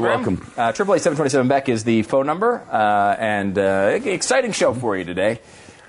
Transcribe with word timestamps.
Welcome 0.00 0.36
to 0.36 0.40
the 0.40 0.46
program. 0.46 0.46
welcome. 0.56 0.62
Uh, 0.68 0.72
Triple 0.72 0.94
eight 0.94 1.02
seven 1.02 1.16
twenty 1.16 1.30
seven 1.30 1.48
Beck 1.48 1.68
is 1.68 1.84
the 1.84 2.02
phone 2.02 2.26
number, 2.26 2.62
uh, 2.70 3.16
and 3.18 3.58
uh, 3.58 3.98
exciting 4.04 4.52
show 4.52 4.74
for 4.74 4.96
you 4.96 5.04
today. 5.04 5.40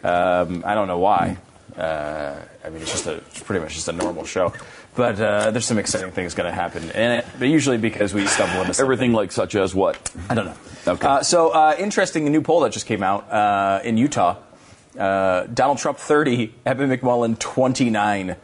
Um, 0.04 0.64
I 0.66 0.76
don't 0.76 0.88
know 0.88 1.00
why. 1.00 1.38
Uh, 1.78 2.36
I 2.66 2.70
mean, 2.70 2.82
it's 2.82 2.92
just 2.92 3.08
a 3.08 3.14
it's 3.16 3.42
pretty 3.44 3.64
much 3.64 3.76
just 3.76 3.88
a 3.88 3.94
normal 3.94 4.26
show, 4.26 4.54
but 4.96 5.20
uh, 5.20 5.52
there's 5.52 5.66
some 5.66 5.78
exciting 5.78 6.12
things 6.12 6.34
going 6.34 6.50
to 6.50 6.54
happen 6.56 6.84
it. 7.12 7.26
But 7.38 7.48
usually 7.48 7.78
because 7.78 8.14
we 8.14 8.26
stumble 8.28 8.62
into 8.62 8.74
something. 8.74 8.84
Everything 8.84 9.14
like 9.14 9.32
such 9.32 9.56
as 9.56 9.74
what? 9.74 10.12
I 10.30 10.36
don't 10.36 10.46
know. 10.46 10.56
Okay. 10.88 11.08
Uh, 11.08 11.24
so, 11.24 11.50
uh, 11.50 11.76
interesting 11.78 12.26
new 12.32 12.42
poll 12.42 12.62
that 12.62 12.72
just 12.72 12.86
came 12.86 13.04
out 13.04 13.32
uh, 13.32 13.82
in 13.84 13.98
Utah. 13.98 14.38
Uh, 14.98 15.46
Donald 15.46 15.78
Trump 15.78 15.98
30, 16.00 16.54
Evan 16.66 16.90
McMullin 16.90 17.38
29. 17.40 18.32
Uh, 18.32 18.36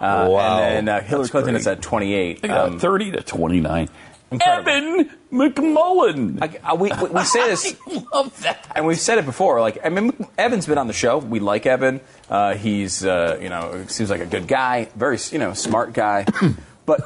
Wow. 0.00 0.58
And 0.58 0.88
then 0.88 0.94
uh, 0.96 1.00
Hillary 1.00 1.22
That's 1.22 1.30
Clinton 1.30 1.52
great. 1.54 1.60
is 1.60 1.66
at 1.68 1.80
28. 1.80 2.50
Um, 2.50 2.78
30 2.80 3.12
to 3.12 3.22
29. 3.22 3.88
Incredible. 4.32 4.70
Evan 4.70 5.10
McMullin. 5.32 6.78
We, 6.78 6.90
we, 6.90 7.08
we 7.08 7.24
say 7.24 7.48
this, 7.48 7.74
I 7.86 8.04
love 8.12 8.40
that. 8.42 8.70
and 8.74 8.86
we've 8.86 8.98
said 8.98 9.18
it 9.18 9.24
before. 9.26 9.60
Like, 9.60 9.78
I 9.84 9.88
mean, 9.88 10.12
Evan's 10.38 10.66
been 10.66 10.78
on 10.78 10.86
the 10.86 10.92
show. 10.92 11.18
We 11.18 11.40
like 11.40 11.66
Evan. 11.66 12.00
Uh, 12.28 12.54
he's, 12.54 13.04
uh, 13.04 13.38
you 13.40 13.48
know, 13.48 13.84
seems 13.88 14.10
like 14.10 14.20
a 14.20 14.26
good 14.26 14.46
guy, 14.48 14.88
very, 14.96 15.18
you 15.30 15.38
know, 15.38 15.52
smart 15.54 15.92
guy. 15.92 16.26
but 16.86 17.00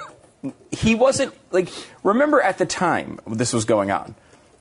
he 0.71 0.95
wasn't 0.95 1.35
like. 1.51 1.69
Remember 2.03 2.41
at 2.41 2.59
the 2.59 2.67
time 2.67 3.19
this 3.27 3.53
was 3.53 3.65
going 3.65 3.91
on, 3.91 4.15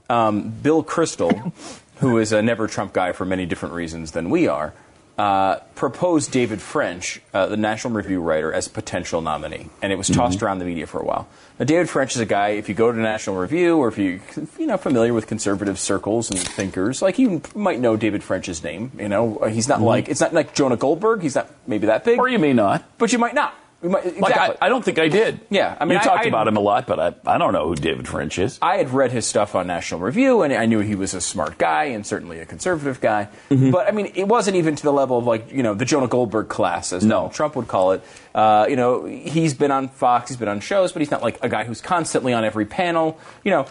um, 0.09 0.49
Bill 0.49 0.83
Kristol, 0.83 1.53
who 1.97 2.17
is 2.17 2.31
a 2.31 2.41
never 2.41 2.67
Trump 2.67 2.93
guy 2.93 3.11
for 3.11 3.25
many 3.25 3.45
different 3.45 3.75
reasons 3.75 4.11
than 4.11 4.29
we 4.29 4.47
are. 4.47 4.73
Uh, 5.17 5.59
proposed 5.75 6.29
David 6.33 6.61
French, 6.61 7.21
uh, 7.33 7.45
the 7.45 7.55
National 7.55 7.93
Review 7.93 8.19
writer, 8.19 8.51
as 8.51 8.67
potential 8.67 9.21
nominee, 9.21 9.69
and 9.81 9.93
it 9.93 9.95
was 9.95 10.09
tossed 10.09 10.43
around 10.43 10.59
the 10.59 10.65
media 10.65 10.85
for 10.87 10.99
a 10.99 11.05
while. 11.05 11.25
Now, 11.57 11.63
David 11.63 11.89
French 11.89 12.15
is 12.15 12.19
a 12.21 12.25
guy. 12.25 12.49
If 12.49 12.67
you 12.67 12.75
go 12.75 12.91
to 12.91 12.97
National 12.97 13.37
Review, 13.37 13.77
or 13.77 13.87
if 13.87 13.97
you 13.97 14.19
you 14.59 14.65
know 14.65 14.75
familiar 14.75 15.13
with 15.13 15.25
conservative 15.27 15.79
circles 15.79 16.29
and 16.29 16.37
thinkers, 16.39 17.01
like 17.01 17.17
you 17.17 17.41
might 17.55 17.79
know 17.79 17.95
David 17.95 18.23
French's 18.25 18.61
name. 18.61 18.91
You 18.99 19.07
know, 19.07 19.39
he's 19.49 19.69
not 19.69 19.79
like 19.79 20.09
it's 20.09 20.19
not 20.19 20.33
like 20.33 20.53
Jonah 20.53 20.75
Goldberg. 20.75 21.21
He's 21.21 21.35
not 21.35 21.47
maybe 21.65 21.87
that 21.87 22.03
big, 22.03 22.19
Or 22.19 22.27
you 22.27 22.37
may 22.39 22.51
not. 22.51 22.83
but 22.97 23.13
you 23.13 23.17
might 23.19 23.35
not. 23.35 23.55
Might, 23.89 24.19
Like. 24.19 24.37
I, 24.37 24.55
I 24.61 24.69
don't 24.69 24.83
think 24.83 24.99
I 24.99 25.07
did. 25.07 25.39
Yeah, 25.49 25.77
I 25.79 25.85
mean, 25.85 25.93
you 25.93 25.99
I- 25.99 26.03
talked 26.03 26.25
I- 26.25 26.27
about 26.29 26.47
him 26.47 26.57
a 26.57 26.59
lot, 26.59 26.87
but 26.87 26.99
I, 26.99 27.13
I 27.35 27.37
don't 27.37 27.53
know 27.53 27.67
who 27.67 27.75
David 27.75 28.07
French 28.07 28.39
is. 28.39 28.57
I 28.61 28.77
had 28.77 28.89
read 28.91 29.11
his 29.11 29.25
stuff 29.25 29.55
on 29.55 29.67
National 29.67 29.99
Review, 30.01 30.41
and 30.41 30.53
I 30.53 30.65
knew 30.65 30.79
he 30.79 30.95
was 30.95 31.13
a 31.13 31.21
smart 31.21 31.57
guy 31.57 31.85
and 31.85 32.05
certainly 32.05 32.39
a 32.39 32.45
conservative 32.45 32.99
guy. 33.01 33.29
Mm-hmm. 33.49 33.71
But 33.71 33.87
I 33.87 33.91
mean, 33.91 34.11
it 34.15 34.27
wasn't 34.27 34.57
even 34.57 34.75
to 34.75 34.83
the 34.83 34.93
level 34.93 35.17
of 35.17 35.25
like 35.25 35.51
you 35.51 35.63
know 35.63 35.73
the 35.73 35.85
Jonah 35.85 36.07
Goldberg 36.07 36.49
class, 36.49 36.91
as 36.93 37.05
No. 37.05 37.29
Trump 37.33 37.55
would 37.55 37.67
call 37.67 37.91
it. 37.93 38.03
Uh, 38.33 38.65
you 38.69 38.75
know, 38.75 39.05
he's 39.05 39.53
been 39.53 39.71
on 39.71 39.87
Fox, 39.87 40.29
he's 40.29 40.37
been 40.37 40.47
on 40.49 40.59
shows, 40.59 40.91
but 40.91 41.01
he's 41.01 41.11
not 41.11 41.21
like 41.21 41.37
a 41.43 41.49
guy 41.49 41.63
who's 41.63 41.81
constantly 41.81 42.33
on 42.33 42.43
every 42.43 42.65
panel. 42.65 43.17
You 43.43 43.51
know, 43.51 43.65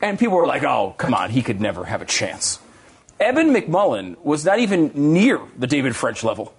and 0.00 0.18
people 0.18 0.36
were 0.36 0.46
like, 0.46 0.64
"Oh, 0.64 0.94
come 0.98 1.14
on, 1.14 1.30
he 1.30 1.42
could 1.42 1.60
never 1.60 1.84
have 1.84 2.02
a 2.02 2.06
chance." 2.06 2.58
Evan 3.20 3.54
McMullin 3.54 4.16
was 4.24 4.44
not 4.44 4.58
even 4.58 4.90
near 4.94 5.40
the 5.56 5.68
David 5.68 5.94
French 5.94 6.24
level. 6.24 6.52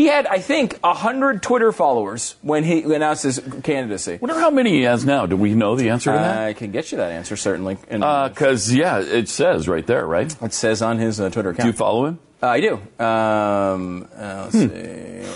He 0.00 0.06
had, 0.06 0.26
I 0.26 0.38
think, 0.38 0.80
hundred 0.82 1.42
Twitter 1.42 1.72
followers 1.72 2.36
when 2.40 2.64
he 2.64 2.80
announced 2.80 3.22
his 3.22 3.38
candidacy. 3.62 4.16
wonder 4.18 4.40
how 4.40 4.48
many 4.48 4.70
he 4.70 4.82
has 4.84 5.04
now. 5.04 5.26
Do 5.26 5.36
we 5.36 5.52
know 5.52 5.76
the 5.76 5.90
answer 5.90 6.10
to 6.10 6.16
that? 6.16 6.38
I 6.38 6.54
can 6.54 6.70
get 6.70 6.90
you 6.90 6.96
that 6.96 7.10
answer 7.12 7.36
certainly. 7.36 7.76
Because, 7.86 8.72
yeah, 8.72 9.00
it 9.00 9.28
says 9.28 9.68
right 9.68 9.86
there, 9.86 10.06
right? 10.06 10.34
it 10.40 10.54
says 10.54 10.80
on 10.80 10.96
his 10.96 11.20
uh, 11.20 11.28
Twitter 11.28 11.50
account. 11.50 11.64
Do 11.64 11.66
you 11.66 11.74
follow 11.74 12.06
him? 12.06 12.18
Uh, 12.42 12.46
I 12.46 12.60
do. 12.60 12.74
Um, 12.98 14.08
uh, 14.16 14.48
let's 14.50 14.52
see. 14.58 14.66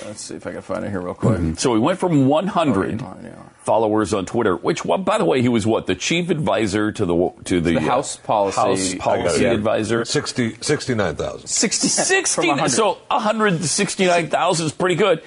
Let's 0.06 0.20
see 0.22 0.34
if 0.37 0.47
I 0.47 0.53
can 0.53 0.62
find 0.62 0.84
it 0.84 0.91
here 0.91 1.00
real 1.00 1.15
quick. 1.15 1.59
So 1.59 1.75
he 1.75 1.81
went 1.81 1.98
from 1.98 2.26
100 2.26 3.03
Oh, 3.03 3.16
yeah. 3.22 3.34
followers 3.62 4.15
on 4.15 4.26
Twitter, 4.26 4.56
which, 4.56 4.84
well, 4.84 4.98
by 4.98 5.19
the 5.19 5.25
way, 5.25 5.43
he 5.43 5.48
was 5.48 5.66
what 5.66 5.87
the 5.87 5.94
chief 5.94 6.31
advisor 6.31 6.93
to 6.93 7.04
the 7.04 7.32
to 7.44 7.60
the, 7.60 7.72
The 7.72 7.76
uh, 7.78 7.81
House 7.81 8.16
policy- 8.16 8.59
House 8.59 8.94
policy 8.97 9.43
Yeah. 9.44 9.53
advisor. 9.53 10.04
60, 10.04 10.56
69,000. 10.60 11.47
60, 11.47 11.88
60, 11.88 12.48
100. 12.48 12.69
so 12.70 12.98
169,000 13.10 14.66
is 14.66 14.72
pretty 14.72 14.94
good. 14.94 15.22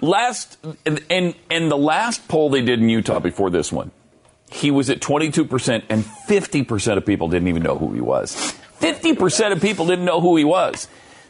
Last 0.00 0.58
and, 0.84 1.02
and 1.08 1.34
and 1.50 1.70
the 1.70 1.76
last 1.78 2.28
poll 2.28 2.50
they 2.50 2.60
did 2.62 2.80
in 2.80 2.88
Utah 2.90 3.18
before 3.18 3.48
this 3.50 3.72
one, 3.72 3.90
he 4.50 4.70
was 4.70 4.90
at 4.90 5.00
22% 5.00 5.82
and 5.88 6.04
50% 6.04 6.96
of 6.98 7.06
people 7.06 7.28
didn't 7.28 7.48
even 7.48 7.62
know 7.62 7.78
who 7.78 7.92
he 7.94 8.00
was. 8.02 8.54
50% 8.80 9.52
of 9.52 9.60
people 9.62 9.86
didn't 9.86 10.04
know 10.04 10.20
who 10.20 10.36
he 10.36 10.44
was. 10.44 10.86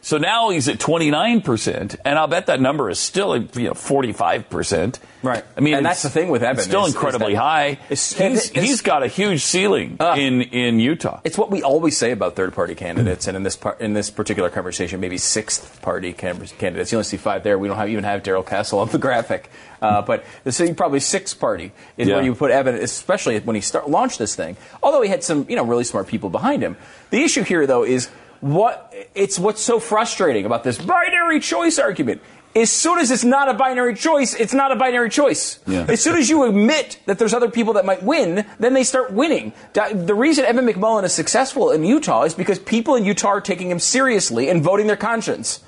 So 0.07 0.17
now 0.17 0.51
he's 0.51 0.69
at 0.69 0.77
29%, 0.79 1.97
and 2.05 2.17
I'll 2.17 2.27
bet 2.27 2.45
that 2.45 2.61
number 2.61 2.89
is 2.89 2.97
still 2.97 3.35
you 3.35 3.67
know 3.67 3.73
45%. 3.73 4.99
Right. 5.21 5.43
I 5.57 5.59
mean, 5.59 5.73
And 5.73 5.85
that's 5.85 6.01
the 6.01 6.09
thing 6.09 6.29
with 6.29 6.43
Evan 6.43 6.59
it's 6.59 6.63
still 6.65 6.83
is- 6.83 6.89
is 6.89 6.95
incredibly 6.95 7.33
that- 7.33 7.39
high. 7.41 7.67
it's- 7.89 8.13
He's, 8.13 8.49
it's- 8.51 8.65
he's 8.65 8.79
got 8.81 9.03
a 9.03 9.07
huge 9.07 9.41
ceiling 9.43 9.97
Uh. 9.99 10.15
in 10.17 10.43
in 10.43 10.79
Utah. 10.79 11.19
It's 11.25 11.37
what 11.37 11.51
we 11.51 11.61
always 11.61 11.97
say 11.97 12.11
about 12.11 12.37
third-party 12.37 12.75
candidates, 12.75 13.27
and 13.27 13.35
in 13.35 13.43
this 13.43 13.57
par- 13.57 13.75
in 13.81 13.95
this 13.95 14.09
particular 14.09 14.49
conversation, 14.49 15.01
maybe 15.01 15.17
sixth-party 15.17 16.13
can- 16.13 16.39
candidates. 16.57 16.93
You 16.93 16.99
only 16.99 17.03
see 17.03 17.17
five 17.17 17.43
there. 17.43 17.57
We 17.59 17.67
don't 17.67 17.75
have, 17.75 17.89
even 17.89 18.05
have 18.05 18.23
Darrell 18.23 18.43
Castle 18.43 18.79
on 18.79 18.87
the 18.87 18.97
graphic, 19.07 19.49
uh, 19.81 20.03
but 20.03 20.23
so 20.49 20.73
probably 20.73 21.01
sixth-party 21.01 21.73
is 21.97 22.07
where 22.07 22.21
you 22.23 22.33
put 22.33 22.51
Evan, 22.51 22.75
especially 22.75 23.37
when 23.41 23.55
he 23.57 23.61
start, 23.61 23.89
launched 23.89 24.19
this 24.19 24.35
thing. 24.35 24.55
Although 24.81 25.01
he 25.01 25.09
had 25.09 25.21
some, 25.25 25.45
you 25.49 25.57
know, 25.57 25.65
really 25.65 25.83
smart 25.83 26.07
people 26.07 26.29
behind 26.29 26.63
him. 26.63 26.77
The 27.09 27.23
issue 27.25 27.43
here, 27.43 27.67
though, 27.67 27.83
is 27.83 28.07
what 28.41 28.93
it's 29.15 29.37
what's 29.39 29.61
so 29.61 29.79
frustrating 29.79 30.45
about 30.45 30.63
this 30.63 30.77
binary 30.77 31.39
choice 31.39 31.79
argument. 31.79 32.21
As 32.55 32.71
soon 32.71 32.97
as 32.97 33.11
it's 33.11 33.23
not 33.23 33.49
a 33.49 33.53
binary 33.53 33.93
choice, 33.93 34.33
it's 34.33 34.53
not 34.53 34.71
a 34.71 34.75
binary 34.75 35.11
choice. 35.11 35.59
Yeah. 35.67 35.85
As 35.87 36.01
soon 36.01 36.15
as 36.15 36.27
you 36.27 36.43
admit 36.43 36.99
that 37.05 37.19
there's 37.19 37.33
other 37.33 37.51
people 37.51 37.73
that 37.73 37.85
might 37.85 38.01
win, 38.01 38.47
then 38.57 38.73
they 38.73 38.83
start 38.83 39.13
winning. 39.13 39.53
The 39.73 40.15
reason 40.15 40.43
Evan 40.43 40.65
McMullin 40.65 41.03
is 41.03 41.13
successful 41.13 41.69
in 41.69 41.83
Utah 41.83 42.23
is 42.23 42.33
because 42.33 42.57
people 42.57 42.95
in 42.95 43.05
Utah 43.05 43.27
are 43.27 43.41
taking 43.41 43.69
him 43.69 43.77
seriously 43.77 44.49
and 44.49 44.63
voting 44.63 44.87
their 44.87 44.97
conscience. 44.97 45.59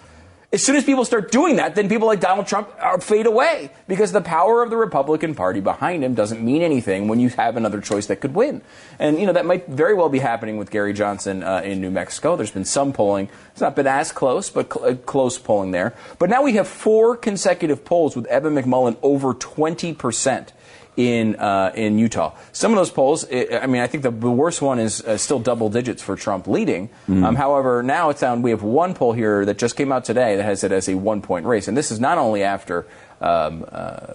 As 0.52 0.64
soon 0.64 0.76
as 0.78 0.84
people 0.84 1.06
start 1.06 1.32
doing 1.32 1.58
that, 1.58 1.76
then 1.76 1.90
people 1.90 2.08
like 2.08 2.20
Donald 2.20 2.48
Trump 2.48 2.70
fade 3.04 3.28
away 3.28 3.70
because 3.88 4.12
the 4.12 4.22
power 4.22 4.64
of 4.64 4.72
the 4.72 4.78
Republican 4.78 5.36
Party 5.36 5.60
behind 5.60 6.04
him 6.04 6.16
doesn't 6.16 6.44
mean 6.44 6.64
anything 6.64 7.08
when 7.08 7.20
you 7.20 7.30
have 7.30 7.56
another 7.56 7.80
choice 7.80 8.08
that 8.08 8.16
could 8.16 8.34
win. 8.34 8.64
And 8.98 9.20
you 9.20 9.28
know 9.28 9.34
that 9.34 9.46
might 9.46 9.68
very 9.68 9.94
well 9.94 10.10
be 10.10 10.18
happening 10.18 10.58
with 10.58 10.72
Gary 10.72 10.92
Johnson 10.92 11.44
uh, 11.44 11.62
in 11.64 11.82
New 11.82 11.92
Mexico. 11.92 12.36
There's 12.36 12.50
been 12.50 12.66
some 12.66 12.94
polling; 12.94 13.30
it's 13.52 13.62
not 13.62 13.76
been 13.76 13.86
as 13.86 14.12
close, 14.12 14.50
but 14.50 14.74
cl- 14.74 14.86
uh, 14.88 14.96
close 14.96 15.38
polling 15.38 15.70
there. 15.70 15.94
But 16.18 16.32
now 16.32 16.42
we 16.42 16.54
have 16.54 16.68
four 16.68 17.16
consecutive 17.16 17.86
polls 17.86 18.16
with 18.16 18.26
Evan 18.26 18.56
McMullin 18.56 18.98
over 19.04 19.36
20 19.36 19.94
percent 19.94 20.52
in 21.00 21.38
uh, 21.38 21.72
in 21.76 21.98
Utah. 21.98 22.36
Some 22.52 22.74
of 22.74 22.76
those 22.76 22.92
polls, 22.92 23.26
I 23.32 23.66
mean, 23.68 23.82
I 23.82 23.88
think 23.88 24.04
the, 24.04 24.12
the 24.12 24.30
worst 24.30 24.62
one 24.62 24.80
is 24.80 25.02
uh, 25.02 25.16
still 25.16 25.40
double 25.40 25.70
digits 25.70 26.04
for 26.04 26.18
Trump 26.18 26.46
leading. 26.46 26.90
Mm. 27.08 27.24
Um, 27.24 27.36
however, 27.36 27.82
now 27.82 28.10
it's 28.10 28.20
down. 28.20 28.42
We 28.42 28.52
have 28.52 28.64
one 28.64 28.94
poll 28.94 29.14
here 29.14 29.46
that 29.46 29.58
just 29.58 29.78
came 29.78 29.94
out 29.94 30.04
today 30.04 30.36
that 30.36 30.44
has 30.44 30.66
it 30.66 30.74
as 30.74 30.90
a 30.90 30.96
one 30.96 31.22
point 31.22 31.46
race, 31.46 31.70
and 31.70 31.78
this 31.78 31.90
is 31.90 32.00
not 32.00 32.18
only 32.18 32.44
after. 32.44 32.86
Um, 33.22 33.66
uh, 33.70 34.14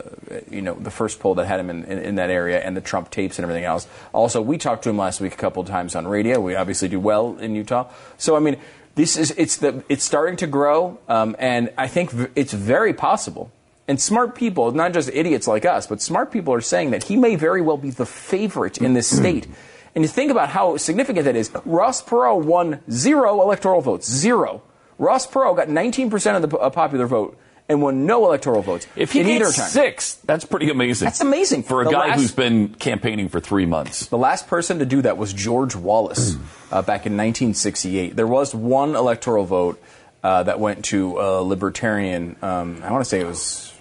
you 0.50 0.62
know, 0.62 0.72
the 0.72 0.90
first 0.90 1.20
poll 1.20 1.34
that 1.34 1.44
had 1.44 1.60
him 1.60 1.68
in, 1.68 1.84
in, 1.84 1.98
in, 1.98 2.14
that 2.14 2.30
area 2.30 2.58
and 2.58 2.74
the 2.74 2.80
Trump 2.80 3.10
tapes 3.10 3.38
and 3.38 3.44
everything 3.44 3.66
else. 3.66 3.86
Also, 4.14 4.40
we 4.40 4.56
talked 4.56 4.84
to 4.84 4.88
him 4.88 4.96
last 4.96 5.20
week 5.20 5.34
a 5.34 5.36
couple 5.36 5.62
of 5.62 5.68
times 5.68 5.94
on 5.94 6.08
radio. 6.08 6.40
We 6.40 6.54
obviously 6.54 6.88
do 6.88 6.98
well 6.98 7.36
in 7.36 7.54
Utah. 7.54 7.90
So, 8.16 8.34
I 8.34 8.38
mean, 8.38 8.56
this 8.94 9.18
is, 9.18 9.30
it's 9.32 9.58
the, 9.58 9.84
it's 9.90 10.04
starting 10.04 10.36
to 10.36 10.46
grow. 10.46 10.98
Um, 11.06 11.36
and 11.38 11.70
I 11.76 11.86
think 11.86 12.12
v- 12.12 12.28
it's 12.34 12.54
very 12.54 12.94
possible 12.94 13.52
and 13.86 14.00
smart 14.00 14.34
people, 14.34 14.72
not 14.72 14.92
just 14.92 15.10
idiots 15.12 15.46
like 15.46 15.64
us, 15.64 15.86
but 15.86 16.00
smart 16.00 16.32
people 16.32 16.54
are 16.54 16.60
saying 16.60 16.90
that 16.92 17.04
he 17.04 17.16
may 17.16 17.36
very 17.36 17.60
well 17.60 17.76
be 17.76 17.90
the 17.90 18.06
favorite 18.06 18.78
in 18.78 18.94
this 18.94 19.08
state. 19.08 19.46
and 19.94 20.02
you 20.02 20.08
think 20.08 20.30
about 20.30 20.48
how 20.48 20.76
significant 20.76 21.24
that 21.26 21.36
is. 21.36 21.50
Ross 21.64 22.02
Perot 22.02 22.44
won 22.44 22.80
zero 22.90 23.40
electoral 23.42 23.80
votes. 23.80 24.10
Zero. 24.10 24.62
Ross 24.98 25.26
Perot 25.26 25.56
got 25.56 25.68
19% 25.68 26.36
of 26.42 26.48
the 26.50 26.56
uh, 26.56 26.70
popular 26.70 27.06
vote 27.06 27.36
and 27.68 27.80
won 27.82 28.04
no 28.06 28.24
electoral 28.26 28.62
votes. 28.62 28.86
If 28.94 29.12
he 29.12 29.22
gets 29.22 29.56
six, 29.70 30.14
that's 30.16 30.44
pretty 30.44 30.70
amazing. 30.70 31.06
That's 31.06 31.20
amazing. 31.20 31.62
For 31.62 31.80
a 31.80 31.84
The 31.84 31.90
guy 31.92 32.08
last- 32.08 32.20
who's 32.20 32.32
been 32.32 32.68
campaigning 32.74 33.28
for 33.28 33.40
three 33.40 33.66
months. 33.66 34.06
The 34.06 34.18
last 34.18 34.46
person 34.48 34.78
to 34.80 34.86
do 34.86 35.02
that 35.02 35.16
was 35.16 35.32
George 35.32 35.74
Wallace 35.74 36.36
uh, 36.70 36.82
back 36.82 37.06
in 37.06 37.16
1968. 37.16 38.16
There 38.16 38.26
was 38.26 38.54
one 38.54 38.94
electoral 38.96 39.44
vote 39.44 39.82
uh, 40.22 40.42
that 40.44 40.58
went 40.60 40.86
to 40.86 41.18
a 41.20 41.42
libertarian. 41.42 42.36
Um, 42.42 42.80
I 42.82 42.90
want 42.92 43.02
to 43.04 43.08
say 43.08 43.20
it 43.20 43.26
was 43.26 43.73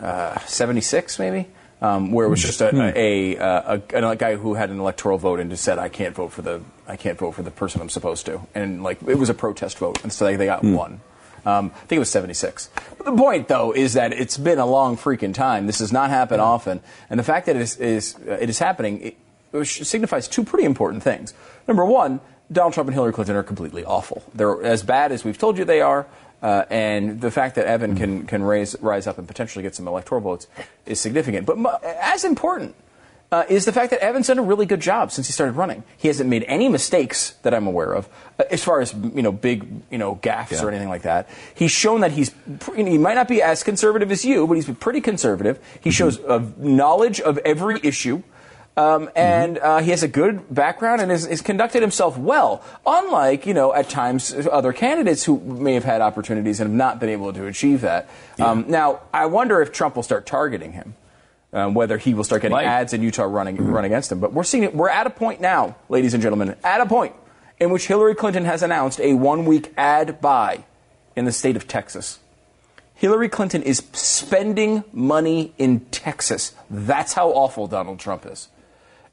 uh, 0.00 0.38
76, 0.40 1.18
maybe, 1.18 1.48
um, 1.80 2.12
where 2.12 2.26
it 2.26 2.30
was 2.30 2.42
just 2.42 2.60
a, 2.60 2.74
a, 2.96 3.36
a, 3.36 3.82
a, 3.92 4.10
a 4.10 4.16
guy 4.16 4.36
who 4.36 4.54
had 4.54 4.70
an 4.70 4.80
electoral 4.80 5.18
vote 5.18 5.40
and 5.40 5.50
just 5.50 5.62
said, 5.64 5.78
"I 5.78 5.88
can't 5.88 6.14
vote 6.14 6.32
for 6.32 6.42
the 6.42 6.60
I 6.86 6.96
can't 6.96 7.18
vote 7.18 7.32
for 7.32 7.42
the 7.42 7.50
person 7.50 7.80
I'm 7.80 7.88
supposed 7.88 8.26
to," 8.26 8.40
and 8.54 8.82
like 8.82 9.02
it 9.02 9.16
was 9.16 9.30
a 9.30 9.34
protest 9.34 9.78
vote, 9.78 10.02
and 10.02 10.12
so 10.12 10.24
they, 10.24 10.36
they 10.36 10.46
got 10.46 10.64
one. 10.64 11.00
Um, 11.46 11.72
I 11.74 11.78
think 11.86 11.96
it 11.96 12.00
was 12.00 12.10
76. 12.10 12.68
But 12.98 13.04
the 13.06 13.16
point, 13.16 13.48
though, 13.48 13.72
is 13.72 13.94
that 13.94 14.12
it's 14.12 14.36
been 14.36 14.58
a 14.58 14.66
long 14.66 14.96
freaking 14.96 15.32
time. 15.32 15.66
This 15.66 15.78
does 15.78 15.92
not 15.92 16.10
happen 16.10 16.40
often, 16.40 16.80
and 17.08 17.18
the 17.18 17.24
fact 17.24 17.46
that 17.46 17.56
it 17.56 17.62
is, 17.62 17.76
is 17.76 18.16
uh, 18.26 18.38
it 18.40 18.50
is 18.50 18.58
happening 18.58 19.00
it, 19.00 19.16
it 19.52 19.64
signifies 19.66 20.28
two 20.28 20.44
pretty 20.44 20.64
important 20.64 21.02
things. 21.02 21.32
Number 21.66 21.84
one, 21.84 22.20
Donald 22.50 22.74
Trump 22.74 22.88
and 22.88 22.94
Hillary 22.94 23.12
Clinton 23.12 23.36
are 23.36 23.42
completely 23.42 23.84
awful. 23.84 24.22
They're 24.34 24.62
as 24.62 24.82
bad 24.82 25.12
as 25.12 25.24
we've 25.24 25.38
told 25.38 25.58
you 25.58 25.64
they 25.64 25.80
are. 25.80 26.06
Uh, 26.40 26.64
and 26.70 27.20
the 27.20 27.30
fact 27.30 27.56
that 27.56 27.66
Evan 27.66 27.96
can, 27.96 28.26
can 28.26 28.42
raise, 28.42 28.76
rise 28.80 29.06
up 29.06 29.18
and 29.18 29.26
potentially 29.26 29.62
get 29.62 29.74
some 29.74 29.88
electoral 29.88 30.20
votes 30.20 30.46
is 30.86 31.00
significant. 31.00 31.46
But 31.46 31.58
mu- 31.58 31.70
as 31.82 32.24
important 32.24 32.76
uh, 33.32 33.44
is 33.48 33.64
the 33.64 33.72
fact 33.72 33.90
that 33.90 33.98
Evan's 34.00 34.28
done 34.28 34.38
a 34.38 34.42
really 34.42 34.64
good 34.64 34.80
job 34.80 35.10
since 35.10 35.26
he 35.26 35.32
started 35.32 35.52
running. 35.52 35.82
He 35.96 36.08
hasn't 36.08 36.30
made 36.30 36.44
any 36.46 36.68
mistakes 36.68 37.32
that 37.42 37.52
I'm 37.52 37.66
aware 37.66 37.92
of, 37.92 38.08
uh, 38.38 38.44
as 38.50 38.62
far 38.62 38.80
as 38.80 38.94
you 38.94 39.20
know, 39.20 39.32
big 39.32 39.66
you 39.90 39.98
know 39.98 40.14
gaffes 40.16 40.52
Yeah. 40.52 40.62
or 40.64 40.68
anything 40.70 40.88
like 40.88 41.02
that. 41.02 41.28
He's 41.54 41.72
shown 41.72 42.00
that 42.02 42.12
he's 42.12 42.32
he 42.74 42.96
might 42.98 43.14
not 43.14 43.28
be 43.28 43.42
as 43.42 43.62
conservative 43.64 44.10
as 44.12 44.24
you, 44.24 44.46
but 44.46 44.54
he's 44.54 44.70
pretty 44.78 45.00
conservative. 45.00 45.58
He 45.80 45.90
shows 45.90 46.20
uh, 46.20 46.42
knowledge 46.56 47.20
of 47.20 47.36
every 47.38 47.80
issue. 47.82 48.22
Um, 48.78 49.10
and 49.16 49.58
uh, 49.58 49.78
he 49.78 49.90
has 49.90 50.04
a 50.04 50.08
good 50.08 50.54
background 50.54 51.00
and 51.00 51.10
has, 51.10 51.26
has 51.26 51.42
conducted 51.42 51.82
himself 51.82 52.16
well, 52.16 52.62
unlike, 52.86 53.44
you 53.44 53.52
know, 53.52 53.74
at 53.74 53.88
times 53.88 54.32
other 54.52 54.72
candidates 54.72 55.24
who 55.24 55.40
may 55.40 55.74
have 55.74 55.82
had 55.82 56.00
opportunities 56.00 56.60
and 56.60 56.70
have 56.70 56.76
not 56.76 57.00
been 57.00 57.08
able 57.08 57.32
to 57.32 57.46
achieve 57.46 57.80
that. 57.80 58.08
Um, 58.38 58.66
now, 58.68 59.00
I 59.12 59.26
wonder 59.26 59.60
if 59.60 59.72
Trump 59.72 59.96
will 59.96 60.04
start 60.04 60.26
targeting 60.26 60.72
him, 60.74 60.94
um, 61.52 61.74
whether 61.74 61.98
he 61.98 62.14
will 62.14 62.22
start 62.22 62.42
getting 62.42 62.54
Right. 62.54 62.66
ads 62.66 62.92
in 62.92 63.02
Utah 63.02 63.24
running, 63.24 63.56
run 63.56 63.84
against 63.84 64.12
him. 64.12 64.20
But 64.20 64.32
we're 64.32 64.44
seeing 64.44 64.62
it. 64.62 64.76
We're 64.76 64.90
at 64.90 65.08
a 65.08 65.10
point 65.10 65.40
now, 65.40 65.74
ladies 65.88 66.14
and 66.14 66.22
gentlemen, 66.22 66.54
at 66.62 66.80
a 66.80 66.86
point 66.86 67.14
in 67.58 67.70
which 67.70 67.88
Hillary 67.88 68.14
Clinton 68.14 68.44
has 68.44 68.62
announced 68.62 69.00
a 69.00 69.14
one-week 69.14 69.72
ad 69.76 70.20
buy 70.20 70.64
in 71.16 71.24
the 71.24 71.32
state 71.32 71.56
of 71.56 71.66
Texas. 71.66 72.20
Hillary 72.94 73.28
Clinton 73.28 73.62
is 73.64 73.82
spending 73.92 74.84
money 74.92 75.52
in 75.58 75.80
Texas. 75.90 76.52
That's 76.70 77.14
how 77.14 77.30
awful 77.30 77.66
Donald 77.66 77.98
Trump 77.98 78.24
is. 78.24 78.48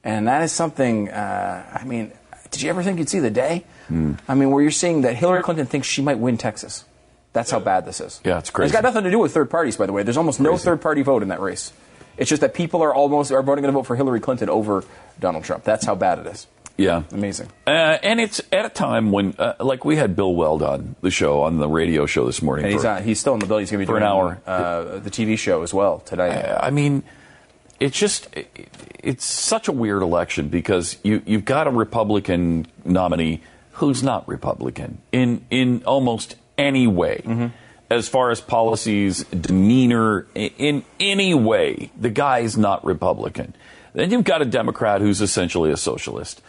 And 0.06 0.28
that 0.28 0.44
is 0.44 0.52
something, 0.54 1.10
uh, 1.10 1.80
I 1.82 1.84
mean, 1.84 2.12
did 2.52 2.62
you 2.62 2.70
ever 2.70 2.84
think 2.84 3.00
you'd 3.00 3.10
see 3.10 3.20
the 3.20 3.30
day? 3.32 3.66
Hmm. 3.88 4.14
I 4.28 4.36
mean, 4.36 4.52
where 4.52 4.62
you're 4.62 4.72
seeing 4.72 5.02
that 5.02 5.16
Hillary 5.16 5.42
Clinton 5.44 5.66
thinks 5.66 5.88
she 5.88 6.02
might 6.02 6.20
win 6.20 6.38
Texas. 6.38 6.86
That's 7.34 7.52
how 7.52 7.60
bad 7.60 7.86
this 7.86 8.00
is. 8.00 8.22
Yeah, 8.24 8.38
it's 8.38 8.50
crazy. 8.50 8.68
It's 8.68 8.74
got 8.74 8.84
nothing 8.88 9.04
to 9.04 9.12
do 9.12 9.20
with 9.20 9.34
third 9.34 9.50
parties, 9.50 9.76
by 9.76 9.88
the 9.88 9.92
way. 9.92 10.04
There's 10.04 10.16
almost 10.16 10.40
no 10.40 10.56
third 10.58 10.80
party 10.82 11.02
vote 11.02 11.22
in 11.22 11.30
that 11.30 11.42
race. 11.42 11.74
It's 12.18 12.30
just 12.30 12.42
that 12.42 12.54
people 12.54 12.82
are 12.82 12.94
almost 12.94 13.32
are 13.34 13.42
voting 13.44 13.66
to 13.66 13.72
vote 13.74 13.84
for 13.88 13.98
Hillary 13.98 14.22
Clinton 14.22 14.48
over 14.50 14.86
Donald 15.20 15.44
Trump. 15.44 15.66
That's 15.66 15.86
how 15.86 15.96
bad 15.96 16.20
it 16.20 16.28
is. 16.28 16.48
Yeah. 16.78 17.04
Amazing. 17.12 17.50
Uh, 17.68 17.72
and 18.04 18.22
it's 18.22 18.42
at 18.52 18.66
a 18.66 18.70
time 18.70 19.12
when, 19.12 19.34
uh, 19.40 19.54
like, 19.60 19.84
we 19.86 19.96
had 19.98 20.16
Bill 20.16 20.34
Weld 20.34 20.62
on 20.62 20.96
the 21.02 21.10
show, 21.12 21.42
on 21.42 21.58
the 21.58 21.68
radio 21.68 22.06
show 22.06 22.26
this 22.26 22.42
morning. 22.42 22.66
And 22.66 22.74
he's, 22.74 22.84
for- 22.84 22.90
on, 22.90 23.04
he's 23.04 23.20
still 23.20 23.34
in 23.34 23.40
the 23.40 23.48
building. 23.48 23.64
He's 23.64 23.72
going 23.72 23.80
to 23.80 23.86
be 23.86 23.94
For 23.94 24.00
doing 24.00 24.04
an 24.04 24.10
hour. 24.10 24.42
uh, 24.46 25.00
the 25.00 25.10
TV 25.10 25.38
show 25.38 25.62
as 25.64 25.74
well 25.74 26.00
today. 26.00 26.56
I 26.60 26.70
mean, 26.70 27.04
it's 27.80 27.98
just 27.98 28.28
it's 29.00 29.26
such 29.26 29.68
a 29.68 29.72
weird 29.72 30.02
election 30.02 30.48
because 30.48 30.98
you 31.04 31.22
you've 31.26 31.46
got 31.46 31.68
a 31.68 31.72
Republican 31.72 32.68
nominee 32.84 33.42
who's 33.74 34.02
not 34.04 34.28
Republican 34.28 35.00
in 35.12 35.46
in 35.50 35.84
almost 35.86 36.36
any 36.58 36.88
way. 36.88 37.22
Mm-hmm. 37.26 37.48
As 37.88 38.10
far 38.10 38.32
as 38.32 38.42
policies, 38.42 39.24
demeanor, 39.26 40.26
in 40.34 40.84
any 41.00 41.36
way, 41.36 41.92
the 41.96 42.10
guy's 42.10 42.58
not 42.58 42.84
Republican. 42.84 43.56
Then 43.94 44.10
you've 44.10 44.24
got 44.24 44.42
a 44.42 44.46
Democrat 44.46 45.02
who's 45.02 45.22
essentially 45.22 45.72
a 45.72 45.78
socialist. 45.78 46.42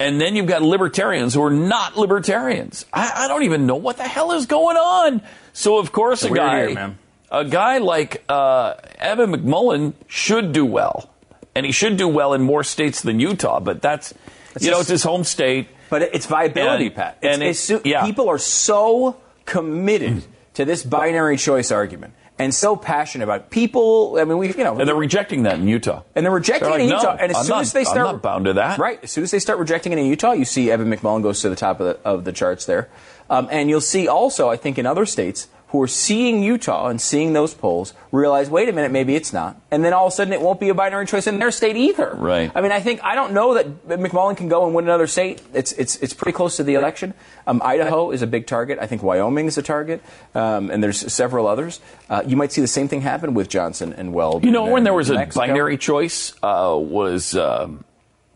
And 0.00 0.20
then 0.20 0.34
you've 0.34 0.48
got 0.48 0.62
libertarians 0.62 1.34
who 1.34 1.42
are 1.44 1.52
not 1.52 1.96
libertarians. 1.96 2.84
I, 2.92 3.12
I 3.14 3.28
don't 3.28 3.44
even 3.44 3.66
know 3.66 3.76
what 3.76 3.96
the 3.98 4.02
hell 4.02 4.32
is 4.32 4.46
going 4.46 4.76
on. 4.76 5.22
So, 5.52 5.78
of 5.78 5.92
course, 5.92 6.24
a, 6.24 6.32
a 6.32 6.34
guy 6.34 6.58
year, 6.64 6.74
man. 6.74 6.98
A 7.32 7.44
guy 7.44 7.78
like 7.78 8.22
uh, 8.28 8.74
Evan 8.98 9.32
McMullin 9.32 9.94
should 10.06 10.52
do 10.52 10.64
well, 10.66 11.10
and 11.54 11.64
he 11.66 11.72
should 11.72 11.96
do 11.96 12.06
well 12.06 12.34
in 12.34 12.42
more 12.42 12.62
states 12.62 13.00
than 13.00 13.18
Utah. 13.20 13.58
But 13.58 13.80
that's 13.82 14.12
you 14.60 14.66
know 14.70 14.76
just- 14.76 14.82
it's 14.82 14.90
his 14.90 15.02
home 15.02 15.24
state. 15.24 15.68
But 15.88 16.02
it's 16.02 16.26
viability, 16.26 16.86
And- 16.86 16.94
Pat. 16.94 17.18
It's, 17.22 17.34
and 17.34 17.42
it's 17.42 17.70
it- 17.70 17.76
so- 17.76 17.82
yeah. 17.84 18.04
people 18.06 18.28
are 18.28 18.38
so 18.38 19.16
committed 19.46 20.24
to 20.54 20.64
this 20.64 20.82
binary 20.82 21.36
choice 21.36 21.70
argument 21.70 22.14
and 22.38 22.54
so 22.54 22.76
passionate 22.76 23.24
about 23.24 23.40
it. 23.40 23.50
people. 23.50 24.16
I 24.18 24.24
mean, 24.24 24.38
we 24.38 24.48
you 24.48 24.64
know, 24.64 24.76
And 24.78 24.88
they're 24.88 24.94
rejecting 24.94 25.42
that 25.44 25.58
in 25.58 25.68
Utah. 25.68 26.02
and 26.14 26.24
they're 26.24 26.32
rejecting 26.32 26.68
They're 26.70 26.80
it 26.80 26.84
in 26.84 26.90
like, 26.90 27.00
Utah. 27.02 27.12
"No, 27.14 27.18
and 27.22 27.30
as 27.30 27.36
I'm 27.38 27.44
soon 27.44 27.56
not- 27.56 27.62
as 27.62 27.72
they 27.72 27.84
start, 27.84 27.98
I'm 28.08 28.12
not 28.14 28.22
bound 28.22 28.44
to 28.46 28.52
that. 28.54 28.78
right? 28.78 28.98
As 29.02 29.10
soon 29.10 29.24
as 29.24 29.30
they 29.30 29.38
start 29.38 29.58
rejecting 29.58 29.92
it 29.92 29.98
in 29.98 30.06
Utah, 30.06 30.32
you 30.32 30.44
see 30.44 30.70
Evan 30.70 30.90
McMullin 30.90 31.22
goes 31.22 31.40
to 31.42 31.48
the 31.50 31.56
top 31.56 31.80
of 31.80 31.86
the, 31.86 31.98
of 32.08 32.24
the 32.24 32.32
charts 32.32 32.64
there, 32.66 32.88
um, 33.30 33.48
and 33.50 33.68
you'll 33.70 33.80
see 33.82 34.08
also, 34.08 34.48
I 34.50 34.56
think, 34.56 34.78
in 34.78 34.86
other 34.86 35.04
states 35.06 35.48
who 35.72 35.82
are 35.82 35.88
seeing 35.88 36.42
Utah 36.42 36.88
and 36.88 37.00
seeing 37.00 37.32
those 37.32 37.54
polls 37.54 37.94
realize, 38.12 38.50
wait 38.50 38.68
a 38.68 38.72
minute, 38.72 38.92
maybe 38.92 39.16
it's 39.16 39.32
not, 39.32 39.60
and 39.70 39.82
then 39.82 39.94
all 39.94 40.06
of 40.06 40.12
a 40.12 40.14
sudden 40.14 40.32
it 40.34 40.40
won't 40.42 40.60
be 40.60 40.68
a 40.68 40.74
binary 40.74 41.06
choice 41.06 41.26
in 41.26 41.38
their 41.38 41.50
state 41.50 41.76
either. 41.76 42.14
Right. 42.14 42.52
I 42.54 42.60
mean, 42.60 42.72
I 42.72 42.80
think 42.80 43.02
I 43.02 43.14
don't 43.14 43.32
know 43.32 43.54
that 43.54 43.88
McMullin 43.88 44.36
can 44.36 44.48
go 44.48 44.66
and 44.66 44.74
win 44.74 44.84
another 44.84 45.06
state. 45.06 45.40
It's 45.54 45.72
it's 45.72 45.96
it's 45.96 46.12
pretty 46.12 46.36
close 46.36 46.58
to 46.58 46.62
the 46.62 46.74
election. 46.74 47.14
Um, 47.46 47.62
Idaho 47.64 48.10
is 48.10 48.20
a 48.20 48.26
big 48.26 48.46
target. 48.46 48.78
I 48.80 48.86
think 48.86 49.02
Wyoming 49.02 49.46
is 49.46 49.56
a 49.56 49.62
target, 49.62 50.02
um, 50.34 50.70
and 50.70 50.84
there's 50.84 51.10
several 51.12 51.46
others. 51.46 51.80
Uh, 52.08 52.22
you 52.26 52.36
might 52.36 52.52
see 52.52 52.60
the 52.60 52.66
same 52.66 52.86
thing 52.86 53.00
happen 53.00 53.32
with 53.32 53.48
Johnson 53.48 53.94
and 53.94 54.12
Weld. 54.12 54.44
You 54.44 54.50
know, 54.50 54.66
when 54.66 54.82
uh, 54.82 54.84
there 54.84 54.94
was 54.94 55.08
a 55.08 55.14
Mexico. 55.14 55.46
binary 55.46 55.78
choice 55.78 56.34
uh, 56.42 56.76
was 56.78 57.34
um, 57.34 57.84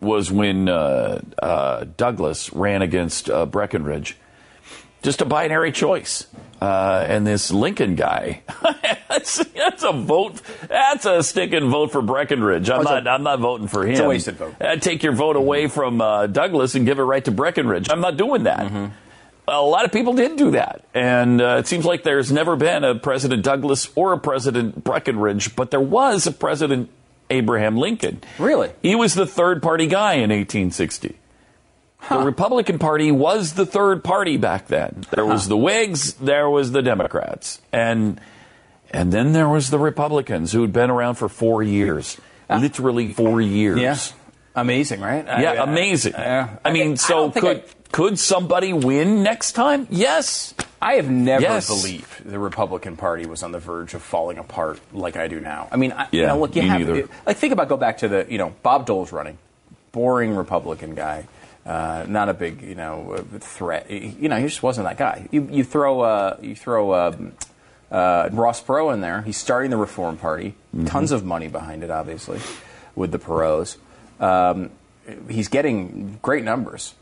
was 0.00 0.32
when 0.32 0.70
uh, 0.70 1.20
uh, 1.42 1.84
Douglas 1.98 2.52
ran 2.54 2.80
against 2.80 3.28
uh, 3.28 3.44
Breckinridge. 3.44 4.16
Just 5.02 5.20
a 5.20 5.24
binary 5.24 5.70
choice, 5.70 6.26
uh, 6.60 7.04
and 7.08 7.26
this 7.26 7.50
Lincoln 7.50 7.94
guy. 7.94 8.42
that's, 9.08 9.44
that's 9.44 9.82
a 9.82 9.92
vote. 9.92 10.40
That's 10.68 11.04
a 11.06 11.22
sticking 11.22 11.68
vote 11.70 11.92
for 11.92 12.02
Breckinridge. 12.02 12.70
I'm 12.70 12.80
Oh, 12.80 12.82
not. 12.82 13.06
i 13.06 13.14
I'm 13.14 13.22
not 13.22 13.40
voting 13.40 13.68
for 13.68 13.84
him. 13.84 13.90
it's 13.92 14.00
a 14.00 14.08
wasted 14.08 14.36
vote. 14.36 14.54
I'd 14.60 14.82
take 14.82 15.02
your 15.02 15.12
vote 15.12 15.36
away 15.36 15.66
from 15.68 16.00
uh, 16.00 16.26
Douglas 16.26 16.74
and 16.74 16.86
give 16.86 16.98
it 16.98 17.02
right 17.02 17.24
to 17.24 17.30
Breckinridge. 17.30 17.88
I'm 17.90 18.00
not 18.00 18.16
doing 18.16 18.44
that. 18.44 18.60
Mm-hmm. 18.66 18.86
A 19.48 19.62
lot 19.62 19.84
of 19.84 19.92
people 19.92 20.12
did 20.14 20.36
do 20.36 20.50
that. 20.52 20.84
And 20.92 21.40
uh, 21.40 21.56
it 21.60 21.68
seems 21.68 21.84
like 21.84 22.02
there's 22.02 22.32
never 22.32 22.56
been 22.56 22.82
a 22.82 22.96
President 22.96 23.44
Douglas 23.44 23.88
or 23.94 24.12
a 24.12 24.18
President 24.18 24.82
Breckinridge, 24.82 25.54
but 25.54 25.70
there 25.70 25.80
was 25.80 26.26
a 26.26 26.32
President 26.32 26.90
Abraham 27.30 27.76
Lincoln. 27.76 28.20
Really? 28.38 28.70
He 28.82 28.94
was 28.96 29.14
the 29.14 29.26
third 29.26 29.62
party 29.62 29.86
guy 29.86 30.14
in 30.14 30.30
1860. 30.30 31.16
The 32.08 32.18
Republican 32.18 32.78
Party 32.78 33.10
was 33.12 33.54
the 33.54 33.66
third 33.66 34.02
party 34.04 34.36
back 34.36 34.68
then. 34.68 35.04
There 35.10 35.26
was 35.26 35.48
the 35.48 35.56
Whigs, 35.56 36.14
there 36.14 36.48
was 36.48 36.72
the 36.72 36.82
Democrats, 36.82 37.60
and 37.72 38.20
and 38.92 39.12
then 39.12 39.32
there 39.32 39.48
was 39.48 39.70
the 39.70 39.78
Republicans 39.78 40.52
who 40.52 40.62
had 40.62 40.72
been 40.72 40.90
around 40.90 41.16
for 41.16 41.28
four 41.28 41.62
years, 41.62 42.16
ah. 42.48 42.58
literally 42.58 43.12
four 43.12 43.40
years. 43.40 43.80
Yeah. 43.80 43.96
Amazing, 44.54 45.00
right? 45.00 45.24
Yeah, 45.26 45.52
I- 45.52 45.54
I- 45.56 45.64
amazing. 45.64 46.12
yeah. 46.12 46.56
I 46.64 46.72
mean, 46.72 46.92
I 46.92 46.94
so 46.94 47.28
don't 47.30 47.34
could 47.34 47.64
could 47.92 48.18
somebody 48.18 48.72
win 48.72 49.22
next 49.22 49.52
time? 49.52 49.86
Yes. 49.90 50.54
I 50.80 50.94
have 50.94 51.10
never 51.10 51.42
Yes. 51.42 51.68
believed 51.68 52.24
the 52.30 52.38
Republican 52.38 52.96
Party 52.96 53.26
was 53.26 53.42
on 53.42 53.50
the 53.52 53.58
verge 53.58 53.94
of 53.94 54.02
falling 54.02 54.38
apart 54.38 54.78
like 54.92 55.16
I 55.16 55.26
do 55.28 55.40
now. 55.40 55.68
I 55.72 55.76
mean, 55.76 55.92
I, 55.92 56.06
you 56.12 56.20
Yeah, 56.20 56.26
know, 56.28 56.38
look, 56.40 56.54
you 56.54 56.62
me 56.62 56.68
have 56.68 56.80
neither. 56.80 57.08
like 57.26 57.36
think 57.38 57.52
about 57.52 57.68
go 57.68 57.76
back 57.76 57.98
to 57.98 58.08
the 58.08 58.26
you 58.28 58.38
know 58.38 58.54
Bob 58.62 58.86
Dole's 58.86 59.10
running, 59.12 59.38
boring 59.92 60.34
Republican 60.36 60.94
guy, 60.94 61.26
uh, 61.66 62.04
not 62.08 62.28
a 62.28 62.34
big 62.34 62.62
you 62.62 62.74
know 62.76 63.14
uh, 63.18 63.38
threat. 63.40 63.86
He- 63.88 64.14
You 64.20 64.28
know, 64.28 64.36
he 64.36 64.44
just 64.46 64.62
wasn't 64.62 64.86
that 64.86 64.96
guy. 64.96 65.28
You, 65.30 65.48
you 65.50 65.64
throw 65.64 66.00
uh, 66.00 66.36
you 66.40 66.54
throw 66.54 66.94
um, 66.94 67.32
uh, 67.90 68.28
Ross 68.32 68.62
Perot 68.62 68.94
in 68.94 69.00
there. 69.00 69.22
He's 69.22 69.36
starting 69.36 69.70
the 69.70 69.76
Reform 69.76 70.16
Party. 70.16 70.54
Mm-hmm. 70.74 70.86
Tons 70.86 71.12
of 71.12 71.24
money 71.24 71.48
behind 71.48 71.82
it, 71.84 71.90
obviously, 71.90 72.40
with 72.94 73.10
the 73.12 73.18
Perots. 73.18 73.76
Um, 74.20 74.70
he's 75.28 75.48
getting 75.48 76.18
great 76.22 76.44
numbers. 76.44 76.94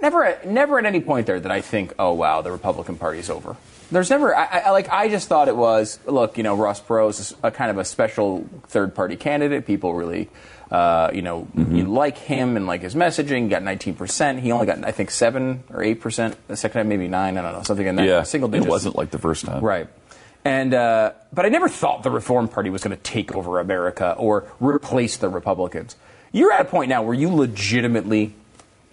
Never, 0.00 0.24
at, 0.24 0.46
never 0.46 0.78
at 0.78 0.86
any 0.86 1.00
point 1.00 1.26
there 1.26 1.40
that 1.40 1.50
I 1.50 1.60
think, 1.60 1.92
oh 1.98 2.12
wow, 2.12 2.40
the 2.40 2.52
Republican 2.52 2.96
Party 2.98 3.18
is 3.18 3.28
over. 3.30 3.56
There's 3.90 4.10
never, 4.10 4.36
I, 4.36 4.44
I 4.66 4.70
like, 4.70 4.88
I 4.90 5.08
just 5.08 5.28
thought 5.28 5.48
it 5.48 5.56
was. 5.56 5.98
Look, 6.06 6.36
you 6.36 6.44
know, 6.44 6.54
Ross 6.54 6.80
Perot 6.80 7.08
is 7.18 7.34
a 7.42 7.50
kind 7.50 7.70
of 7.70 7.78
a 7.78 7.84
special 7.84 8.46
third 8.68 8.94
party 8.94 9.16
candidate. 9.16 9.66
People 9.66 9.94
really, 9.94 10.28
uh, 10.70 11.10
you 11.14 11.22
know, 11.22 11.48
you 11.54 11.84
like 11.84 12.18
him 12.18 12.56
and 12.56 12.66
like 12.66 12.82
his 12.82 12.94
messaging. 12.94 13.44
He 13.44 13.48
got 13.48 13.62
19 13.62 13.94
percent. 13.94 14.40
He 14.40 14.52
only 14.52 14.66
got, 14.66 14.84
I 14.84 14.90
think, 14.92 15.10
seven 15.10 15.64
or 15.70 15.82
eight 15.82 16.00
percent. 16.00 16.36
The 16.48 16.56
second 16.56 16.80
time, 16.80 16.88
maybe 16.88 17.08
nine. 17.08 17.38
I 17.38 17.42
don't 17.42 17.52
know, 17.52 17.62
something 17.62 17.86
in 17.86 17.96
that 17.96 18.06
Yeah. 18.06 18.22
single 18.22 18.54
It 18.54 18.66
wasn't 18.66 18.96
like 18.96 19.10
the 19.10 19.18
first 19.18 19.44
time. 19.44 19.62
Right. 19.64 19.88
And 20.44 20.72
uh, 20.72 21.12
but 21.32 21.44
I 21.46 21.48
never 21.48 21.68
thought 21.68 22.02
the 22.02 22.10
Reform 22.10 22.48
Party 22.48 22.70
was 22.70 22.82
going 22.82 22.96
to 22.96 23.02
take 23.02 23.34
over 23.34 23.58
America 23.60 24.14
or 24.18 24.46
replace 24.60 25.16
the 25.16 25.28
Republicans. 25.28 25.96
You're 26.32 26.52
at 26.52 26.60
a 26.60 26.64
point 26.64 26.88
now 26.90 27.02
where 27.02 27.14
you 27.14 27.28
legitimately, 27.34 28.34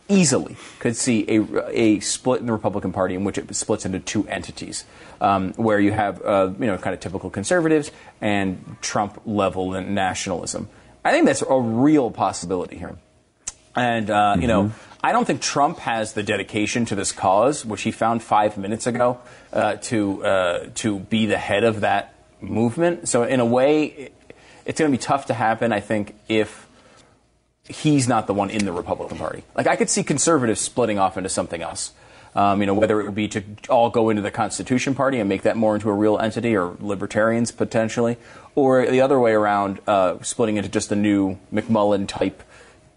easily 0.08 0.56
could 0.80 0.96
see 0.96 1.26
a, 1.28 1.70
a 1.70 2.00
split 2.00 2.40
in 2.40 2.46
the 2.46 2.52
Republican 2.52 2.92
Party 2.94 3.16
in 3.16 3.24
which 3.24 3.38
it 3.38 3.54
splits 3.56 3.86
into 3.86 4.00
two 4.00 4.28
entities, 4.28 4.86
um, 5.22 5.54
where 5.54 5.80
you 5.80 5.92
have 5.92 6.22
uh, 6.26 6.52
you 6.60 6.66
know 6.66 6.78
kind 6.78 6.94
of 6.94 7.00
typical 7.00 7.30
conservatives 7.30 7.92
and 8.22 8.78
Trump 8.82 9.22
level 9.26 9.72
nationalism. 9.82 10.68
I 11.06 11.12
think 11.12 11.28
that's 11.28 11.44
a 11.44 11.60
real 11.60 12.10
possibility 12.10 12.78
here. 12.78 12.96
And, 13.76 14.10
uh, 14.10 14.38
you 14.40 14.48
know, 14.48 14.72
I 15.04 15.12
don't 15.12 15.26
think 15.26 15.40
Trump 15.40 15.78
has 15.80 16.14
the 16.14 16.24
dedication 16.24 16.86
to 16.86 16.96
this 16.96 17.12
cause, 17.12 17.64
which 17.64 17.84
he 17.84 17.92
found 17.92 18.24
five 18.24 18.58
minutes 18.58 18.88
ago, 18.88 19.20
uh, 19.54 19.76
to, 19.76 20.26
uh, 20.26 20.70
to 20.76 21.00
be 21.00 21.28
the 21.28 21.38
head 21.38 21.64
of 21.64 21.82
that 21.82 22.16
movement. 22.42 23.08
So, 23.08 23.22
in 23.22 23.40
a 23.40 23.46
way, 23.46 24.10
it's 24.66 24.80
going 24.80 24.92
to 24.92 24.98
be 24.98 25.02
tough 25.02 25.28
to 25.28 25.36
happen, 25.36 25.72
I 25.72 25.80
think, 25.80 26.16
if 26.28 26.68
he's 27.68 28.08
not 28.08 28.26
the 28.26 28.34
one 28.34 28.50
in 28.50 28.66
the 28.66 28.72
Republican 28.72 29.20
Party. 29.20 29.44
Like, 29.56 29.68
I 29.68 29.76
could 29.76 29.92
see 29.92 30.04
conservatives 30.04 30.60
splitting 30.60 30.98
off 30.98 31.18
into 31.18 31.30
something 31.30 31.62
else. 31.62 31.94
Um, 32.36 32.60
you 32.60 32.68
know, 32.68 32.74
whether 32.74 33.00
it 33.00 33.06
would 33.06 33.16
be 33.16 33.30
to 33.30 33.44
all 33.70 33.90
go 33.90 34.10
into 34.10 34.22
the 34.22 34.32
Constitution 34.32 34.94
Party 34.94 35.20
and 35.20 35.30
make 35.30 35.44
that 35.44 35.56
more 35.56 35.74
into 35.74 35.90
a 35.90 35.94
real 35.94 36.18
entity, 36.18 36.56
or 36.56 36.76
libertarians 36.82 37.52
potentially, 37.52 38.18
or 38.56 38.86
the 38.86 39.02
other 39.02 39.18
way 39.20 39.32
around, 39.32 39.80
uh, 39.88 40.22
splitting 40.22 40.58
into 40.58 40.70
just 40.70 40.92
a 40.92 40.96
new 40.96 41.38
McMullin 41.54 42.08
type 42.08 42.44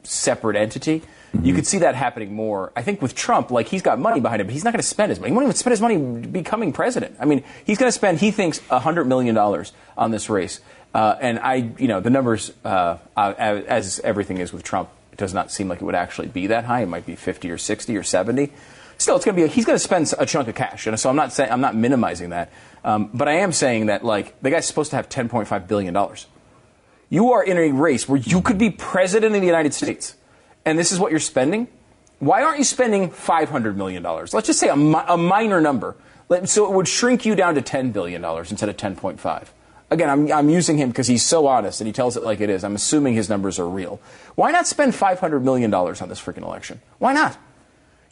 separate 0.02 0.57
entity. 0.57 1.02
You 1.42 1.54
could 1.54 1.66
see 1.66 1.78
that 1.78 1.95
happening 1.95 2.33
more. 2.35 2.73
I 2.75 2.83
think 2.83 3.02
with 3.02 3.14
Trump, 3.14 3.50
like 3.50 3.68
he's 3.68 3.83
got 3.83 3.99
money 3.99 4.18
behind 4.18 4.40
him, 4.40 4.47
but 4.47 4.54
he's 4.54 4.64
not 4.64 4.73
going 4.73 4.80
to 4.80 4.87
spend 4.87 5.11
his 5.11 5.21
money. 5.21 5.30
He 5.30 5.35
won't 5.35 5.45
even 5.45 5.57
spend 5.57 5.73
his 5.73 5.80
money 5.80 5.99
becoming 5.99 6.73
president. 6.73 7.16
I 7.21 7.26
mean, 7.26 7.45
he's 7.64 7.78
going 7.78 7.88
to 7.88 7.92
spend, 7.92 8.18
he 8.18 8.30
thinks, 8.30 8.59
hundred 8.68 9.04
million 9.04 9.35
dollars 9.35 9.73
on 9.97 10.11
this 10.11 10.30
race. 10.30 10.61
Uh, 10.95 11.16
and 11.21 11.38
I, 11.38 11.71
you 11.78 11.87
know, 11.87 12.00
the 12.00 12.11
numbers, 12.11 12.50
uh, 12.64 12.97
as 13.16 14.00
everything 14.00 14.38
is 14.38 14.52
with 14.52 14.62
Trump, 14.62 14.88
it 15.12 15.18
does 15.18 15.35
not 15.35 15.52
seem 15.52 15.68
like 15.68 15.83
it 15.83 15.85
would 15.85 15.95
actually 15.95 16.28
be 16.28 16.47
that 16.47 16.64
high. 16.64 16.80
It 16.80 16.88
might 16.88 17.04
be 17.04 17.14
50 17.14 17.50
or 17.50 17.59
60 17.59 17.97
or 17.97 18.02
70. 18.02 18.50
Still, 18.99 19.17
it's 19.17 19.25
going 19.25 19.37
to 19.37 19.40
be. 19.43 19.45
A, 19.45 19.49
he's 19.49 19.64
going 19.64 19.76
to 19.76 19.83
spend 19.83 20.12
a 20.19 20.26
chunk 20.26 20.49
of 20.49 20.55
cash, 20.57 20.87
and 20.87 20.99
so 20.99 21.09
I'm 21.09 21.17
not 21.17 21.33
saying 21.33 21.50
I'm 21.52 21.61
not 21.61 21.75
minimizing 21.76 22.31
that, 22.31 22.50
um, 22.85 23.11
but 23.14 23.28
I 23.28 23.35
am 23.35 23.52
saying 23.52 23.87
that 23.87 24.05
like 24.05 24.38
the 24.43 24.50
guy's 24.50 24.67
supposed 24.67 24.90
to 24.90 24.97
have 24.97 25.09
10.5 25.09 25.69
billion 25.69 25.95
dollars. 25.95 26.26
You 27.09 27.33
are 27.33 27.43
in 27.43 27.57
a 27.57 27.71
race 27.71 28.09
where 28.09 28.19
you 28.21 28.43
could 28.43 28.59
be 28.59 28.71
president 28.71 29.35
of 29.35 29.40
the 29.40 29.47
United 29.47 29.73
States, 29.73 30.17
and 30.64 30.78
this 30.78 30.93
is 30.93 30.99
what 31.00 31.11
you're 31.11 31.21
spending. 31.21 31.69
Why 32.19 32.43
aren't 32.43 32.59
you 32.59 32.64
spending 32.64 33.11
$500 33.11 33.76
million? 33.76 34.02
Let's 34.02 34.33
just 34.49 34.59
say 34.59 34.69
a, 34.69 34.76
mi- 34.76 35.05
a 35.07 35.17
minor 35.17 35.61
number. 35.61 35.95
Let- 36.28 36.49
So 36.49 36.67
it 36.67 36.73
would 36.73 36.88
shrink 36.88 37.25
you 37.25 37.37
down 37.37 37.55
to 37.55 37.62
$10 37.62 37.93
billion 37.93 38.25
instead 38.25 38.69
of 38.69 38.76
10.5. 38.76 39.47
Again, 39.90 40.11
I'm, 40.11 40.31
I'm 40.33 40.50
using 40.50 40.76
him 40.76 40.88
because 40.90 41.07
he's 41.07 41.25
so 41.25 41.47
honest 41.47 41.81
and 41.81 41.87
he 41.87 41.93
tells 41.93 42.17
it 42.17 42.25
like 42.25 42.40
it 42.40 42.50
is. 42.50 42.64
I'm 42.64 42.75
assuming 42.75 43.14
his 43.14 43.28
numbers 43.31 43.59
are 43.61 43.69
real. 43.69 44.00
Why 44.35 44.50
not 44.50 44.67
spend 44.67 44.93
$500 44.95 45.43
million 45.43 45.73
on 45.73 45.95
this 46.09 46.21
freaking 46.21 46.43
election? 46.43 46.81
Why 46.99 47.12
not? 47.14 47.38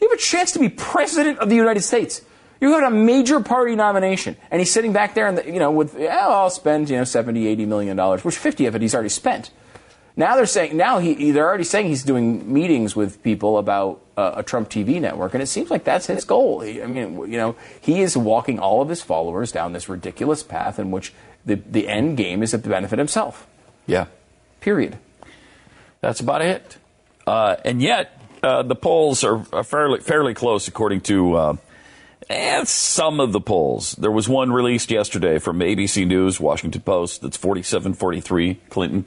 You 0.01 0.09
have 0.09 0.19
a 0.19 0.23
chance 0.23 0.53
to 0.53 0.59
be 0.59 0.69
president 0.69 1.39
of 1.39 1.49
the 1.49 1.57
United 1.57 1.83
States. 1.83 2.23
You 2.61 2.71
got 2.71 2.85
a 2.85 2.91
major 2.91 3.41
party 3.41 3.77
nomination, 3.77 4.37
and 4.51 4.61
he's 4.61 4.71
sitting 4.71 4.93
back 4.93 5.15
there, 5.15 5.27
and 5.27 5.39
the, 5.39 5.47
you 5.47 5.59
know, 5.59 5.71
with 5.71 5.99
yeah, 5.99 6.27
I'll 6.27 6.51
spend 6.51 6.89
you 6.89 6.97
know 6.97 7.05
70, 7.05 7.47
80 7.47 7.67
million 7.67 7.97
dollars, 7.97 8.25
which 8.25 8.37
50 8.37 8.67
of 8.67 8.75
it 8.75 8.83
he's 8.83 8.95
already 8.95 9.11
spent. 9.11 9.51
Now 10.17 10.35
they're 10.37 10.47
saying 10.47 10.77
now 10.77 10.99
he 10.99 11.31
they're 11.33 11.47
already 11.47 11.65
saying 11.65 11.89
he's 11.89 12.03
doing 12.03 12.51
meetings 12.51 12.97
with 12.97 13.23
people 13.23 13.59
about 13.59 14.01
uh, 14.17 14.33
a 14.37 14.43
Trump 14.43 14.71
TV 14.71 14.99
network, 15.01 15.35
and 15.35 15.43
it 15.43 15.47
seems 15.47 15.71
like 15.71 15.85
that's 15.85 16.07
his 16.07 16.25
goal. 16.25 16.61
He, 16.61 16.83
I 16.83 16.87
mean, 16.87 17.31
you 17.31 17.37
know, 17.37 17.57
he 17.83 18.01
is 18.01 18.17
walking 18.17 18.59
all 18.59 18.81
of 18.81 18.89
his 18.89 19.03
followers 19.03 19.53
down 19.53 19.75
this 19.75 19.91
ridiculous 19.91 20.43
path 20.43 20.79
in 20.79 20.91
which 20.91 21.13
the 21.45 21.57
the 21.57 21.87
end 21.87 22.17
game 22.17 22.43
is 22.43 22.55
at 22.55 22.63
the 22.63 22.71
benefit 22.71 22.99
himself. 22.99 23.47
Yeah. 23.87 24.07
Period. 24.61 24.97
That's 26.01 26.21
about 26.21 26.41
it. 26.41 26.79
Uh, 27.27 27.57
and 27.65 27.83
yet, 27.83 28.16
uh, 28.43 28.63
the 28.63 28.75
polls 28.75 29.25
are, 29.25 29.45
are 29.53 29.65
fairly 29.65 30.01
fairly 30.01 30.35
close, 30.35 30.69
according 30.69 31.01
to 31.03 31.35
uh, 31.35 31.57
eh, 32.29 32.65
some 32.65 33.21
of 33.21 33.33
the 33.33 33.41
polls. 33.41 33.93
There 33.93 34.11
was 34.11 34.29
one 34.29 34.53
released 34.53 34.91
yesterday 34.91 35.39
from 35.39 35.59
ABC 35.59 36.07
News, 36.07 36.41
Washington 36.41 36.83
Post, 36.83 37.23
that's 37.23 37.37
47 37.37 37.95
43 37.95 38.55
Clinton. 38.71 39.07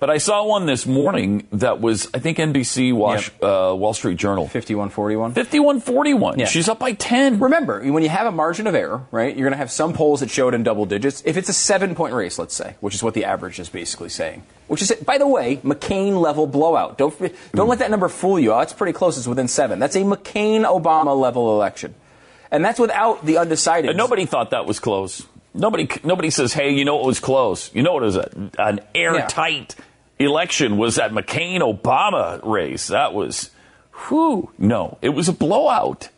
But 0.00 0.10
I 0.10 0.18
saw 0.18 0.44
one 0.44 0.66
this 0.66 0.86
morning 0.86 1.46
that 1.52 1.80
was, 1.80 2.08
I 2.12 2.18
think, 2.18 2.38
NBC 2.38 2.92
Wash, 2.92 3.30
uh, 3.40 3.74
Wall 3.76 3.94
Street 3.94 4.18
Journal. 4.18 4.46
51-41. 4.46 5.34
51 5.34 5.80
41. 5.80 6.38
Yeah. 6.38 6.46
She's 6.46 6.68
up 6.68 6.78
by 6.78 6.92
10. 6.92 7.38
Remember, 7.38 7.80
when 7.90 8.02
you 8.02 8.08
have 8.08 8.26
a 8.26 8.32
margin 8.32 8.66
of 8.66 8.74
error, 8.74 9.06
right, 9.10 9.34
you're 9.34 9.44
going 9.44 9.52
to 9.52 9.58
have 9.58 9.70
some 9.70 9.94
polls 9.94 10.20
that 10.20 10.30
show 10.30 10.48
it 10.48 10.54
in 10.54 10.62
double 10.62 10.84
digits. 10.84 11.22
If 11.24 11.36
it's 11.36 11.48
a 11.48 11.54
seven 11.54 11.94
point 11.94 12.12
race, 12.12 12.38
let's 12.38 12.54
say, 12.54 12.74
which 12.80 12.94
is 12.94 13.02
what 13.02 13.14
the 13.14 13.24
average 13.24 13.58
is 13.58 13.68
basically 13.68 14.08
saying, 14.08 14.42
which 14.66 14.82
is, 14.82 14.92
by 15.06 15.16
the 15.16 15.28
way, 15.28 15.58
McCain 15.58 16.20
level 16.20 16.46
blowout. 16.46 16.98
Don't, 16.98 17.14
don't 17.52 17.68
let 17.68 17.78
that 17.78 17.90
number 17.90 18.08
fool 18.08 18.38
you. 18.38 18.52
Oh, 18.52 18.60
it's 18.60 18.72
pretty 18.72 18.92
close. 18.92 19.16
It's 19.16 19.28
within 19.28 19.48
seven. 19.48 19.78
That's 19.78 19.96
a 19.96 20.00
McCain 20.00 20.64
Obama 20.64 21.18
level 21.18 21.54
election. 21.54 21.94
And 22.50 22.64
that's 22.64 22.78
without 22.78 23.24
the 23.24 23.38
undecided. 23.38 23.96
Nobody 23.96 24.26
thought 24.26 24.50
that 24.50 24.66
was 24.66 24.80
close. 24.80 25.26
Nobody, 25.54 25.88
nobody 26.02 26.30
says, 26.30 26.52
"Hey, 26.52 26.70
you 26.74 26.84
know 26.84 27.00
it 27.00 27.06
was 27.06 27.20
close. 27.20 27.72
You 27.74 27.82
know 27.82 27.96
it 27.98 28.02
was 28.02 28.16
a, 28.16 28.50
an 28.58 28.80
airtight 28.94 29.76
election. 30.18 30.76
Was 30.76 30.96
that 30.96 31.12
McCain 31.12 31.60
Obama 31.60 32.40
race? 32.44 32.88
That 32.88 33.14
was, 33.14 33.50
whew. 34.08 34.50
No, 34.58 34.98
it 35.00 35.10
was 35.10 35.28
a 35.28 35.32
blowout, 35.32 36.08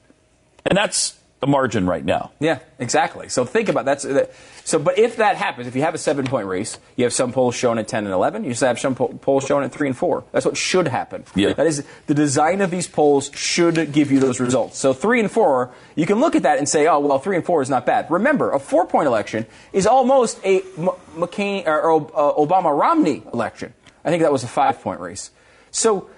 and 0.64 0.76
that's 0.76 1.18
the 1.40 1.46
margin 1.46 1.86
right 1.86 2.04
now. 2.04 2.32
Yeah, 2.40 2.60
exactly. 2.78 3.28
So 3.28 3.44
think 3.44 3.68
about 3.68 3.84
that's 3.84 4.04
that. 4.04 4.32
So, 4.66 4.80
but 4.80 4.98
if 4.98 5.18
that 5.18 5.36
happens, 5.36 5.68
if 5.68 5.76
you 5.76 5.82
have 5.82 5.94
a 5.94 5.98
seven 5.98 6.26
point 6.26 6.48
race, 6.48 6.76
you 6.96 7.04
have 7.04 7.12
some 7.12 7.32
polls 7.32 7.54
showing 7.54 7.78
at 7.78 7.86
10 7.86 8.04
and 8.04 8.12
11, 8.12 8.42
you 8.42 8.50
just 8.50 8.62
have 8.62 8.80
some 8.80 8.96
po- 8.96 9.06
polls 9.06 9.46
showing 9.46 9.64
at 9.64 9.70
3 9.70 9.86
and 9.86 9.96
4. 9.96 10.24
That's 10.32 10.44
what 10.44 10.56
should 10.56 10.88
happen. 10.88 11.22
Yeah. 11.36 11.52
That 11.52 11.68
is, 11.68 11.84
the 12.08 12.14
design 12.14 12.60
of 12.60 12.72
these 12.72 12.88
polls 12.88 13.30
should 13.32 13.92
give 13.92 14.10
you 14.10 14.18
those 14.18 14.40
results. 14.40 14.76
So 14.76 14.92
3 14.92 15.20
and 15.20 15.30
4, 15.30 15.72
you 15.94 16.04
can 16.04 16.18
look 16.18 16.34
at 16.34 16.42
that 16.42 16.58
and 16.58 16.68
say, 16.68 16.88
oh, 16.88 16.98
well, 16.98 17.20
3 17.20 17.36
and 17.36 17.46
4 17.46 17.62
is 17.62 17.70
not 17.70 17.86
bad. 17.86 18.10
Remember, 18.10 18.50
a 18.50 18.58
four 18.58 18.86
point 18.86 19.06
election 19.06 19.46
is 19.72 19.86
almost 19.86 20.40
a 20.44 20.62
M- 20.76 20.90
McCain 21.14 21.64
or, 21.68 21.80
or 21.80 22.10
uh, 22.16 22.34
Obama 22.34 22.76
Romney 22.76 23.22
election. 23.32 23.72
I 24.04 24.10
think 24.10 24.24
that 24.24 24.32
was 24.32 24.42
a 24.42 24.48
five 24.48 24.80
point 24.82 24.98
race. 24.98 25.30
So, 25.70 26.10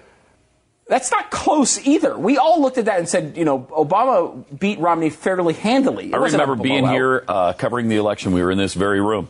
that's 0.89 1.11
not 1.11 1.31
close 1.31 1.79
either. 1.87 2.17
We 2.17 2.37
all 2.37 2.61
looked 2.61 2.77
at 2.77 2.85
that 2.85 2.99
and 2.99 3.07
said, 3.07 3.37
you 3.37 3.45
know, 3.45 3.59
Obama 3.71 4.43
beat 4.59 4.79
Romney 4.79 5.09
fairly 5.09 5.53
handily. 5.53 6.07
It 6.07 6.15
I 6.15 6.17
remember 6.17 6.55
being 6.57 6.79
blowout. 6.81 6.93
here 6.95 7.23
uh, 7.27 7.53
covering 7.53 7.87
the 7.87 7.95
election. 7.95 8.33
We 8.33 8.43
were 8.43 8.51
in 8.51 8.57
this 8.57 8.73
very 8.73 8.99
room, 8.99 9.29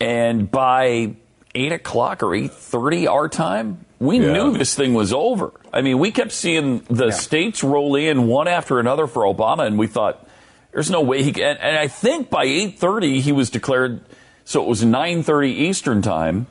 and 0.00 0.48
by 0.50 1.14
eight 1.54 1.72
o'clock 1.72 2.22
or 2.22 2.34
eight 2.34 2.52
thirty 2.52 3.06
our 3.08 3.28
time, 3.28 3.84
we 3.98 4.20
Yeah. 4.20 4.32
knew 4.32 4.56
this 4.56 4.74
thing 4.74 4.94
was 4.94 5.12
over. 5.12 5.52
I 5.72 5.80
mean, 5.80 5.98
we 5.98 6.10
kept 6.12 6.32
seeing 6.32 6.80
the 6.90 7.10
states 7.10 7.64
roll 7.64 7.96
in 7.96 8.26
one 8.28 8.46
after 8.46 8.78
another 8.78 9.06
for 9.06 9.22
Obama, 9.24 9.66
and 9.66 9.78
we 9.78 9.86
thought, 9.86 10.26
"There's 10.72 10.90
no 10.90 11.00
way 11.00 11.22
he." 11.22 11.32
Can. 11.32 11.42
And, 11.44 11.58
and 11.58 11.76
I 11.78 11.88
think 11.88 12.30
by 12.30 12.44
eight 12.44 12.78
thirty 12.78 13.20
he 13.20 13.32
was 13.32 13.50
declared. 13.50 14.02
So 14.44 14.62
it 14.62 14.68
was 14.68 14.84
nine 14.84 15.22
thirty 15.22 15.50
Eastern 15.52 16.02
time. 16.02 16.46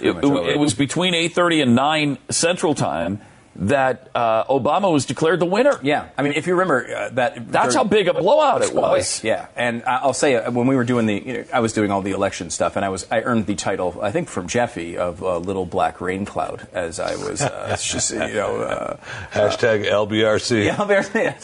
It, 0.00 0.12
pretty 0.12 0.28
it 0.50 0.58
was 0.58 0.74
between 0.74 1.14
eight 1.14 1.32
thirty 1.34 1.60
and 1.60 1.74
nine 1.76 2.18
Central 2.30 2.74
time. 2.74 3.20
That 3.58 4.10
uh, 4.14 4.44
Obama 4.44 4.92
was 4.92 5.06
declared 5.06 5.40
the 5.40 5.46
winner. 5.46 5.78
Yeah, 5.82 6.08
I 6.18 6.22
mean, 6.22 6.34
if 6.34 6.46
you 6.46 6.52
remember 6.54 6.86
uh, 6.94 7.08
that, 7.14 7.50
That's 7.50 7.74
how 7.74 7.84
big 7.84 8.06
a 8.06 8.12
blowout 8.14 8.62
it 8.62 8.74
was. 8.74 9.24
Yeah, 9.24 9.46
and 9.56 9.82
I- 9.84 9.96
I'll 10.02 10.12
say 10.12 10.34
uh, 10.36 10.50
when 10.50 10.66
we 10.66 10.76
were 10.76 10.84
doing 10.84 11.06
the, 11.06 11.14
you 11.14 11.32
know, 11.32 11.44
I 11.52 11.60
was 11.60 11.72
doing 11.72 11.90
all 11.90 12.02
the 12.02 12.10
election 12.12 12.50
stuff, 12.50 12.76
and 12.76 12.84
I 12.84 12.90
was 12.90 13.06
I 13.10 13.22
earned 13.22 13.46
the 13.46 13.54
title 13.54 13.98
I 14.02 14.10
think 14.10 14.28
from 14.28 14.46
Jeffy 14.46 14.98
of 14.98 15.22
uh, 15.22 15.38
Little 15.38 15.64
Black 15.64 16.00
Rain 16.00 16.24
Cloud 16.26 16.68
as 16.74 17.00
I 17.00 17.16
was 17.16 17.40
uh, 17.42 17.76
just 17.80 18.10
you 18.12 18.18
know. 18.18 18.60
Uh, 18.60 18.96
Hashtag 19.32 19.86
LBRC. 19.86 20.64
yeah, 20.66 20.84
there- 20.84 21.36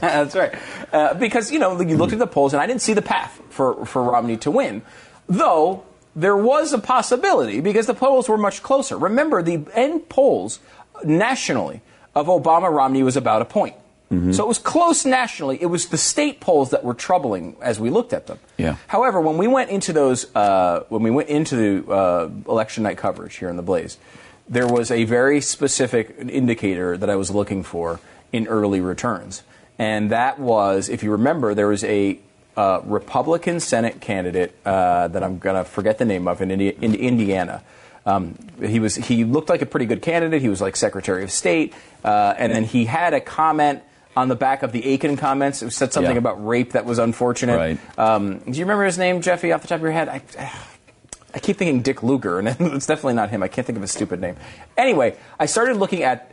that's 0.00 0.34
right. 0.34 0.54
Uh, 0.92 1.14
because 1.14 1.52
you 1.52 1.58
know 1.58 1.80
you 1.80 1.96
looked 1.96 2.12
at 2.12 2.18
the 2.18 2.26
polls, 2.26 2.52
and 2.52 2.60
I 2.62 2.66
didn't 2.66 2.82
see 2.82 2.94
the 2.94 3.02
path 3.02 3.40
for 3.50 3.86
for 3.86 4.02
Romney 4.02 4.36
to 4.38 4.50
win, 4.50 4.82
though 5.28 5.84
there 6.16 6.36
was 6.36 6.72
a 6.72 6.78
possibility 6.78 7.60
because 7.60 7.86
the 7.86 7.94
polls 7.94 8.28
were 8.28 8.38
much 8.38 8.62
closer. 8.62 8.96
Remember, 8.96 9.42
the 9.42 9.64
end 9.74 10.08
polls 10.08 10.60
nationally 11.02 11.80
of 12.14 12.26
Obama 12.26 12.70
Romney 12.70 13.02
was 13.02 13.16
about 13.16 13.42
a 13.42 13.44
point. 13.44 13.76
So 14.30 14.44
it 14.44 14.46
was 14.46 14.58
close 14.58 15.04
nationally. 15.04 15.60
It 15.60 15.66
was 15.66 15.88
the 15.88 15.98
state 15.98 16.38
polls 16.38 16.70
that 16.70 16.84
were 16.84 16.94
troubling 16.94 17.56
as 17.60 17.80
we 17.80 17.90
looked 17.90 18.12
at 18.12 18.28
them. 18.28 18.38
Yeah. 18.58 18.76
However, 18.86 19.20
when 19.20 19.38
we 19.38 19.48
went 19.48 19.70
into 19.70 19.92
those, 19.92 20.32
uh, 20.36 20.84
when 20.88 21.02
we 21.02 21.10
went 21.10 21.30
into 21.30 21.56
the 21.56 21.92
uh, 21.92 22.30
election 22.48 22.84
night 22.84 22.96
coverage 22.96 23.34
here 23.34 23.48
in 23.48 23.56
the 23.56 23.62
Blaze, 23.62 23.98
there 24.48 24.68
was 24.68 24.92
a 24.92 25.02
very 25.02 25.40
specific 25.40 26.14
indicator 26.28 26.96
that 26.96 27.10
I 27.10 27.16
was 27.16 27.32
looking 27.32 27.64
for 27.64 27.98
in 28.30 28.46
early 28.46 28.80
returns, 28.80 29.42
and 29.80 30.10
that 30.12 30.38
was, 30.38 30.88
if 30.88 31.02
you 31.02 31.10
remember, 31.10 31.52
there 31.52 31.66
was 31.66 31.82
a 31.82 32.20
uh, 32.56 32.82
Republican 32.84 33.58
Senate 33.58 34.00
candidate 34.00 34.54
uh, 34.64 35.08
that 35.08 35.24
I'm 35.24 35.38
going 35.40 35.56
to 35.56 35.64
forget 35.64 35.98
the 35.98 36.04
name 36.04 36.28
of 36.28 36.40
in, 36.40 36.52
Indi- 36.52 36.76
in 36.80 36.94
Indiana. 36.94 37.64
Um, 38.06 38.36
he 38.62 38.80
was 38.80 38.94
he 38.96 39.24
looked 39.24 39.48
like 39.48 39.62
a 39.62 39.66
pretty 39.66 39.86
good 39.86 40.02
candidate. 40.02 40.42
He 40.42 40.48
was 40.48 40.60
like 40.60 40.76
Secretary 40.76 41.24
of 41.24 41.30
State, 41.30 41.72
uh, 42.04 42.34
and 42.36 42.52
then 42.52 42.64
he 42.64 42.84
had 42.84 43.14
a 43.14 43.20
comment 43.20 43.82
on 44.16 44.28
the 44.28 44.36
back 44.36 44.62
of 44.62 44.72
the 44.72 44.94
Akin 44.94 45.16
comments. 45.16 45.62
It 45.62 45.70
said 45.72 45.92
something 45.92 46.12
Yeah. 46.12 46.18
about 46.18 46.46
rape 46.46 46.72
that 46.72 46.84
was 46.84 46.98
unfortunate. 46.98 47.56
Right. 47.56 47.98
Um, 47.98 48.38
do 48.40 48.52
you 48.58 48.64
remember 48.64 48.84
his 48.84 48.98
name, 48.98 49.22
Jeffy, 49.22 49.52
off 49.52 49.62
the 49.62 49.68
top 49.68 49.76
of 49.76 49.82
your 49.82 49.90
head? 49.92 50.08
I, 50.08 50.22
I 51.34 51.38
keep 51.40 51.56
thinking 51.56 51.82
Dick 51.82 52.02
Lugar, 52.02 52.38
and 52.38 52.48
it's 52.60 52.86
definitely 52.86 53.14
not 53.14 53.30
him. 53.30 53.42
I 53.42 53.48
can't 53.48 53.66
think 53.66 53.76
of 53.76 53.82
his 53.82 53.90
stupid 53.90 54.20
name. 54.20 54.36
Anyway, 54.76 55.16
I 55.40 55.46
started 55.46 55.78
looking 55.78 56.02
at 56.02 56.30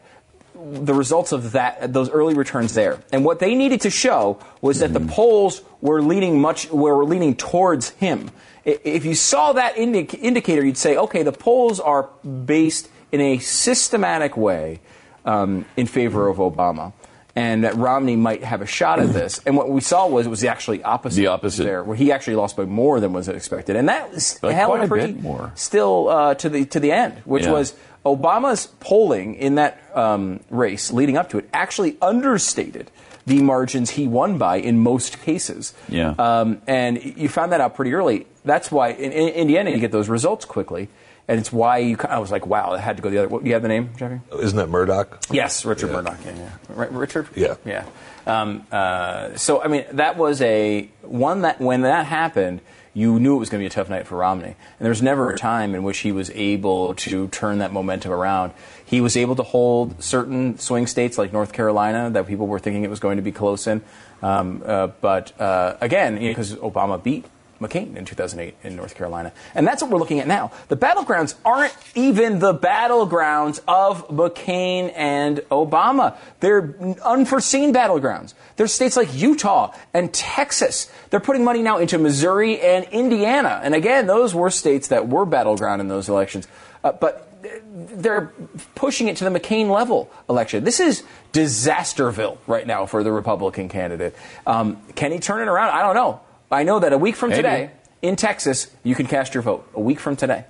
the 0.54 0.94
results 0.94 1.32
of 1.32 1.54
that 1.54 1.92
those 1.92 2.10
early 2.12 2.36
returns 2.36 2.74
there, 2.75 3.00
and 3.12 3.25
what 3.25 3.40
they 3.40 3.56
needed 3.56 3.82
to 3.82 3.90
show 3.90 4.40
was 4.62 4.80
that 4.80 4.94
the 4.94 5.00
polls 5.00 5.63
were 5.80 6.01
leaning 6.04 6.40
much 6.40 6.70
were 6.70 7.04
leaning 7.04 7.36
towards 7.36 7.90
him. 7.92 8.30
If 8.65 9.06
you 9.06 9.15
saw 9.15 9.53
that 9.53 9.77
indi- 9.77 10.18
indicator, 10.22 10.63
you'd 10.63 10.77
say, 10.77 10.96
okay, 10.98 11.24
the 11.24 11.32
polls 11.32 11.80
are 11.80 12.10
based 12.24 12.89
in 13.12 13.20
a 13.22 13.39
systematic 13.39 14.38
way 14.38 14.80
um, 15.25 15.65
in 15.75 15.88
favor 15.88 16.27
of 16.27 16.38
Obama. 16.38 16.94
And 17.34 17.63
that 17.63 17.75
Romney 17.75 18.18
might 18.18 18.44
have 18.44 18.62
a 18.62 18.65
shot 18.65 19.00
at 19.00 19.13
this. 19.13 19.39
And 19.46 19.56
what 19.56 19.70
we 19.70 19.80
saw 19.80 20.06
was 20.06 20.25
it 20.25 20.30
was 20.30 20.44
actually 20.44 20.84
opposite. 20.84 21.15
The 21.15 21.27
opposite. 21.27 21.63
there, 21.63 21.82
where 21.82 21.96
he 21.96 22.12
actually 22.12 22.36
lost 22.36 22.58
by 22.58 22.65
more 22.65 23.00
than 23.00 23.13
was 23.13 23.30
expected, 23.30 23.77
and 23.77 23.88
that 23.88 24.12
was 24.12 24.38
By 24.41 24.51
held 24.51 24.72
quite 24.72 24.84
a 24.84 24.88
pretty 24.89 25.13
bit 25.13 25.24
more. 25.24 25.53
still 25.56 26.10
uh, 26.10 26.36
to 26.36 26.50
the 26.50 26.65
to 26.65 26.80
the 26.82 26.91
end, 26.91 27.22
which 27.24 27.46
Yeah. 27.46 27.51
was 27.53 27.74
Obama's 28.06 28.68
polling 28.82 29.36
in 29.36 29.56
that 29.56 29.80
um, 29.96 30.41
race 30.50 30.91
leading 30.91 31.15
up 31.15 31.30
to 31.30 31.38
it 31.38 31.48
actually 31.53 31.96
understated 32.01 32.91
the 33.25 33.42
margins 33.42 33.92
he 33.92 34.08
won 34.08 34.38
by 34.38 34.58
in 34.58 34.80
most 34.80 35.22
cases. 35.22 35.74
Yeah. 35.90 36.16
Um, 36.18 36.62
and 36.68 37.04
you 37.04 37.30
found 37.30 37.51
that 37.51 37.62
out 37.62 37.75
pretty 37.75 37.94
early. 37.94 38.28
That's 38.44 38.72
why 38.72 38.90
in, 38.90 39.12
in 39.12 39.30
Indiana 39.30 39.70
you 39.72 39.78
get 39.80 39.92
those 39.92 40.10
results 40.10 40.46
quickly, 40.46 40.90
and 41.28 41.40
it's 41.40 41.51
why 41.54 41.78
you. 41.78 41.98
I 42.10 42.20
was 42.20 42.32
like, 42.32 42.48
wow, 42.48 42.74
it 42.74 42.80
had 42.80 42.98
to 42.98 43.04
go 43.04 43.10
the 43.10 43.20
other. 43.20 43.28
What, 43.28 43.46
you 43.46 43.54
have 43.54 43.62
the 43.62 43.68
name, 43.68 43.92
Jeffrey? 43.98 44.22
Isn't 44.40 44.58
that 44.58 44.70
Mourdock? 44.70 45.24
Yes, 45.32 45.63
Richard 45.66 45.88
Yeah. 45.88 45.94
Mourdock. 45.94 46.18
Yeah, 46.25 46.36
yeah. 46.36 46.50
Right, 46.70 46.92
Richard. 46.92 47.28
Yeah. 47.36 47.56
yeah. 47.66 47.86
Um, 48.25 48.66
uh, 48.72 49.36
so 49.36 49.62
I 49.63 49.68
mean, 49.68 49.86
that 49.94 50.18
was 50.18 50.42
a 50.42 50.90
one 51.04 51.42
that 51.42 51.60
when 51.62 51.82
that 51.82 52.06
happened, 52.08 52.62
you 52.94 53.20
knew 53.20 53.36
it 53.36 53.40
was 53.40 53.50
going 53.50 53.60
to 53.60 53.63
be 53.63 53.68
a 53.68 53.70
tough 53.70 53.90
night 53.90 54.08
for 54.08 54.18
Romney, 54.18 54.46
and 54.48 54.56
there 54.80 54.90
was 54.90 55.01
never 55.01 55.32
a 55.32 55.38
time 55.38 55.75
in 55.75 55.84
which 55.84 56.00
he 56.00 56.12
was 56.12 56.30
able 56.32 56.94
to 56.96 57.28
turn 57.30 57.60
that 57.60 57.72
momentum 57.72 58.12
around. 58.12 58.51
He 58.91 59.00
was 59.00 59.15
able 59.15 59.38
to 59.38 59.43
hold 59.43 60.03
certain 60.03 60.60
swing 60.60 60.86
states 60.86 61.17
like 61.17 61.31
North 61.31 61.53
Carolina 61.53 62.10
that 62.10 62.27
people 62.27 62.45
were 62.45 62.60
thinking 62.60 62.83
it 62.83 62.89
was 62.89 63.00
going 63.00 63.15
to 63.15 63.24
be 63.24 63.31
close 63.31 63.65
in, 63.65 63.81
um, 64.21 64.62
uh, 64.65 64.88
but 65.00 65.39
uh, 65.39 65.77
again, 65.79 66.19
because 66.19 66.55
Obama 66.57 67.01
beat 67.01 67.24
McCain 67.62 67.95
in 67.95 68.03
2008 68.03 68.55
in 68.63 68.75
North 68.75 68.95
Carolina. 68.95 69.31
And 69.55 69.65
that's 69.65 69.81
what 69.81 69.91
we're 69.91 70.00
looking 70.00 70.19
at 70.19 70.27
now. 70.27 70.51
The 70.67 70.75
battlegrounds 70.75 71.36
aren't 71.45 71.74
even 71.95 72.39
the 72.39 72.53
battlegrounds 72.53 73.62
of 73.65 74.09
McCain 74.09 74.92
and 74.94 75.37
Obama. 75.51 76.18
They're 76.42 76.75
unforeseen 77.05 77.74
battlegrounds. 77.74 78.33
There's 78.57 78.74
states 78.74 78.98
like 78.98 79.13
Utah 79.13 79.74
and 79.94 80.13
Texas. 80.13 80.92
They're 81.11 81.22
putting 81.22 81.46
money 81.46 81.61
now 81.61 81.77
into 81.77 81.98
Missouri 81.98 82.59
and 82.59 82.85
Indiana. 82.92 83.61
And 83.63 83.74
again, 83.74 84.07
those 84.07 84.35
were 84.35 84.50
states 84.50 84.89
that 84.89 85.07
were 85.07 85.25
battleground 85.25 85.79
in 85.79 85.87
those 85.87 86.09
elections. 86.09 86.48
Uh, 86.83 86.92
but 86.92 87.30
they're 87.74 88.32
pushing 88.75 89.08
it 89.08 89.18
to 89.18 89.24
the 89.24 89.30
McCain 89.40 89.70
level 89.70 90.10
election. 90.30 90.64
This 90.64 90.80
is 90.80 91.04
Disasterville 91.34 92.38
right 92.48 92.66
now 92.66 92.86
for 92.86 93.04
the 93.04 93.12
Republican 93.12 93.70
candidate. 93.70 94.16
Um, 94.46 94.82
can 94.96 95.12
he 95.12 95.20
turn 95.20 95.42
it 95.42 95.48
around? 95.51 95.70
I 95.70 95.82
don't 95.82 95.96
know. 95.96 96.22
I 96.51 96.64
know 96.64 96.80
that 96.80 96.94
a 96.94 96.98
week 96.98 97.16
from 97.16 97.30
Maybe. 97.30 97.42
today 97.44 97.72
in 98.01 98.16
Texas, 98.16 98.70
you 98.84 98.96
can 98.96 99.08
cast 99.08 99.34
your 99.34 99.44
vote. 99.44 99.70
A 99.74 99.80
week 99.80 100.00
from 100.00 100.16
today 100.16 100.46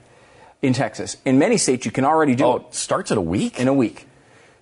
in 0.61 0.73
Texas. 0.73 1.17
In 1.25 1.37
many 1.39 1.57
states, 1.57 1.85
you 1.85 1.91
can 1.91 2.05
already 2.05 2.35
do 2.35 2.43
Oh, 2.45 2.55
it 2.57 2.61
it 2.69 2.75
starts 2.75 3.11
at 3.11 3.17
a 3.17 3.21
week? 3.21 3.59
in 3.59 3.67
a 3.67 3.73
week. 3.73 4.07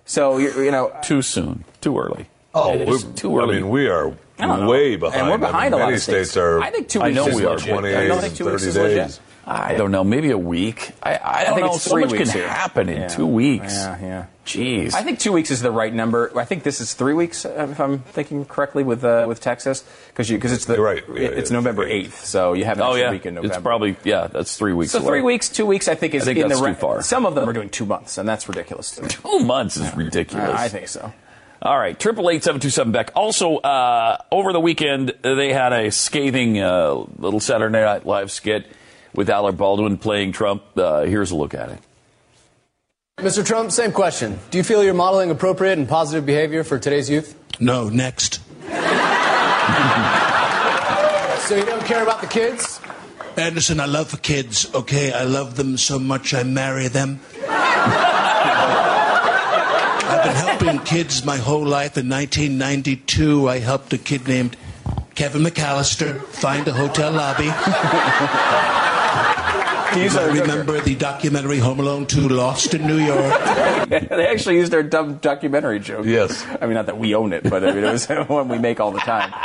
So, 0.04 0.38
you're, 0.38 0.64
you 0.64 0.70
know, 0.70 0.92
Too 1.02 1.22
soon. 1.22 1.64
Too 1.80 1.98
early. 1.98 2.26
Oh, 2.54 2.74
It 2.74 2.88
is 2.88 3.04
too 3.04 3.38
early. 3.38 3.56
I 3.58 3.60
mean, 3.60 3.70
we 3.70 3.88
are 3.88 4.08
I 4.38 4.46
don't 4.46 4.60
know. 4.60 4.68
way 4.70 4.96
behind. 4.96 5.20
And 5.20 5.30
we're 5.30 5.38
behind 5.38 5.74
I 5.74 5.78
mean, 5.78 5.80
a 5.80 5.84
lot 5.84 5.92
of 5.92 6.00
states. 6.02 6.30
states 6.30 6.36
are. 6.36 6.60
I 6.60 6.70
think 6.70 6.88
two 6.88 7.00
I 7.00 7.08
weeks 7.08 7.16
know 7.16 7.26
is 7.28 7.36
we 7.36 7.44
are. 7.46 7.54
legit. 7.54 7.68
28 7.68 7.96
I 7.96 8.06
don't 8.08 8.20
think 8.20 8.34
two 8.34 8.44
weeks 8.50 8.64
30 8.64 8.68
is 8.68 8.76
legit. 8.76 9.20
Days. 9.46 9.54
I 9.54 9.74
don't 9.76 9.90
know. 9.90 10.04
Maybe 10.04 10.30
a 10.30 10.38
week. 10.38 10.92
I, 11.02 11.18
I 11.22 11.44
don't 11.44 11.54
think 11.54 11.66
know. 11.66 11.74
it's 11.74 11.82
So 11.84 11.90
three 11.92 12.04
much 12.04 12.14
can 12.14 12.28
here. 12.28 12.48
happen 12.48 12.88
in 12.88 13.02
Yeah. 13.02 13.08
two 13.08 13.26
weeks. 13.26 13.74
Yeah, 13.74 13.98
yeah. 14.00 14.26
Jeez. 14.46 14.94
I 14.94 15.02
think 15.02 15.18
two 15.20 15.30
weeks 15.32 15.50
is 15.50 15.60
the 15.62 15.70
right 15.70 15.92
number. 15.94 16.32
I 16.36 16.44
think 16.44 16.64
this 16.64 16.80
is 16.80 16.94
three 16.94 17.14
weeks, 17.14 17.44
uh, 17.44 17.68
if 17.70 17.78
I'm 17.80 18.00
thinking 18.00 18.44
correctly, 18.44 18.82
with 18.82 19.04
uh, 19.04 19.24
with 19.28 19.40
Texas, 19.40 19.84
because 20.08 20.28
because 20.28 20.52
it's 20.52 20.64
the 20.64 20.74
You're 20.74 20.84
right. 20.84 21.04
Yeah, 21.08 21.14
it- 21.28 21.38
it's 21.38 21.50
yeah. 21.50 21.56
November 21.56 21.84
eighth, 21.86 22.24
so 22.24 22.54
you 22.54 22.64
have 22.64 22.78
an 22.78 22.82
oh 22.84 22.94
yeah. 22.94 23.10
week 23.12 23.26
in 23.26 23.34
November. 23.34 23.54
It's 23.54 23.62
probably 23.62 23.96
yeah. 24.04 24.26
That's 24.26 24.56
three 24.56 24.72
weeks. 24.72 24.90
so 24.92 24.98
away. 24.98 25.06
three 25.08 25.20
weeks, 25.22 25.48
two 25.48 25.66
weeks. 25.66 25.86
I 25.88 25.94
think 25.94 26.14
is 26.14 26.22
I 26.22 26.24
think 26.26 26.38
in 26.38 26.48
that's 26.48 26.60
the 26.60 26.66
too 26.66 26.74
far. 26.74 27.02
Some 27.02 27.26
of 27.26 27.34
them 27.36 27.48
are 27.48 27.52
doing 27.52 27.68
two 27.68 27.86
months, 27.86 28.18
and 28.18 28.28
that's 28.28 28.48
ridiculous. 28.48 28.90
To 28.96 29.02
me. 29.02 29.08
Two 29.22 29.40
months 29.40 29.76
is 29.76 29.94
ridiculous. 29.94 30.50
I 30.58 30.68
think 30.68 30.88
so. 30.88 31.12
All 31.62 31.78
right, 31.78 31.98
triple 32.00 32.30
eight 32.30 32.42
seven 32.42 32.60
two 32.60 32.70
seven 32.70 32.90
Beck. 32.92 33.12
Also, 33.14 33.58
uh, 33.58 34.16
over 34.32 34.52
the 34.52 34.60
weekend 34.60 35.12
they 35.22 35.52
had 35.52 35.72
a 35.74 35.90
scathing 35.92 36.58
uh, 36.60 36.94
little 37.18 37.38
Saturday 37.40 37.70
Night 37.82 38.04
Live 38.06 38.30
skit 38.32 38.66
with 39.14 39.30
Alec 39.30 39.56
Baldwin 39.56 39.98
playing 39.98 40.32
Trump. 40.32 40.62
Uh, 40.76 41.02
here's 41.02 41.30
a 41.30 41.36
look 41.36 41.54
at 41.54 41.70
it. 41.70 41.78
Mr. 43.18 43.44
Trump, 43.44 43.70
same 43.70 43.92
question. 43.92 44.38
Do 44.50 44.58
you 44.58 44.64
feel 44.64 44.82
you're 44.82 44.94
modeling 44.94 45.30
appropriate 45.30 45.78
and 45.78 45.86
positive 45.88 46.24
behavior 46.24 46.64
for 46.64 46.78
today's 46.78 47.10
youth? 47.10 47.36
No, 47.60 47.88
next. 47.88 48.40
So 51.50 51.56
you 51.56 51.64
don't 51.64 51.84
care 51.84 52.04
about 52.04 52.20
the 52.20 52.28
kids? 52.28 52.80
Anderson, 53.36 53.80
I 53.80 53.86
love 53.86 54.12
the 54.12 54.18
kids, 54.18 54.72
okay? 54.72 55.12
I 55.12 55.24
love 55.24 55.56
them 55.56 55.76
so 55.78 55.98
much 55.98 56.32
I 56.32 56.44
marry 56.44 56.86
them. 56.86 57.18
I've 60.08 60.22
been 60.22 60.36
helping 60.36 60.78
kids 60.84 61.24
my 61.24 61.38
whole 61.38 61.66
life. 61.66 61.98
In 61.98 62.08
1992, 62.08 63.48
I 63.48 63.58
helped 63.58 63.92
a 63.92 63.98
kid 63.98 64.28
named 64.28 64.56
Kevin 65.16 65.42
McCallister 65.42 66.20
find 66.22 66.68
a 66.68 66.72
hotel 66.72 67.10
lobby. 67.10 67.50
I 69.92 70.08
our- 70.22 70.30
remember 70.32 70.80
the 70.80 70.94
documentary 70.94 71.58
Home 71.58 71.80
Alone 71.80 72.06
2 72.06 72.28
Lost 72.28 72.74
in 72.74 72.86
New 72.86 72.98
York. 72.98 73.88
they 73.88 74.26
actually 74.28 74.56
used 74.56 74.72
our 74.74 74.82
dumb 74.82 75.16
documentary 75.16 75.80
joke. 75.80 76.06
Yes. 76.06 76.44
I 76.60 76.66
mean, 76.66 76.74
not 76.74 76.86
that 76.86 76.98
we 76.98 77.14
own 77.14 77.32
it, 77.32 77.42
but 77.48 77.64
I 77.64 77.72
mean, 77.72 77.84
it 77.84 77.90
was 77.92 78.06
one 78.28 78.48
we 78.48 78.58
make 78.58 78.80
all 78.80 78.92
the 78.92 79.00
time. 79.00 79.32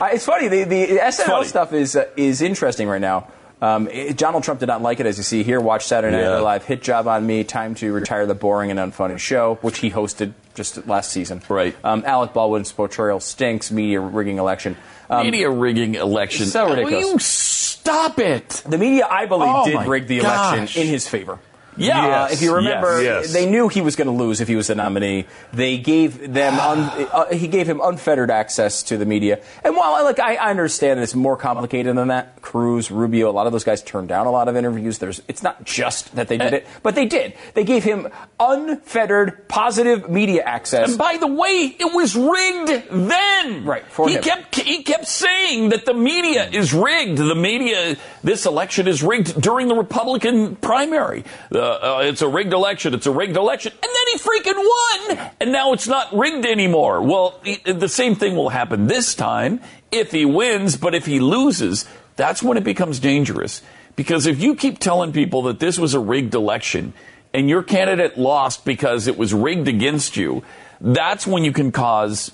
Uh, 0.00 0.10
it's 0.12 0.24
funny. 0.24 0.46
The, 0.46 0.62
the 0.62 0.86
SNL 0.98 1.24
funny. 1.26 1.46
stuff 1.48 1.72
is 1.72 1.96
uh, 1.96 2.04
is 2.16 2.40
interesting 2.40 2.86
right 2.86 3.00
now. 3.00 3.26
Um, 3.60 3.88
it- 3.88 4.16
Donald 4.16 4.44
Trump 4.44 4.60
did 4.60 4.66
not 4.66 4.80
like 4.80 5.00
it, 5.00 5.06
as 5.06 5.16
you 5.16 5.24
see 5.24 5.42
here. 5.42 5.60
Watch 5.60 5.86
Saturday 5.86 6.16
Night 6.16 6.22
Yeah. 6.22 6.38
Live. 6.38 6.64
Hit 6.64 6.82
job 6.82 7.08
on 7.08 7.26
me. 7.26 7.42
Time 7.42 7.74
to 7.76 7.92
retire 7.92 8.24
the 8.24 8.36
boring 8.36 8.70
and 8.70 8.78
unfunny 8.78 9.18
show, 9.18 9.58
which 9.60 9.78
he 9.78 9.90
hosted 9.90 10.34
just 10.54 10.86
last 10.86 11.10
season. 11.10 11.42
Right. 11.48 11.74
Um, 11.82 12.04
Alec 12.06 12.32
Baldwin's 12.32 12.70
portrayal 12.70 13.18
stinks. 13.18 13.72
Media 13.72 13.98
rigging 14.00 14.38
election. 14.38 14.76
Um, 15.10 15.24
Media 15.24 15.48
rigging 15.50 15.94
election. 15.94 16.46
so 16.46 16.68
ridiculous. 16.70 17.04
Will 17.04 17.12
you 17.12 17.18
stop 17.18 18.18
it? 18.18 18.62
The 18.66 18.76
media, 18.76 19.06
I 19.10 19.24
believe, 19.26 19.48
Oh, 19.50 19.64
did 19.64 19.86
rig 19.88 20.06
the 20.06 20.20
gosh. 20.20 20.56
election 20.58 20.82
in 20.82 20.88
his 20.88 21.08
favor. 21.08 21.38
Yeah. 21.78 22.24
Uh, 22.24 22.28
if 22.30 22.42
you 22.42 22.54
remember, 22.56 23.02
Yes. 23.02 23.24
Yes. 23.26 23.32
they 23.32 23.48
knew 23.48 23.68
he 23.68 23.80
was 23.80 23.96
going 23.96 24.08
to 24.08 24.12
lose 24.24 24.40
if 24.40 24.48
he 24.48 24.56
was 24.56 24.66
the 24.66 24.74
nominee. 24.74 25.26
They 25.52 25.78
gave 25.78 26.32
them 26.32 26.54
un- 26.58 27.08
uh, 27.12 27.26
he 27.34 27.46
gave 27.48 27.66
him 27.68 27.80
unfettered 27.82 28.30
access 28.30 28.82
to 28.84 28.96
the 28.96 29.06
media. 29.06 29.40
And 29.64 29.76
while 29.76 30.02
like 30.04 30.18
I, 30.18 30.34
I 30.36 30.50
understand 30.50 31.00
it's 31.00 31.14
more 31.14 31.36
complicated 31.36 31.96
than 31.96 32.08
that, 32.08 32.42
Cruz, 32.42 32.90
Rubio, 32.90 33.30
a 33.30 33.32
lot 33.32 33.46
of 33.46 33.52
those 33.52 33.64
guys 33.64 33.82
turned 33.82 34.08
down 34.08 34.26
a 34.26 34.30
lot 34.30 34.48
of 34.48 34.56
interviews. 34.56 34.98
There's 34.98 35.22
it's 35.28 35.42
not 35.42 35.64
just 35.64 36.14
that 36.16 36.28
they 36.28 36.36
did 36.38 36.52
it, 36.52 36.66
but 36.82 36.94
they 36.94 37.06
did. 37.06 37.34
They 37.54 37.64
gave 37.64 37.84
him 37.84 38.08
unfettered, 38.40 39.48
positive 39.48 40.08
media 40.10 40.42
access. 40.42 40.88
And 40.90 40.98
by 40.98 41.16
the 41.18 41.26
way, 41.26 41.74
it 41.78 41.94
was 41.94 42.16
rigged 42.16 42.88
then. 42.90 43.64
Right, 43.64 43.84
for 43.86 44.08
he 44.08 44.16
him. 44.16 44.22
kept 44.22 44.54
he 44.56 44.82
kept 44.82 45.06
saying 45.06 45.70
that 45.70 45.84
the 45.86 45.94
media 45.94 46.48
is 46.50 46.72
rigged. 46.72 47.18
The 47.18 47.34
media, 47.34 47.96
this 48.22 48.46
election 48.46 48.88
is 48.88 49.02
rigged 49.02 49.40
during 49.40 49.68
the 49.68 49.74
Republican 49.74 50.56
primary. 50.56 51.24
Uh, 51.52 51.67
uh, 51.70 52.00
it's 52.02 52.22
a 52.22 52.28
rigged 52.28 52.52
election. 52.52 52.94
It's 52.94 53.06
a 53.06 53.12
rigged 53.12 53.36
election, 53.36 53.72
and 53.72 53.82
then 53.82 53.92
he 54.12 54.18
freaking 54.18 54.56
won. 54.56 55.30
And 55.40 55.52
now 55.52 55.72
it's 55.72 55.88
not 55.88 56.14
rigged 56.14 56.46
anymore. 56.46 57.02
Well, 57.02 57.40
the 57.64 57.88
same 57.88 58.14
thing 58.14 58.36
will 58.36 58.48
happen 58.48 58.86
this 58.86 59.14
time 59.14 59.60
if 59.90 60.12
he 60.12 60.24
wins. 60.24 60.76
But 60.76 60.94
if 60.94 61.06
he 61.06 61.20
loses, 61.20 61.86
that's 62.16 62.42
when 62.42 62.56
it 62.56 62.64
becomes 62.64 63.00
dangerous. 63.00 63.62
Because 63.96 64.26
if 64.26 64.40
you 64.40 64.54
keep 64.54 64.78
telling 64.78 65.12
people 65.12 65.42
that 65.42 65.58
this 65.58 65.78
was 65.78 65.94
a 65.94 66.00
rigged 66.00 66.34
election 66.34 66.92
and 67.34 67.48
your 67.48 67.62
candidate 67.62 68.16
lost 68.16 68.64
because 68.64 69.06
it 69.06 69.18
was 69.18 69.34
rigged 69.34 69.68
against 69.68 70.16
you, 70.16 70.44
that's 70.80 71.26
when 71.26 71.44
you 71.44 71.52
can 71.52 71.72
cause 71.72 72.30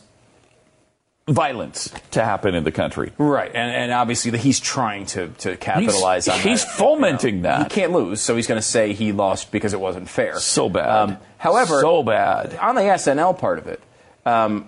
violence 1.26 1.92
to 2.10 2.22
happen 2.22 2.54
in 2.54 2.64
the 2.64 2.72
country. 2.72 3.12
Right, 3.16 3.50
and, 3.54 3.70
and 3.70 3.92
obviously 3.92 4.30
the, 4.30 4.38
he's 4.38 4.60
trying 4.60 5.06
to, 5.06 5.28
to 5.28 5.56
capitalize 5.56 6.28
on 6.28 6.38
he's 6.40 6.64
that. 6.64 6.72
fomenting 6.72 7.42
that. 7.42 7.72
He 7.72 7.80
can't 7.80 7.92
lose, 7.92 8.20
so 8.20 8.36
he's 8.36 8.46
going 8.46 8.60
to 8.60 8.66
say 8.66 8.92
he 8.92 9.12
lost 9.12 9.50
because 9.50 9.72
it 9.72 9.80
wasn't 9.80 10.08
fair. 10.08 10.38
So 10.38 10.68
bad. 10.68 10.88
Um, 10.88 11.18
however, 11.38 11.80
so 11.80 12.02
bad. 12.02 12.54
on 12.56 12.74
the 12.74 12.82
SNL 12.82 13.38
part 13.38 13.58
of 13.58 13.66
it, 13.66 13.80
um, 14.26 14.66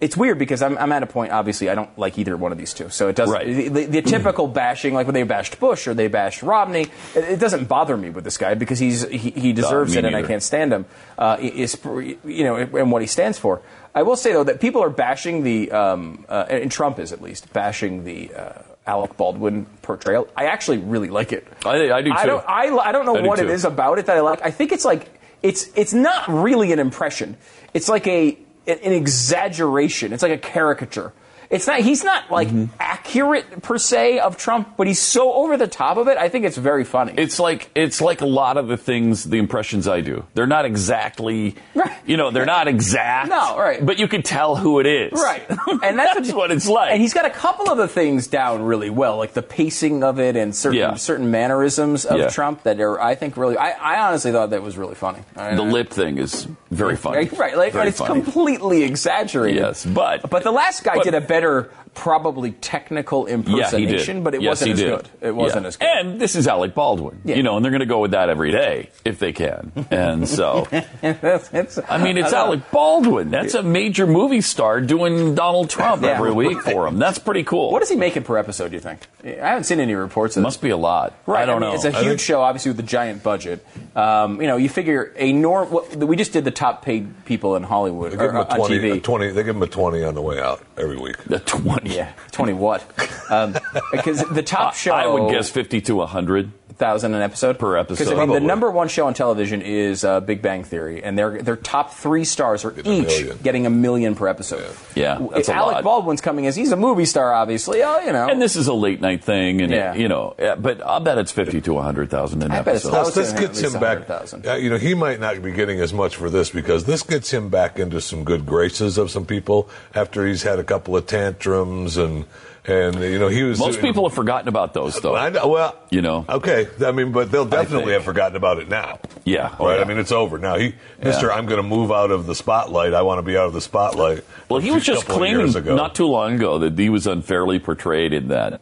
it's 0.00 0.16
weird 0.16 0.38
because 0.38 0.60
I'm, 0.60 0.76
I'm 0.76 0.92
at 0.92 1.02
a 1.02 1.06
point. 1.06 1.32
Obviously, 1.32 1.70
I 1.70 1.74
don't 1.74 1.98
like 1.98 2.18
either 2.18 2.36
one 2.36 2.52
of 2.52 2.58
these 2.58 2.74
two. 2.74 2.90
So 2.90 3.08
it 3.08 3.16
doesn't. 3.16 3.34
Right. 3.34 3.46
The, 3.46 3.68
the, 3.68 3.84
the 3.86 4.02
typical 4.16 4.46
bashing, 4.46 4.92
like 4.92 5.06
when 5.06 5.14
they 5.14 5.22
bashed 5.22 5.58
Bush 5.58 5.86
or 5.88 5.94
they 5.94 6.08
bashed 6.08 6.42
Romney, 6.42 6.82
it, 7.14 7.24
it 7.24 7.40
doesn't 7.40 7.64
bother 7.66 7.96
me 7.96 8.10
with 8.10 8.24
this 8.24 8.36
guy 8.36 8.54
because 8.54 8.78
he's 8.78 9.08
he, 9.08 9.30
he 9.30 9.52
deserves 9.52 9.92
me 9.92 9.98
it, 10.00 10.04
and 10.04 10.14
I 10.16 10.22
can't 10.22 10.42
stand 10.42 10.72
him. 10.72 10.84
Uh, 11.16 11.38
is 11.40 11.78
you 11.84 12.44
know, 12.44 12.56
and 12.56 12.92
what 12.92 13.00
he 13.02 13.08
stands 13.08 13.38
for. 13.38 13.62
I 13.94 14.02
will 14.02 14.16
say 14.16 14.32
though 14.32 14.44
that 14.44 14.60
people 14.60 14.82
are 14.82 14.90
bashing 14.90 15.42
the, 15.42 15.70
um, 15.70 16.26
uh, 16.28 16.44
and 16.50 16.70
Trump 16.70 16.98
is 16.98 17.12
at 17.12 17.22
least 17.22 17.52
bashing 17.52 18.04
the. 18.04 18.34
Uh, 18.34 18.62
Alec 18.88 19.16
Baldwin 19.16 19.66
portrayal. 19.82 20.28
I 20.36 20.44
actually 20.46 20.78
really 20.78 21.08
like 21.08 21.32
it. 21.32 21.44
I- 21.64 21.90
I 21.90 22.02
do 22.02 22.12
I 22.12 22.22
too. 22.22 22.26
don't. 22.28 22.44
I, 22.48 22.68
I 22.68 22.92
don't 22.92 23.04
know 23.04 23.16
I 23.16 23.22
what 23.22 23.40
it 23.40 23.46
too. 23.46 23.50
is 23.50 23.64
about 23.64 23.98
it 23.98 24.06
that 24.06 24.16
I 24.16 24.20
like. 24.20 24.42
I 24.42 24.52
think 24.52 24.70
it's 24.70 24.84
like 24.84 25.08
it's 25.42 25.68
it's 25.74 25.92
not 25.92 26.28
really 26.28 26.70
an 26.70 26.78
impression. 26.78 27.36
It's 27.74 27.88
like 27.88 28.06
a 28.06 28.38
an 28.66 28.92
exaggeration. 28.92 30.12
It's 30.12 30.22
like 30.22 30.32
a 30.32 30.38
caricature. 30.38 31.12
It's 31.50 31.66
not. 31.66 31.80
He's 31.80 32.02
not 32.04 32.30
like 32.30 32.48
Mm-hmm. 32.48 32.74
accurate 32.78 33.62
per 33.62 33.78
se 33.78 34.18
of 34.20 34.36
Trump, 34.36 34.76
but 34.76 34.86
he's 34.86 35.00
so 35.00 35.32
over 35.32 35.56
the 35.56 35.66
top 35.66 35.96
of 35.96 36.08
it. 36.08 36.16
I 36.16 36.28
think 36.28 36.44
it's 36.44 36.56
very 36.56 36.84
funny. 36.84 37.14
It's 37.16 37.38
like 37.38 37.70
it's 37.74 38.00
like 38.00 38.20
a 38.20 38.26
lot 38.26 38.56
of 38.56 38.68
the 38.68 38.76
things, 38.76 39.24
the 39.24 39.38
impressions 39.38 39.86
I 39.88 40.00
do. 40.00 40.24
They're 40.34 40.46
not 40.46 40.64
exactly, 40.64 41.56
Right. 41.74 41.92
you 42.06 42.16
know, 42.16 42.30
they're 42.30 42.46
not 42.46 42.68
exact. 42.68 43.28
No, 43.28 43.58
right. 43.58 43.84
But 43.84 43.98
you 43.98 44.08
can 44.08 44.22
tell 44.22 44.56
who 44.56 44.80
it 44.80 44.86
is. 44.86 45.12
Right, 45.12 45.44
and 45.82 45.98
that's, 45.98 46.14
That's 46.14 46.32
what 46.32 46.50
it's 46.50 46.68
like. 46.68 46.92
And 46.92 47.00
he's 47.00 47.12
got 47.14 47.24
a 47.26 47.30
couple 47.30 47.70
of 47.70 47.78
the 47.78 47.88
things 47.88 48.26
down 48.28 48.62
really 48.62 48.90
well, 48.90 49.16
like 49.16 49.34
the 49.34 49.42
pacing 49.42 50.02
of 50.02 50.18
it 50.18 50.36
and 50.36 50.54
certain 50.54 50.78
Yeah. 50.78 50.94
certain 50.94 51.30
mannerisms 51.30 52.04
of 52.04 52.18
Yeah. 52.18 52.28
Trump 52.28 52.62
that 52.64 52.80
are, 52.80 53.00
I 53.00 53.14
think, 53.14 53.36
really. 53.36 53.56
I, 53.58 53.70
I 53.72 54.06
honestly 54.08 54.32
thought 54.32 54.50
that 54.50 54.62
was 54.62 54.76
really 54.78 54.94
funny. 54.94 55.20
I- 55.36 55.54
The 55.54 55.62
I- 55.62 55.68
lip 55.68 55.90
thing 55.90 56.18
is 56.18 56.46
very 56.70 56.96
funny. 56.96 57.18
Right, 57.18 57.32
right. 57.38 57.56
Like, 57.56 57.72
very 57.72 57.88
it's 57.88 57.98
funny. 57.98 58.20
completely 58.22 58.82
exaggerated. 58.84 59.60
Yes, 59.62 59.84
but- 59.84 60.28
but 60.30 60.42
the 60.42 60.50
last 60.52 60.82
guy 60.84 60.94
but- 60.96 61.04
did 61.04 61.14
a 61.14 61.20
better, 61.20 61.35
better 61.36 61.70
probably 61.96 62.52
technical 62.52 63.22
Yeah, 63.28 63.28
he 63.28 63.32
impersonation, 63.34 64.16
did. 64.16 64.24
but 64.24 64.34
it 64.36 64.42
yes, 64.42 64.50
wasn't 64.50 64.66
he 64.68 64.72
as 64.74 64.78
did. 64.78 64.88
good. 64.90 65.08
It 65.28 65.34
wasn't 65.34 65.62
Yeah. 65.64 65.68
as 65.68 65.76
good. 65.76 65.88
And 65.88 66.20
this 66.20 66.36
is 66.36 66.46
Alec 66.46 66.74
Baldwin, 66.74 67.20
Yeah. 67.24 67.36
you 67.36 67.42
know, 67.42 67.56
and 67.56 67.64
they're 67.64 67.72
going 67.72 67.80
to 67.80 67.86
go 67.86 67.98
with 68.00 68.12
that 68.12 68.28
every 68.28 68.52
day 68.52 68.90
if 69.04 69.18
they 69.18 69.32
can. 69.32 69.72
And 69.90 70.28
so, 70.28 70.68
It's- 71.02 71.78
I 71.88 71.98
mean, 71.98 72.18
it's 72.18 72.32
I. 72.32 72.38
Alec 72.38 72.70
Baldwin. 72.70 73.30
That's 73.30 73.54
a 73.54 73.62
major 73.62 74.06
movie 74.06 74.40
star 74.42 74.80
doing 74.80 75.34
Donald 75.34 75.70
Trump 75.70 76.02
Yeah. 76.02 76.10
every 76.10 76.32
week 76.32 76.60
for 76.62 76.86
him. 76.86 76.98
That's 76.98 77.18
pretty 77.18 77.42
cool. 77.44 77.72
What 77.72 77.82
is 77.82 77.88
he 77.88 77.96
making 77.96 78.22
per 78.24 78.36
episode? 78.38 78.68
Do 78.68 78.74
you 78.74 78.80
think? 78.80 79.00
I 79.24 79.30
haven't 79.48 79.64
seen 79.64 79.80
any 79.80 79.94
reports. 79.94 80.36
Of 80.36 80.42
Must 80.42 80.60
be 80.62 80.70
a 80.70 80.76
lot. 80.76 81.14
Right, 81.26 81.42
I 81.42 81.46
don't 81.46 81.60
mean, 81.60 81.70
know. 81.70 81.74
It's 81.74 81.84
a 81.84 81.90
huge 81.90 82.04
think- 82.06 82.20
show, 82.20 82.40
obviously, 82.42 82.70
with 82.72 82.78
a 82.80 82.84
giant 82.84 83.22
budget. 83.22 83.64
Um, 83.96 84.40
you 84.40 84.46
know, 84.46 84.56
you 84.56 84.68
figure 84.68 85.12
a 85.16 85.32
norm. 85.32 85.68
We 85.96 86.14
just 86.16 86.32
did 86.32 86.44
the 86.44 86.50
top 86.50 86.82
paid 86.84 87.24
people 87.24 87.56
in 87.56 87.62
Hollywood 87.62 88.12
They 88.12 88.16
give 88.18 88.30
him 88.30 88.36
or, 88.36 88.40
a 88.40 88.44
on 88.48 88.56
20, 88.58 88.78
TV. 88.78 88.92
a 88.98 89.00
20 89.00 89.28
They 89.30 89.42
give 89.42 89.56
him 89.56 89.62
a 89.62 89.66
20 89.66 90.04
on 90.04 90.14
the 90.14 90.22
way 90.22 90.40
out 90.40 90.62
every 90.76 90.96
week. 90.98 91.16
the 91.24 91.38
20. 91.40 91.85
Yeah, 91.94 92.12
twenty 92.32 92.52
what? 92.52 92.84
Um, 93.30 93.56
because 93.92 94.22
the 94.22 94.42
top 94.42 94.74
show, 94.74 94.92
I 94.92 95.06
would 95.06 95.30
guess 95.30 95.50
50 95.50 95.80
to 95.82 95.96
100. 95.96 96.50
Thousand 96.74 97.14
an 97.14 97.22
episode 97.22 97.58
Per 97.58 97.76
episode. 97.76 98.04
Because 98.04 98.12
I 98.18 98.24
mean, 98.26 98.34
the 98.34 98.40
number 98.40 98.70
one 98.70 98.88
show 98.88 99.06
on 99.06 99.14
television 99.14 99.62
is 99.62 100.04
uh, 100.04 100.20
Big 100.20 100.42
Bang 100.42 100.62
Theory, 100.64 101.02
and 101.02 101.16
their 101.18 101.40
their 101.40 101.56
top 101.56 101.94
three 101.94 102.24
stars 102.24 102.64
are 102.64 102.70
Getting 102.70 102.92
a 102.92 102.96
each 103.02 103.06
million. 103.08 103.38
getting 103.42 103.66
a 103.66 103.70
million 103.70 104.14
per 104.14 104.28
episode. 104.28 104.74
Yeah, 104.94 105.26
that's 105.32 105.48
a 105.48 105.54
Alec 105.54 105.74
lot. 105.76 105.84
Baldwin's 105.84 106.20
coming 106.20 106.46
as 106.46 106.54
he's 106.56 106.72
a 106.72 106.76
movie 106.76 107.04
star, 107.06 107.32
obviously. 107.32 107.82
Oh, 107.82 108.00
you 108.00 108.12
know, 108.12 108.28
And 108.28 108.42
this 108.42 108.56
is 108.56 108.66
a 108.66 108.74
late 108.74 109.00
night 109.00 109.24
thing, 109.24 109.62
and 109.62 109.72
Yeah. 109.72 109.94
you 109.94 110.08
know, 110.08 110.34
yeah, 110.38 110.54
but 110.56 110.84
I'll 110.84 111.00
bet 111.00 111.16
it's 111.18 111.32
50 111.32 111.60
to 111.62 111.72
100,000 111.74 112.42
an 112.42 112.50
I 112.50 112.62
bet 112.62 112.76
it's 112.76 112.84
episode. 112.84 112.90
Plus, 112.90 113.14
this 113.14 113.32
gets 113.32 113.60
him 113.60 113.72
back. 113.80 114.08
100,000. 114.08 114.46
Uh, 114.46 114.54
you 114.56 114.68
know, 114.68 114.76
he 114.78 114.94
might 114.94 115.18
not 115.20 115.40
be 115.42 115.52
getting 115.52 115.80
as 115.80 115.92
much 115.94 116.16
for 116.16 116.28
this 116.28 116.50
because 116.50 116.84
this 116.84 117.02
gets 117.02 117.30
him 117.32 117.48
back 117.48 117.78
into 117.78 118.00
some 118.00 118.24
good 118.24 118.44
graces 118.44 118.98
of 118.98 119.10
some 119.10 119.24
people 119.24 119.68
after 119.94 120.26
he's 120.26 120.42
had 120.42 120.58
a 120.58 120.64
couple 120.64 120.96
of 120.96 121.06
tantrums 121.06 121.96
and 121.96 122.24
and 122.66 123.00
you 123.00 123.18
know 123.18 123.28
he 123.28 123.42
was. 123.44 123.58
Most 123.58 123.80
people 123.80 124.08
have 124.08 124.14
forgotten 124.14 124.48
about 124.48 124.74
those, 124.74 125.00
though. 125.00 125.14
I 125.14 125.30
know, 125.30 125.46
well, 125.48 125.76
You 125.90 126.02
know. 126.02 126.24
Okay, 126.28 126.68
I 126.84 126.92
mean, 126.92 127.12
but 127.12 127.30
they'll 127.30 127.44
definitely 127.44 127.92
have 127.92 128.04
forgotten 128.04 128.36
about 128.36 128.58
it 128.58 128.68
now. 128.68 128.98
Yeah. 129.24 129.54
Oh, 129.58 129.66
right. 129.66 129.76
yeah. 129.76 129.84
I 129.84 129.88
mean, 129.88 129.98
it's 129.98 130.12
over 130.12 130.38
now. 130.38 130.56
He, 130.56 130.74
Mister, 131.02 131.30
I'm 131.32 131.46
going 131.46 131.62
to 131.62 131.66
move 131.68 131.92
out 131.92 132.10
of 132.10 132.26
the 132.26 132.34
spotlight. 132.34 132.94
I 132.94 133.02
want 133.02 133.18
to 133.18 133.22
be 133.22 133.36
out 133.36 133.46
of 133.46 133.52
the 133.52 133.60
spotlight. 133.60 134.24
Well, 134.48 134.60
he 134.60 134.70
was 134.70 134.84
just 134.84 135.06
claiming 135.06 135.52
not 135.76 135.94
too 135.94 136.06
long 136.06 136.34
ago 136.34 136.58
that 136.60 136.78
he 136.78 136.88
was 136.88 137.06
unfairly 137.06 137.58
portrayed 137.58 138.12
in 138.12 138.28
that 138.28 138.60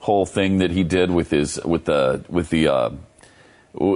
whole 0.00 0.26
thing 0.26 0.58
that 0.58 0.70
he 0.70 0.84
did 0.84 1.10
with 1.10 1.30
his 1.30 1.58
with 1.64 1.84
the 1.86 2.24
with 2.28 2.50
the 2.50 2.68
uh, 2.68 2.90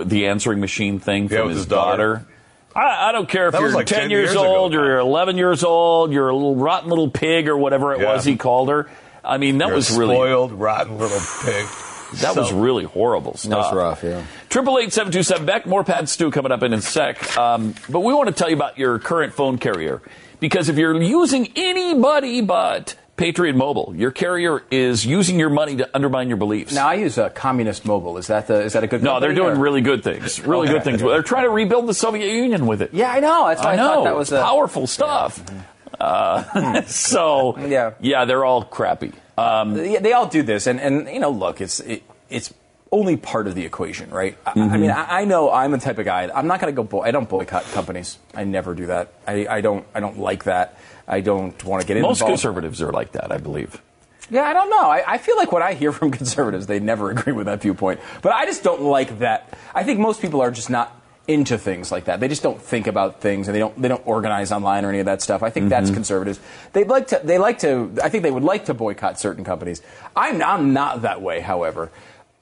the 0.04 0.26
answering 0.26 0.60
machine 0.60 0.98
thing 0.98 1.24
Yeah, 1.24 1.38
from 1.40 1.48
his, 1.50 1.58
his 1.58 1.66
daughter. 1.66 2.14
daughter. 2.14 2.26
I, 2.74 3.08
I 3.08 3.12
don't 3.12 3.28
care 3.28 3.48
if 3.48 3.52
That 3.52 3.60
you're 3.60 3.72
like 3.72 3.86
10, 3.86 4.02
10 4.02 4.10
years, 4.10 4.22
years 4.28 4.32
ago. 4.32 4.44
old 4.56 4.74
or 4.74 4.84
you're 4.84 4.98
11 4.98 5.36
years 5.36 5.64
old, 5.64 6.12
you're 6.12 6.28
a 6.28 6.34
little 6.34 6.54
rotten 6.56 6.88
little 6.90 7.10
pig 7.10 7.48
or 7.48 7.56
whatever 7.56 7.92
it 7.94 8.00
Yeah. 8.00 8.12
was 8.14 8.24
he 8.24 8.36
called 8.36 8.68
her. 8.68 8.88
I 9.24 9.38
mean, 9.38 9.58
that 9.58 9.66
You're 9.66 9.74
a 9.74 9.76
was 9.76 9.96
really 9.96 10.14
spoiled, 10.16 10.52
rotten 10.52 10.98
little 10.98 11.18
pig. 11.44 11.66
that 12.20 12.34
was 12.36 12.52
really 12.52 12.84
horrible 12.84 13.34
stuff. 13.36 13.64
That's 13.66 13.74
rough, 13.74 14.02
yeah. 14.02 14.22
Triple 14.48 14.78
eight 14.78 14.92
seven 14.92 15.12
two 15.12 15.22
seven 15.22 15.44
Beck. 15.46 15.66
More 15.66 15.84
Pat 15.84 15.98
and 15.98 16.08
Stu 16.08 16.30
coming 16.30 16.52
up 16.52 16.62
in 16.62 16.72
a 16.72 16.80
sec. 16.80 17.36
Um, 17.36 17.74
but 17.88 18.00
we 18.00 18.14
want 18.14 18.28
to 18.28 18.34
tell 18.34 18.48
you 18.48 18.56
about 18.56 18.78
your 18.78 18.98
current 18.98 19.34
phone 19.34 19.58
carrier 19.58 20.00
because 20.40 20.68
if 20.68 20.76
you're 20.76 21.00
using 21.02 21.52
anybody 21.56 22.40
but 22.40 22.94
Patriot 23.16 23.56
Mobile, 23.56 23.92
your 23.96 24.12
carrier 24.12 24.62
is 24.70 25.04
using 25.04 25.40
your 25.40 25.50
money 25.50 25.76
to 25.78 25.90
undermine 25.92 26.28
your 26.28 26.36
beliefs. 26.36 26.72
now 26.72 26.86
I 26.88 26.94
use 26.94 27.18
a 27.18 27.28
communist 27.30 27.84
mobile. 27.84 28.16
Is 28.16 28.28
that 28.28 28.46
the 28.46 28.62
is 28.62 28.74
that 28.74 28.84
a 28.84 28.86
good? 28.86 29.02
no, 29.02 29.18
they're 29.20 29.34
doing 29.34 29.56
or- 29.56 29.60
really 29.60 29.80
good 29.80 30.04
things. 30.04 30.40
Really 30.46 30.68
Okay. 30.68 30.74
good 30.74 30.84
things. 30.84 31.02
They're 31.02 31.22
trying 31.22 31.42
to 31.44 31.50
rebuild 31.50 31.88
the 31.88 31.94
Soviet 31.94 32.32
Union 32.32 32.66
with 32.66 32.80
it. 32.80 32.90
Yeah, 32.94 33.10
I 33.10 33.18
know. 33.20 33.48
That's 33.48 33.60
why 33.62 33.70
I 33.70 33.72
I, 33.72 33.76
know. 33.76 33.94
thought 33.96 34.04
that 34.04 34.16
was 34.16 34.30
a, 34.32 34.40
powerful 34.40 34.86
stuff. 34.86 35.42
Uh, 36.00 36.82
so 36.86 37.56
Yeah. 37.58 37.92
yeah, 38.00 38.24
they're 38.24 38.44
all 38.44 38.62
crappy. 38.64 39.12
Um, 39.36 39.76
Yeah, 39.76 40.00
they 40.00 40.12
all 40.12 40.26
do 40.26 40.42
this, 40.42 40.66
and 40.66 40.80
and 40.80 41.08
you 41.08 41.20
know, 41.20 41.30
look, 41.30 41.60
it's 41.60 41.80
it, 41.80 42.02
it's 42.30 42.52
only 42.90 43.16
part 43.16 43.46
of 43.46 43.54
the 43.54 43.64
equation, 43.64 44.10
right? 44.10 44.36
I, 44.46 44.50
I 44.50 44.54
Mm-hmm. 44.54 44.80
mean, 44.80 44.90
I, 44.90 45.20
I 45.20 45.24
know 45.24 45.50
I'm 45.52 45.72
the 45.72 45.78
type 45.78 45.98
of 45.98 46.04
guy. 46.06 46.28
I'm 46.34 46.46
not 46.46 46.60
going 46.60 46.72
to 46.72 46.76
go. 46.76 46.82
Boy, 46.84 47.02
I 47.02 47.10
don't 47.10 47.28
boycott 47.28 47.64
companies. 47.74 48.18
I 48.34 48.44
never 48.44 48.74
do 48.74 48.86
that. 48.86 49.12
I, 49.26 49.46
I 49.46 49.60
don't. 49.60 49.84
I 49.94 50.00
don't 50.00 50.18
like 50.18 50.44
that. 50.44 50.78
I 51.06 51.20
don't 51.20 51.62
want 51.64 51.82
to 51.82 51.86
get 51.86 52.00
most 52.00 52.20
involved. 52.20 52.32
conservatives 52.42 52.80
are 52.82 52.92
like 52.92 53.12
that, 53.12 53.30
I 53.32 53.38
believe. 53.38 53.80
Yeah, 54.30 54.42
I 54.42 54.52
don't 54.52 54.68
know. 54.68 54.82
I, 54.90 55.02
I 55.14 55.18
feel 55.18 55.36
like 55.38 55.52
what 55.52 55.62
I 55.62 55.72
hear 55.72 55.90
from 55.92 56.10
conservatives, 56.20 56.66
they 56.66 56.80
never 56.80 57.10
agree 57.14 57.32
with 57.32 57.46
that 57.46 57.62
viewpoint. 57.62 58.00
But 58.22 58.32
I 58.32 58.44
just 58.46 58.62
don't 58.62 58.82
like 58.82 59.18
that. 59.20 59.48
I 59.74 59.84
think 59.84 59.98
most 60.00 60.20
people 60.20 60.40
are 60.42 60.50
just 60.50 60.68
not 60.70 60.94
into 61.28 61.58
things 61.58 61.92
like 61.92 62.06
that. 62.06 62.18
They 62.20 62.26
just 62.28 62.42
don't 62.42 62.60
think 62.60 62.86
about 62.86 63.20
things, 63.20 63.46
and 63.46 63.54
they 63.54 63.58
don't 63.60 63.80
they 63.80 63.86
don't 63.88 64.04
organize 64.06 64.50
online 64.50 64.84
or 64.84 64.88
any 64.88 64.98
of 65.00 65.06
that 65.06 65.22
stuff. 65.22 65.42
I 65.42 65.50
think 65.50 65.64
Mm-hmm. 65.64 65.68
that's 65.70 65.90
conservatives. 65.90 66.40
They 66.72 66.84
like 66.84 67.08
to 67.08 67.20
they 67.22 67.38
like 67.38 67.58
to. 67.60 67.92
I 68.02 68.08
think 68.08 68.22
they 68.22 68.30
would 68.30 68.42
like 68.42 68.64
to 68.66 68.74
boycott 68.74 69.20
certain 69.20 69.44
companies. 69.44 69.82
I'm 70.16 70.42
I'm 70.42 70.72
not 70.72 71.02
that 71.02 71.20
way, 71.22 71.40
however. 71.40 71.90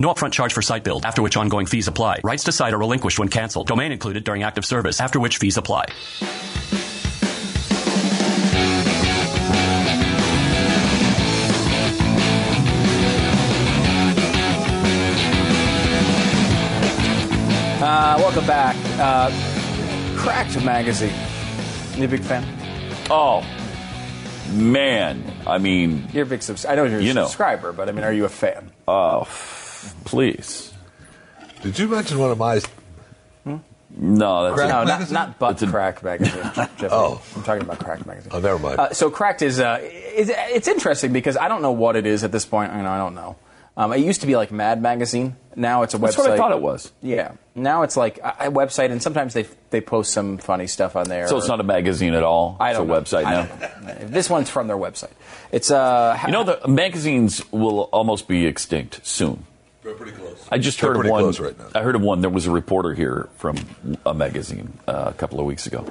No 0.00 0.08
upfront 0.12 0.32
charge 0.32 0.54
for 0.54 0.62
site 0.62 0.82
build, 0.82 1.04
after 1.04 1.20
which 1.20 1.36
ongoing 1.36 1.66
fees 1.66 1.86
apply. 1.86 2.20
Rights 2.24 2.44
to 2.44 2.52
site 2.52 2.72
are 2.72 2.78
relinquished 2.78 3.18
when 3.18 3.28
canceled. 3.28 3.66
Domain 3.68 3.92
included 3.92 4.24
during 4.24 4.42
active 4.42 4.64
service, 4.64 4.98
after 4.98 5.20
which 5.20 5.36
fees 5.36 5.58
apply. 5.58 5.84
Uh, 17.82 18.16
welcome 18.18 18.46
back. 18.46 18.76
Uh, 18.98 19.30
Cracked 20.16 20.62
Magazine. 20.62 21.14
You 21.96 22.04
a 22.04 22.08
big 22.08 22.20
fan? 22.20 22.44
Oh, 23.10 23.42
man. 24.52 25.24
I 25.46 25.56
mean, 25.58 26.06
You're 26.12 26.24
a 26.24 26.26
big 26.26 26.42
subs- 26.42 26.66
I 26.66 26.74
know 26.74 26.84
you're 26.84 27.00
a 27.00 27.02
You 27.02 27.14
know. 27.14 27.24
subscriber, 27.24 27.72
but 27.72 27.88
I 27.88 27.92
mean, 27.92 28.04
are 28.04 28.12
you 28.12 28.26
a 28.26 28.28
fan? 28.28 28.70
oh, 28.86 29.24
please. 30.04 30.72
Did 31.62 31.78
you 31.78 31.88
mention 31.88 32.18
one 32.18 32.30
of 32.30 32.38
my? 32.38 32.60
No, 33.92 34.44
that's 34.44 34.54
Crack 34.54 34.68
No, 34.68 34.74
not, 34.76 34.86
magazine? 34.86 35.14
not 35.14 35.38
Butt 35.40 35.52
It's 35.52 35.62
a- 35.62 35.66
Crack 35.66 36.02
Magazine. 36.04 36.42
Jeffrey. 36.54 36.88
Oh. 36.92 37.20
I'm 37.34 37.42
talking 37.42 37.62
about 37.62 37.80
crack 37.80 38.06
Magazine. 38.06 38.30
Oh, 38.32 38.38
never 38.38 38.58
mind. 38.58 38.78
Uh, 38.78 38.92
so 38.92 39.10
Cracked 39.10 39.42
is 39.42 39.58
uh, 39.58 39.78
it's, 39.82 40.30
it's 40.32 40.68
interesting 40.68 41.12
because 41.12 41.36
I 41.36 41.48
don't 41.48 41.60
know 41.60 41.72
what 41.72 41.96
it 41.96 42.06
is 42.06 42.22
at 42.22 42.30
this 42.30 42.44
point. 42.46 42.72
I 42.72 42.82
know 42.82 42.88
I 42.90 42.98
don't 42.98 43.16
know. 43.16 43.34
Um, 43.76 43.92
it 43.92 43.98
used 43.98 44.20
to 44.20 44.28
be 44.28 44.36
like 44.36 44.52
Mad 44.52 44.80
Magazine. 44.80 45.34
Now 45.56 45.82
it's 45.82 45.94
a 45.94 45.98
That's 45.98 46.14
website. 46.14 46.18
what 46.20 46.30
I 46.30 46.36
thought 46.36 46.52
it 46.52 46.60
was. 46.62 46.92
Yeah. 47.02 47.32
Now 47.56 47.82
it's 47.82 47.96
like 47.96 48.18
a, 48.18 48.36
a 48.46 48.50
website, 48.50 48.92
and 48.92 49.02
sometimes 49.02 49.34
they 49.34 49.46
they 49.70 49.80
post 49.80 50.12
some 50.12 50.38
funny 50.38 50.68
stuff 50.68 50.94
on 50.94 51.08
there. 51.08 51.26
So 51.26 51.36
it's 51.38 51.48
not 51.48 51.58
a 51.58 51.64
magazine 51.64 52.14
at 52.14 52.22
all. 52.22 52.56
I 52.60 52.70
it's 52.70 52.78
don't 52.78 52.88
a 52.88 52.92
know. 52.92 53.00
website 53.00 53.24
I 53.24 53.32
now. 53.32 53.44
don't 53.46 53.82
know. 54.02 54.06
This 54.08 54.30
one's 54.30 54.50
from 54.50 54.68
their 54.68 54.76
website. 54.76 55.10
It's 55.50 55.70
uh, 55.70 56.16
You 56.26 56.32
know, 56.32 56.44
the 56.44 56.68
magazines 56.68 57.42
will 57.50 57.82
almost 57.92 58.28
be 58.28 58.46
extinct 58.46 59.04
soon. 59.04 59.46
They're 59.82 59.94
pretty 59.94 60.12
close. 60.12 60.46
I 60.50 60.58
just 60.58 60.80
They're 60.80 60.94
heard 60.94 61.06
of 61.06 61.10
one. 61.10 61.22
close 61.22 61.40
right 61.40 61.58
now. 61.58 61.68
I 61.74 61.82
heard 61.82 61.94
of 61.94 62.02
one. 62.02 62.20
There 62.20 62.30
was 62.30 62.46
a 62.46 62.50
reporter 62.50 62.92
here 62.92 63.28
from 63.36 63.56
a 64.04 64.12
magazine 64.12 64.78
uh, 64.86 65.06
a 65.08 65.12
couple 65.14 65.40
of 65.40 65.46
weeks 65.46 65.66
ago, 65.66 65.86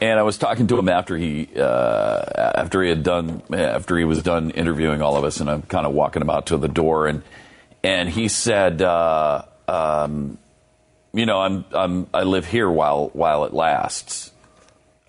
and 0.00 0.18
I 0.18 0.22
was 0.24 0.36
talking 0.36 0.66
to 0.66 0.78
him 0.78 0.88
after 0.88 1.16
he 1.16 1.48
uh, 1.56 2.24
after 2.56 2.82
he 2.82 2.88
had 2.88 3.04
done 3.04 3.42
after 3.52 3.96
he 3.96 4.04
was 4.04 4.22
done 4.22 4.50
interviewing 4.50 5.00
all 5.00 5.16
of 5.16 5.22
us, 5.24 5.38
and 5.40 5.48
I'm 5.48 5.62
kind 5.62 5.86
of 5.86 5.92
walking 5.92 6.22
him 6.22 6.30
out 6.30 6.46
to 6.46 6.56
the 6.56 6.68
door, 6.68 7.06
and 7.06 7.22
and 7.84 8.08
he 8.08 8.26
said, 8.26 8.82
uh, 8.82 9.42
um, 9.68 10.38
you 11.12 11.26
know, 11.26 11.38
I'm 11.40 11.64
I'm 11.72 12.08
I 12.12 12.24
live 12.24 12.46
here 12.46 12.68
while 12.68 13.10
while 13.12 13.44
it 13.44 13.52
lasts, 13.52 14.32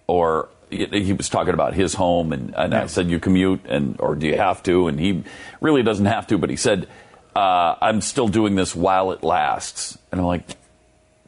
or 0.06 0.50
he 0.70 0.86
he 0.86 1.14
was 1.14 1.28
talking 1.28 1.56
about 1.56 1.74
his 1.74 1.96
home, 1.96 2.32
and, 2.34 2.54
and 2.56 2.76
I 2.76 2.86
said, 2.86 3.10
"You 3.10 3.20
commute, 3.20 3.66
and 3.66 4.00
or 4.00 4.14
do 4.14 4.28
you 4.28 4.38
have 4.38 4.62
to?" 4.64 4.88
And 4.88 5.00
he 5.00 5.24
really 5.60 5.82
doesn't 5.82 6.06
have 6.06 6.28
to, 6.28 6.38
but 6.38 6.52
he 6.52 6.56
said, 6.56 6.88
uh, 7.36 7.76
"I'm 7.82 8.02
still 8.02 8.28
doing 8.28 8.56
this 8.56 8.76
while 8.76 9.12
it 9.12 9.24
lasts." 9.24 9.98
And 10.12 10.22
I'm 10.22 10.28
like, 10.28 10.44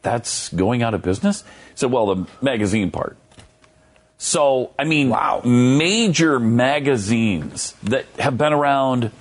"That's 0.01 0.49
going 0.49 0.83
out 0.83 0.93
of 0.93 1.01
business?" 1.01 1.43
So, 1.75 1.87
well, 1.87 2.13
the 2.15 2.25
magazine 2.41 2.91
part. 2.91 3.17
So, 4.17 4.71
I 4.79 4.83
mean, 4.83 5.09
Wow. 5.09 5.41
major 5.45 6.39
magazines 6.39 7.73
that 7.83 8.05
have 8.17 8.37
been 8.37 8.51
around 8.53 9.11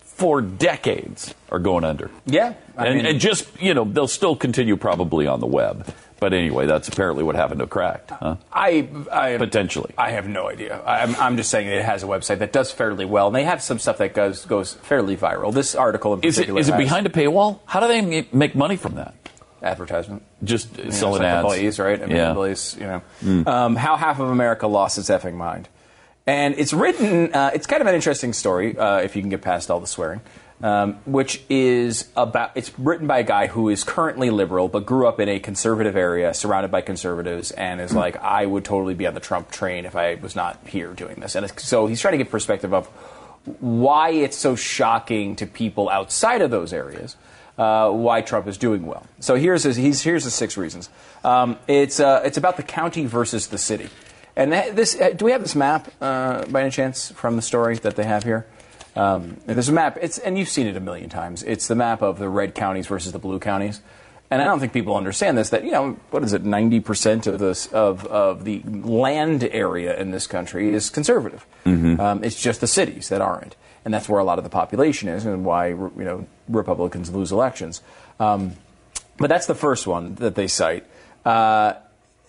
for 0.00 0.40
decades 0.42 1.34
are 1.50 1.58
going 1.60 1.84
under. 1.84 2.10
yeah. 2.26 2.54
I 2.76 2.86
and, 2.86 2.96
mean- 2.96 3.06
and 3.06 3.20
just, 3.20 3.46
you 3.60 3.74
know, 3.74 3.84
they'll 3.84 4.08
still 4.08 4.34
continue 4.36 4.76
probably 4.76 5.26
on 5.26 5.40
the 5.40 5.46
web. 5.46 5.86
But 6.20 6.34
anyway, 6.34 6.66
that's 6.66 6.86
apparently 6.86 7.24
what 7.24 7.34
happened 7.34 7.60
to 7.60 7.66
Cracked. 7.66 8.10
Huh? 8.10 8.36
I, 8.52 8.88
I 9.10 9.38
Potentially. 9.38 9.94
I 9.96 10.10
have 10.10 10.28
no 10.28 10.48
idea. 10.48 10.82
I'm, 10.84 11.16
I'm 11.16 11.36
just 11.38 11.50
saying 11.50 11.66
it 11.66 11.84
has 11.84 12.02
a 12.02 12.06
website 12.06 12.38
that 12.38 12.52
does 12.52 12.70
fairly 12.70 13.06
well, 13.06 13.28
and 13.28 13.34
they 13.34 13.44
have 13.44 13.62
some 13.62 13.78
stuff 13.78 13.98
that 13.98 14.14
goes 14.14 14.44
goes 14.44 14.74
fairly 14.74 15.16
viral. 15.16 15.52
This 15.52 15.74
article 15.74 16.12
in 16.14 16.20
particular 16.20 16.60
is 16.60 16.68
it 16.68 16.72
has 16.72 16.80
behind 16.80 17.06
a 17.06 17.10
paywall? 17.10 17.60
How 17.64 17.80
do 17.80 17.88
they 17.88 18.28
make 18.32 18.54
money 18.54 18.76
from 18.76 18.96
that? 18.96 19.14
advertisement. 19.62 20.22
Just 20.42 20.76
You 20.78 20.84
know, 20.84 20.90
selling 20.90 21.22
like 21.22 21.32
ads. 21.32 21.44
employees, 21.44 21.78
right? 21.78 22.02
I 22.02 22.06
mean, 22.06 22.16
yeah. 22.16 22.28
employees, 22.30 22.76
you 22.80 22.86
know. 22.86 23.44
Um, 23.46 23.76
how 23.76 23.96
half 23.96 24.18
of 24.18 24.30
America 24.30 24.66
lost 24.66 24.98
its 24.98 25.10
effing 25.10 25.34
mind. 25.34 25.68
And 26.26 26.54
it's 26.58 26.72
written, 26.72 27.34
uh, 27.34 27.50
it's 27.54 27.66
kind 27.66 27.80
of 27.80 27.86
an 27.86 27.94
interesting 27.94 28.32
story, 28.32 28.76
uh, 28.76 28.98
if 28.98 29.16
you 29.16 29.22
can 29.22 29.30
get 29.30 29.42
past 29.42 29.70
all 29.70 29.80
the 29.80 29.86
swearing, 29.86 30.20
um, 30.62 30.94
which 31.06 31.42
is 31.48 32.08
about, 32.16 32.52
it's 32.54 32.76
written 32.78 33.06
by 33.06 33.18
a 33.18 33.24
guy 33.24 33.46
who 33.46 33.68
is 33.68 33.84
currently 33.84 34.30
liberal, 34.30 34.68
but 34.68 34.86
grew 34.86 35.06
up 35.06 35.20
in 35.20 35.28
a 35.28 35.40
conservative 35.40 35.96
area, 35.96 36.34
surrounded 36.34 36.70
by 36.70 36.80
conservatives, 36.80 37.50
and 37.52 37.80
is 37.80 37.94
like, 37.94 38.16
I 38.16 38.46
would 38.46 38.64
totally 38.64 38.94
be 38.94 39.06
on 39.06 39.14
the 39.14 39.20
Trump 39.20 39.50
train 39.50 39.84
if 39.84 39.96
I 39.96 40.16
was 40.16 40.36
not 40.36 40.58
here 40.66 40.92
doing 40.92 41.16
this. 41.20 41.34
And 41.34 41.50
so 41.58 41.86
he's 41.86 42.00
trying 42.00 42.12
to 42.12 42.18
get 42.18 42.30
perspective 42.30 42.74
of 42.74 42.86
why 43.60 44.10
it's 44.10 44.36
so 44.36 44.54
shocking 44.54 45.36
to 45.36 45.46
people 45.46 45.88
outside 45.88 46.42
of 46.42 46.50
those 46.50 46.72
areas 46.72 47.16
uh, 47.60 47.90
why 47.90 48.22
Trump 48.22 48.46
is 48.46 48.56
doing 48.56 48.86
well. 48.86 49.06
So 49.20 49.34
here's 49.34 49.64
his, 49.64 49.76
he's, 49.76 50.00
here's 50.00 50.24
the 50.24 50.30
six 50.30 50.56
reasons. 50.56 50.88
Um, 51.22 51.58
it's 51.68 52.00
uh, 52.00 52.22
it's 52.24 52.38
about 52.38 52.56
the 52.56 52.62
county 52.62 53.04
versus 53.04 53.48
the 53.48 53.58
city. 53.58 53.90
And 54.34 54.52
this 54.52 54.98
uh, 54.98 55.10
do 55.10 55.26
we 55.26 55.32
have 55.32 55.42
this 55.42 55.54
map 55.54 55.90
uh, 56.00 56.46
by 56.46 56.62
any 56.62 56.70
chance 56.70 57.10
from 57.12 57.36
the 57.36 57.42
story 57.42 57.76
that 57.76 57.96
they 57.96 58.04
have 58.04 58.24
here? 58.24 58.46
Um, 59.00 59.36
there's 59.46 59.68
a 59.68 59.72
map. 59.72 59.96
It's 60.00 60.18
and 60.18 60.36
you've 60.38 60.48
seen 60.48 60.66
it 60.66 60.76
a 60.76 60.80
million 60.80 61.08
times. 61.08 61.42
It's 61.42 61.66
the 61.68 61.74
map 61.74 62.02
of 62.02 62.18
the 62.18 62.28
red 62.28 62.54
counties 62.54 62.86
versus 62.86 63.12
the 63.12 63.18
blue 63.18 63.38
counties. 63.38 63.80
And 64.30 64.40
I 64.42 64.44
don't 64.44 64.60
think 64.60 64.72
people 64.72 64.94
understand 64.94 65.38
this. 65.38 65.50
That 65.50 65.64
you 65.64 65.72
know, 65.72 65.96
what 66.10 66.22
is 66.22 66.32
it? 66.32 66.44
Ninety 66.44 66.80
percent 66.80 67.26
of 67.26 67.38
this 67.38 67.66
of 67.72 68.04
of 68.06 68.44
the 68.44 68.62
land 68.66 69.42
area 69.44 69.98
in 69.98 70.10
this 70.10 70.26
country 70.26 70.74
is 70.74 70.90
conservative. 70.90 71.46
Um, 72.00 72.22
it's 72.22 72.40
just 72.40 72.60
the 72.60 72.66
cities 72.66 73.08
that 73.08 73.20
aren't, 73.20 73.56
and 73.84 73.94
that's 73.94 74.08
where 74.08 74.20
a 74.20 74.24
lot 74.24 74.38
of 74.38 74.44
the 74.44 74.50
population 74.50 75.08
is, 75.08 75.24
and 75.26 75.44
why 75.44 75.68
you 75.68 75.90
know 75.96 76.26
Republicans 76.48 77.10
lose 77.10 77.32
elections. 77.32 77.82
Um, 78.20 78.52
But 79.16 79.28
that's 79.28 79.46
the 79.46 79.54
first 79.54 79.86
one 79.86 80.14
that 80.16 80.34
they 80.34 80.46
cite. 80.48 80.84
Uh, 81.24 81.74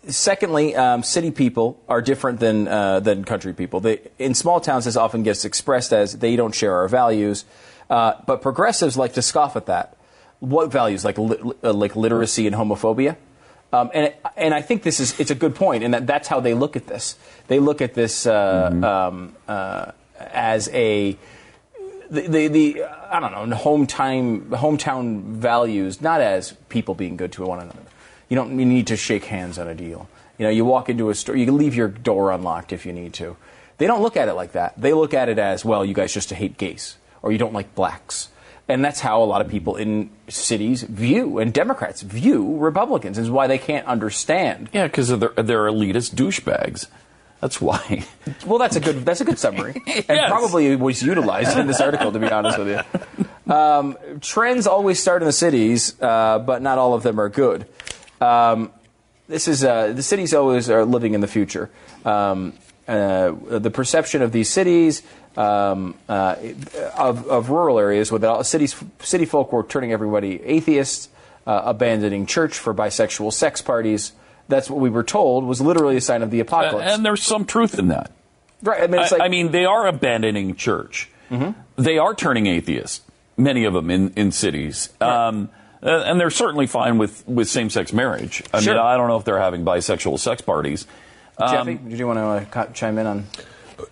secondly, 0.08 0.76
um, 0.76 1.04
city 1.04 1.32
people 1.32 1.80
are 1.88 2.02
different 2.02 2.40
than 2.40 2.68
uh, 2.68 3.00
than 3.00 3.24
country 3.24 3.54
people. 3.54 3.80
They, 3.80 4.02
in 4.18 4.34
small 4.34 4.60
towns, 4.60 4.86
this 4.86 4.96
often 4.96 5.24
gets 5.24 5.46
expressed 5.46 5.94
as 5.94 6.18
they 6.18 6.36
don't 6.36 6.54
share 6.54 6.76
our 6.76 6.88
values. 6.88 7.46
Uh, 7.90 8.14
but 8.26 8.42
progressives 8.42 8.96
like 8.96 9.14
to 9.14 9.22
scoff 9.22 9.56
at 9.56 9.66
that. 9.66 9.98
What 10.40 10.72
values, 10.72 11.04
like 11.04 11.18
li- 11.18 11.54
uh, 11.64 11.74
like 11.74 11.96
literacy 11.96 12.48
and 12.48 12.56
homophobia? 12.56 13.18
Um, 13.74 13.92
and 13.94 14.14
and 14.36 14.54
I 14.54 14.62
think 14.62 14.84
this 14.84 15.00
is 15.00 15.20
it's 15.20 15.32
a 15.32 15.36
good 15.36 15.56
point, 15.56 15.84
and 15.84 15.94
that 15.94 16.08
that's 16.08 16.28
how 16.28 16.40
they 16.40 16.54
look 16.54 16.76
at 16.76 16.88
this. 16.88 17.18
They 17.48 17.60
look 17.60 17.82
at 17.82 17.94
this 17.94 18.26
uh, 18.26 19.10
um, 19.12 19.36
uh, 19.48 19.92
as 20.20 20.70
a 20.70 21.18
the, 22.10 22.22
the, 22.22 22.48
the 22.48 22.84
I 22.84 23.20
don't 23.20 23.50
know 23.50 23.56
hometown 23.56 24.50
hometown 24.50 25.22
values, 25.22 26.02
not 26.02 26.22
as 26.22 26.54
people 26.70 26.96
being 26.96 27.18
good 27.18 27.32
to 27.34 27.46
one 27.46 27.60
another. 27.60 27.80
You 28.32 28.38
don't 28.38 28.54
need 28.54 28.88
to 28.88 28.96
shake 28.96 29.26
hands 29.26 29.60
on 29.60 29.68
a 29.68 29.76
deal. 29.76 30.08
You 30.38 30.46
know, 30.46 30.52
you 30.52 30.64
walk 30.64 30.88
into 30.88 31.10
a 31.10 31.16
store, 31.16 31.36
you 31.36 31.46
can 31.46 31.58
leave 31.58 31.76
your 31.76 31.90
door 31.90 32.32
unlocked 32.32 32.72
if 32.72 32.86
you 32.86 32.94
need 32.94 33.12
to. 33.16 33.36
They 33.78 33.88
don't 33.88 34.02
look 34.02 34.16
at 34.16 34.30
it 34.30 34.36
like 34.36 34.54
that. 34.54 34.74
They 34.80 34.94
look 34.94 35.14
at 35.14 35.28
it 35.28 35.38
as 35.38 35.66
well. 35.66 35.84
You 35.84 35.94
guys 35.94 36.14
just 36.14 36.30
hate 36.32 36.58
gays, 36.58 36.96
or 37.22 37.34
you 37.34 37.38
don't 37.38 37.52
like 37.52 37.76
blacks. 37.76 38.30
And 38.70 38.86
that's 38.86 39.02
how 39.02 39.22
a 39.22 39.26
lot 39.26 39.42
of 39.42 39.50
people 39.50 39.76
in 39.76 40.12
cities 40.30 40.84
view, 40.84 41.40
and 41.40 41.52
Democrats 41.54 42.04
view 42.04 42.56
Republicans, 42.58 43.18
is 43.18 43.30
why 43.30 43.48
they 43.48 43.58
can't 43.58 43.86
understand. 43.86 44.70
Yeah, 44.72 44.88
because 44.88 45.10
they're, 45.10 45.34
they're 45.36 45.66
elitist 45.66 46.16
douchebags. 46.16 46.88
That's 47.42 47.60
why. 47.60 48.06
Well, 48.46 48.60
that's 48.60 48.78
a 48.78 48.80
good 48.80 49.04
that's 49.04 49.20
a 49.20 49.26
good 49.26 49.40
summary, 49.40 49.74
and 49.88 50.06
Yes. 50.08 50.30
probably 50.30 50.74
was 50.78 51.04
utilized 51.04 51.58
in 51.58 51.68
this 51.68 51.82
article. 51.82 52.14
To 52.14 52.20
be 52.20 52.32
honest 52.32 52.58
with 52.58 52.70
you, 52.70 53.54
um, 53.54 53.98
trends 54.22 54.68
always 54.68 55.02
start 55.02 55.22
in 55.22 55.26
the 55.26 55.34
cities, 55.34 56.00
uh, 56.02 56.40
but 56.40 56.62
not 56.62 56.78
all 56.78 56.94
of 56.94 57.04
them 57.04 57.20
are 57.20 57.28
good. 57.30 57.66
Um, 58.22 58.72
this 59.28 59.48
is 59.48 59.64
uh, 59.64 59.94
the 59.94 60.04
cities 60.04 60.34
always 60.34 60.70
are 60.70 60.86
living 60.86 61.14
in 61.14 61.22
the 61.22 61.28
future. 61.28 61.70
Um, 62.06 62.54
uh, 62.88 63.32
the 63.60 63.72
perception 63.72 64.22
of 64.22 64.32
these 64.32 64.50
cities. 64.50 65.04
Um, 65.38 65.96
uh, 66.10 66.36
of, 66.98 67.26
of 67.30 67.50
rural 67.50 67.80
areas, 67.80 68.12
with 68.12 68.26
all, 68.26 68.44
cities, 68.44 68.76
city 69.00 69.24
folk 69.24 69.54
were 69.54 69.64
turning 69.64 69.94
everybody 69.94 70.44
atheists, 70.44 71.08
uh, 71.48 71.62
abandoning 71.64 72.26
church 72.26 72.60
for 72.60 72.74
bisexual 72.74 73.32
sex 73.32 73.62
parties. 73.62 74.12
That's 74.50 74.70
what 74.70 74.82
we 74.82 74.90
were 74.90 75.06
told 75.06 75.46
was 75.46 75.62
literally 75.62 75.96
a 75.96 76.02
sign 76.02 76.22
of 76.22 76.32
the 76.32 76.42
apocalypse. 76.42 76.92
and 76.92 77.06
there's 77.06 77.24
some 77.24 77.46
truth 77.46 77.80
in 77.80 77.88
that. 77.88 78.12
right? 78.62 78.84
I 78.84 78.88
mean, 78.88 79.02
it's 79.04 79.14
I, 79.14 79.18
like, 79.20 79.26
I 79.26 79.30
mean, 79.30 79.52
they 79.52 79.64
are 79.64 79.88
abandoning 79.88 80.56
church. 80.56 81.10
They 81.78 81.98
are 81.98 82.14
turning 82.14 82.48
atheist. 82.48 83.02
Many 83.38 83.64
of 83.64 83.74
them 83.74 83.90
in 83.90 84.12
in 84.18 84.34
cities. 84.34 84.90
Um, 85.00 85.50
and 85.82 86.20
they're 86.20 86.30
certainly 86.30 86.68
fine 86.68 86.98
with, 86.98 87.28
with 87.28 87.50
same 87.50 87.70
sex 87.70 87.92
marriage. 87.94 88.44
I 88.54 88.62
Sure. 88.62 88.74
mean, 88.74 88.82
I 88.84 88.98
don't 88.98 89.08
know 89.08 89.18
if 89.18 89.26
they're 89.26 89.40
having 89.40 89.64
bisexual 89.66 90.20
sex 90.20 90.42
parties. 90.42 90.86
Um, 91.38 91.50
Jeffy, 91.52 91.76
did 91.90 91.98
you 92.00 92.08
want 92.08 92.18
to 92.52 92.60
uh, 92.60 92.72
chime 92.74 92.98
in 92.98 93.08
on? 93.08 93.26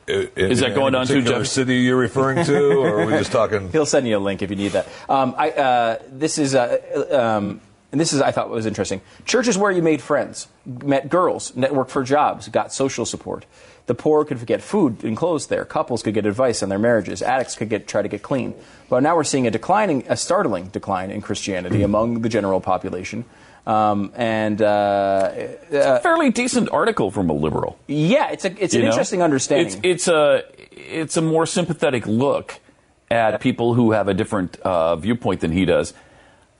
Is 0.08 0.60
that 0.60 0.75
going 0.75 0.93
on 0.93 1.08
too, 1.08 1.15
particular 1.15 1.39
Jeff? 1.39 1.47
city 1.47 1.78
you're 1.78 1.97
referring 1.97 2.45
to, 2.45 2.80
or 2.80 3.02
are 3.02 3.06
we 3.06 3.13
just 3.13 3.32
talking? 3.32 3.69
He'll 3.71 3.86
send 3.88 4.08
you 4.08 4.17
a 4.17 4.19
link 4.19 4.41
if 4.41 4.49
you 4.52 4.56
need 4.56 4.73
that. 4.73 4.88
Um, 5.08 5.34
I, 5.38 5.49
uh, 5.52 5.99
this 6.10 6.38
is, 6.38 6.54
uh, 6.54 6.78
um, 7.12 7.60
and 7.91 7.99
this 7.99 8.13
is 8.13 8.21
I 8.21 8.32
thought 8.32 8.49
was 8.49 8.67
interesting. 8.67 9.02
Church 9.25 9.47
is 9.47 9.58
where 9.58 9.71
you 9.71 9.82
made 9.82 9.99
friends, 10.02 10.47
met 10.65 11.10
girls, 11.10 11.54
networked 11.54 11.89
for 11.89 12.04
jobs, 12.04 12.47
got 12.49 12.71
social 12.71 13.04
support. 13.06 13.45
The 13.89 13.95
poor 13.95 14.23
could 14.23 14.45
get 14.45 14.62
food 14.62 15.04
and 15.04 15.17
clothes 15.17 15.47
there. 15.47 15.65
Couples 15.65 16.04
could 16.04 16.13
get 16.13 16.28
advice 16.28 16.62
on 16.62 16.69
their 16.69 16.78
marriages. 16.78 17.23
Addicts 17.23 17.56
could 17.56 17.69
get 17.69 17.88
try 17.88 18.04
to 18.04 18.08
get 18.08 18.21
clean. 18.21 18.54
But 18.88 19.02
now 19.02 19.15
we're 19.15 19.23
seeing 19.23 19.47
a 19.47 19.49
declining, 19.49 20.06
a 20.08 20.15
startling 20.15 20.67
decline 20.67 21.10
in 21.10 21.21
Christianity 21.21 21.82
among 21.82 22.21
the 22.21 22.30
general 22.30 22.62
population. 22.62 23.25
Um, 23.65 24.12
and 24.15 24.62
uh, 24.62 24.65
uh, 25.73 25.99
fairly 26.02 26.30
decent 26.30 26.69
article 26.69 27.10
from 27.10 27.32
a 27.32 27.34
liberal. 27.34 27.80
yeah, 27.88 28.30
it's 28.30 28.45
a 28.45 28.63
it's 28.63 28.75
an 28.75 28.82
know? 28.82 28.89
interesting 28.89 29.23
understanding. 29.23 29.80
It's, 29.82 30.08
it's 30.08 30.08
a 30.08 30.43
it's 30.69 31.17
a 31.17 31.23
more 31.23 31.47
sympathetic 31.47 32.06
look 32.06 32.60
at 33.10 33.41
people 33.41 33.73
who 33.73 33.93
have 33.93 34.08
a 34.08 34.13
different 34.13 34.60
uh, 34.60 34.97
viewpoint 34.97 35.41
than 35.41 35.52
he 35.52 35.65
does 35.65 35.95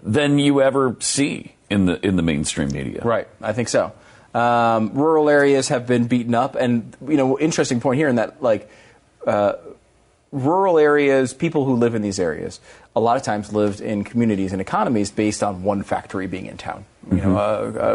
than 0.02 0.39
you 0.39 0.63
ever 0.63 0.98
see 1.00 1.54
in 1.70 1.86
the 1.86 2.04
in 2.04 2.15
the 2.15 2.24
mainstream 2.24 2.70
media. 2.70 3.04
Right, 3.04 3.28
I 3.39 3.54
think 3.54 3.70
so. 3.70 3.94
Um, 4.34 4.94
rural 4.94 5.30
areas 5.30 5.70
have 5.70 5.88
been 5.88 6.06
beaten 6.06 6.36
up, 6.36 6.56
and 6.56 6.96
you 7.08 7.18
know, 7.18 7.39
interesting 7.39 7.80
point 7.82 7.98
here 7.98 8.08
in 8.08 8.18
that 8.18 8.44
like 8.44 8.70
uh, 9.26 9.54
rural 10.32 10.78
areas, 10.78 11.34
people 11.34 11.65
who 11.65 11.76
live 11.76 11.96
in 11.96 12.02
these 12.02 12.20
areas, 12.20 12.60
a 12.96 13.00
lot 13.00 13.18
of 13.18 13.24
times 13.24 13.52
lived 13.52 13.82
in 13.82 14.04
communities 14.04 14.52
and 14.52 14.62
economies 14.62 15.10
based 15.10 15.42
on 15.42 15.63
one 15.63 15.82
factory 15.84 16.28
being 16.28 16.46
in 16.46 16.58
town. 16.58 16.86
You 17.12 17.22
know, 17.22 17.38
uh, 17.38 17.39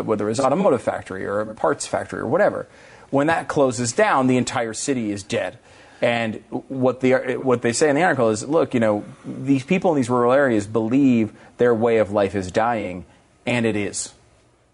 uh, 0.00 0.02
whether 0.02 0.28
it's 0.28 0.40
an 0.40 0.46
automotive 0.46 0.82
factory 0.82 1.24
or 1.24 1.40
a 1.40 1.54
parts 1.54 1.86
factory 1.86 2.20
or 2.20 2.26
whatever. 2.26 2.66
When 3.10 3.28
that 3.28 3.46
closes 3.46 3.92
down, 3.92 4.26
the 4.26 4.36
entire 4.36 4.74
city 4.74 5.12
is 5.12 5.22
dead. 5.22 5.58
And 6.02 6.42
what 6.68 7.00
the 7.00 7.36
what 7.36 7.62
they 7.62 7.72
say 7.72 7.88
in 7.88 7.94
the 7.94 8.02
article 8.02 8.30
is, 8.30 8.46
look, 8.46 8.74
you 8.74 8.80
know, 8.80 9.04
these 9.24 9.62
people 9.62 9.92
in 9.92 9.96
these 9.96 10.10
rural 10.10 10.32
areas 10.32 10.66
believe 10.66 11.32
their 11.58 11.72
way 11.72 11.98
of 11.98 12.10
life 12.10 12.34
is 12.34 12.50
dying, 12.50 13.04
and 13.46 13.64
it 13.64 13.76
is 13.76 14.12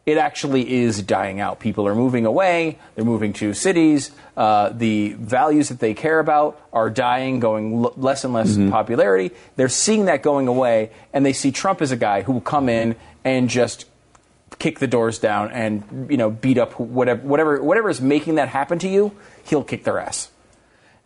it 0.07 0.17
actually 0.17 0.73
is 0.73 1.03
dying 1.03 1.41
out. 1.41 1.61
People 1.61 1.87
are 1.87 1.95
moving 1.95 2.25
away. 2.27 2.79
They're 2.95 3.05
moving 3.05 3.33
to 3.35 3.53
cities. 3.55 4.11
Uh, 4.37 4.71
the 4.71 5.13
values 5.13 5.69
that 5.69 5.79
they 5.79 5.95
care 5.95 6.19
about 6.19 6.61
are 6.73 6.89
dying, 6.91 7.39
going 7.39 7.85
l- 7.85 7.93
less 7.97 8.25
and 8.25 8.33
less 8.33 8.57
popularity. 8.57 9.31
They're 9.57 9.69
seeing 9.69 10.07
that 10.07 10.23
going 10.23 10.49
away, 10.49 10.91
and 11.13 11.25
they 11.25 11.35
see 11.35 11.53
Trump 11.53 11.83
as 11.83 11.93
a 11.93 11.97
guy 11.97 12.23
who 12.23 12.33
will 12.33 12.41
come 12.41 12.69
in 12.69 12.97
and 13.25 13.49
just 13.51 13.85
kick 14.59 14.79
the 14.79 14.87
doors 14.87 15.19
down 15.19 15.51
and 15.53 16.11
you 16.11 16.17
know 16.17 16.31
beat 16.31 16.59
up 16.59 16.79
whatever 16.81 17.21
whatever 17.23 17.63
whatever 17.63 17.89
is 17.89 18.01
making 18.01 18.37
that 18.37 18.49
happen 18.49 18.79
to 18.81 18.89
you. 18.89 19.13
He'll 19.45 19.65
kick 19.65 19.85
their 19.85 19.99
ass, 19.99 20.31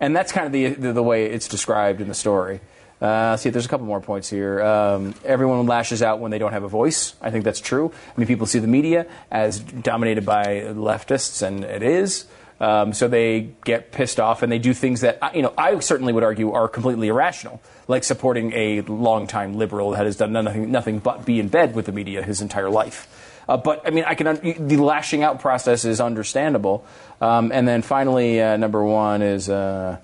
and 0.00 0.14
that's 0.14 0.32
kind 0.32 0.46
of 0.46 0.52
the 0.52 0.68
the, 0.68 0.92
the 0.92 1.02
way 1.02 1.26
it's 1.26 1.48
described 1.48 2.00
in 2.00 2.08
the 2.08 2.14
story. 2.14 2.60
Uh, 3.00 3.36
see, 3.36 3.50
there's 3.50 3.66
a 3.66 3.68
couple 3.68 3.86
more 3.86 4.00
points 4.00 4.30
here. 4.30 4.62
Um, 4.62 5.14
everyone 5.24 5.66
lashes 5.66 6.02
out 6.02 6.20
when 6.20 6.30
they 6.30 6.38
don't 6.38 6.52
have 6.52 6.64
a 6.64 6.68
voice. 6.68 7.14
I 7.20 7.30
think 7.30 7.44
that's 7.44 7.60
true. 7.60 7.92
I 7.92 8.18
mean, 8.18 8.26
people 8.26 8.46
see 8.46 8.60
the 8.60 8.66
media 8.66 9.06
as 9.30 9.60
dominated 9.60 10.24
by 10.24 10.62
leftists, 10.74 11.42
and 11.42 11.64
it 11.64 11.82
is. 11.82 12.26
Um, 12.60 12.92
so 12.92 13.08
they 13.08 13.50
get 13.64 13.92
pissed 13.92 14.20
off 14.20 14.42
and 14.42 14.50
they 14.50 14.60
do 14.60 14.72
things 14.72 15.00
that, 15.00 15.34
you 15.34 15.42
know, 15.42 15.52
I 15.58 15.78
certainly 15.80 16.12
would 16.12 16.22
argue 16.22 16.52
are 16.52 16.68
completely 16.68 17.08
irrational, 17.08 17.60
like 17.88 18.04
supporting 18.04 18.52
a 18.52 18.80
longtime 18.82 19.56
liberal 19.56 19.90
that 19.90 20.06
has 20.06 20.16
done 20.16 20.32
nothing, 20.32 20.70
nothing 20.70 21.00
but 21.00 21.26
be 21.26 21.40
in 21.40 21.48
bed 21.48 21.74
with 21.74 21.86
the 21.86 21.92
media 21.92 22.22
his 22.22 22.40
entire 22.40 22.70
life. 22.70 23.42
Uh, 23.48 23.56
but 23.56 23.82
I 23.86 23.90
mean, 23.90 24.04
I 24.04 24.14
can 24.14 24.26
un- 24.28 24.68
the 24.68 24.76
lashing 24.76 25.22
out 25.22 25.40
process 25.40 25.84
is 25.84 26.00
understandable. 26.00 26.86
Um, 27.20 27.50
and 27.52 27.66
then 27.66 27.82
finally, 27.82 28.40
uh, 28.40 28.56
number 28.56 28.82
one 28.82 29.20
is 29.20 29.50
uh, 29.50 29.98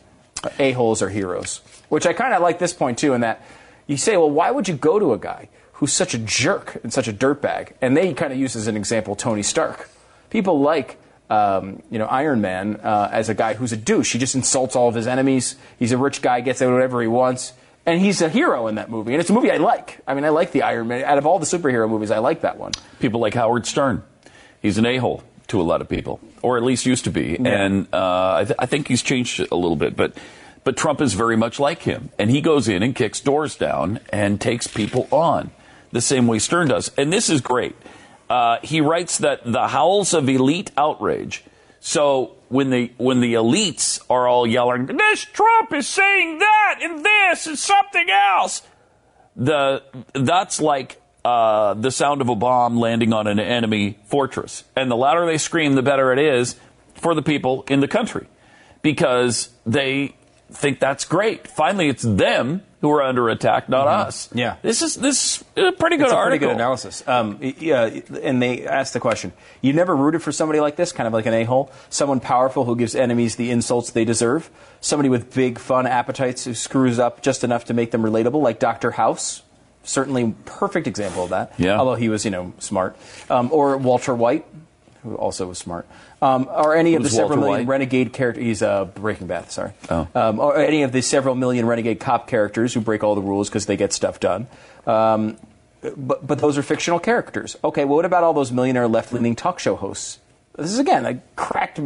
a 0.58 0.72
holes 0.72 1.02
are 1.02 1.08
heroes, 1.08 1.60
which 1.90 2.06
I 2.06 2.14
kind 2.14 2.32
of 2.32 2.40
like 2.40 2.58
this 2.58 2.72
point 2.72 2.96
too. 2.96 3.12
In 3.12 3.20
that 3.20 3.44
you 3.86 3.98
say, 3.98 4.16
well, 4.16 4.30
why 4.30 4.50
would 4.50 4.66
you 4.66 4.74
go 4.74 4.98
to 4.98 5.12
a 5.12 5.18
guy 5.18 5.50
who's 5.74 5.92
such 5.92 6.14
a 6.14 6.18
jerk 6.18 6.80
and 6.82 6.90
such 6.90 7.06
a 7.08 7.12
dirtbag? 7.12 7.72
And 7.82 7.94
they 7.94 8.14
kind 8.14 8.32
of 8.32 8.38
use 8.38 8.56
as 8.56 8.66
an 8.66 8.76
example 8.78 9.14
Tony 9.14 9.42
Stark. 9.42 9.90
People 10.30 10.60
like. 10.60 10.96
Um, 11.28 11.80
you 11.92 12.00
know, 12.00 12.06
Iron 12.06 12.40
Man 12.40 12.80
uh, 12.82 13.08
as 13.12 13.28
a 13.28 13.34
guy 13.34 13.54
who's 13.54 13.70
a 13.70 13.76
douche. 13.76 14.12
He 14.12 14.18
just 14.18 14.34
insults 14.34 14.74
all 14.74 14.88
of 14.88 14.96
his 14.96 15.06
enemies. 15.06 15.54
He's 15.78 15.92
a 15.92 15.96
rich 15.96 16.22
guy, 16.22 16.40
gets 16.40 16.60
whatever 16.60 17.00
he 17.00 17.06
wants, 17.06 17.52
and 17.86 18.00
he's 18.00 18.20
a 18.20 18.28
hero 18.28 18.66
in 18.66 18.74
that 18.74 18.90
movie. 18.90 19.12
And 19.12 19.20
it's 19.20 19.30
a 19.30 19.32
movie 19.32 19.48
I 19.48 19.58
like. 19.58 20.00
I 20.08 20.14
mean, 20.14 20.24
I 20.24 20.30
like 20.30 20.50
the 20.50 20.62
Iron 20.62 20.88
Man. 20.88 21.04
Out 21.04 21.18
of 21.18 21.26
all 21.26 21.38
the 21.38 21.46
superhero 21.46 21.88
movies, 21.88 22.10
I 22.10 22.18
like 22.18 22.40
that 22.40 22.58
one. 22.58 22.72
People 22.98 23.20
like 23.20 23.34
Howard 23.34 23.64
Stern. 23.64 24.02
He's 24.60 24.76
an 24.76 24.86
a 24.86 24.96
hole 24.96 25.22
to 25.46 25.60
a 25.60 25.62
lot 25.62 25.80
of 25.80 25.88
people, 25.88 26.18
or 26.42 26.56
at 26.56 26.64
least 26.64 26.84
used 26.84 27.04
to 27.04 27.12
be. 27.12 27.38
And 27.38 27.86
uh, 27.92 28.34
I, 28.38 28.44
th- 28.46 28.56
I 28.58 28.66
think 28.66 28.88
he's 28.88 29.00
changed 29.02 29.38
a 29.38 29.54
little 29.54 29.76
bit, 29.76 29.94
but. 29.94 30.16
But 30.62 30.76
Trump 30.76 31.00
is 31.00 31.14
very 31.14 31.36
much 31.36 31.58
like 31.58 31.82
him, 31.82 32.10
and 32.18 32.30
he 32.30 32.40
goes 32.40 32.68
in 32.68 32.82
and 32.82 32.94
kicks 32.94 33.20
doors 33.20 33.56
down 33.56 34.00
and 34.10 34.40
takes 34.40 34.66
people 34.66 35.08
on 35.10 35.50
the 35.92 36.00
same 36.00 36.26
way 36.26 36.38
Stern 36.38 36.68
does. 36.68 36.90
And 36.96 37.12
this 37.12 37.28
is 37.28 37.40
great. 37.40 37.76
Uh, 38.28 38.58
he 38.62 38.80
writes 38.80 39.18
that 39.18 39.40
the 39.44 39.68
howls 39.68 40.14
of 40.14 40.28
elite 40.28 40.70
outrage. 40.76 41.44
So 41.80 42.36
when 42.48 42.70
the 42.70 42.92
when 42.96 43.20
the 43.20 43.34
elites 43.34 44.00
are 44.08 44.28
all 44.28 44.46
yelling, 44.46 44.86
"This 44.86 45.24
Trump 45.24 45.72
is 45.72 45.88
saying 45.88 46.38
that 46.38 46.78
and 46.82 47.04
this 47.04 47.46
and 47.46 47.58
something 47.58 48.08
else," 48.10 48.62
the 49.34 49.82
that's 50.12 50.60
like 50.60 51.00
uh, 51.24 51.74
the 51.74 51.90
sound 51.90 52.20
of 52.20 52.28
a 52.28 52.36
bomb 52.36 52.78
landing 52.78 53.12
on 53.12 53.26
an 53.26 53.40
enemy 53.40 53.98
fortress. 54.04 54.64
And 54.76 54.90
the 54.90 54.96
louder 54.96 55.26
they 55.26 55.38
scream, 55.38 55.74
the 55.74 55.82
better 55.82 56.12
it 56.12 56.18
is 56.18 56.56
for 56.94 57.14
the 57.14 57.22
people 57.22 57.64
in 57.68 57.80
the 57.80 57.88
country 57.88 58.26
because 58.82 59.50
they 59.66 60.14
think 60.52 60.80
that's 60.80 61.04
great. 61.04 61.46
Finally, 61.48 61.88
it's 61.88 62.02
them 62.02 62.62
who 62.80 62.90
are 62.90 63.02
under 63.02 63.28
attack, 63.28 63.68
not 63.68 63.86
us. 63.86 64.28
Mm-hmm. 64.28 64.38
Yeah. 64.38 64.56
this 64.62 64.80
is 64.82 64.94
this 64.96 65.44
is 65.54 65.68
a 65.68 65.72
pretty 65.72 65.96
good 65.96 66.04
it's 66.04 66.12
a 66.12 66.16
article. 66.16 66.38
pretty 66.38 66.38
good 66.38 66.50
analysis. 66.54 67.06
Um, 67.06 67.38
yeah, 67.40 67.84
and 68.22 68.40
they 68.42 68.66
asked 68.66 68.94
the 68.94 69.00
question: 69.00 69.32
You 69.60 69.72
never 69.72 69.94
rooted 69.94 70.22
for 70.22 70.32
somebody 70.32 70.60
like 70.60 70.76
this, 70.76 70.92
kind 70.92 71.06
of 71.06 71.12
like 71.12 71.26
an 71.26 71.34
a-hole, 71.34 71.70
someone 71.90 72.20
powerful 72.20 72.64
who 72.64 72.76
gives 72.76 72.94
enemies 72.94 73.36
the 73.36 73.50
insults 73.50 73.90
they 73.90 74.04
deserve, 74.04 74.50
somebody 74.80 75.08
with 75.08 75.34
big 75.34 75.58
fun 75.58 75.86
appetites 75.86 76.44
who 76.44 76.54
screws 76.54 76.98
up 76.98 77.20
just 77.22 77.44
enough 77.44 77.66
to 77.66 77.74
make 77.74 77.90
them 77.90 78.02
relatable, 78.02 78.40
like 78.42 78.58
Doctor 78.58 78.92
House. 78.92 79.42
certainly 79.82 80.34
perfect 80.44 80.86
example 80.86 81.24
of 81.24 81.30
that. 81.30 81.52
Yeah. 81.58 81.78
Although 81.78 81.96
he 81.96 82.08
was, 82.08 82.24
you 82.24 82.30
know, 82.30 82.52
smart. 82.58 82.96
Um, 83.28 83.50
or 83.52 83.76
Walter 83.76 84.14
White, 84.14 84.46
who 85.02 85.14
also 85.16 85.46
was 85.48 85.58
smart. 85.58 85.86
Um, 86.22 86.48
or 86.50 86.76
any 86.76 86.96
of 86.96 87.02
the 87.02 87.08
several 87.08 87.30
Walter 87.30 87.40
million 87.40 87.66
White? 87.66 87.72
renegade 87.72 88.12
characters. 88.12 88.44
He's 88.44 88.62
uh, 88.62 88.84
Breaking 88.84 89.26
Bad, 89.26 89.50
sorry. 89.50 89.72
Oh. 89.88 90.06
Um, 90.14 90.38
or 90.38 90.56
any 90.56 90.82
of 90.82 90.92
the 90.92 91.00
several 91.00 91.34
million 91.34 91.64
renegade 91.64 91.98
cop 91.98 92.28
characters 92.28 92.74
who 92.74 92.80
break 92.80 93.02
all 93.02 93.14
the 93.14 93.22
rules 93.22 93.48
because 93.48 93.64
they 93.66 93.76
get 93.76 93.92
stuff 93.94 94.20
done. 94.20 94.46
Um, 94.86 95.38
but, 95.96 96.26
but 96.26 96.38
those 96.38 96.58
are 96.58 96.62
fictional 96.62 97.00
characters. 97.00 97.56
Okay, 97.64 97.86
well, 97.86 97.96
what 97.96 98.04
about 98.04 98.22
all 98.22 98.34
those 98.34 98.52
millionaire 98.52 98.86
left 98.86 99.14
leaning 99.14 99.34
talk 99.34 99.58
show 99.58 99.76
hosts? 99.76 100.18
This 100.56 100.70
is, 100.72 100.78
again, 100.78 101.06
a 101.06 101.22
cracked 101.36 101.80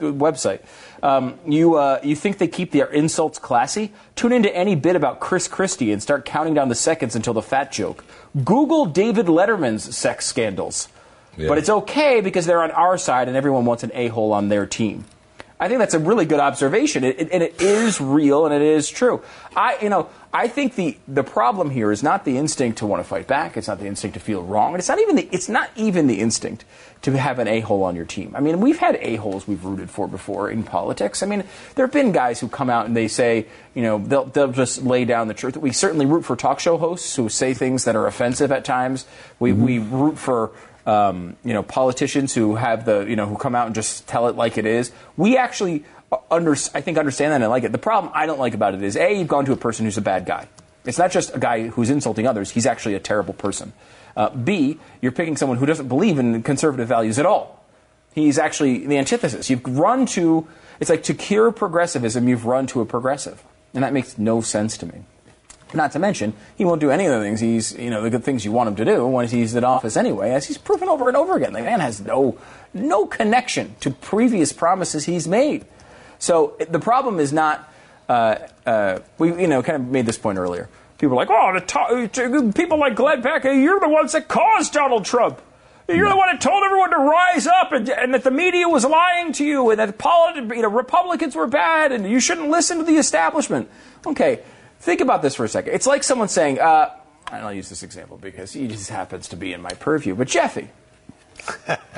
website. 0.00 0.62
Um, 1.00 1.38
you, 1.46 1.76
uh, 1.76 2.00
you 2.02 2.16
think 2.16 2.38
they 2.38 2.48
keep 2.48 2.72
their 2.72 2.86
insults 2.86 3.38
classy? 3.38 3.92
Tune 4.16 4.32
into 4.32 4.52
any 4.54 4.74
bit 4.74 4.96
about 4.96 5.20
Chris 5.20 5.46
Christie 5.46 5.92
and 5.92 6.02
start 6.02 6.24
counting 6.24 6.54
down 6.54 6.68
the 6.68 6.74
seconds 6.74 7.14
until 7.14 7.34
the 7.34 7.42
fat 7.42 7.70
joke. 7.70 8.04
Google 8.44 8.86
David 8.86 9.26
Letterman's 9.26 9.96
sex 9.96 10.26
scandals. 10.26 10.88
Yeah. 11.36 11.48
But 11.48 11.58
it's 11.58 11.68
okay 11.68 12.20
because 12.20 12.46
they're 12.46 12.62
on 12.62 12.70
our 12.70 12.96
side 12.98 13.28
and 13.28 13.36
everyone 13.36 13.64
wants 13.66 13.82
an 13.82 13.90
a 13.94 14.08
hole 14.08 14.32
on 14.32 14.48
their 14.48 14.66
team. 14.66 15.04
I 15.58 15.68
think 15.68 15.78
that's 15.78 15.94
a 15.94 15.98
really 15.98 16.26
good 16.26 16.38
observation, 16.40 17.02
it, 17.02 17.18
it- 17.18 17.28
and 17.32 17.42
it 17.42 17.62
is 17.62 17.98
real 17.98 18.44
and 18.44 18.54
it 18.54 18.60
is 18.60 18.90
true. 18.90 19.22
I, 19.56 19.78
you 19.80 19.88
know, 19.88 20.10
I 20.30 20.48
think 20.48 20.74
the 20.74 20.98
the 21.08 21.24
problem 21.24 21.70
here 21.70 21.90
is 21.90 22.02
not 22.02 22.26
the 22.26 22.36
instinct 22.36 22.78
to 22.78 22.86
want 22.86 23.02
to 23.02 23.08
fight 23.08 23.26
back. 23.26 23.56
It's 23.56 23.66
not 23.68 23.78
the 23.78 23.86
instinct 23.86 24.14
to 24.14 24.20
feel 24.20 24.42
wrong, 24.42 24.74
it's 24.74 24.88
not 24.88 24.98
even 25.00 25.16
the 25.16 25.26
it's 25.32 25.48
not 25.48 25.70
even 25.74 26.08
the 26.08 26.20
instinct 26.20 26.66
to 27.02 27.12
have 27.16 27.38
an 27.38 27.48
a 27.48 27.60
hole 27.60 27.84
on 27.84 27.96
your 27.96 28.04
team. 28.04 28.34
I 28.36 28.40
mean, 28.40 28.60
we've 28.60 28.76
had 28.76 28.96
a 29.00 29.16
holes 29.16 29.48
we've 29.48 29.64
rooted 29.64 29.88
for 29.88 30.06
before 30.08 30.50
in 30.50 30.62
politics. 30.62 31.22
I 31.22 31.26
mean, 31.26 31.42
there 31.74 31.86
have 31.86 31.92
been 31.92 32.12
guys 32.12 32.38
who 32.40 32.48
come 32.48 32.68
out 32.68 32.84
and 32.84 32.94
they 32.94 33.08
say, 33.08 33.46
you 33.74 33.80
know, 33.82 33.96
they'll 33.98 34.26
they'll 34.26 34.52
just 34.52 34.82
lay 34.82 35.06
down 35.06 35.28
the 35.28 35.34
truth. 35.34 35.56
We 35.56 35.72
certainly 35.72 36.04
root 36.04 36.26
for 36.26 36.36
talk 36.36 36.60
show 36.60 36.76
hosts 36.76 37.16
who 37.16 37.30
say 37.30 37.54
things 37.54 37.84
that 37.84 37.96
are 37.96 38.06
offensive 38.06 38.52
at 38.52 38.66
times. 38.66 39.06
We 39.38 39.54
we 39.54 39.78
root 39.78 40.18
for 40.18 40.50
um, 40.86 41.36
you 41.44 41.52
know, 41.52 41.62
politicians 41.62 42.32
who 42.34 42.54
have 42.54 42.84
the, 42.84 43.00
you 43.00 43.16
know, 43.16 43.26
who 43.26 43.36
come 43.36 43.54
out 43.54 43.66
and 43.66 43.74
just 43.74 44.06
tell 44.06 44.28
it 44.28 44.36
like 44.36 44.56
it 44.56 44.66
is. 44.66 44.92
We 45.16 45.36
actually 45.36 45.84
under, 46.30 46.52
I 46.52 46.80
think 46.80 46.96
understand 46.96 47.32
that 47.32 47.42
and 47.42 47.50
like 47.50 47.64
it. 47.64 47.72
The 47.72 47.78
problem 47.78 48.12
I 48.14 48.26
don't 48.26 48.38
like 48.38 48.54
about 48.54 48.74
it 48.74 48.82
is 48.82 48.96
a, 48.96 49.18
you've 49.18 49.28
gone 49.28 49.44
to 49.46 49.52
a 49.52 49.56
person 49.56 49.84
who's 49.84 49.98
a 49.98 50.02
bad 50.02 50.24
guy. 50.24 50.48
It's 50.84 50.98
not 50.98 51.10
just 51.10 51.34
a 51.34 51.38
guy 51.40 51.66
who's 51.66 51.90
insulting 51.90 52.26
others. 52.26 52.52
He's 52.52 52.64
actually 52.64 52.94
a 52.94 53.00
terrible 53.00 53.34
person. 53.34 53.72
Uh, 54.16 54.30
B, 54.30 54.78
you're 55.02 55.12
picking 55.12 55.36
someone 55.36 55.58
who 55.58 55.66
doesn't 55.66 55.88
believe 55.88 56.18
in 56.18 56.42
conservative 56.44 56.86
values 56.86 57.18
at 57.18 57.26
all. 57.26 57.64
He's 58.14 58.38
actually 58.38 58.86
the 58.86 58.96
antithesis. 58.96 59.50
You've 59.50 59.66
run 59.66 60.06
to, 60.06 60.46
it's 60.80 60.88
like 60.88 61.02
to 61.02 61.14
cure 61.14 61.50
progressivism, 61.50 62.28
you've 62.28 62.46
run 62.46 62.66
to 62.68 62.80
a 62.80 62.86
progressive. 62.86 63.42
And 63.74 63.82
that 63.82 63.92
makes 63.92 64.16
no 64.16 64.40
sense 64.40 64.78
to 64.78 64.86
me. 64.86 65.04
Not 65.76 65.92
to 65.92 65.98
mention, 65.98 66.32
he 66.56 66.64
won't 66.64 66.80
do 66.80 66.90
any 66.90 67.06
of 67.06 67.12
the 67.12 67.20
things 67.20 67.40
he's, 67.40 67.76
you 67.78 67.90
know, 67.90 68.02
the 68.02 68.10
good 68.10 68.24
things 68.24 68.44
you 68.44 68.52
want 68.52 68.68
him 68.68 68.76
to 68.76 68.84
do 68.84 69.06
when 69.06 69.28
he's 69.28 69.54
in 69.54 69.62
office 69.62 69.96
anyway, 69.96 70.30
as 70.30 70.46
he's 70.46 70.58
proven 70.58 70.88
over 70.88 71.08
and 71.08 71.16
over 71.16 71.36
again. 71.36 71.52
The 71.52 71.60
man 71.60 71.80
has 71.80 72.00
no, 72.00 72.38
no 72.72 73.06
connection 73.06 73.76
to 73.80 73.90
previous 73.90 74.52
promises 74.52 75.04
he's 75.04 75.28
made. 75.28 75.66
So 76.18 76.56
the 76.70 76.80
problem 76.80 77.20
is 77.20 77.32
not, 77.32 77.70
uh, 78.08 78.36
uh, 78.64 79.00
we, 79.18 79.28
you 79.40 79.46
know, 79.46 79.62
kind 79.62 79.76
of 79.82 79.88
made 79.88 80.06
this 80.06 80.18
point 80.18 80.38
earlier. 80.38 80.68
People 80.98 81.18
are 81.18 81.26
like, 81.26 81.30
oh, 81.30 81.52
the 81.52 82.08
to- 82.08 82.52
people 82.54 82.78
like 82.78 82.94
Glenn 82.96 83.20
Beck, 83.20 83.44
you're 83.44 83.80
the 83.80 83.88
ones 83.88 84.12
that 84.12 84.28
caused 84.28 84.72
Donald 84.72 85.04
Trump. 85.04 85.42
You're 85.88 86.08
the 86.08 86.16
one 86.16 86.28
that 86.32 86.40
told 86.40 86.64
everyone 86.64 86.90
to 86.90 86.96
rise 86.96 87.46
up 87.46 87.70
and, 87.70 87.88
and 87.88 88.12
that 88.14 88.24
the 88.24 88.30
media 88.32 88.68
was 88.68 88.84
lying 88.84 89.32
to 89.34 89.44
you 89.44 89.70
and 89.70 89.78
that 89.78 89.96
politi- 89.98 90.56
you 90.56 90.62
know, 90.62 90.68
Republicans 90.68 91.36
were 91.36 91.46
bad 91.46 91.92
and 91.92 92.08
you 92.10 92.18
shouldn't 92.18 92.48
listen 92.48 92.78
to 92.78 92.84
the 92.84 92.96
establishment. 92.96 93.68
Okay, 94.04 94.40
think 94.80 95.00
about 95.00 95.22
this 95.22 95.34
for 95.34 95.44
a 95.44 95.48
second. 95.48 95.74
It's 95.74 95.86
like 95.86 96.02
someone 96.02 96.28
saying, 96.28 96.60
uh, 96.60 96.90
and 97.32 97.44
I'll 97.44 97.52
use 97.52 97.68
this 97.68 97.82
example 97.82 98.18
because 98.18 98.52
he 98.52 98.68
just 98.68 98.90
happens 98.90 99.28
to 99.28 99.36
be 99.36 99.52
in 99.52 99.60
my 99.60 99.70
purview, 99.70 100.14
but 100.14 100.28
Jeffy, 100.28 100.70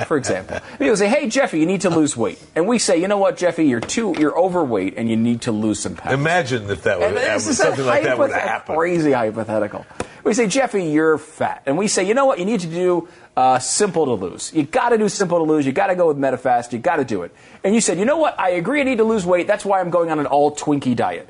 for 0.07 0.17
example, 0.17 0.59
people 0.79 0.97
say, 0.97 1.09
"Hey 1.09 1.29
Jeffy, 1.29 1.61
you 1.61 1.67
need 1.67 1.83
to 1.83 1.91
lose 1.91 2.17
weight," 2.17 2.43
and 2.55 2.67
we 2.67 2.79
say, 2.79 3.01
"You 3.01 3.09
know 3.09 3.19
what, 3.19 3.37
Jeffy, 3.37 3.67
you're 3.67 3.81
too, 3.81 4.15
you're 4.19 4.37
overweight, 4.39 4.95
and 4.97 5.09
you 5.09 5.17
need 5.17 5.43
to 5.43 5.53
lose 5.53 5.81
some 5.81 5.95
pounds." 5.95 6.15
Imagine 6.15 6.69
if 6.71 6.83
that 6.83 6.99
would 6.99 7.17
happen, 7.17 7.41
something 7.41 7.87
like 7.87 8.05
that 8.05 8.19
would 8.19 8.33
happen. 8.33 8.75
Crazy 8.75 9.13
hypothetical. 9.13 9.87
We 10.25 10.35
say, 10.35 10.47
Jeffy, 10.47 10.85
you're 10.85 11.17
fat, 11.17 11.63
and 11.65 11.79
we 11.79 11.89
say, 11.89 12.05
you 12.05 12.13
know 12.13 12.27
what? 12.27 12.39
You 12.39 12.45
need 12.45 12.61
to 12.61 12.67
do 12.67 13.09
uh, 13.37 13.59
simple 13.61 14.05
to 14.05 14.13
lose. 14.13 14.53
You 14.53 14.65
got 14.65 14.91
to 14.91 14.99
do 14.99 15.09
simple 15.09 15.39
to 15.39 15.45
lose. 15.45 15.65
You 15.65 15.73
got 15.73 15.87
to 15.87 15.95
go 15.95 16.09
with 16.09 16.19
MetaFast. 16.19 16.73
You 16.73 16.81
got 16.81 16.97
to 16.97 17.05
do 17.05 17.23
it. 17.23 17.35
And 17.65 17.75
you 17.75 17.81
said, 17.81 17.99
you 17.99 18.05
know 18.05 18.19
what? 18.19 18.39
I 18.39 18.51
agree. 18.51 18.81
I 18.81 18.85
need 18.85 18.99
to 18.99 19.05
lose 19.05 19.25
weight. 19.25 19.47
That's 19.47 19.65
why 19.65 19.81
I'm 19.81 19.89
going 19.89 20.11
on 20.11 20.19
an 20.19 20.27
all 20.27 20.55
Twinkie 20.55 20.97
diet. 20.97 21.29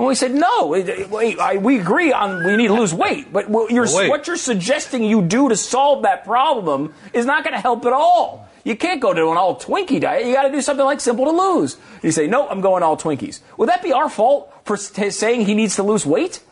And 0.00 0.08
we 0.08 0.14
said, 0.14 0.32
no, 0.32 0.66
wait, 0.66 1.08
wait, 1.10 1.38
I, 1.38 1.56
we 1.58 1.78
agree 1.78 2.12
on 2.12 2.44
we 2.44 2.56
need 2.56 2.68
to 2.68 2.74
lose 2.74 2.92
weight, 2.94 3.32
but 3.32 3.48
what 3.48 3.70
you're, 3.70 3.84
Well, 3.84 4.08
what 4.08 4.26
you're 4.26 4.36
suggesting 4.36 5.04
you 5.04 5.22
do 5.22 5.48
to 5.48 5.56
solve 5.56 6.02
that 6.02 6.24
problem 6.24 6.94
is 7.12 7.26
not 7.26 7.44
going 7.44 7.54
to 7.54 7.60
help 7.60 7.84
at 7.86 7.92
all. 7.92 8.48
You 8.64 8.76
can't 8.76 9.00
go 9.00 9.14
to 9.14 9.30
an 9.30 9.36
all 9.38 9.56
Twinkie 9.58 10.00
diet. 10.00 10.26
You 10.26 10.34
got 10.34 10.42
to 10.42 10.52
do 10.52 10.60
something 10.60 10.84
like 10.84 11.00
simple 11.00 11.24
to 11.26 11.30
lose. 11.30 11.76
You 12.02 12.10
say, 12.12 12.26
no, 12.26 12.46
I'm 12.48 12.60
going 12.60 12.82
all 12.82 12.96
Twinkies. 12.96 13.40
Would 13.56 13.68
that 13.70 13.82
be 13.82 13.92
our 13.92 14.10
fault 14.10 14.52
for 14.64 14.74
s- 14.74 15.16
saying 15.16 15.46
he 15.46 15.54
needs 15.54 15.76
to 15.76 15.82
lose 15.82 16.04
weight? 16.04 16.42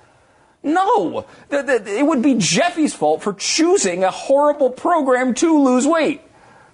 No. 0.63 1.27
The- 1.51 1.63
the- 1.63 1.99
it 1.99 2.07
would 2.07 2.23
be 2.23 2.35
Jeffy's 2.35 2.95
fault 2.95 3.23
for 3.23 3.33
choosing 3.35 4.05
a 4.05 4.11
horrible 4.11 4.71
program 4.71 5.35
to 5.35 5.59
lose 5.63 5.87
weight, 5.87 6.23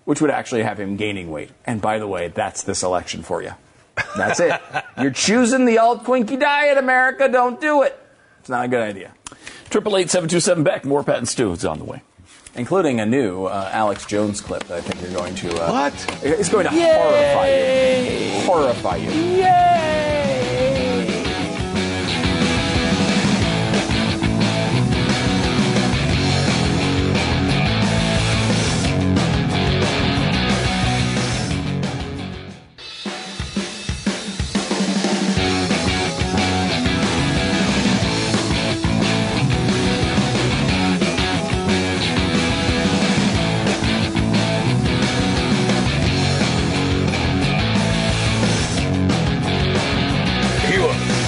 which 0.04 0.20
would 0.20 0.30
actually 0.30 0.62
have 0.62 0.78
him 0.78 0.96
gaining 0.96 1.30
weight. 1.30 1.50
And 1.66 1.80
by 1.80 1.98
the 1.98 2.06
way, 2.06 2.28
that's 2.28 2.62
this 2.62 2.82
election 2.82 3.22
for 3.22 3.42
you. 3.42 3.52
That's 4.16 4.40
it. 4.40 4.60
You're 5.00 5.10
choosing 5.12 5.64
the 5.66 5.78
all 5.78 5.98
Twinkie 5.98 6.38
diet, 6.38 6.78
America. 6.78 7.28
Don't 7.28 7.60
do 7.60 7.82
it. 7.82 7.98
It's 8.40 8.48
not 8.48 8.64
a 8.64 8.68
good 8.68 8.82
idea. 8.82 9.12
Triple 9.70 9.96
eight 9.96 10.10
seven 10.10 10.28
two 10.28 10.40
seven 10.40 10.64
Beck. 10.64 10.84
More 10.84 11.02
Pat 11.02 11.18
and 11.18 11.28
Stu 11.28 11.50
is 11.52 11.64
on 11.64 11.78
the 11.78 11.84
way. 11.84 12.02
Including 12.56 13.00
a 13.00 13.06
new 13.06 13.46
uh, 13.46 13.68
Alex 13.72 14.06
Jones 14.06 14.40
clip 14.40 14.62
that 14.64 14.78
I 14.78 14.80
think 14.80 15.02
you're 15.02 15.18
going 15.18 15.34
to. 15.34 15.48
Uh, 15.60 15.70
What? 15.70 16.20
It's 16.22 16.48
going 16.48 16.64
to 16.66 16.70
horrify 16.70 17.48
you. 17.48 18.40
Horrify 18.46 18.96
you. 18.96 19.10
He 19.10 19.40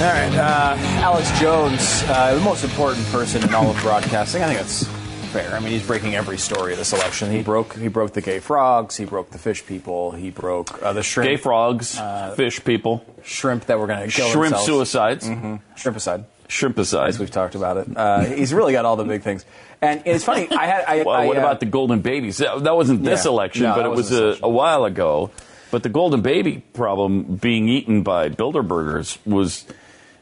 All 0.06 0.12
right, 0.12 0.34
uh, 0.36 0.76
Alex 1.02 1.40
Jones, 1.40 2.04
uh, 2.06 2.32
the 2.36 2.40
most 2.42 2.62
important 2.62 3.04
person 3.08 3.42
in 3.42 3.52
all 3.52 3.68
of 3.68 3.76
broadcasting. 3.82 4.40
I 4.40 4.46
think 4.46 4.60
that's 4.60 4.84
fair. 5.32 5.52
I 5.52 5.58
mean, 5.58 5.70
he's 5.72 5.84
breaking 5.84 6.14
every 6.14 6.38
story 6.38 6.70
of 6.70 6.78
this 6.78 6.92
election. 6.92 7.28
He 7.32 7.42
broke, 7.42 7.74
he 7.74 7.88
broke 7.88 8.12
the 8.12 8.20
gay 8.20 8.38
frogs. 8.38 8.96
He 8.96 9.04
broke 9.04 9.30
the 9.32 9.38
fish 9.38 9.66
people. 9.66 10.12
He 10.12 10.30
broke 10.30 10.80
uh, 10.80 10.92
the 10.92 11.02
shrimp, 11.02 11.28
Gay 11.28 11.36
frogs, 11.36 11.98
fish 12.36 12.62
people, 12.64 13.04
shrimp 13.24 13.66
that 13.66 13.80
were 13.80 13.88
going 13.88 14.08
to 14.08 14.14
kill 14.16 14.28
shrimp 14.28 14.54
themselves. 14.54 14.66
suicides, 14.90 15.26
Shrimpicide. 15.26 16.24
shrimpicide. 16.48 17.08
As 17.08 17.18
we've 17.18 17.32
talked 17.32 17.56
about 17.56 17.76
it, 17.76 17.88
uh, 17.96 18.20
he's 18.26 18.54
really 18.54 18.74
got 18.74 18.84
all 18.84 18.94
the 18.94 19.02
big 19.02 19.22
things. 19.22 19.44
And 19.82 20.02
it's 20.06 20.22
funny. 20.22 20.46
I 20.52 20.66
had. 20.66 20.84
I, 20.86 21.02
Well, 21.02 21.16
I, 21.16 21.26
what 21.26 21.36
uh, 21.36 21.40
about 21.40 21.58
the 21.58 21.66
golden 21.66 22.00
babies? 22.00 22.36
That, 22.36 22.62
that 22.62 22.76
wasn't 22.76 23.02
this 23.02 23.24
Yeah. 23.24 23.32
election, 23.32 23.62
No, 23.64 23.74
but 23.74 23.86
it 23.86 23.90
was 23.90 24.12
a, 24.12 24.38
a 24.40 24.48
while 24.48 24.84
ago. 24.84 25.32
But 25.72 25.82
the 25.82 25.88
golden 25.88 26.22
baby 26.22 26.62
problem 26.74 27.24
being 27.38 27.68
eaten 27.68 28.04
by 28.04 28.28
Bilderbergers 28.28 29.18
was 29.26 29.66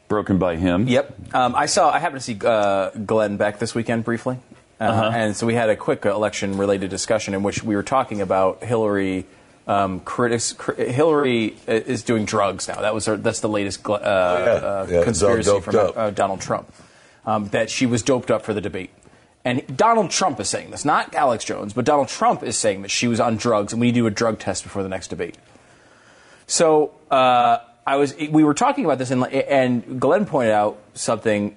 broken 0.09 0.39
by 0.39 0.57
him. 0.57 0.87
Yep. 0.89 1.35
Um, 1.35 1.55
I 1.55 1.67
saw. 1.67 1.91
I 1.91 1.99
happened 1.99 2.21
to 2.21 2.25
see 2.25 2.39
uh, 2.45 2.91
Glenn 2.91 3.37
Beck 3.37 3.59
this 3.59 3.75
weekend 3.75 4.05
briefly, 4.05 4.39
uh, 4.81 4.85
Uh-huh. 4.85 5.11
and 5.15 5.37
so 5.37 5.47
we 5.47 5.55
had 5.55 5.71
a 5.71 5.77
quick 5.77 6.05
election-related 6.05 6.91
discussion 6.91 7.35
in 7.35 7.43
which 7.43 7.63
we 7.63 7.75
were 7.77 7.83
talking 7.83 8.21
about 8.21 8.63
Hillary. 8.63 9.27
Um, 9.67 10.01
critics, 10.01 10.53
cri- 10.53 10.93
Hillary 10.93 11.57
is 11.67 12.03
doing 12.03 12.27
drugs 12.27 12.69
now. 12.69 12.83
That 12.83 12.93
was 12.93 13.07
her, 13.07 13.17
that's 13.17 13.41
the 13.41 13.49
latest 13.49 13.89
uh, 13.89 13.95
uh, 13.95 14.87
Yeah, 14.91 15.05
conspiracy 15.05 15.51
doped 15.51 15.65
from 15.65 15.93
uh, 15.97 16.11
Donald 16.11 16.43
Trump. 16.43 16.71
Um, 17.25 17.49
that 17.49 17.71
she 17.71 17.87
was 17.87 18.03
doped 18.03 18.31
up 18.31 18.43
for 18.43 18.53
the 18.53 18.61
debate. 18.61 18.91
And 19.43 19.63
Donald 19.75 20.11
Trump 20.11 20.39
is 20.39 20.51
saying 20.51 20.71
this, 20.71 20.85
not 20.85 21.15
Alex 21.15 21.45
Jones, 21.45 21.73
but 21.73 21.87
Donald 21.87 22.09
Trump 22.09 22.43
is 22.43 22.59
saying 22.59 22.83
that 22.83 22.91
she 22.91 23.09
was 23.09 23.21
on 23.21 23.37
drugs, 23.39 23.73
and 23.73 23.81
we 23.81 23.87
need 23.87 23.93
to 23.95 24.01
do 24.01 24.07
a 24.07 24.11
drug 24.11 24.39
test 24.39 24.65
before 24.65 24.83
the 24.83 24.89
next 24.91 25.09
debate. 25.09 25.39
So 26.47 26.93
uh, 27.11 27.59
I 27.87 27.97
was, 27.97 28.15
we 28.17 28.45
were 28.45 28.55
talking 28.55 28.85
about 28.85 28.99
this, 28.99 29.11
and, 29.11 29.25
and 29.27 30.01
Glenn 30.01 30.25
pointed 30.27 30.53
out 30.53 30.79
something 30.95 31.55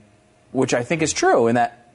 which 0.51 0.73
I 0.73 0.83
think 0.83 1.01
is 1.01 1.13
true, 1.13 1.47
in 1.47 1.55
that 1.55 1.87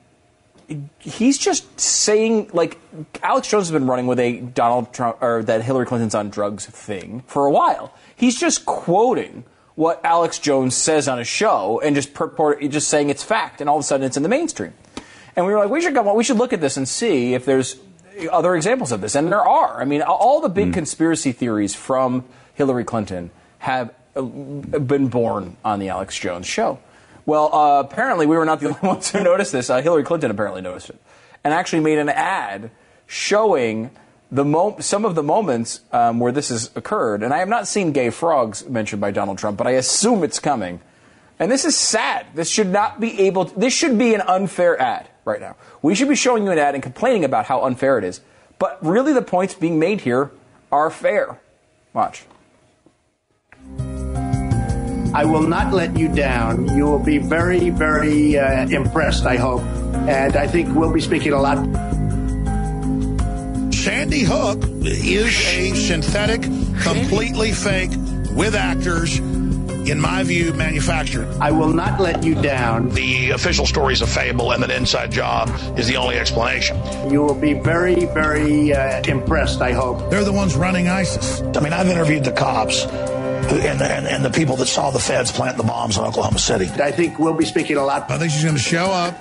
he's 0.98 1.38
just 1.38 1.78
saying 1.80 2.50
like 2.52 2.78
Alex 3.22 3.48
Jones 3.48 3.68
has 3.68 3.72
been 3.72 3.86
running 3.86 4.06
with 4.06 4.18
a 4.18 4.40
Donald 4.40 4.92
Trump 4.92 5.22
or 5.22 5.42
that 5.42 5.62
Hillary 5.62 5.86
Clinton's 5.86 6.14
on 6.14 6.30
drugs 6.30 6.66
thing 6.66 7.22
for 7.26 7.46
a 7.46 7.50
while. 7.50 7.92
He's 8.14 8.38
just 8.38 8.64
quoting 8.64 9.44
what 9.74 10.00
Alex 10.04 10.38
Jones 10.38 10.76
says 10.76 11.08
on 11.08 11.18
a 11.18 11.24
show 11.24 11.80
and 11.80 11.94
just 11.94 12.14
purport, 12.14 12.62
just 12.70 12.88
saying 12.88 13.10
it's 13.10 13.22
fact, 13.22 13.60
and 13.60 13.68
all 13.68 13.76
of 13.76 13.80
a 13.80 13.84
sudden 13.84 14.06
it's 14.06 14.16
in 14.16 14.22
the 14.22 14.28
mainstream. 14.28 14.72
And 15.34 15.46
we 15.46 15.52
were 15.52 15.58
like, 15.58 15.70
we 15.70 15.80
should 15.80 15.94
go, 15.94 16.14
we 16.14 16.24
should 16.24 16.36
look 16.36 16.52
at 16.52 16.60
this 16.60 16.76
and 16.76 16.86
see 16.86 17.34
if 17.34 17.44
there's 17.44 17.80
other 18.30 18.54
examples 18.54 18.92
of 18.92 19.00
this, 19.00 19.14
and 19.14 19.28
there 19.28 19.40
are. 19.40 19.80
I 19.80 19.84
mean, 19.84 20.02
all 20.02 20.40
the 20.40 20.50
big 20.50 20.68
hmm. 20.68 20.72
conspiracy 20.72 21.32
theories 21.32 21.74
from 21.74 22.24
Hillary 22.54 22.84
Clinton 22.84 23.30
have 23.60 23.94
been 24.14 25.08
born 25.08 25.56
on 25.64 25.78
the 25.78 25.88
Alex 25.88 26.18
Jones 26.18 26.46
show. 26.46 26.78
Well, 27.24 27.54
uh, 27.54 27.80
apparently 27.80 28.26
we 28.26 28.36
were 28.36 28.44
not 28.44 28.60
the 28.60 28.68
only 28.74 28.80
ones 28.80 29.10
who 29.10 29.22
noticed 29.22 29.52
this. 29.52 29.70
Uh, 29.70 29.80
Hillary 29.80 30.04
Clinton 30.04 30.30
apparently 30.30 30.60
noticed 30.60 30.90
it, 30.90 31.00
and 31.44 31.54
actually 31.54 31.80
made 31.80 31.98
an 31.98 32.08
ad 32.08 32.70
showing 33.06 33.90
the 34.30 34.44
mo- 34.44 34.76
some 34.80 35.04
of 35.04 35.14
the 35.14 35.22
moments 35.22 35.80
um, 35.92 36.18
where 36.18 36.32
this 36.32 36.48
has 36.48 36.70
occurred. 36.74 37.22
And 37.22 37.34
I 37.34 37.38
have 37.38 37.48
not 37.48 37.68
seen 37.68 37.92
gay 37.92 38.10
frogs 38.10 38.66
mentioned 38.66 39.00
by 39.00 39.10
Donald 39.10 39.38
Trump, 39.38 39.58
but 39.58 39.66
I 39.66 39.72
assume 39.72 40.24
it's 40.24 40.38
coming. 40.38 40.80
And 41.38 41.50
this 41.50 41.64
is 41.64 41.76
sad. 41.76 42.26
This 42.34 42.48
should 42.48 42.68
not 42.68 43.00
be 43.00 43.20
able. 43.22 43.46
To, 43.46 43.58
this 43.58 43.74
should 43.74 43.98
be 43.98 44.14
an 44.14 44.22
unfair 44.22 44.80
ad 44.80 45.08
right 45.24 45.40
now. 45.40 45.56
We 45.82 45.94
should 45.94 46.08
be 46.08 46.14
showing 46.14 46.44
you 46.44 46.50
an 46.50 46.58
ad 46.58 46.74
and 46.74 46.82
complaining 46.82 47.24
about 47.24 47.46
how 47.46 47.64
unfair 47.64 47.98
it 47.98 48.04
is. 48.04 48.20
But 48.58 48.78
really, 48.84 49.12
the 49.12 49.22
points 49.22 49.54
being 49.54 49.78
made 49.78 50.02
here 50.02 50.30
are 50.70 50.88
fair. 50.88 51.40
Watch. 51.92 52.24
I 55.14 55.24
will 55.26 55.46
not 55.46 55.74
let 55.74 55.98
you 55.98 56.08
down. 56.08 56.74
You 56.76 56.84
will 56.86 56.98
be 56.98 57.18
very, 57.18 57.68
very 57.70 58.38
uh, 58.38 58.66
impressed, 58.68 59.26
I 59.26 59.36
hope. 59.36 59.62
And 60.08 60.36
I 60.36 60.46
think 60.46 60.74
we'll 60.74 60.92
be 60.92 61.02
speaking 61.02 61.32
a 61.32 61.40
lot. 61.40 61.58
Sandy 63.74 64.22
Hook 64.22 64.62
is 64.82 65.38
a 65.46 65.74
synthetic, 65.74 66.42
completely 66.82 67.52
fake, 67.52 67.90
with 68.34 68.54
actors, 68.54 69.18
in 69.18 70.00
my 70.00 70.22
view, 70.22 70.54
manufactured. 70.54 71.26
I 71.40 71.50
will 71.50 71.72
not 71.72 72.00
let 72.00 72.22
you 72.22 72.40
down. 72.40 72.88
The 72.90 73.30
official 73.30 73.66
story 73.66 73.92
is 73.92 74.00
a 74.00 74.06
fable, 74.06 74.52
and 74.52 74.62
that 74.62 74.70
inside 74.70 75.10
job 75.10 75.50
is 75.76 75.88
the 75.88 75.96
only 75.96 76.16
explanation. 76.16 76.76
You 77.10 77.22
will 77.22 77.34
be 77.34 77.52
very, 77.54 78.06
very 78.06 78.72
uh, 78.72 79.02
impressed, 79.06 79.60
I 79.60 79.72
hope. 79.72 80.08
They're 80.10 80.24
the 80.24 80.32
ones 80.32 80.54
running 80.54 80.88
ISIS. 80.88 81.42
I 81.56 81.60
mean, 81.60 81.72
I've 81.72 81.88
interviewed 81.88 82.24
the 82.24 82.32
cops 82.32 82.84
who, 82.84 82.88
and, 83.42 83.80
the, 83.80 83.84
and, 83.84 84.06
and 84.06 84.24
the 84.24 84.30
people 84.30 84.56
that 84.56 84.66
saw 84.66 84.90
the 84.90 84.98
feds 84.98 85.32
plant 85.32 85.56
the 85.56 85.62
bombs 85.62 85.96
in 85.96 86.04
Oklahoma 86.04 86.38
City. 86.38 86.66
I 86.82 86.92
think 86.92 87.18
we'll 87.18 87.34
be 87.34 87.44
speaking 87.44 87.76
a 87.76 87.84
lot. 87.84 88.10
I 88.10 88.18
think 88.18 88.32
she's 88.32 88.44
going 88.44 88.56
to 88.56 88.62
show 88.62 88.86
up 88.86 89.14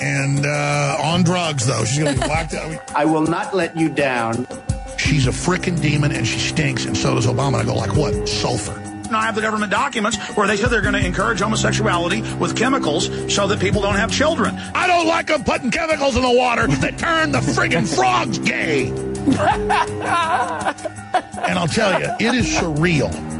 and 0.00 0.46
uh, 0.46 0.98
on 1.02 1.22
drugs, 1.22 1.66
though. 1.66 1.84
She's 1.84 1.98
going 1.98 2.14
to 2.14 2.20
be 2.20 2.26
blacked 2.26 2.54
out. 2.54 2.90
I 2.94 3.04
will 3.04 3.22
not 3.22 3.54
let 3.54 3.76
you 3.76 3.88
down. 3.88 4.46
She's 4.96 5.26
a 5.26 5.30
freaking 5.30 5.80
demon 5.80 6.12
and 6.12 6.26
she 6.26 6.38
stinks, 6.38 6.84
and 6.84 6.96
so 6.96 7.14
does 7.14 7.26
Obama. 7.26 7.48
And 7.48 7.56
I 7.56 7.64
go, 7.64 7.74
like 7.74 7.96
what? 7.96 8.28
Sulfur. 8.28 8.84
Now, 9.10 9.20
I 9.20 9.24
have 9.24 9.36
the 9.36 9.40
government 9.40 9.72
documents 9.72 10.18
where 10.36 10.46
they 10.46 10.56
said 10.56 10.68
they're 10.68 10.82
going 10.82 10.94
to 10.94 11.04
encourage 11.04 11.40
homosexuality 11.40 12.20
with 12.36 12.56
chemicals 12.56 13.06
so 13.32 13.46
that 13.46 13.58
people 13.58 13.80
don't 13.80 13.94
have 13.94 14.12
children. 14.12 14.54
I 14.74 14.86
don't 14.86 15.06
like 15.06 15.28
them 15.28 15.44
putting 15.44 15.70
chemicals 15.70 16.16
in 16.16 16.22
the 16.22 16.30
water 16.30 16.66
that 16.66 16.98
turn 16.98 17.32
the 17.32 17.38
friggin' 17.38 17.94
frogs 17.94 18.38
gay. 18.38 18.88
and 21.48 21.58
I'll 21.58 21.68
tell 21.68 22.00
you, 22.00 22.08
it 22.20 22.34
is 22.34 22.46
surreal 22.46 23.37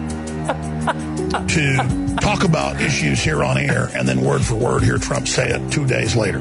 to 0.49 2.17
talk 2.21 2.45
about 2.45 2.81
issues 2.81 3.21
here 3.23 3.45
on 3.45 3.59
air 3.59 3.91
and 3.95 4.09
then 4.09 4.21
word 4.23 4.43
for 4.45 4.55
word 4.55 4.83
hear 4.83 4.99
Trump 4.99 5.29
say 5.29 5.51
it 5.51 5.73
two 5.73 5.87
days 5.87 6.17
later. 6.17 6.39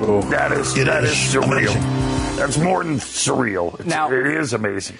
Oh, 0.00 0.22
that 0.30 0.52
is 0.52 0.76
It 0.76 0.84
that 0.86 1.04
is 1.04 1.10
is 1.12 1.34
surreal. 1.34 1.44
amazing. 1.74 1.82
That's 2.36 2.56
more 2.58 2.84
than 2.84 2.98
surreal. 2.98 3.74
It's, 3.80 3.88
Now- 3.88 4.12
it 4.12 4.26
is 4.26 4.52
amazing. 4.52 4.96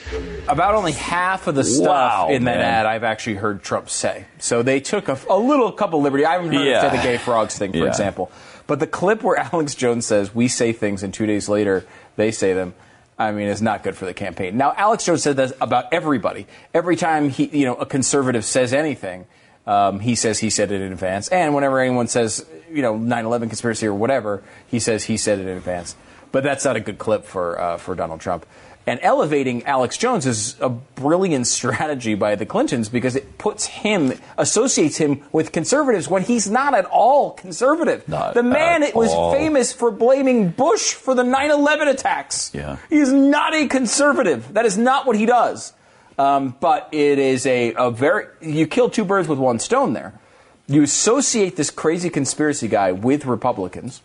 About 0.48 0.74
only 0.74 0.90
half 0.92 1.46
of 1.46 1.54
the 1.54 1.62
stuff 1.62 1.86
Wow, 1.86 2.28
in 2.30 2.44
that 2.44 2.56
man. 2.58 2.64
ad 2.64 2.86
I've 2.86 3.04
actually 3.04 3.36
heard 3.36 3.62
Trump 3.62 3.90
say. 3.90 4.24
So 4.38 4.62
they 4.62 4.80
took 4.80 5.08
a, 5.08 5.16
a 5.30 5.38
little 5.38 5.70
couple 5.70 6.00
liberty. 6.00 6.24
I 6.24 6.32
haven't 6.32 6.52
heard 6.52 6.66
Yeah. 6.66 6.82
him 6.84 6.90
say 6.90 6.96
the 6.96 7.02
gay 7.02 7.16
frogs 7.18 7.56
thing, 7.56 7.70
for 7.72 7.78
Yeah. 7.78 7.84
example. 7.86 8.32
But 8.66 8.80
the 8.80 8.88
clip 8.88 9.22
where 9.22 9.36
Alex 9.52 9.76
Jones 9.76 10.04
says, 10.04 10.34
we 10.34 10.48
say 10.48 10.72
things 10.72 11.02
and 11.04 11.14
two 11.14 11.26
days 11.26 11.48
later 11.48 11.84
they 12.16 12.32
say 12.32 12.52
them, 12.52 12.74
I 13.18 13.32
mean, 13.32 13.48
is 13.48 13.60
not 13.60 13.82
good 13.82 13.96
for 13.96 14.04
the 14.06 14.14
campaign. 14.14 14.56
Now, 14.56 14.72
Alex 14.76 15.04
Jones 15.04 15.22
said 15.22 15.36
that 15.36 15.52
about 15.60 15.92
everybody. 15.92 16.46
Every 16.72 16.94
time 16.94 17.30
he, 17.30 17.46
you 17.46 17.66
know, 17.66 17.74
a 17.74 17.84
conservative 17.84 18.44
says 18.44 18.72
anything, 18.72 19.26
um, 19.66 20.00
he 20.00 20.14
says 20.14 20.38
he 20.38 20.50
said 20.50 20.70
it 20.70 20.80
in 20.80 20.92
advance. 20.92 21.28
And 21.28 21.54
whenever 21.54 21.80
anyone 21.80 22.06
says, 22.06 22.46
you 22.70 22.80
know, 22.80 22.94
9/11 22.94 23.48
conspiracy 23.48 23.86
or 23.86 23.94
whatever, 23.94 24.42
he 24.68 24.78
says 24.78 25.04
he 25.04 25.16
said 25.16 25.40
it 25.40 25.46
in 25.46 25.56
advance. 25.56 25.96
But 26.30 26.44
that's 26.44 26.64
not 26.64 26.76
a 26.76 26.80
good 26.80 26.98
clip 26.98 27.24
for 27.24 27.60
uh, 27.60 27.76
for 27.76 27.94
Donald 27.94 28.20
Trump. 28.20 28.46
And 28.88 28.98
elevating 29.02 29.66
Alex 29.66 29.98
Jones 29.98 30.24
is 30.26 30.56
a 30.60 30.70
brilliant 30.70 31.46
strategy 31.58 32.14
by 32.14 32.36
the 32.36 32.46
Clintons 32.46 32.88
because 32.88 33.16
it 33.16 33.36
puts 33.36 33.66
him, 33.66 34.14
associates 34.38 34.96
him 34.96 35.22
with 35.30 35.52
conservatives 35.52 36.08
when 36.08 36.22
he's 36.22 36.50
not 36.50 36.72
at 36.72 36.86
all 36.86 37.32
conservative. 37.32 38.08
Not 38.08 38.32
the 38.32 38.42
man 38.42 38.82
at 38.82 38.94
was 38.94 39.10
all. 39.12 39.34
famous 39.34 39.74
for 39.74 39.90
blaming 39.90 40.48
Bush 40.48 40.94
for 40.94 41.14
the 41.14 41.22
9 41.22 41.50
11 41.50 41.88
attacks. 41.88 42.50
Yeah. 42.54 42.78
He's 42.88 43.12
not 43.12 43.54
a 43.54 43.68
conservative. 43.68 44.54
That 44.54 44.64
is 44.64 44.78
not 44.78 45.06
what 45.06 45.16
he 45.16 45.26
does. 45.26 45.74
Um, 46.16 46.56
but 46.58 46.88
it 46.90 47.18
is 47.18 47.44
a, 47.44 47.74
a 47.74 47.90
very, 47.90 48.26
you 48.40 48.66
kill 48.66 48.88
two 48.88 49.04
birds 49.04 49.28
with 49.28 49.38
one 49.38 49.58
stone 49.58 49.92
there. 49.92 50.18
You 50.66 50.82
associate 50.82 51.56
this 51.56 51.70
crazy 51.70 52.08
conspiracy 52.08 52.68
guy 52.68 52.92
with 52.92 53.26
Republicans 53.26 54.00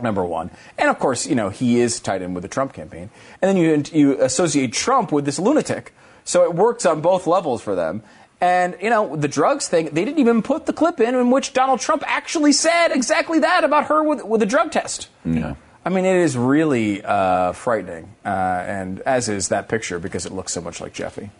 number 0.00 0.24
one. 0.24 0.50
And 0.78 0.88
of 0.90 0.98
course, 0.98 1.26
you 1.26 1.34
know, 1.34 1.48
he 1.48 1.80
is 1.80 2.00
tied 2.00 2.22
in 2.22 2.34
with 2.34 2.42
the 2.42 2.48
Trump 2.48 2.72
campaign. 2.72 3.10
And 3.40 3.48
then 3.48 3.56
you, 3.56 3.82
you 3.92 4.22
associate 4.22 4.72
Trump 4.72 5.12
with 5.12 5.24
this 5.24 5.38
lunatic. 5.38 5.94
So 6.24 6.42
it 6.44 6.54
works 6.54 6.84
on 6.86 7.00
both 7.00 7.26
levels 7.26 7.62
for 7.62 7.74
them. 7.74 8.02
And, 8.40 8.76
you 8.82 8.90
know, 8.90 9.16
the 9.16 9.28
drugs 9.28 9.66
thing, 9.68 9.86
they 9.92 10.04
didn't 10.04 10.18
even 10.18 10.42
put 10.42 10.66
the 10.66 10.72
clip 10.74 11.00
in 11.00 11.14
in 11.14 11.30
which 11.30 11.54
Donald 11.54 11.80
Trump 11.80 12.02
actually 12.06 12.52
said 12.52 12.88
exactly 12.88 13.38
that 13.38 13.64
about 13.64 13.86
her 13.86 14.02
with, 14.02 14.22
with 14.24 14.40
the 14.40 14.46
drug 14.46 14.70
test. 14.72 15.08
Yeah. 15.24 15.54
I 15.84 15.88
mean, 15.88 16.04
it 16.04 16.16
is 16.16 16.36
really 16.36 17.02
uh, 17.02 17.52
frightening, 17.52 18.12
uh, 18.24 18.28
and 18.28 19.00
as 19.02 19.28
is 19.28 19.48
that 19.50 19.68
picture 19.68 20.00
because 20.00 20.26
it 20.26 20.32
looks 20.32 20.52
so 20.52 20.60
much 20.60 20.80
like 20.80 20.92
Jeffy. 20.92 21.30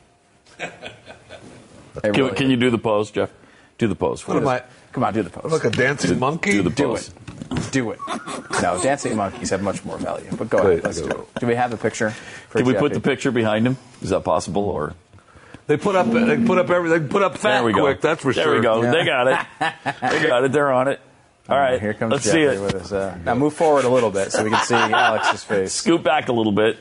Can, 2.02 2.12
really 2.12 2.36
can 2.36 2.50
you 2.50 2.56
do 2.56 2.70
the 2.70 2.78
pose, 2.78 3.10
Jeff? 3.10 3.32
Do 3.78 3.88
the 3.88 3.94
pose. 3.94 4.26
What 4.28 4.36
am. 4.36 4.46
I- 4.48 4.62
Come 4.92 5.02
on, 5.04 5.12
do 5.14 5.22
the 5.22 5.30
pose. 5.30 5.50
Like 5.52 5.64
a 5.64 5.70
dancing 5.70 6.14
Do- 6.14 6.18
monkey? 6.20 6.52
Do 6.52 6.62
the 6.62 6.70
Do 6.70 6.84
pose. 6.84 7.08
it. 7.08 7.14
Do 7.70 7.90
it. 7.92 7.98
No, 8.62 8.80
dancing 8.82 9.16
monkeys 9.16 9.50
have 9.50 9.62
much 9.62 9.84
more 9.84 9.98
value. 9.98 10.28
But 10.36 10.48
go 10.48 10.58
ahead. 10.58 10.84
Let's 10.84 11.00
do 11.00 11.08
it. 11.10 11.40
Do 11.40 11.46
we 11.46 11.54
have 11.54 11.70
the 11.70 11.76
picture? 11.76 12.10
for 12.10 12.58
Can 12.58 12.66
we 12.66 12.74
put 12.74 12.88
Jeffy? 12.92 12.94
the 12.94 13.00
picture 13.08 13.30
behind 13.30 13.66
him? 13.66 13.76
Is 14.02 14.10
that 14.10 14.24
possible? 14.24 14.64
Or 14.68 14.94
They 15.66 15.76
put 15.76 15.94
up. 15.96 16.06
They 16.10 16.42
put 16.44 16.58
up 16.58 16.70
everything. 16.70 17.02
They 17.04 17.08
put 17.08 17.22
up 17.22 17.36
fat 17.38 17.56
there 17.58 17.64
we 17.64 17.72
go. 17.72 17.82
quick. 17.82 18.00
That's 18.00 18.22
for 18.22 18.32
there 18.32 18.44
sure. 18.44 18.54
we 18.56 18.60
go. 18.62 18.82
Yeah. 18.82 18.90
They 18.92 19.04
got 19.04 19.26
it. 19.28 19.38
They 20.20 20.26
got 20.26 20.44
it. 20.44 20.52
They're 20.52 20.72
on 20.72 20.88
it. 20.88 21.00
All 21.48 21.58
right. 21.58 21.80
Here 21.80 21.94
comes 21.94 22.12
Let's 22.12 22.24
Jeffy 22.24 22.36
see 22.38 22.42
it. 22.44 22.60
with 22.60 22.74
us. 22.74 22.92
Uh, 22.92 23.16
now 23.24 23.34
move 23.34 23.54
forward 23.54 23.84
a 23.84 23.88
little 23.88 24.10
bit 24.10 24.32
so 24.32 24.42
we 24.42 24.50
can 24.50 24.64
see 24.64 24.74
Alex's 24.74 25.44
face. 25.44 25.72
Scoot 25.72 26.02
back 26.02 26.28
a 26.28 26.32
little 26.32 26.52
bit. 26.52 26.78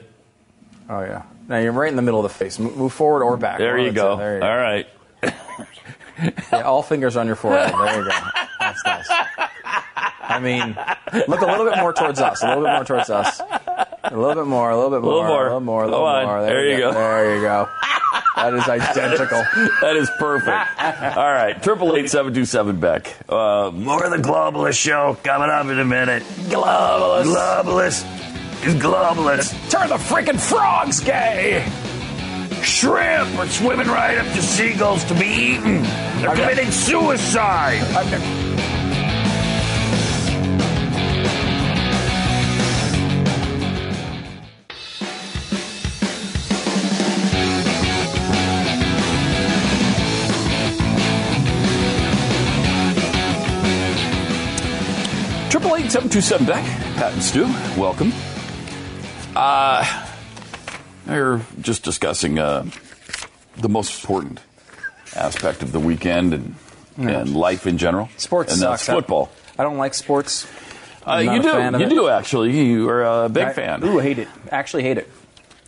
Oh 0.89 1.01
yeah. 1.01 1.23
Now 1.47 1.59
you're 1.59 1.71
right 1.73 1.89
in 1.89 1.95
the 1.95 2.01
middle 2.01 2.23
of 2.25 2.31
the 2.31 2.37
face. 2.37 2.57
Mo- 2.57 2.71
Move 2.71 2.93
forward 2.93 3.23
or 3.23 3.37
back. 3.37 3.59
There 3.59 3.73
One 3.73 3.81
you 3.83 3.89
of 3.89 3.93
the 3.95 4.01
go. 4.01 4.15
There 4.17 4.37
you 4.37 4.43
All 4.43 4.57
right. 4.57 4.87
Yeah, 6.51 6.61
all 6.61 6.81
fingers 6.81 7.17
on 7.17 7.27
your 7.27 7.35
forehead. 7.35 7.73
There 7.77 7.97
you 7.99 8.05
go. 8.09 8.17
That's 8.61 8.85
nice. 8.85 9.09
I 10.27 10.39
mean, 10.39 10.77
look 11.27 11.41
a 11.41 11.45
little 11.45 11.65
bit 11.65 11.77
more 11.77 11.93
towards 11.93 12.19
us. 12.19 12.43
A 12.43 12.47
little 12.47 12.63
bit 12.63 12.71
more 12.73 12.83
towards 12.85 13.09
us. 13.09 13.39
A 13.39 14.15
little 14.15 14.35
bit 14.35 14.47
more. 14.47 14.69
A 14.69 14.75
little 14.75 14.91
bit 14.91 15.01
more. 15.01 15.13
little 15.13 15.25
more. 15.27 15.41
A 15.41 15.43
little 15.45 15.59
more. 15.61 15.83
A 15.83 15.87
little 15.87 16.25
more. 16.25 16.41
There 16.43 16.69
you 16.69 16.77
go. 16.77 16.91
There 16.93 17.35
you 17.35 17.41
go. 17.41 17.69
That 18.35 18.53
is 18.53 18.63
identical. 18.67 19.43
That 19.81 19.95
is 19.95 20.09
perfect. 20.19 21.17
All 21.17 21.31
right. 21.31 21.61
Triple 21.61 21.95
eight 21.95 22.09
seven 22.09 22.33
two 22.33 22.45
seven 22.45 22.79
Beck. 22.79 23.15
Uh, 23.29 23.71
More 23.73 24.03
of 24.05 24.11
the 24.11 24.17
globalist 24.27 24.79
show 24.79 25.17
coming 25.23 25.49
up 25.49 25.65
in 25.67 25.79
a 25.79 25.85
minute. 25.85 26.23
Globalist. 26.49 27.33
Globalist 27.33 28.65
is 28.65 28.75
globalist. 28.75 29.69
Turn 29.71 29.89
the 29.89 29.95
freaking 29.95 30.39
frogs 30.39 30.99
gay. 30.99 31.65
Shrimp 32.61 33.37
are 33.37 33.47
swimming 33.47 33.87
right 33.87 34.17
up 34.17 34.25
to 34.33 34.41
seagulls 34.41 35.03
to 35.05 35.13
be 35.13 35.25
eaten. 35.27 35.83
They're 36.21 36.35
committing 36.35 36.71
suicide. 36.71 37.79
Seven 55.95 56.09
two 56.09 56.19
seven 56.19 56.45
Beck. 56.45 56.61
Pat 56.97 57.13
and 57.13 57.23
Stu, 57.23 57.43
welcome. 57.79 58.11
Uh, 59.33 60.05
we're 61.07 61.39
just 61.61 61.83
discussing 61.83 62.37
uh, 62.37 62.65
the 63.55 63.69
most 63.69 64.01
important 64.03 64.41
aspect 65.15 65.63
of 65.63 65.71
the 65.71 65.79
weekend 65.79 66.33
and 66.33 66.55
and 66.97 67.33
life 67.33 67.65
in 67.65 67.77
general. 67.77 68.09
Sports 68.17 68.51
and 68.51 68.59
sucks. 68.59 68.89
I- 68.89 68.93
football. 68.95 69.29
I 69.57 69.63
don't 69.63 69.77
like 69.77 69.93
sports. 69.93 70.45
Uh, 71.07 71.19
you 71.23 71.31
a 71.31 71.41
do. 71.41 71.49
fan 71.49 71.75
of 71.75 71.79
You 71.79 71.87
it. 71.87 71.91
do 71.91 72.09
actually. 72.09 72.51
You 72.59 72.89
are 72.89 73.23
a 73.23 73.29
big 73.29 73.45
I- 73.45 73.53
fan. 73.53 73.81
Ooh, 73.85 73.99
hate 73.99 74.19
it. 74.19 74.27
Actually, 74.51 74.83
hate 74.83 74.97
it. 74.97 75.09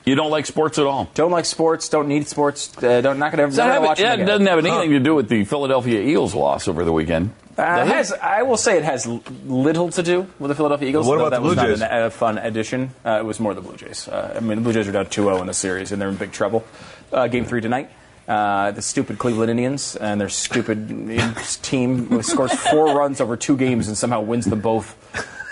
You 0.03 0.15
don't 0.15 0.30
like 0.32 0.45
sports 0.45 0.78
at 0.78 0.86
all. 0.86 1.09
Don't 1.13 1.32
like 1.32 1.45
sports. 1.45 1.88
Don't 1.88 2.09
need 2.09 2.28
sports. 2.28 2.73
Uh, 2.84 2.99
don't 2.99 3.17
not 3.17 3.32
gonna 3.32 3.45
Does 3.45 3.55
that 3.55 3.67
never 3.67 3.73
have, 3.75 3.84
watch 3.84 3.99
yeah, 4.01 4.15
it 4.15 4.25
doesn't 4.25 4.45
have 4.45 4.59
anything 4.59 4.89
to 4.89 4.99
do 4.99 5.15
with 5.15 5.30
the 5.30 5.45
Philadelphia 5.45 6.01
Eagles 6.01 6.36
loss 6.36 6.67
over 6.67 6.84
the 6.84 6.91
weekend. 6.91 7.32
Uh, 7.58 7.84
it 7.86 7.88
has, 7.88 8.14
I 8.14 8.43
will 8.43 8.58
say 8.58 8.78
it 8.78 8.84
has 8.84 9.08
little 9.08 9.89
to 9.89 10.03
do 10.03 10.28
with 10.38 10.49
the 10.49 10.55
Philadelphia 10.55 10.89
Eagles. 10.89 11.08
What 11.08 11.16
about 11.18 11.30
that 11.32 11.38
the 11.38 11.41
Blue 11.41 11.55
was 11.55 11.58
Jays? 11.58 11.80
not 11.80 11.91
an- 11.91 12.03
a 12.03 12.10
fun 12.12 12.38
addition. 12.38 12.91
Uh, 13.03 13.18
it 13.20 13.26
was 13.26 13.39
more 13.39 13.53
the 13.55 13.62
Blue 13.62 13.76
Jays. 13.76 14.08
Uh, 14.08 14.34
I 14.36 14.39
mean, 14.41 14.58
the 14.58 14.62
Blue 14.64 14.74
Jays 14.74 14.88
are 14.88 14.91
down 14.91 15.08
2-0 15.08 15.41
in 15.41 15.47
the 15.47 15.53
series, 15.53 15.91
and 15.91 15.99
they're 16.01 16.10
in 16.10 16.16
big 16.18 16.32
trouble. 16.32 16.64
Uh, 17.12 17.28
game 17.28 17.45
three 17.45 17.62
tonight. 17.62 17.89
Uh, 18.28 18.72
the 18.72 18.82
stupid 18.82 19.18
Cleveland 19.18 19.49
Indians 19.49 19.95
and 19.95 20.20
their 20.22 20.30
stupid 20.30 20.88
team 21.64 22.22
scores 22.22 22.53
four 22.53 22.93
runs 22.95 23.22
over 23.22 23.38
two 23.38 23.55
games 23.58 23.88
and 23.88 23.97
somehow 23.97 24.20
wins 24.22 24.45
them 24.45 24.60
both. 24.62 24.95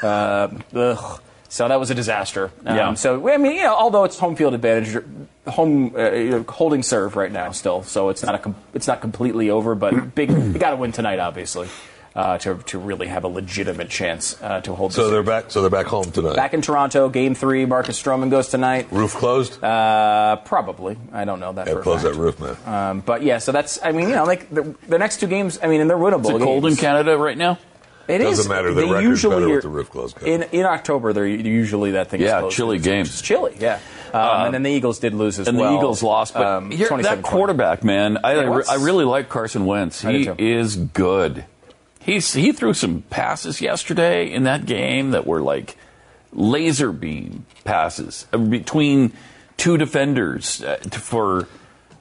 Uh, 0.03 0.49
ugh. 0.75 1.21
So 1.47 1.67
that 1.69 1.79
was 1.79 1.89
a 1.89 1.95
disaster. 1.95 2.51
Um, 2.65 2.75
Yeah. 2.75 2.93
So 2.95 3.29
I 3.29 3.37
mean, 3.37 3.53
you 3.55 3.61
know, 3.63 3.73
although 3.75 4.03
it's 4.03 4.19
home 4.19 4.35
field 4.35 4.53
advantage, 4.53 5.01
home 5.47 5.95
uh, 5.95 6.11
you 6.11 6.29
know, 6.31 6.43
holding 6.49 6.83
serve 6.83 7.15
right 7.15 7.31
now 7.31 7.51
still, 7.51 7.81
so 7.83 8.09
it's 8.09 8.23
not 8.23 8.35
a 8.35 8.39
com- 8.39 8.55
it's 8.73 8.87
not 8.87 8.99
completely 8.99 9.49
over. 9.49 9.73
But 9.73 10.13
big, 10.13 10.29
you 10.31 10.53
got 10.59 10.71
to 10.71 10.75
win 10.75 10.91
tonight, 10.91 11.19
obviously, 11.19 11.69
uh, 12.15 12.37
to 12.37 12.55
to 12.67 12.79
really 12.79 13.07
have 13.07 13.23
a 13.25 13.27
legitimate 13.27 13.89
chance 13.89 14.41
uh, 14.41 14.61
to 14.61 14.73
hold. 14.73 14.93
So 14.93 15.05
the 15.05 15.11
they're 15.11 15.23
back. 15.23 15.51
So 15.51 15.61
they're 15.61 15.69
back 15.69 15.87
home 15.87 16.11
tonight. 16.11 16.35
back 16.35 16.53
in 16.53 16.61
Toronto. 16.61 17.09
Game 17.09 17.35
three. 17.35 17.65
Marcus 17.65 18.01
Stroman 18.01 18.29
goes 18.29 18.49
tonight. 18.49 18.87
Roof 18.91 19.13
closed. 19.13 19.61
Uh, 19.63 20.37
probably. 20.45 20.97
I 21.11 21.25
don't 21.25 21.39
know 21.39 21.51
that. 21.53 21.67
Yeah, 21.67 21.81
close 21.81 22.03
that 22.03 22.15
roof, 22.15 22.39
man. 22.39 22.55
Um, 22.65 22.99
but 23.01 23.21
yeah, 23.21 23.39
so 23.39 23.51
that's. 23.51 23.83
I 23.83 23.91
mean, 23.91 24.09
you 24.09 24.15
know, 24.15 24.23
like 24.23 24.49
the, 24.49 24.75
the 24.87 24.97
next 24.97 25.19
two 25.19 25.27
games. 25.27 25.59
I 25.61 25.67
mean, 25.67 25.81
and 25.81 25.89
they're 25.89 25.97
winnable. 25.97 26.35
Is 26.35 26.41
it 26.41 26.45
cold 26.45 26.65
in. 26.65 26.75
Canada 26.75 27.17
right 27.17 27.37
now? 27.37 27.59
It 28.07 28.19
Doesn't 28.19 28.43
is. 28.43 28.49
matter. 28.49 28.73
The 28.73 28.83
record's 28.83 29.03
usually 29.03 29.35
better 29.35 29.49
with 29.49 29.63
the 29.63 29.69
roof 29.69 29.89
closed. 29.89 30.21
In 30.21 30.43
in 30.51 30.65
October, 30.65 31.11
they're 31.11 31.25
usually 31.25 31.91
that 31.91 32.09
thing. 32.09 32.21
Yeah, 32.21 32.39
closed. 32.39 32.55
chilly 32.55 32.77
games. 32.77 33.09
It's 33.09 33.21
chilly. 33.21 33.57
Yeah. 33.59 33.79
Um, 34.13 34.45
and 34.45 34.53
then 34.53 34.63
the 34.63 34.69
Eagles 34.69 34.99
did 34.99 35.13
lose 35.13 35.39
as 35.39 35.47
and 35.47 35.57
well. 35.57 35.67
And 35.67 35.75
the 35.75 35.79
Eagles 35.79 36.01
lost. 36.03 36.35
But 36.35 36.45
um, 36.45 36.71
here, 36.71 36.87
that 36.87 37.21
quarterback, 37.21 37.83
man, 37.83 38.17
I, 38.23 38.35
I, 38.35 38.61
I 38.69 38.75
really 38.75 39.03
like 39.03 39.27
Carson 39.27 39.65
Wentz. 39.65 40.01
He 40.01 40.29
is 40.37 40.77
good. 40.77 41.43
He's 42.05 42.33
he 42.33 42.51
threw 42.51 42.75
some 42.75 43.01
passes 43.09 43.61
yesterday 43.61 44.31
in 44.31 44.43
that 44.43 44.67
game 44.67 45.09
that 45.11 45.25
were 45.25 45.41
like 45.41 45.75
laser 46.31 46.91
beam 46.91 47.47
passes 47.63 48.27
between 48.31 49.11
two 49.57 49.75
defenders 49.77 50.61
uh, 50.63 50.77
for. 50.91 51.47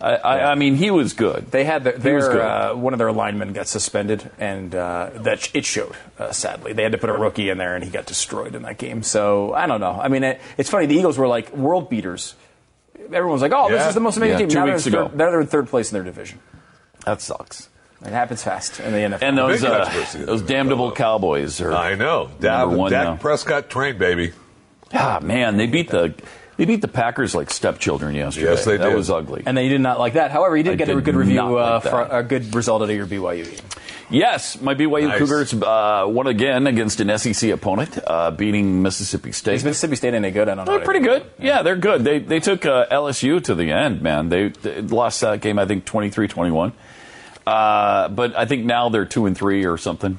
I, 0.01 0.17
I, 0.17 0.51
I 0.51 0.55
mean, 0.57 0.75
he 0.75 0.91
was 0.91 1.15
good. 1.15 1.51
They 1.51 1.65
had 1.65 1.85
their, 1.85 1.95
He 1.95 2.01
their 2.01 2.43
uh, 2.43 2.75
one 2.75 2.93
of 2.93 2.99
their 2.99 3.13
linemen 3.13 3.55
got 3.55 3.67
suspended, 3.67 4.31
and 4.39 4.75
uh, 4.75 5.09
that 5.15 5.49
it 5.55 5.65
showed. 5.65 5.97
Uh, 6.19 6.33
sadly, 6.33 6.75
they 6.75 6.83
had 6.83 6.93
to 6.93 6.99
put 6.99 7.09
a 7.09 7.15
rookie 7.15 7.49
in 7.49 7.57
there, 7.57 7.75
and 7.75 7.83
he 7.83 7.89
got 7.89 8.05
destroyed 8.05 8.55
in 8.55 8.63
that 8.63 8.77
game. 8.77 9.03
So 9.03 9.55
I 9.55 9.67
don't 9.67 9.81
know. 9.81 9.99
I 9.99 10.09
mean, 10.09 10.23
it, 10.25 10.41
it's 10.59 10.69
funny. 10.69 10.85
The 10.85 10.97
Eagles 10.97 11.17
were 11.17 11.29
like 11.29 11.57
world 11.57 11.89
beaters. 11.89 12.35
Everyone 12.99 13.33
was 13.33 13.41
like, 13.43 13.53
"Oh, 13.55 13.71
this 13.71 13.87
is 13.87 13.95
the 13.95 14.01
most 14.01 14.19
amazing 14.19 14.33
Yeah, 14.33 14.39
team." 14.41 14.49
two 14.51 14.55
now 14.59 14.67
weeks 14.67 14.85
they're, 14.85 14.93
ago. 14.93 15.09
Third, 15.09 15.17
now 15.17 15.31
they're 15.31 15.41
in 15.41 15.47
third 15.47 15.69
place 15.69 15.91
in 15.91 15.95
their 15.95 16.05
division. 16.05 16.41
that 17.07 17.23
sucks. 17.23 17.71
It 18.05 18.13
happens 18.13 18.43
fast 18.43 18.81
in 18.81 18.93
the 18.93 18.99
NFL. 18.99 19.23
And 19.23 19.39
those 19.39 19.63
Big 19.63 19.71
uh, 19.71 20.25
those 20.27 20.43
damnable 20.43 20.91
NFL. 20.93 20.97
Cowboys 20.97 21.61
are. 21.61 21.73
I 21.73 21.95
know. 21.95 22.25
Number 22.27 22.41
Dak, 22.41 22.69
one 22.69 22.91
Dak 22.93 23.05
now. 23.05 23.17
Prescott 23.17 23.71
trained, 23.71 23.99
baby. 23.99 24.33
Ah, 24.93 25.19
man, 25.23 25.57
they 25.57 25.67
beat 25.67 25.89
the 25.91 26.15
they 26.57 26.67
beat 26.67 26.83
the 26.83 26.89
Packers 26.89 27.35
like 27.35 27.51
stepchildren 27.51 28.15
yesterday. 28.15 28.51
Yes, 28.51 28.65
they 28.65 28.77
that 28.77 28.89
did. 28.91 28.95
was 28.95 29.11
ugly. 29.11 29.43
and 29.45 29.57
then 29.57 29.65
you 29.65 29.71
did 29.71 29.81
not 29.81 29.99
like 29.99 30.13
that. 30.13 30.31
However, 30.31 30.57
you 30.57 30.63
did 30.63 30.75
I 30.75 30.77
get 30.77 30.89
a 30.89 31.01
good 31.01 31.17
review, 31.17 31.35
not 31.37 31.55
uh, 31.55 31.81
for 31.81 32.03
a 32.03 32.23
good 32.23 32.55
result 32.55 32.83
out 32.83 32.91
of 32.91 32.95
your 32.97 33.07
BYU 33.07 33.45
game. 33.51 33.65
Yes, 34.11 34.61
my 34.61 34.75
BYU 34.75 35.09
Nice. 35.09 35.19
Cougars 35.19 35.55
uh, 35.55 36.05
won 36.07 36.27
again 36.27 36.67
against 36.67 37.01
an 37.01 37.17
SEC 37.19 37.51
opponent, 37.51 37.99
uh, 38.07 38.31
beating 38.31 38.83
Mississippi 38.83 39.33
State. 39.33 39.55
Is 39.55 39.65
Mississippi 39.65 39.97
State 39.97 40.13
any 40.15 40.31
good? 40.31 40.49
I 40.49 40.55
don't 40.55 40.67
know. 40.67 40.77
They're 40.77 40.85
pretty 40.85 41.01
good. 41.01 41.25
Yeah, 41.39 41.63
they're 41.63 41.75
good. 41.75 42.05
They 42.05 42.19
they 42.19 42.39
took 42.39 42.67
uh, 42.67 42.87
LSU 42.93 43.43
to 43.45 43.55
the 43.55 43.73
end, 43.73 44.03
man. 44.03 44.29
They, 44.29 44.49
they 44.51 44.83
lost 44.83 45.23
that 45.23 45.41
game, 45.41 45.59
I 45.59 45.65
think, 45.65 45.87
23-21. 45.87 46.73
Uh, 47.47 48.09
but 48.09 48.35
I 48.37 48.47
think 48.47 48.65
now 48.65 48.89
they're 48.89 49.05
two 49.05 49.27
and 49.27 49.37
three 49.37 49.65
or 49.67 49.77
something. 49.77 50.19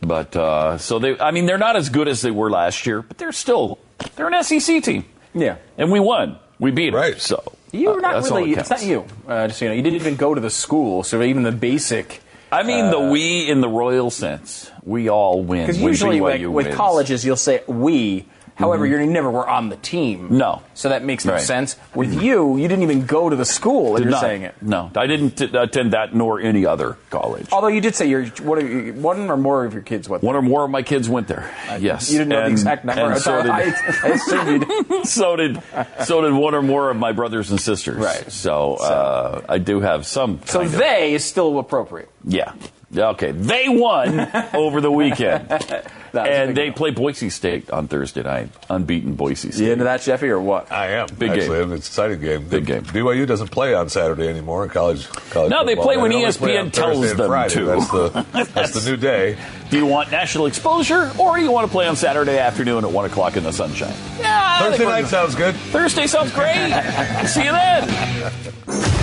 But 0.00 0.36
uh, 0.36 0.78
so 0.78 0.98
they, 0.98 1.18
I 1.18 1.30
mean, 1.32 1.46
they're 1.46 1.58
not 1.58 1.76
as 1.76 1.88
good 1.88 2.06
as 2.08 2.22
they 2.22 2.30
were 2.30 2.50
last 2.50 2.86
year, 2.86 3.02
but 3.02 3.18
they're 3.18 3.32
still 3.32 3.78
they're 4.14 4.28
an 4.32 4.42
SEC 4.44 4.82
team, 4.82 5.04
Yeah. 5.34 5.56
and 5.76 5.90
we 5.90 5.98
won. 5.98 6.38
We 6.60 6.70
beat 6.70 6.90
them. 6.90 7.00
Right. 7.00 7.20
So 7.20 7.42
You're 7.72 7.98
uh, 7.98 8.00
not 8.00 8.14
that's 8.14 8.30
really. 8.30 8.54
that 8.54 8.60
It's 8.60 8.70
not 8.70 8.82
you. 8.84 9.04
Uh, 9.26 9.48
just 9.48 9.58
so 9.58 9.64
you 9.64 9.70
know, 9.70 9.74
you 9.76 9.82
didn't 9.82 9.96
even 9.96 10.14
go 10.16 10.34
to 10.34 10.40
the 10.40 10.50
school, 10.50 11.02
so 11.02 11.20
even 11.22 11.42
the 11.42 11.52
basic. 11.52 12.20
I 12.52 12.62
mean, 12.62 12.86
Uh, 12.86 12.90
the 12.92 13.00
we 13.10 13.48
in 13.50 13.60
the 13.60 13.68
royal 13.68 14.10
sense. 14.10 14.70
We 14.84 15.08
all 15.10 15.42
win. 15.42 15.66
Because 15.66 15.80
usually, 15.82 16.18
BYU 16.20 16.22
like, 16.22 16.40
with 16.54 16.66
wins. 16.66 16.76
colleges, 16.76 17.24
you'll 17.24 17.36
say 17.36 17.62
we. 17.66 18.24
However, 18.58 18.84
you 18.86 19.06
never 19.06 19.30
were 19.30 19.48
on 19.48 19.68
the 19.68 19.76
team. 19.76 20.24
Mm-hmm. 20.24 20.36
No. 20.38 20.62
So 20.74 20.88
that 20.88 21.04
makes 21.04 21.24
no 21.24 21.34
Right. 21.34 21.40
sense. 21.40 21.76
With 21.94 22.20
you, 22.20 22.56
you 22.56 22.66
didn't 22.66 22.82
even 22.82 23.06
go 23.06 23.30
to 23.30 23.36
the 23.36 23.44
school, 23.44 23.94
and 23.94 23.98
Did 23.98 24.02
you're 24.04 24.10
not. 24.10 24.20
saying 24.20 24.42
it. 24.42 24.54
No, 24.60 24.90
I 24.96 25.06
didn't 25.06 25.30
t- 25.38 25.44
attend 25.56 25.92
that 25.92 26.12
nor 26.14 26.40
any 26.40 26.66
other 26.66 26.96
college. 27.10 27.46
Although 27.52 27.68
you 27.68 27.80
did 27.80 27.94
say 27.94 28.06
your 28.08 28.26
what 28.42 28.58
are 28.58 28.66
you, 28.66 28.92
one 28.94 29.30
or 29.30 29.36
more 29.36 29.64
of 29.64 29.72
your 29.74 29.82
kids 29.82 30.08
went. 30.08 30.24
One 30.24 30.34
or 30.34 30.42
more 30.42 30.64
of 30.64 30.70
my 30.70 30.82
kids 30.82 31.08
went 31.08 31.28
there. 31.28 31.48
yes, 31.78 32.10
You 32.10 32.18
didn't 32.18 32.30
know 32.30 32.42
the 32.44 32.50
exact 32.50 32.84
number. 32.84 33.02
and 33.02 33.14
I, 33.14 33.18
so 33.18 33.42
did, 33.42 33.50
I, 33.50 33.72
I 34.02 34.16
so 35.04 35.36
did 35.36 35.62
so 36.04 36.20
did 36.22 36.32
one 36.34 36.54
or 36.54 36.62
more 36.62 36.90
of 36.90 36.96
my 36.96 37.12
brothers 37.12 37.50
and 37.52 37.60
sisters. 37.60 37.96
Right. 37.96 38.30
So, 38.32 38.74
uh, 38.74 39.42
I 39.48 39.58
do 39.58 39.80
have 39.80 40.04
some. 40.04 40.40
So 40.46 40.60
kind 40.60 40.66
of- 40.74 40.78
they 40.80 41.14
is 41.14 41.24
still 41.24 41.58
appropriate. 41.60 42.10
yeah. 42.24 42.52
Okay. 42.96 43.32
They 43.32 43.68
won 43.68 44.18
over 44.54 44.80
the 44.80 44.90
weekend, 44.90 45.46
That 45.50 45.60
was 45.68 45.70
a 45.70 45.82
and 46.14 46.56
they 46.56 46.66
deal. 46.66 46.74
play 46.74 46.90
Boise 46.90 47.30
State 47.30 47.70
on 47.70 47.88
Thursday 47.88 48.22
night. 48.22 48.48
Unbeaten 48.70 49.14
Boise 49.14 49.50
State. 49.52 49.64
You 49.64 49.72
into 49.72 49.84
that, 49.84 50.02
Jeffy, 50.02 50.28
or 50.28 50.40
what? 50.40 50.70
I 50.72 50.92
am. 50.92 51.06
Big 51.18 51.32
game. 51.34 51.38
It's 51.38 51.48
an 51.48 51.72
exciting 51.72 52.20
game. 52.20 52.48
Big 52.48 52.66
game. 52.66 52.82
BYU 52.82 53.26
doesn't 53.26 53.50
play 53.50 53.74
on 53.74 53.88
Saturday 53.88 54.28
anymore 54.28 54.64
in 54.64 54.70
college. 54.70 55.08
college 55.30 55.50
No, 55.50 55.64
they 55.64 55.72
football. 55.74 55.84
play 55.84 55.96
when 55.96 56.12
E 56.12 56.16
only 56.16 56.32
play 56.32 56.54
ESPN 56.56 56.72
tells 56.72 57.00
them 57.14 57.16
Friday. 57.28 57.54
to. 57.54 57.64
That's 57.66 57.88
the, 57.90 58.26
that's 58.54 58.84
the 58.84 58.90
new 58.90 58.96
day. 58.96 59.36
Do 59.70 59.76
you 59.76 59.86
want 59.86 60.10
national 60.10 60.46
exposure, 60.46 61.10
or 61.18 61.36
do 61.36 61.42
you 61.42 61.50
want 61.52 61.66
to 61.66 61.70
play 61.72 61.86
on 61.86 61.94
Saturday 61.96 62.38
afternoon 62.38 62.84
at 62.84 62.90
one 62.90 63.04
o'clock 63.04 63.36
in 63.36 63.42
the 63.44 63.52
sunshine? 63.52 63.94
Yeah, 64.18 64.58
Thursday 64.60 64.84
night 64.86 65.06
sounds 65.06 65.34
good. 65.34 65.54
Thursday 65.56 66.06
sounds 66.06 66.32
great. 66.32 66.72
See 67.26 67.44
you 67.44 67.52
then. 67.52 68.97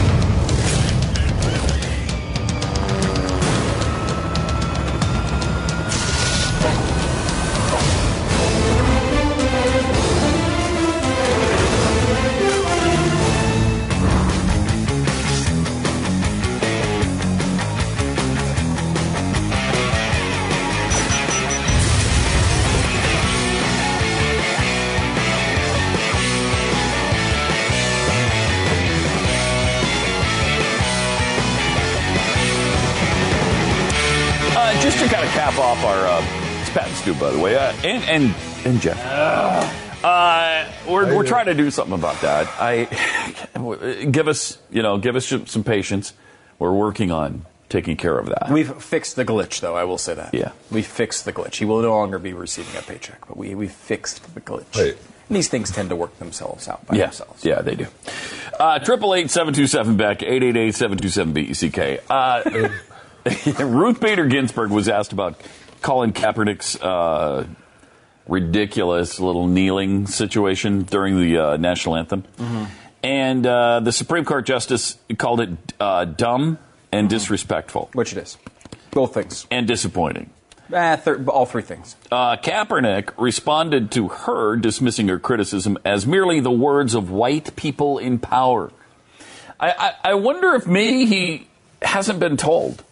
Stu, 37.05 37.13
by 37.19 37.29
the 37.29 37.37
way, 37.37 37.55
uh, 37.55 37.71
and 37.83 38.03
and 38.05 38.35
and 38.65 38.81
Jeff. 38.81 38.99
Uh, 40.03 40.67
we're 40.87 41.15
we're 41.15 41.25
trying 41.25 41.45
to 41.45 41.53
do 41.53 41.69
something 41.69 41.93
about 41.93 42.19
that. 42.21 42.47
I 42.59 42.85
give 44.05 44.27
us 44.27 44.57
you 44.71 44.81
know 44.81 44.97
give 44.97 45.15
us 45.15 45.31
some 45.45 45.63
patience. 45.63 46.13
We're 46.57 46.73
working 46.73 47.11
on 47.11 47.45
taking 47.69 47.95
care 47.95 48.17
of 48.17 48.29
that. 48.29 48.49
We've 48.49 48.73
fixed 48.81 49.17
the 49.17 49.25
glitch, 49.25 49.59
though. 49.59 49.75
I 49.75 49.83
will 49.83 49.99
say 49.99 50.15
that. 50.15 50.33
Yeah. 50.33 50.53
we 50.71 50.81
fixed 50.81 51.25
the 51.25 51.33
glitch. 51.33 51.57
He 51.57 51.65
will 51.65 51.83
no 51.83 51.91
longer 51.91 52.17
be 52.17 52.33
receiving 52.33 52.75
a 52.75 52.81
paycheck, 52.81 53.27
but 53.27 53.37
we 53.37 53.53
we 53.53 53.67
fixed 53.67 54.33
the 54.33 54.41
glitch. 54.41 54.75
Wait. 54.75 54.97
And 55.29 55.35
these 55.35 55.47
things 55.47 55.69
tend 55.69 55.89
to 55.89 55.95
work 55.95 56.17
themselves 56.17 56.67
out 56.67 56.87
by 56.87 56.95
yeah, 56.95 57.05
themselves. 57.05 57.45
yeah, 57.45 57.61
they 57.61 57.75
do. 57.75 57.85
Uh, 58.59 58.79
Triple 58.79 59.13
eight 59.13 59.29
seven 59.29 59.53
two 59.53 59.67
seven 59.67 59.95
Beck 59.95 60.23
eight 60.23 60.41
eight 60.41 60.57
eight 60.57 60.73
seven 60.73 60.97
two 60.97 61.09
seven 61.09 61.33
B 61.33 61.41
E 61.41 61.53
C 61.53 61.69
K. 61.69 61.99
Uh, 62.09 62.69
Ruth 63.59 63.99
Bader 63.99 64.25
Ginsburg 64.25 64.71
was 64.71 64.89
asked 64.89 65.13
about 65.13 65.39
Colin 65.85 66.13
Kaepernick's 66.13 66.81
uh, 66.81 67.45
ridiculous 68.27 69.19
little 69.19 69.45
kneeling 69.45 70.07
situation 70.07 70.81
during 70.81 71.19
the 71.19 71.37
uh, 71.37 71.57
national 71.57 71.95
anthem, 71.95 72.23
and 73.03 73.45
uh, 73.45 73.81
the 73.81 73.91
Supreme 73.91 74.25
Court 74.25 74.47
justice 74.47 74.97
called 75.19 75.41
it 75.41 75.49
uh, 75.79 76.05
dumb 76.05 76.57
and 76.91 77.07
disrespectful, 77.07 77.91
Which 77.93 78.13
it 78.13 78.17
is. 78.17 78.39
Both 78.89 79.13
things. 79.13 79.45
and 79.51 79.67
disappointing. 79.67 80.31
Eh, 80.73 80.95
thir- 80.95 81.23
all 81.27 81.45
three 81.45 81.61
things. 81.61 81.95
Uh, 82.11 82.37
Kaepernick 82.37 83.11
responded 83.19 83.91
to 83.91 84.07
her 84.07 84.55
dismissing 84.55 85.07
her 85.09 85.19
criticism 85.19 85.77
as 85.85 86.07
merely 86.07 86.39
the 86.39 86.49
words 86.49 86.95
of 86.95 87.11
white 87.11 87.55
people 87.55 87.99
in 87.99 88.17
power. 88.17 88.71
I, 89.59 89.69
I, 89.71 89.93
I 90.03 90.13
wonder 90.15 90.55
if 90.55 90.65
maybe 90.65 91.05
he 91.05 91.47
hasn't 91.83 92.19
been 92.19 92.37
told. 92.37 92.83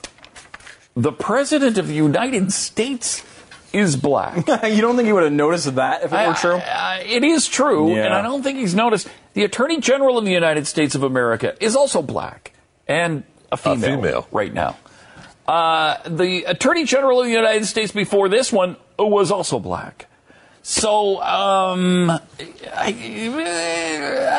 The 0.96 1.12
President 1.12 1.78
of 1.78 1.88
the 1.88 1.94
United 1.96 2.52
States 2.54 3.24
is 3.72 3.96
black. 3.96 4.38
you 4.64 4.82
don't 4.82 4.96
think 4.96 5.08
he 5.08 5.14
would 5.14 5.24
have 5.24 5.34
noticed 5.34 5.74
that 5.76 6.04
if 6.04 6.14
it 6.14 6.28
were 6.28 6.34
true? 6.36 6.56
I- 6.58 7.00
I- 7.00 7.04
it 7.08 7.24
is 7.24 7.48
true, 7.48 7.94
Yeah. 7.96 8.06
and 8.06 8.14
I 8.14 8.22
don't 8.22 8.44
think 8.44 8.60
he's 8.60 8.76
noticed. 8.76 9.08
The 9.34 9.44
Attorney 9.44 9.80
General 9.80 10.20
of 10.20 10.26
the 10.26 10.32
United 10.32 10.68
States 10.68 10.94
of 10.94 11.02
America 11.04 11.56
is 11.60 11.76
also 11.76 12.02
black 12.04 12.54
and 12.88 13.24
a 13.52 13.58
female, 13.58 13.98
female. 13.98 14.28
right 14.32 14.54
now. 14.54 14.78
Uh, 15.48 15.98
the 16.08 16.44
Attorney 16.46 16.86
General 16.86 17.20
of 17.22 17.26
the 17.26 17.32
United 17.34 17.66
States 17.66 17.91
before 17.91 18.30
this 18.30 18.52
one 18.54 18.78
was 19.00 19.32
also 19.32 19.60
black. 19.60 20.06
So 20.66 21.22
um, 21.22 22.09
I, 22.09 22.22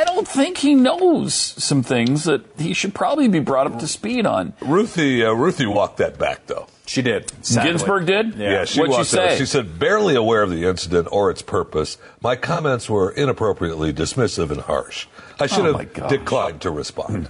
I 0.00 0.04
don't 0.06 0.26
think 0.26 0.56
he 0.56 0.74
knows 0.74 1.34
some 1.34 1.82
things 1.82 2.24
that 2.24 2.42
he 2.58 2.72
should 2.72 2.94
probably 2.94 3.28
be 3.28 3.40
brought 3.40 3.66
up 3.66 3.78
to 3.80 3.86
speed 3.86 4.24
on. 4.24 4.54
Ruthie, 4.62 5.22
uh, 5.22 5.32
Ruthie 5.32 5.66
walked 5.66 5.98
that 5.98 6.18
back 6.18 6.46
though. 6.46 6.66
She 6.86 7.02
did. 7.02 7.30
Ginsburg 7.52 8.06
did. 8.06 8.34
Yeah, 8.36 8.64
she 8.64 8.80
What'd 8.80 8.92
walked 8.92 9.10
she 9.10 9.16
that 9.16 9.30
say? 9.32 9.38
She 9.38 9.46
said, 9.46 9.78
barely 9.78 10.14
aware 10.16 10.42
of 10.42 10.50
the 10.50 10.64
incident 10.64 11.08
or 11.12 11.30
its 11.30 11.42
purpose. 11.42 11.98
My 12.22 12.36
comments 12.36 12.88
were 12.90 13.10
inappropriately 13.10 13.92
dismissive 13.92 14.50
and 14.50 14.60
harsh. 14.62 15.06
I 15.38 15.46
should 15.46 15.66
Oh, 15.66 15.76
have 15.76 15.92
gosh. 15.92 16.10
declined 16.10 16.60
to 16.62 16.70
respond. 16.70 17.28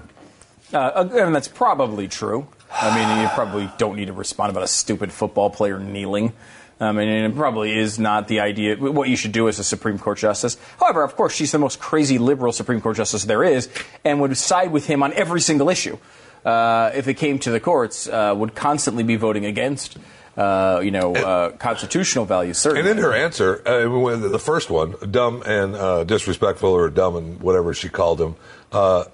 Uh, 0.72 1.08
and 1.12 1.34
that's 1.34 1.48
probably 1.48 2.08
true. 2.08 2.46
I 2.72 2.94
mean, 2.96 3.22
you 3.22 3.28
probably 3.28 3.70
don't 3.78 3.94
need 3.96 4.06
to 4.06 4.12
respond 4.12 4.50
about 4.50 4.64
a 4.64 4.68
stupid 4.68 5.12
football 5.12 5.50
player 5.50 5.78
kneeling. 5.78 6.32
I 6.80 6.92
mean, 6.92 7.08
and 7.08 7.32
it 7.32 7.36
probably 7.36 7.76
is 7.78 7.98
not 7.98 8.26
the 8.28 8.40
idea, 8.40 8.76
what 8.76 9.08
you 9.08 9.16
should 9.16 9.32
do 9.32 9.48
as 9.48 9.58
a 9.58 9.64
Supreme 9.64 9.98
Court 9.98 10.18
justice. 10.18 10.56
However, 10.80 11.02
of 11.02 11.14
course, 11.16 11.34
she's 11.34 11.52
the 11.52 11.58
most 11.58 11.78
crazy 11.78 12.18
liberal 12.18 12.52
Supreme 12.52 12.80
Court 12.80 12.96
justice 12.96 13.24
there 13.24 13.44
is 13.44 13.68
and 14.04 14.20
would 14.20 14.36
side 14.36 14.72
with 14.72 14.86
him 14.86 15.02
on 15.02 15.12
every 15.12 15.40
single 15.40 15.68
issue. 15.68 15.98
Uh, 16.44 16.90
if 16.94 17.08
it 17.08 17.14
came 17.14 17.38
to 17.38 17.50
the 17.50 17.60
courts, 17.60 18.08
uh, 18.08 18.34
would 18.36 18.54
constantly 18.54 19.02
be 19.02 19.16
voting 19.16 19.46
against, 19.46 19.96
uh, 20.36 20.80
you 20.82 20.90
know, 20.90 21.14
uh, 21.14 21.50
constitutional 21.52 22.26
values, 22.26 22.58
certainly. 22.58 22.90
And 22.90 22.98
in 22.98 23.02
her 23.02 23.14
answer, 23.14 23.62
uh, 23.66 24.16
the 24.16 24.38
first 24.38 24.68
one, 24.68 24.94
dumb 25.10 25.42
and 25.46 25.74
uh, 25.74 26.04
disrespectful, 26.04 26.70
or 26.70 26.90
dumb 26.90 27.16
and 27.16 27.40
whatever 27.40 27.72
she 27.72 27.88
called 27.88 28.20
him, 28.20 28.36
uh, 28.72 29.04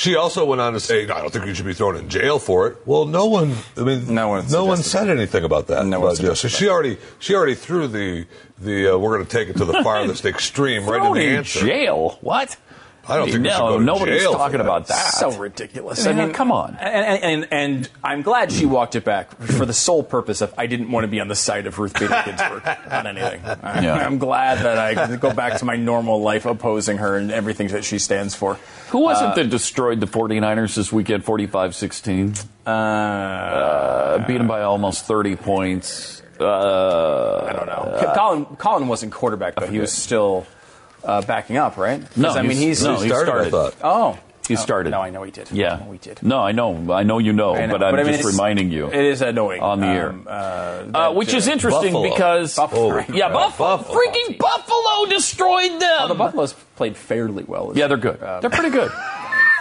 she 0.00 0.16
also 0.16 0.46
went 0.46 0.62
on 0.62 0.72
to 0.72 0.80
say, 0.80 1.04
"No, 1.04 1.14
"I 1.14 1.20
don't 1.20 1.30
think 1.30 1.44
you 1.44 1.52
should 1.52 1.66
be 1.66 1.74
thrown 1.74 1.94
in 1.94 2.08
jail 2.08 2.38
for 2.38 2.66
it." 2.68 2.78
Well, 2.86 3.04
no 3.04 3.26
one, 3.26 3.54
I 3.76 3.82
mean, 3.82 4.14
no 4.14 4.28
one, 4.28 4.46
no 4.50 4.64
one 4.64 4.78
said 4.78 5.10
anything 5.10 5.44
about 5.44 5.66
that. 5.66 5.84
No 5.84 6.00
one 6.00 6.08
about 6.12 6.20
justice. 6.22 6.56
She 6.56 6.70
already, 6.70 6.96
she 7.18 7.34
already 7.34 7.54
threw 7.54 7.86
the 7.86 8.26
the. 8.58 8.94
Uh, 8.94 8.98
we're 8.98 9.14
going 9.14 9.26
to 9.26 9.30
take 9.30 9.50
it 9.50 9.58
to 9.58 9.66
the 9.66 9.82
farthest 9.84 10.24
extreme 10.24 10.86
right 10.88 11.04
in 11.04 11.12
the 11.12 11.20
in 11.20 11.36
answer. 11.36 11.60
jail? 11.60 12.16
What? 12.22 12.56
I 13.08 13.16
don't 13.16 13.30
think 13.30 13.40
no, 13.42 13.58
go 13.58 13.78
to 13.78 13.84
nobody's 13.84 14.20
jail 14.22 14.32
for 14.32 14.38
talking 14.38 14.58
that. 14.58 14.64
about 14.64 14.86
that. 14.88 15.14
So 15.14 15.32
ridiculous. 15.36 16.06
I 16.06 16.12
mean, 16.12 16.32
come 16.32 16.52
on. 16.52 16.76
And, 16.76 17.22
and, 17.24 17.48
and 17.50 17.88
I'm 18.04 18.22
glad 18.22 18.52
she 18.52 18.66
walked 18.66 18.94
it 18.94 19.04
back 19.04 19.36
for 19.40 19.66
the 19.66 19.72
sole 19.72 20.02
purpose 20.02 20.40
of 20.42 20.54
I 20.56 20.66
didn't 20.66 20.90
want 20.92 21.04
to 21.04 21.08
be 21.08 21.18
on 21.20 21.28
the 21.28 21.34
side 21.34 21.66
of 21.66 21.78
Ruth 21.78 21.94
Bader 21.94 22.22
Ginsburg 22.24 22.66
on 22.90 23.06
anything. 23.06 23.40
I, 23.44 23.80
Yeah. 23.82 23.94
I'm 23.94 24.18
glad 24.18 24.58
that 24.64 24.78
I 24.78 24.94
can 24.94 25.18
go 25.18 25.32
back 25.32 25.58
to 25.58 25.64
my 25.64 25.76
normal 25.76 26.20
life 26.22 26.44
opposing 26.46 26.98
her 26.98 27.16
and 27.16 27.30
everything 27.32 27.68
that 27.68 27.84
she 27.84 27.98
stands 27.98 28.34
for. 28.34 28.58
Who 28.90 28.98
was 29.00 29.20
Uh, 29.22 29.30
it 29.30 29.34
that 29.36 29.50
destroyed 29.50 30.00
the 30.00 30.06
49ers 30.06 30.74
this 30.76 30.92
weekend 30.92 31.24
45 31.24 31.74
16? 31.74 32.34
Uh, 32.66 34.18
beat 34.26 34.38
them 34.38 34.46
by 34.46 34.62
almost 34.62 35.04
30 35.06 35.36
points. 35.36 36.22
Uh, 36.38 37.44
I 37.48 37.52
don't 37.52 37.66
know. 37.66 38.12
Colin, 38.14 38.44
Colin 38.56 38.88
wasn't 38.88 39.12
quarterback, 39.12 39.56
though. 39.56 39.66
He 39.66 39.78
was 39.78 39.92
still 39.92 40.46
uh, 41.04 41.22
backing 41.22 41.56
up, 41.56 41.76
right? 41.76 42.00
'Cause, 42.00 42.16
No, 42.16 42.30
I 42.30 42.42
mean, 42.42 42.52
he's- 42.52 42.78
he's. 42.78 42.84
no, 42.84 42.96
he 42.96 43.08
started, 43.08 43.46
I 43.46 43.50
thought. 43.50 43.74
Oh. 43.82 44.18
He 44.48 44.56
Oh, 44.56 44.58
started. 44.60 44.90
No, 44.90 45.00
I 45.00 45.10
know 45.10 45.22
he 45.22 45.30
did. 45.30 45.48
Yeah. 45.52 45.80
we 45.86 45.98
did. 45.98 46.20
No, 46.24 46.40
I 46.40 46.50
know. 46.50 46.92
I 46.92 47.04
know 47.04 47.18
you 47.18 47.32
know, 47.32 47.54
know, 47.54 47.68
but 47.68 47.84
I'm 47.84 47.92
but 47.92 48.00
I 48.00 48.02
mean, 48.02 48.14
just 48.14 48.24
reminding 48.24 48.72
you. 48.72 48.88
It 48.88 48.94
is 49.04 49.22
annoying. 49.22 49.60
On 49.62 49.78
the 49.78 49.86
air. 49.86 50.08
Um, 50.08 50.26
uh, 50.26 50.30
Uh, 50.30 50.82
that, 50.90 51.14
which 51.14 51.32
is 51.32 51.46
uh, 51.46 51.52
interesting 51.52 51.92
Buffalo. 51.92 52.10
because 52.10 52.56
Buffalo. 52.56 53.04
yeah, 53.14 53.28
Buffalo, 53.28 53.76
freaking 53.78 54.38
Buffalo 54.38 55.06
destroyed 55.08 55.80
them. 55.80 55.98
Oh, 56.00 56.08
the 56.08 56.14
Buffaloes 56.16 56.54
played 56.74 56.96
fairly 56.96 57.44
well. 57.46 57.70
Yeah, 57.76 57.86
they're 57.86 57.96
good. 57.96 58.18
They're 58.40 58.50
pretty 58.50 58.70
good. 58.70 58.90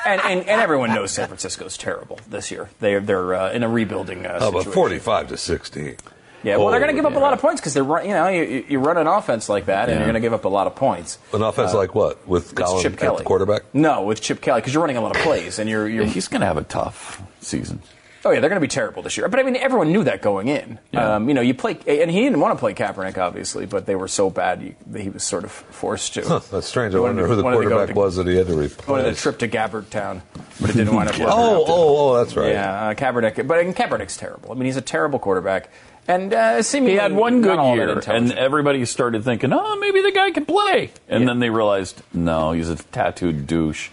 And, 0.06 0.22
and, 0.22 0.40
and 0.50 0.62
everyone 0.62 0.94
knows 0.96 1.12
San 1.12 1.28
Francisco's 1.28 1.78
terrible 1.78 2.18
this 2.28 2.50
year. 2.52 2.70
They, 2.80 2.98
they're 3.00 3.36
uh, 3.36 3.52
in 3.52 3.64
a 3.64 3.70
rebuilding 3.70 4.26
uh, 4.26 4.40
How 4.40 4.48
about 4.48 4.60
situation. 4.60 4.72
forty-five 4.72 5.28
to 5.28 5.38
sixteen? 5.38 5.98
Yeah, 6.44 6.58
well, 6.58 6.70
they're 6.70 6.80
going 6.80 6.92
to 6.92 6.96
give 6.96 7.06
up 7.06 7.14
yeah. 7.14 7.20
a 7.20 7.22
lot 7.22 7.34
of 7.34 7.40
points 7.42 7.60
because 7.62 7.74
they're 7.74 7.84
you 8.04 8.10
know 8.14 8.28
you, 8.30 8.66
you 8.70 8.80
run 8.80 8.98
an 8.98 9.08
offense 9.08 9.50
like 9.50 9.66
that 9.66 9.90
and 9.90 9.92
Yeah. 9.92 9.98
you're 10.00 10.06
going 10.06 10.14
to 10.22 10.26
give 10.26 10.34
up 10.34 10.46
a 10.46 10.50
lot 10.50 10.68
of 10.68 10.76
points. 10.76 11.18
An 11.34 11.42
offense 11.42 11.74
Uh, 11.74 11.78
like 11.78 11.96
what? 11.96 12.28
With 12.28 12.56
Colin 12.56 12.82
Chip 12.82 12.98
Kelly. 12.98 13.18
the 13.18 13.24
quarterback? 13.24 13.64
No, 13.74 14.04
with 14.04 14.22
Chip 14.22 14.40
Kelly 14.42 14.62
because 14.62 14.74
you're 14.74 14.82
running 14.82 14.98
a 14.98 15.02
lot 15.02 15.16
of 15.16 15.22
plays 15.22 15.60
and 15.60 15.70
you're. 15.70 15.88
you're 15.88 16.04
Yeah, 16.06 16.10
he's 16.10 16.28
going 16.28 16.42
to 16.42 16.48
have 16.48 16.58
a 16.58 16.64
tough 16.64 17.22
season. 17.42 17.82
Oh 18.26 18.32
yeah, 18.32 18.42
they're 18.42 18.50
going 18.50 18.60
to 18.60 18.66
be 18.66 18.68
terrible 18.68 19.02
this 19.02 19.16
year. 19.16 19.30
But 19.30 19.40
I 19.40 19.44
mean, 19.44 19.56
everyone 19.56 19.94
knew 19.94 20.04
that 20.04 20.22
going 20.22 20.50
in. 20.50 20.78
Yeah. 20.92 21.16
Um, 21.16 21.30
you 21.30 21.34
know, 21.34 21.40
you 21.40 21.54
play, 21.54 21.78
and 21.88 22.12
he 22.12 22.20
didn't 22.22 22.42
want 22.42 22.54
to 22.54 22.60
play 22.60 22.74
Kaepernick, 22.74 23.18
obviously, 23.18 23.66
but 23.66 23.86
they 23.86 23.96
were 23.96 24.10
so 24.10 24.30
bad 24.30 24.62
you, 24.62 24.76
he 24.98 25.10
was 25.10 25.24
sort 25.24 25.46
of 25.46 25.52
forced 25.54 26.16
to. 26.16 26.28
Huh, 26.28 26.40
that's 26.52 26.68
strange. 26.68 26.94
I 26.96 27.00
wonder 27.00 27.26
who 27.28 27.38
the 27.38 27.44
wanted 27.44 27.60
to 27.60 27.64
go 27.64 27.70
quarterback 27.78 27.96
to- 27.96 28.00
was 28.00 28.18
that 28.18 28.28
he 28.28 28.36
had 28.36 28.48
to 28.48 28.56
Wanted 28.56 28.72
a 28.72 29.10
replace. 29.10 29.22
trip 29.22 29.40
to 29.40 29.48
Gabbert 29.48 29.90
Town, 29.90 30.22
but 30.60 30.70
it 30.70 30.74
didn't 30.74 30.94
wind 30.94 31.10
up. 31.10 31.16
Oh, 31.22 31.64
oh, 31.66 31.66
oh, 31.68 32.18
that's 32.18 32.36
right. 32.36 32.52
Yeah, 32.52 32.90
uh, 32.90 32.94
Kaepernick. 32.94 33.48
But 33.48 33.58
I 33.60 33.64
mean, 33.64 33.74
Kaepernick's 33.74 34.18
terrible. 34.18 34.52
I 34.52 34.56
mean, 34.56 34.66
he's 34.66 34.76
a 34.78 34.82
terrible 34.82 35.18
quarterback, 35.20 35.70
and 36.10 36.34
uh, 36.34 36.62
seemingly 36.64 36.94
He 36.94 36.98
had 37.00 37.14
one 37.14 37.42
good 37.42 37.62
year, 37.76 38.02
and 38.08 38.32
everybody 38.34 38.84
started 38.86 39.24
thinking, 39.24 39.54
"Oh, 39.54 39.76
maybe 39.78 40.02
the 40.02 40.12
guy 40.12 40.32
can 40.32 40.46
play." 40.46 40.90
And 41.08 41.28
then 41.28 41.40
they 41.40 41.52
realized, 41.52 42.02
no, 42.12 42.52
he's 42.52 42.68
a 42.70 42.76
tattooed 42.76 43.46
douche. 43.46 43.90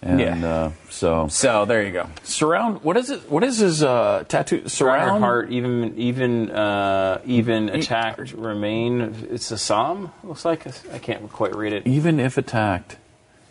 And 0.00 0.20
Yeah. 0.20 0.46
uh, 0.48 0.70
so, 0.90 1.26
so 1.28 1.64
there 1.64 1.82
you 1.84 1.90
go. 1.92 2.08
Surround. 2.22 2.82
What 2.82 2.96
is 2.96 3.10
it? 3.10 3.28
What 3.30 3.42
is 3.44 3.58
his 3.58 3.82
uh, 3.82 4.24
tattoo? 4.28 4.68
Surround. 4.68 5.22
heart, 5.22 5.50
even 5.50 5.98
even 5.98 6.50
uh, 6.50 7.20
even 7.26 7.68
attacked, 7.68 8.32
remain. 8.32 9.26
It's 9.30 9.50
a 9.50 9.58
psalm. 9.58 10.12
Looks 10.24 10.44
like 10.44 10.66
I 10.94 10.98
can't 10.98 11.30
quite 11.30 11.54
read 11.54 11.72
it. 11.72 11.86
Even 11.86 12.20
if 12.20 12.38
attacked, 12.38 12.96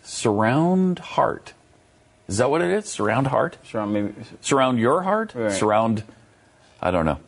surround 0.04 1.00
heart. 1.00 1.54
Is 2.28 2.38
that 2.38 2.50
what 2.50 2.62
it 2.62 2.72
is? 2.72 2.86
Surround 2.90 3.28
heart. 3.28 3.58
Surround 3.70 3.94
maybe. 3.94 4.14
Surround 4.42 4.80
your 4.80 5.04
heart. 5.04 5.36
Right. 5.36 5.52
Surround. 5.52 6.04
I 6.82 6.92
don't 6.92 7.06
know. 7.06 7.20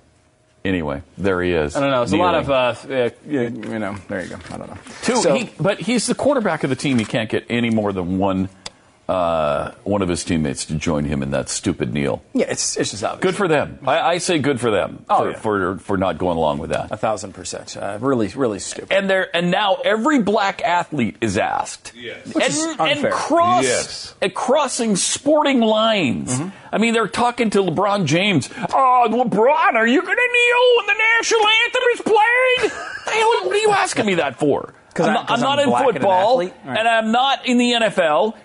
Anyway, 0.66 1.02
there 1.18 1.42
he 1.42 1.54
is. 1.54 1.76
I 1.76 1.80
don't 1.80 1.92
know. 1.92 2.04
It's 2.04 2.12
a 2.12 2.18
lot 2.18 2.36
of, 2.36 2.50
uh, 2.50 2.54
uh, 2.94 3.10
you 3.26 3.42
you 3.44 3.80
know, 3.80 3.96
there 4.10 4.22
you 4.24 4.30
go. 4.30 4.38
I 4.52 4.58
don't 4.58 4.68
know. 4.70 4.78
Two, 5.04 5.16
So- 5.18 5.36
he, 5.36 5.50
but 5.60 5.80
he's 5.80 6.06
the 6.08 6.16
quarterback 6.16 6.64
of 6.66 6.70
the 6.70 6.76
team. 6.76 7.00
He 7.00 7.06
can't 7.06 7.30
get 7.30 7.46
any 7.50 7.70
more 7.70 7.94
than 7.94 8.18
one 8.18 8.50
uh, 9.10 9.72
one 9.84 10.02
of 10.02 10.10
his 10.10 10.24
teammates 10.24 10.66
to 10.66 10.76
join 10.76 11.04
him 11.06 11.24
in 11.24 11.32
that 11.32 11.50
stupid 11.50 11.94
kneel. 11.94 12.22
yeah, 12.34 12.46
it's 12.50 12.78
it's 12.78 12.92
just 12.92 13.04
obvious. 13.04 13.22
Good 13.24 13.36
for 13.36 13.48
them. 13.48 13.80
I, 13.88 14.00
I 14.00 14.18
say 14.20 14.38
good 14.40 14.60
for 14.60 14.70
them 14.72 15.04
Oh, 15.10 15.18
for, 15.24 15.32
yeah. 15.32 15.38
for 15.38 15.78
for 15.80 15.98
not 15.98 16.18
going 16.18 16.38
along 16.38 16.60
with 16.60 16.70
that. 16.70 16.92
A 16.92 16.98
thousand 16.98 17.34
percent. 17.34 17.76
Uh, 17.76 17.98
really, 18.00 18.28
really 18.30 18.60
stupid. 18.60 18.92
And 18.92 19.10
there 19.10 19.36
and 19.36 19.50
now 19.52 19.76
every 19.84 20.22
black 20.22 20.62
athlete 20.62 21.18
is 21.22 21.38
asked. 21.38 21.92
Yes. 21.96 22.26
Which 22.34 22.44
and, 22.46 22.54
is 22.54 22.64
and 22.66 22.80
unfair. 22.82 23.12
cross 23.12 23.64
Yes. 23.64 24.16
and 24.22 24.34
crossing 24.34 24.96
sporting 24.96 25.62
lines. 25.62 26.38
Mm-hmm. 26.40 26.50
I 26.72 26.78
mean, 26.78 26.94
they're 26.94 27.08
talking 27.08 27.50
to 27.52 27.64
LeBron 27.64 28.06
James. 28.06 28.48
Oh, 28.72 29.08
LeBron, 29.10 29.74
are 29.74 29.88
you 29.88 30.02
going 30.04 30.16
to 30.16 30.30
kneel 30.34 30.78
when 30.78 30.86
the 30.86 31.04
national 31.18 31.48
anthem 31.48 31.84
is 31.94 32.02
played? 32.02 32.72
Hey, 33.10 33.24
what, 33.24 33.48
what 33.48 33.56
are 33.56 33.60
you 33.60 33.72
asking 33.72 34.06
me 34.06 34.14
that 34.16 34.38
for? 34.38 34.72
'Cause 34.94 35.08
I'm 35.08 35.12
I- 35.12 35.14
not, 35.16 35.28
'cause 35.28 35.40
I'm 35.42 35.50
not 35.50 35.58
I'm 35.60 35.64
in 35.64 35.70
black 35.70 35.82
and 35.88 35.90
an 35.96 36.02
football. 36.02 36.38
Right. 36.38 36.54
and 36.66 36.88
I'm 36.88 37.12
not 37.12 37.46
in 37.48 37.58
the 37.58 37.72
NFL. 37.72 38.36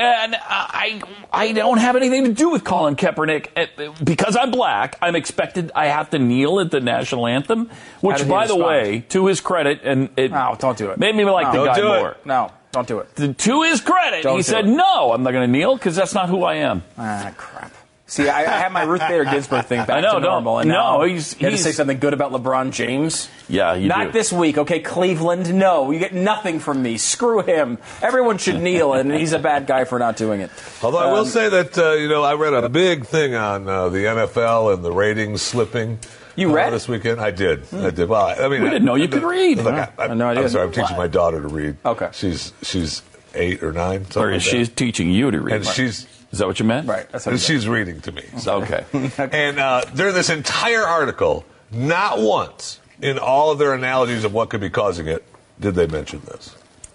And 0.00 0.36
I, 0.40 1.02
I 1.32 1.50
don't 1.52 1.78
have 1.78 1.96
anything 1.96 2.24
to 2.24 2.32
do 2.32 2.50
with 2.50 2.62
Colin 2.62 2.94
Kaepernick 2.94 3.48
Uh, 3.56 3.92
because 4.04 4.36
I'm 4.36 4.52
black. 4.52 4.96
I'm 5.02 5.16
expected. 5.16 5.72
I 5.74 5.86
have 5.86 6.10
to 6.10 6.20
kneel 6.20 6.60
at 6.60 6.70
the 6.70 6.80
national 6.80 7.26
anthem, 7.26 7.68
which, 8.00 8.28
by 8.28 8.46
the 8.46 8.54
way, 8.56 9.00
to 9.08 9.26
his 9.26 9.40
credit, 9.40 9.80
and 9.82 10.08
it 10.16 10.30
No, 10.30 10.54
don't 10.58 10.78
do 10.78 10.90
it. 10.90 10.98
made 10.98 11.16
me 11.16 11.24
like 11.24 11.52
No. 11.52 11.62
the 11.62 11.66
guy 11.66 11.76
do 11.76 11.92
it. 11.94 11.98
more. 12.00 12.16
No, 12.24 12.52
don't 12.70 12.86
do 12.86 13.00
it. 13.00 13.16
To- 13.16 13.32
To 13.34 13.62
his 13.62 13.80
credit, 13.80 14.22
Don't 14.22 14.36
he 14.36 14.42
said, 14.42 14.66
it. 14.66 14.70
"No, 14.70 15.12
I'm 15.12 15.24
not 15.24 15.32
going 15.32 15.50
to 15.50 15.58
kneel 15.58 15.74
because 15.74 15.96
that's 15.96 16.14
not 16.14 16.28
who 16.28 16.44
I 16.44 16.54
am." 16.56 16.84
Ah, 16.96 17.32
crap. 17.36 17.72
See, 18.10 18.26
I, 18.26 18.40
I 18.40 18.58
had 18.58 18.72
my 18.72 18.84
Ruth 18.84 19.02
Bader 19.06 19.24
Ginsburg 19.26 19.66
thing 19.66 19.80
back 19.80 19.90
I 19.90 20.00
know, 20.00 20.14
to 20.14 20.20
normal, 20.20 20.60
and 20.60 20.68
no, 20.70 20.74
now 20.98 21.02
he's- 21.04 21.34
you 21.38 21.44
had 21.44 21.50
to 21.50 21.56
he's- 21.56 21.62
say 21.62 21.72
something 21.72 21.98
good 21.98 22.14
about 22.14 22.32
LeBron 22.32 22.72
James. 22.72 23.28
Yeah, 23.48 23.74
you 23.74 23.86
Not 23.88 24.06
do. 24.06 24.12
this 24.12 24.32
week, 24.32 24.56
okay, 24.56 24.80
Cleveland. 24.80 25.52
No, 25.54 25.90
you 25.90 25.98
get 25.98 26.14
nothing 26.14 26.58
from 26.58 26.82
me. 26.82 26.96
Screw 26.96 27.42
him. 27.42 27.76
Everyone 28.00 28.38
should 28.38 28.60
kneel, 28.62 28.94
and 28.94 29.12
he's 29.12 29.34
a 29.34 29.38
bad 29.38 29.66
guy 29.66 29.84
for 29.84 29.98
not 29.98 30.16
doing 30.16 30.40
it. 30.40 30.50
Although 30.82 30.98
I 30.98 31.12
will 31.12 31.18
Um, 31.20 31.26
say 31.26 31.50
that 31.50 31.76
uh, 31.76 31.92
you 31.92 32.08
know 32.08 32.22
I 32.24 32.32
read 32.34 32.54
a 32.54 32.68
big 32.70 33.04
thing 33.04 33.34
on 33.34 33.68
uh, 33.68 33.90
the 33.90 33.98
NFL 34.06 34.72
and 34.74 34.82
the 34.82 34.90
ratings 34.92 35.42
slipping. 35.42 35.98
You 36.34 36.50
uh, 36.50 36.54
read? 36.54 36.72
this 36.72 36.88
weekend? 36.88 37.20
I 37.20 37.30
did. 37.30 37.64
I 37.74 37.90
did. 37.90 38.08
Well, 38.08 38.24
I 38.24 38.48
mean, 38.48 38.62
We 38.62 38.70
didn't 38.70 38.86
know 38.86 38.94
you 38.94 39.08
could 39.08 39.22
read. 39.22 39.58
Look, 39.58 39.74
Huh. 39.74 39.88
I, 39.98 40.04
I 40.04 40.08
had 40.08 40.16
no 40.16 40.28
idea. 40.28 40.44
am 40.44 40.48
sorry. 40.48 40.64
I'm 40.66 40.72
teaching 40.72 40.96
my 40.96 41.08
daughter 41.08 41.42
to 41.42 41.48
read. 41.48 41.76
Okay. 41.84 42.08
She's 42.12 42.54
she's 42.62 43.02
eight 43.34 43.62
or 43.62 43.72
nine. 43.72 44.04
something 44.04 44.22
Or 44.22 44.32
like 44.32 44.40
she's 44.40 44.68
that. 44.70 44.76
teaching 44.76 45.10
you 45.10 45.30
to 45.30 45.40
read. 45.42 45.56
and 45.56 45.66
she's 45.66 46.06
Is 46.30 46.38
that 46.40 46.46
what 46.46 46.58
you 46.58 46.64
meant? 46.64 46.86
Right. 46.86 47.08
That's 47.10 47.26
what 47.26 47.32
and 47.32 47.40
she's 47.40 47.66
reading 47.66 48.00
to 48.02 48.12
me. 48.12 48.22
So. 48.38 48.62
Okay. 48.62 48.84
And 49.32 49.58
uh, 49.58 49.82
during 49.94 50.14
this 50.14 50.30
entire 50.30 50.82
article, 50.84 51.44
not 51.70 52.18
once 52.20 52.80
in 53.00 53.18
all 53.18 53.50
of 53.50 53.58
their 53.58 53.72
analogies 53.74 54.24
of 54.24 54.32
what 54.34 54.50
could 54.50 54.60
be 54.60 54.70
causing 54.70 55.06
it 55.08 55.24
did 55.60 55.74
they 55.74 55.86
mention 55.86 56.20
this. 56.26 56.54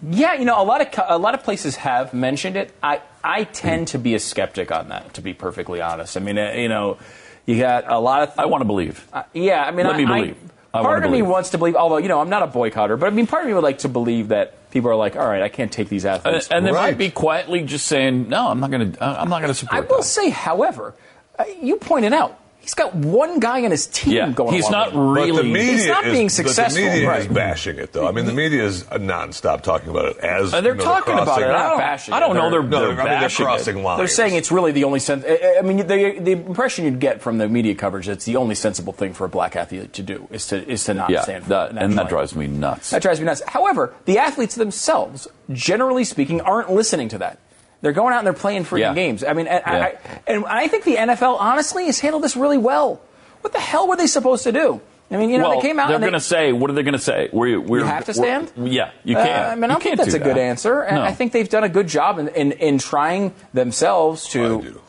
Yeah, 0.09 0.33
you 0.33 0.45
know, 0.45 0.61
a 0.61 0.65
lot 0.65 0.81
of 0.81 0.87
a 1.07 1.17
lot 1.17 1.33
of 1.33 1.43
places 1.43 1.77
have 1.77 2.13
mentioned 2.13 2.57
it. 2.57 2.73
I 2.83 3.01
I 3.23 3.45
tend 3.45 3.87
to 3.89 3.97
be 3.97 4.15
a 4.15 4.19
skeptic 4.19 4.69
on 4.71 4.89
that, 4.89 5.13
to 5.13 5.21
be 5.21 5.33
perfectly 5.33 5.79
honest. 5.79 6.17
I 6.17 6.19
mean, 6.19 6.37
uh, 6.37 6.51
you 6.51 6.67
know, 6.67 6.97
you 7.45 7.57
got 7.59 7.89
a 7.89 7.99
lot 7.99 8.23
of. 8.23 8.37
I 8.37 8.45
want 8.45 8.61
to 8.61 8.65
believe. 8.65 9.07
Uh, 9.13 9.23
yeah, 9.33 9.63
I 9.63 9.71
mean, 9.71 9.85
Let 9.85 9.95
I, 9.95 9.97
me 9.97 10.03
I- 10.05 10.19
believe. 10.19 10.37
I 10.75 10.81
part 10.81 11.03
wanna 11.03 11.05
of 11.05 11.11
me 11.11 11.21
wants 11.21 11.51
to 11.51 11.57
believe, 11.59 11.75
although 11.75 11.97
you 11.97 12.07
know, 12.07 12.19
I'm 12.19 12.29
not 12.29 12.41
a 12.41 12.47
boycotter, 12.47 12.99
but 12.99 13.05
I 13.05 13.11
mean, 13.11 13.27
part 13.27 13.43
of 13.43 13.47
me 13.47 13.53
would 13.53 13.63
like 13.63 13.77
to 13.79 13.89
believe 13.89 14.29
that 14.29 14.55
people 14.73 14.89
are 14.89 14.95
like, 14.95 15.15
all 15.15 15.25
right, 15.25 15.41
I 15.41 15.49
can't 15.49 15.71
take 15.71 15.87
these 15.87 16.05
athletes. 16.05 16.49
and 16.49 16.65
they 16.65 16.71
Right. 16.71 16.89
might 16.89 16.97
be 16.97 17.09
quietly 17.09 17.61
just 17.63 17.85
saying, 17.85 18.27
"No, 18.27 18.49
I'm 18.49 18.59
not 18.59 18.71
going 18.71 18.91
to. 18.93 19.03
I'm 19.03 19.29
not 19.29 19.39
going 19.41 19.53
to 19.53 19.53
support. 19.53 19.77
I 19.83 19.87
will 19.87 19.97
that." 19.99 20.03
say, 20.03 20.29
however, 20.29 20.95
uh, 21.39 21.45
you 21.61 21.77
pointed 21.77 22.11
out 22.13 22.37
He's 22.63 22.73
got 22.75 22.95
one 22.95 23.39
guy 23.41 23.57
in 23.59 23.71
his 23.71 23.87
team 23.87 24.13
Yeah, 24.13 24.29
going. 24.31 24.53
he's 24.53 24.69
along 24.69 24.71
not 24.71 24.85
with 24.87 24.95
him. 24.95 25.13
But 25.13 25.25
the 25.25 25.31
really- 25.33 25.51
media 25.51 25.71
He's 25.73 25.87
not 25.87 26.05
is, 26.05 26.13
being 26.13 26.27
but 26.27 26.31
successful, 26.31 26.81
The 26.81 26.89
media 26.91 27.09
right. 27.09 27.19
is 27.19 27.27
bashing 27.27 27.77
it, 27.77 27.91
though. 27.91 28.07
I 28.07 28.11
mean, 28.13 28.23
the 28.25 28.31
media 28.31 28.63
is 28.63 28.85
nonstop 28.85 29.63
talking 29.63 29.89
about 29.89 30.05
it 30.05 30.17
as 30.19 30.53
Uh, 30.53 30.61
they're 30.61 30.71
you 30.71 30.77
know, 30.77 30.83
talking 30.85 31.13
about 31.13 31.41
it. 31.41 31.45
I 31.45 31.51
not 31.51 31.69
don't- 31.71 31.77
bashing 31.79 32.13
I 32.13 32.21
don't 32.21 32.33
know 32.35 32.49
they're- 32.49 32.63
No, 32.63 32.79
they're 32.79 32.87
I 32.87 32.87
mean, 32.89 32.95
they're 32.95 33.19
bashing 33.19 33.77
it. 33.77 33.83
lines. 33.83 33.97
They're 33.97 34.07
saying 34.07 34.35
it's 34.35 34.49
really 34.49 34.71
the 34.71 34.85
only 34.85 34.99
sense. 34.99 35.25
I 35.27 35.57
I 35.59 35.61
mean, 35.61 35.75
the, 35.85 36.17
the 36.21 36.31
impression 36.31 36.85
you'd 36.85 36.99
get 37.01 37.21
from 37.21 37.37
the 37.37 37.49
media 37.49 37.75
coverage 37.75 38.07
it's 38.07 38.23
the 38.23 38.37
only 38.37 38.55
sensible 38.55 38.93
thing 38.93 39.13
for 39.13 39.25
a 39.25 39.29
black 39.29 39.57
athlete 39.57 39.91
to 39.93 40.01
do 40.01 40.29
is 40.31 40.47
to 40.47 40.65
is 40.65 40.85
to 40.85 40.93
not 40.93 41.09
Yeah, 41.09 41.21
stand 41.23 41.43
for 41.43 41.49
that, 41.49 41.73
the 41.73 41.79
and 41.81 41.89
national 41.95 42.05
that 42.05 42.09
drives 42.09 42.33
me 42.35 42.47
nuts. 42.47 42.91
That 42.91 43.01
drives 43.01 43.19
me 43.19 43.25
nuts. 43.25 43.41
However, 43.45 43.93
the 44.05 44.17
athletes 44.19 44.55
themselves, 44.55 45.27
generally 45.51 46.05
speaking, 46.05 46.39
aren't 46.39 46.71
listening 46.71 47.09
to 47.09 47.17
that. 47.17 47.39
They're 47.83 47.91
going 47.91 48.13
out 48.13 48.19
and 48.19 48.25
they're 48.25 48.33
playing 48.33 48.63
freaking 48.63 48.79
Yeah. 48.79 48.93
games. 48.95 49.23
I 49.23 49.33
mean, 49.33 49.45
and, 49.45 49.61
Yeah. 49.67 49.73
I, 49.83 49.95
and 50.25 50.45
I 50.45 50.67
think 50.69 50.85
the 50.85 50.95
NFL 50.95 51.37
honestly 51.39 51.85
has 51.87 51.99
handled 51.99 52.23
this 52.23 52.35
really 52.35 52.57
well. 52.57 53.01
What 53.41 53.51
the 53.53 53.59
hell 53.59 53.87
were 53.89 53.97
they 53.97 54.07
supposed 54.07 54.45
to 54.45 54.51
do? 54.53 54.79
I 55.11 55.17
mean, 55.17 55.29
you 55.29 55.37
know, 55.37 55.49
well, 55.49 55.59
they 55.61 55.67
came 55.67 55.79
out 55.79 55.89
they're 55.89 55.99
they, 55.99 56.03
going 56.05 56.13
to 56.13 56.19
say, 56.21 56.53
what 56.53 56.71
are 56.71 56.73
they 56.73 56.81
going 56.81 56.93
to 56.93 56.97
say? 56.99 57.29
We're, 57.33 57.59
we're, 57.59 57.79
You 57.79 57.85
have 57.85 58.05
to 58.05 58.13
stand? 58.13 58.51
yeah, 58.55 58.91
you 59.03 59.15
Uh, 59.17 59.23
can't. 59.25 59.47
I 59.51 59.55
mean, 59.55 59.65
I 59.65 59.67
don't 59.73 59.83
think 59.83 59.97
that's 59.97 60.11
do 60.11 60.15
a 60.15 60.19
good 60.19 60.37
answer, 60.37 60.81
and 60.81 60.95
No. 60.95 61.03
I 61.03 61.13
think 61.13 61.33
they've 61.33 61.47
done 61.49 61.65
a 61.65 61.69
good 61.69 61.87
job 61.87 62.17
in 62.19 62.29
in, 62.29 62.53
in 62.53 62.79
trying 62.79 63.33
themselves 63.53 64.27
to. 64.29 64.43
I 64.43 64.61
do. 64.63 64.81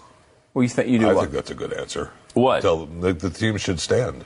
Well, 0.55 0.63
you 0.63 0.69
think 0.69 0.89
you 0.89 0.99
do 1.01 1.11
I 1.11 1.13
what? 1.15 1.23
think 1.23 1.33
that's 1.35 1.51
a 1.51 1.55
good 1.55 1.73
answer. 1.75 2.11
What? 2.35 2.63
Tell 2.63 2.87
them 2.87 3.01
the, 3.01 3.13
the 3.13 3.29
team 3.29 3.57
should 3.59 3.81
stand. 3.81 4.25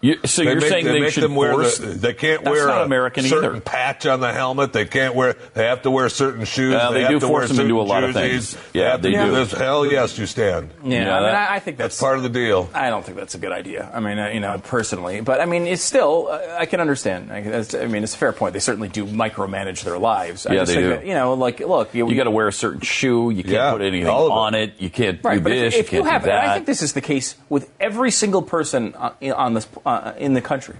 You, 0.00 0.16
so 0.26 0.42
They 0.44 0.50
you're 0.52 0.60
make- 0.60 0.70
saying 0.70 0.84
they 0.84 0.92
they, 0.92 1.00
make 1.00 1.12
should 1.12 1.24
them 1.24 1.34
wear 1.34 1.52
force? 1.54 1.78
the, 1.78 1.86
they 1.88 2.14
can't 2.14 2.44
That's 2.44 2.54
wear 2.56 2.68
not 2.68 2.82
a 2.82 2.84
American 2.84 3.24
certain 3.24 3.50
either. 3.50 3.60
patch 3.60 4.06
on 4.06 4.20
the 4.20 4.32
helmet. 4.32 4.72
They 4.72 4.84
can't 4.84 5.16
wear. 5.16 5.34
They 5.54 5.64
have 5.66 5.82
to 5.82 5.90
wear 5.90 6.08
certain 6.08 6.44
shoes. 6.44 6.72
Well, 6.74 6.92
they 6.92 7.00
have 7.02 7.10
do 7.10 7.18
to 7.18 7.26
force 7.26 7.48
wear 7.48 7.56
them 7.56 7.56
to 7.56 7.68
do 7.68 7.78
a 7.80 7.82
certain 7.82 7.88
lot 7.88 8.04
of 8.04 8.14
things. 8.14 8.56
Yeah, 8.72 8.92
have 8.92 9.02
to 9.02 9.08
they 9.10 9.16
do. 9.16 9.30
this. 9.32 9.50
Hell 9.50 9.84
yes, 9.90 10.16
you 10.16 10.26
stand. 10.26 10.70
Yeah, 10.84 10.88
Yeah, 11.04 11.16
I 11.16 11.20
mean, 11.20 11.22
that- 11.32 11.50
I, 11.50 11.54
I 11.56 11.58
think 11.58 11.78
that's, 11.78 11.96
That's 11.96 12.00
part 12.00 12.16
of 12.16 12.22
the 12.22 12.28
deal. 12.28 12.70
I 12.74 12.90
don't 12.90 13.04
think 13.04 13.18
that's 13.18 13.34
a 13.34 13.38
good 13.38 13.50
idea. 13.50 13.90
I 13.92 13.98
mean, 13.98 14.20
uh, 14.20 14.28
you 14.28 14.38
know, 14.38 14.56
personally, 14.62 15.20
but 15.20 15.40
I 15.40 15.46
mean, 15.46 15.66
it's 15.66 15.82
still. 15.82 16.28
Uh, 16.30 16.56
I 16.56 16.66
can 16.66 16.78
understand. 16.80 17.32
I, 17.32 17.38
I 17.82 17.86
mean, 17.88 18.04
it's 18.04 18.14
a 18.14 18.18
fair 18.18 18.32
point. 18.32 18.52
They 18.52 18.60
certainly 18.60 18.88
do 18.88 19.04
micromanage 19.04 19.82
their 19.82 19.98
lives. 19.98 20.46
I 20.46 20.52
Yeah, 20.52 20.60
just 20.60 20.68
they 20.68 20.74
think 20.76 20.84
do. 20.84 20.88
That, 20.90 21.06
you 21.06 21.14
know, 21.14 21.34
like, 21.34 21.58
look, 21.58 21.92
You 21.92 22.14
got 22.14 22.24
to 22.24 22.30
wear 22.30 22.46
a 22.46 22.52
certain 22.52 22.82
shoe. 22.82 23.30
You 23.30 23.42
can't 23.42 23.52
Yeah, 23.54 23.72
put 23.72 23.82
anything 23.82 24.06
all 24.08 24.26
of 24.26 24.30
it. 24.30 24.34
on 24.34 24.54
it. 24.54 24.74
You 24.78 24.90
can't 24.90 25.18
Right, 25.24 25.42
do 25.42 25.50
this. 25.50 25.74
if, 25.74 25.80
if 25.86 25.92
you 25.92 25.98
you 25.98 26.04
can't 26.04 26.12
have, 26.12 26.22
do 26.24 26.30
and 26.30 26.38
I 26.38 26.54
think 26.54 26.66
this 26.66 26.82
is 26.82 26.92
the 26.92 27.00
case 27.00 27.34
with 27.48 27.68
every 27.80 28.12
single 28.12 28.42
person 28.42 28.94
uh, 28.96 29.10
on 29.34 29.54
this 29.54 29.66
uh, 29.88 30.14
in 30.18 30.34
the 30.34 30.40
country. 30.40 30.76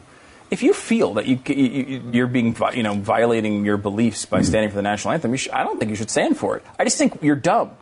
If 0.51 0.63
you 0.63 0.73
feel 0.73 1.15
that 1.15 1.27
you, 1.27 1.39
you 1.47 2.03
you're 2.13 2.27
being 2.27 2.57
you 2.75 2.83
know 2.83 2.95
violating 2.95 3.65
your 3.67 3.77
beliefs 3.77 4.25
by 4.25 4.41
standing 4.43 4.71
for 4.71 4.77
the 4.77 4.83
national 4.83 5.13
anthem, 5.13 5.31
you 5.33 5.37
should, 5.37 5.53
I 5.53 5.63
don't 5.65 5.79
think 5.79 5.91
you 5.91 5.97
should 5.97 6.11
stand 6.11 6.39
for 6.39 6.57
it. 6.57 6.65
I 6.79 6.85
just 6.85 6.97
think 6.97 7.19
you're 7.23 7.37
dumb. 7.37 7.73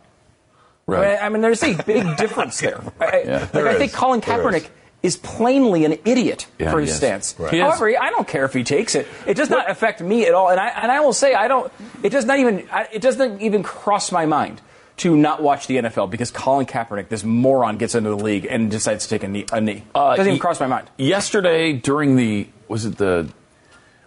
Right. 0.86 1.18
I 1.20 1.28
mean, 1.28 1.42
there's 1.42 1.62
a 1.62 1.74
big 1.82 2.16
difference 2.16 2.60
there. 2.60 2.80
I, 3.00 3.22
Yeah. 3.24 3.38
like, 3.40 3.52
There 3.52 3.68
I 3.68 3.74
think. 3.74 3.92
Colin 3.92 4.20
Kaepernick 4.20 4.68
is. 5.02 5.16
plainly 5.16 5.84
an 5.84 5.98
idiot 6.04 6.46
Yeah, 6.58 6.70
for 6.72 6.80
his 6.80 6.90
is. 6.90 6.96
stance. 6.96 7.34
Right. 7.38 7.60
However, 7.60 7.88
I 8.00 8.10
don't 8.10 8.26
care 8.26 8.44
if 8.44 8.52
he 8.52 8.62
takes 8.64 8.94
it. 8.94 9.06
It 9.26 9.34
does 9.34 9.50
not 9.50 9.70
affect 9.70 10.00
me 10.00 10.26
at 10.26 10.34
all. 10.34 10.48
And 10.50 10.58
I 10.60 10.68
and 10.68 10.90
I 10.90 11.00
will 11.00 11.12
say 11.12 11.34
I 11.34 11.46
don't. 11.48 11.72
It 12.02 12.10
does 12.10 12.24
not 12.24 12.38
even. 12.38 12.66
I, 12.72 12.88
it 12.92 13.02
doesn't 13.02 13.42
even 13.42 13.62
cross 13.62 14.10
my 14.12 14.26
mind 14.26 14.60
to 14.98 15.16
not 15.16 15.42
watch 15.42 15.66
the 15.66 15.76
NFL 15.76 16.10
because 16.10 16.30
Colin 16.30 16.66
Kaepernick, 16.66 17.08
this 17.08 17.22
moron, 17.22 17.76
gets 17.76 17.94
into 17.94 18.10
the 18.10 18.16
league 18.16 18.46
and 18.48 18.70
decides 18.70 19.04
to 19.04 19.10
take 19.10 19.22
a 19.22 19.28
knee. 19.28 19.46
A 19.52 19.60
knee. 19.60 19.84
Uh, 19.94 20.10
doesn't 20.16 20.26
even 20.26 20.34
y- 20.34 20.40
cross 20.40 20.58
my 20.60 20.66
mind. 20.66 20.90
Yesterday 20.96 21.72
during 21.74 22.16
the 22.16 22.48
was 22.68 22.84
it 22.86 22.96
the 22.96 23.28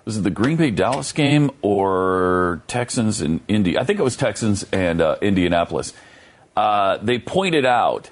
was 0.06 0.18
it 0.18 0.22
the 0.22 0.32
Green 0.32 0.58
Bay 0.58 0.72
Dallas 0.72 1.12
game 1.12 1.52
or 1.62 2.62
Texans 2.68 3.22
and 3.22 3.42
Indy? 3.48 3.78
I 3.78 3.84
think 3.84 4.00
it 4.00 4.04
was 4.04 4.18
Texans 4.18 4.66
and 4.72 5.02
uh, 5.02 5.18
Indianapolis. 5.22 5.94
Uh, 6.58 6.98
they 6.98 7.20
pointed 7.20 7.66
out 7.66 8.10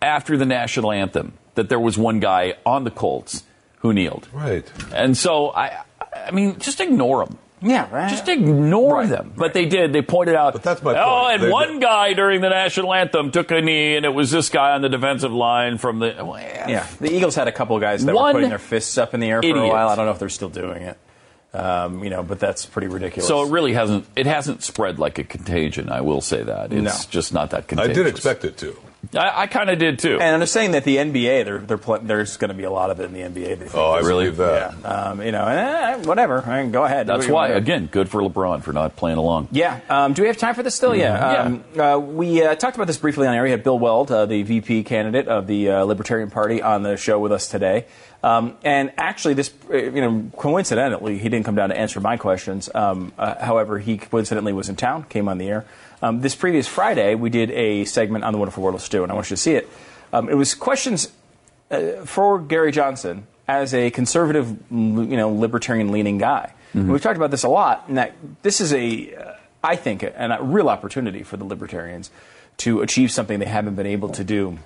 after 0.00 0.36
the 0.36 0.46
national 0.46 0.90
anthem 0.90 1.34
that 1.54 1.68
there 1.68 1.78
was 1.80 1.98
one 1.98 2.20
guy 2.20 2.54
on 2.64 2.84
the 2.84 2.90
Colts 2.90 3.44
who 3.78 3.92
kneeled. 3.92 4.28
Right. 4.32 4.64
And 4.94 5.16
so 5.16 5.50
I, 5.50 5.84
I 6.14 6.30
mean, 6.30 6.58
just 6.58 6.80
ignore 6.80 7.24
them. 7.26 7.38
Yeah, 7.66 7.88
right. 7.90 8.10
Just 8.10 8.28
ignore 8.28 8.96
Right, 8.98 9.08
them. 9.08 9.32
But 9.36 9.54
they 9.54 9.64
did. 9.64 9.92
They 9.94 10.02
pointed 10.02 10.34
out. 10.34 10.52
But 10.52 10.62
that's 10.62 10.82
my 10.82 10.94
Oh, 11.00 11.22
point. 11.22 11.34
and 11.34 11.42
They- 11.44 11.50
one 11.50 11.80
guy 11.80 12.12
during 12.12 12.42
the 12.42 12.50
national 12.50 12.92
anthem 12.92 13.30
took 13.30 13.50
a 13.50 13.60
knee, 13.62 13.96
and 13.96 14.04
it 14.04 14.12
was 14.12 14.30
this 14.30 14.50
guy 14.50 14.72
on 14.72 14.82
the 14.82 14.88
defensive 14.90 15.32
line 15.32 15.78
from 15.78 15.98
the. 15.98 16.14
Well, 16.18 16.38
Yeah, 16.38 16.86
the 17.00 17.10
Eagles 17.10 17.34
had 17.34 17.48
a 17.48 17.52
couple 17.52 17.74
of 17.74 17.80
guys 17.82 18.04
that 18.04 18.14
One 18.14 18.26
were 18.26 18.32
putting 18.34 18.50
their 18.50 18.58
fists 18.58 18.98
up 18.98 19.14
in 19.14 19.20
the 19.20 19.30
air 19.30 19.40
for 19.42 19.48
a 19.48 19.68
while. 19.68 19.88
I 19.88 19.96
don't 19.96 20.04
know 20.04 20.12
if 20.12 20.18
they're 20.18 20.28
still 20.28 20.50
doing 20.50 20.82
it. 20.82 20.98
Um, 21.54 22.02
you 22.02 22.10
know, 22.10 22.22
but 22.24 22.40
that's 22.40 22.66
pretty 22.66 22.88
ridiculous. 22.88 23.28
So 23.28 23.44
it 23.46 23.50
really 23.50 23.72
hasn't. 23.74 24.06
It 24.16 24.26
hasn't 24.26 24.62
spread 24.64 24.98
like 24.98 25.18
a 25.18 25.24
contagion. 25.24 25.88
I 25.88 26.00
will 26.00 26.20
say 26.20 26.42
that 26.42 26.72
it's 26.72 26.82
No. 27.06 27.10
just 27.10 27.32
not 27.32 27.50
that 27.50 27.68
contagious. 27.68 27.90
I 27.96 28.02
did 28.02 28.06
expect 28.08 28.44
it 28.44 28.56
to. 28.58 28.76
I, 29.14 29.42
I 29.42 29.46
kind 29.46 29.70
of 29.70 29.78
did 29.78 29.98
too. 29.98 30.18
And 30.20 30.40
I'm 30.42 30.46
saying 30.46 30.72
that 30.72 30.84
the 30.84 30.96
NBA, 30.96 31.44
they're, 31.44 31.58
they're 31.58 31.78
pl- 31.78 32.00
there's 32.02 32.36
going 32.36 32.48
to 32.50 32.54
be 32.54 32.64
a 32.64 32.70
lot 32.70 32.90
of 32.90 33.00
it 33.00 33.04
in 33.04 33.12
the 33.12 33.20
NBA. 33.20 33.34
they 33.34 33.54
think. 33.56 33.74
Oh, 33.74 33.90
I 33.92 33.98
Really? 34.00 34.24
believe 34.30 34.36
that. 34.38 34.74
Yeah, 34.82 34.88
um, 34.88 35.22
you 35.22 35.32
know, 35.32 35.44
eh, 35.46 35.96
whatever. 36.04 36.42
I 36.42 36.62
mean, 36.62 36.72
go 36.72 36.84
ahead. 36.84 37.06
That's 37.06 37.26
Do 37.26 37.32
what 37.32 37.48
you 37.48 37.52
why, 37.54 37.58
again, 37.58 37.86
good 37.86 38.08
for 38.08 38.20
LeBron 38.22 38.62
for 38.62 38.72
not 38.72 38.96
playing 38.96 39.18
along. 39.18 39.48
Yeah. 39.52 39.80
Um, 39.88 40.12
do 40.12 40.22
we 40.22 40.28
have 40.28 40.36
time 40.36 40.54
for 40.54 40.62
this 40.62 40.74
still? 40.74 40.94
Yeah. 40.94 41.44
Mm-hmm. 41.44 41.76
Yeah. 41.76 41.92
Um, 41.94 42.04
uh, 42.04 42.06
we 42.06 42.42
uh, 42.42 42.54
talked 42.54 42.76
about 42.76 42.86
this 42.86 42.98
briefly 42.98 43.26
on 43.26 43.34
air. 43.34 43.42
We 43.42 43.50
had 43.50 43.62
Bill 43.62 43.78
Weld, 43.78 44.10
uh, 44.10 44.26
the 44.26 44.42
VP 44.42 44.84
candidate 44.84 45.28
of 45.28 45.46
the 45.46 45.70
uh, 45.70 45.84
Libertarian 45.84 46.30
Party, 46.30 46.62
on 46.62 46.82
the 46.82 46.96
show 46.96 47.18
with 47.18 47.32
us 47.32 47.48
today. 47.48 47.86
Um, 48.22 48.56
and 48.64 48.90
actually, 48.96 49.34
this, 49.34 49.52
uh, 49.70 49.76
you 49.76 50.00
know, 50.00 50.30
coincidentally, 50.38 51.18
he 51.18 51.28
didn't 51.28 51.44
come 51.44 51.56
down 51.56 51.68
to 51.68 51.76
answer 51.76 52.00
my 52.00 52.16
questions. 52.16 52.70
Um, 52.74 53.12
uh, 53.18 53.44
however, 53.44 53.78
he 53.78 53.98
coincidentally 53.98 54.54
was 54.54 54.70
in 54.70 54.76
town, 54.76 55.04
came 55.04 55.28
on 55.28 55.36
the 55.36 55.48
air. 55.48 55.66
Um, 56.04 56.20
this 56.20 56.34
previous 56.34 56.68
Friday, 56.68 57.14
we 57.14 57.30
did 57.30 57.50
a 57.52 57.86
segment 57.86 58.24
on 58.24 58.34
the 58.34 58.38
Wonderful 58.38 58.62
World 58.62 58.74
of 58.74 58.82
Stu, 58.82 59.04
and 59.04 59.10
I 59.10 59.14
want 59.14 59.30
you 59.30 59.36
to 59.36 59.40
see 59.40 59.54
it. 59.54 59.66
Um, 60.12 60.28
it 60.28 60.34
was 60.34 60.54
questions 60.54 61.10
uh, 61.70 62.04
for 62.04 62.38
Gary 62.38 62.72
Johnson 62.72 63.26
as 63.48 63.72
a 63.72 63.90
conservative, 63.90 64.54
you 64.70 65.16
know, 65.16 65.30
libertarian-leaning 65.30 66.18
guy. 66.18 66.52
And 66.74 66.92
we've 66.92 67.00
talked 67.00 67.16
about 67.16 67.30
this 67.30 67.42
a 67.42 67.48
lot, 67.48 67.86
and 67.88 67.96
that 67.96 68.12
this 68.42 68.60
is 68.60 68.74
a, 68.74 69.14
uh, 69.14 69.32
I 69.62 69.76
think, 69.76 70.02
a, 70.02 70.12
a 70.38 70.42
real 70.42 70.68
opportunity 70.68 71.22
for 71.22 71.38
the 71.38 71.44
libertarians 71.44 72.10
to 72.58 72.82
achieve 72.82 73.10
something 73.10 73.38
they 73.38 73.46
haven't 73.46 73.74
been 73.74 73.86
able 73.86 74.10
to 74.10 74.24
do 74.24 74.58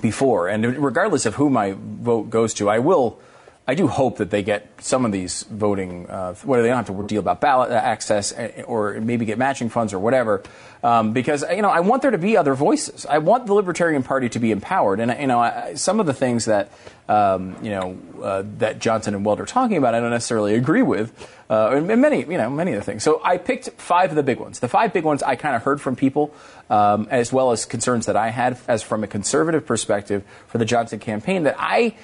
before. 0.00 0.48
And 0.48 0.64
regardless 0.82 1.26
of 1.26 1.34
who 1.34 1.50
my 1.50 1.74
vote 1.76 2.30
goes 2.30 2.54
to, 2.54 2.70
I 2.70 2.78
will. 2.78 3.18
I 3.66 3.76
do 3.76 3.86
hope 3.86 4.16
that 4.16 4.30
they 4.30 4.42
get 4.42 4.66
some 4.78 5.04
of 5.04 5.12
these 5.12 5.44
voting, 5.44 6.10
uh, 6.10 6.34
whether 6.42 6.62
they 6.64 6.68
don't 6.68 6.84
have 6.84 6.96
to 6.96 7.06
deal 7.06 7.20
about 7.20 7.40
ballot 7.40 7.70
access 7.70 8.32
eh, 8.36 8.62
or 8.62 9.00
maybe 9.00 9.24
get 9.24 9.38
matching 9.38 9.68
funds 9.68 9.92
or 9.92 10.00
whatever, 10.00 10.42
um, 10.82 11.12
because 11.12 11.44
you 11.48 11.62
know 11.62 11.68
I 11.68 11.78
want 11.78 12.02
there 12.02 12.10
to 12.10 12.18
be 12.18 12.36
other 12.36 12.54
voices. 12.54 13.06
I 13.06 13.18
want 13.18 13.46
the 13.46 13.54
Libertarian 13.54 14.02
Party 14.02 14.28
to 14.30 14.40
be 14.40 14.50
empowered, 14.50 14.98
and 14.98 15.16
you 15.20 15.28
know 15.28 15.38
I, 15.38 15.74
some 15.74 16.00
of 16.00 16.06
the 16.06 16.12
things 16.12 16.46
that 16.46 16.72
um, 17.08 17.56
you 17.62 17.70
know 17.70 17.98
uh, 18.20 18.42
that 18.58 18.80
Johnson 18.80 19.14
and 19.14 19.24
Weld 19.24 19.38
are 19.38 19.46
talking 19.46 19.76
about, 19.76 19.94
I 19.94 20.00
don't 20.00 20.10
necessarily 20.10 20.56
agree 20.56 20.82
with, 20.82 21.12
uh, 21.48 21.70
and 21.70 21.88
and 21.88 22.02
many 22.02 22.22
you 22.22 22.38
know 22.38 22.50
many 22.50 22.72
of 22.72 22.80
the 22.80 22.84
things. 22.84 23.04
So 23.04 23.22
I 23.22 23.38
picked 23.38 23.70
five 23.80 24.10
of 24.10 24.16
the 24.16 24.24
big 24.24 24.40
ones. 24.40 24.58
The 24.58 24.68
five 24.68 24.92
big 24.92 25.04
ones 25.04 25.22
I 25.22 25.36
kind 25.36 25.54
of 25.54 25.62
heard 25.62 25.80
from 25.80 25.94
people, 25.94 26.34
um, 26.68 27.06
as 27.12 27.32
well 27.32 27.52
as 27.52 27.64
concerns 27.64 28.06
that 28.06 28.16
I 28.16 28.30
had 28.30 28.58
as 28.66 28.82
from 28.82 29.04
a 29.04 29.06
conservative 29.06 29.64
perspective 29.64 30.24
for 30.48 30.58
the 30.58 30.64
Johnson 30.64 30.98
campaign 30.98 31.44
that 31.44 31.54
I 31.60 31.94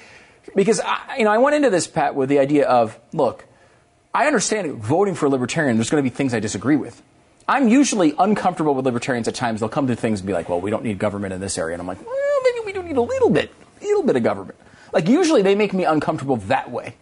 because 0.54 0.80
I, 0.80 1.16
you 1.18 1.24
know 1.24 1.30
I 1.30 1.38
went 1.38 1.56
into 1.56 1.70
this 1.70 1.86
Pat 1.86 2.14
with 2.14 2.28
the 2.28 2.38
idea 2.38 2.66
of 2.66 2.98
look, 3.12 3.44
I 4.14 4.26
understand 4.26 4.72
voting 4.74 5.14
for 5.14 5.26
a 5.26 5.28
libertarian. 5.28 5.76
There's 5.76 5.90
going 5.90 6.02
to 6.02 6.08
be 6.10 6.14
things 6.14 6.34
I 6.34 6.40
disagree 6.40 6.76
with. 6.76 7.02
I'm 7.46 7.68
usually 7.68 8.14
uncomfortable 8.18 8.74
with 8.74 8.84
libertarians 8.84 9.26
at 9.26 9.34
times. 9.34 9.60
They'll 9.60 9.68
come 9.70 9.86
to 9.86 9.96
things 9.96 10.20
and 10.20 10.26
be 10.26 10.34
like, 10.34 10.48
well, 10.48 10.60
we 10.60 10.70
don't 10.70 10.84
need 10.84 10.98
government 10.98 11.32
in 11.32 11.40
this 11.40 11.56
area, 11.56 11.74
and 11.74 11.80
I'm 11.80 11.86
like, 11.86 12.04
well, 12.04 12.40
maybe 12.44 12.66
we 12.66 12.72
do 12.72 12.82
need 12.82 12.96
a 12.96 13.02
little 13.02 13.30
bit, 13.30 13.50
a 13.80 13.84
little 13.84 14.02
bit 14.02 14.16
of 14.16 14.22
government. 14.22 14.58
Like 14.92 15.08
usually 15.08 15.42
they 15.42 15.54
make 15.54 15.72
me 15.72 15.84
uncomfortable 15.84 16.36
that 16.48 16.70
way. 16.70 16.94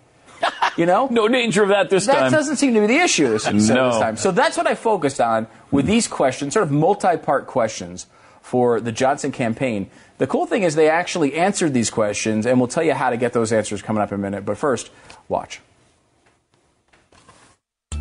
You 0.76 0.86
know, 0.86 1.07
no 1.11 1.28
danger 1.28 1.62
of 1.62 1.70
that 1.70 1.88
this 1.90 2.07
that 2.07 2.14
time. 2.14 2.30
That 2.30 2.36
doesn't 2.36 2.57
seem 2.57 2.74
to 2.74 2.80
be 2.80 2.86
the 2.86 2.99
issue 2.99 3.28
this, 3.28 3.47
No. 3.47 3.90
this 3.90 3.99
time. 3.99 4.16
So 4.16 4.30
that's 4.30 4.57
what 4.57 4.66
I 4.66 4.74
focused 4.74 5.20
on 5.20 5.47
with 5.70 5.86
these 5.86 6.07
questions, 6.07 6.55
sort 6.55 6.64
of 6.64 6.70
multi-part 6.72 7.47
questions 7.47 8.07
for 8.42 8.80
the 8.80 8.92
Johnson 8.92 9.32
campaign. 9.32 9.90
The 10.18 10.26
cool 10.26 10.46
thing 10.46 10.62
is 10.62 10.74
they 10.74 10.88
actually 10.88 11.34
answered 11.34 11.74
these 11.74 11.90
questions, 11.90 12.46
and 12.46 12.58
we'll 12.58 12.68
tell 12.68 12.82
you 12.82 12.94
how 12.94 13.10
to 13.10 13.16
get 13.16 13.32
those 13.32 13.52
answers 13.52 13.82
coming 13.82 14.02
up 14.02 14.12
in 14.12 14.18
a 14.18 14.22
minute. 14.22 14.46
But 14.46 14.56
first, 14.56 14.90
watch. 15.28 15.60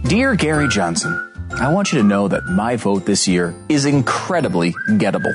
Dear 0.03 0.36
Gary 0.36 0.70
Johnson, 0.70 1.11
I 1.51 1.74
want 1.74 1.91
you 1.91 1.99
to 1.99 2.07
know 2.07 2.28
that 2.28 2.45
my 2.45 2.76
vote 2.76 3.05
this 3.05 3.28
year 3.28 3.55
is 3.68 3.86
incredibly 3.86 4.72
gettable. 4.91 5.34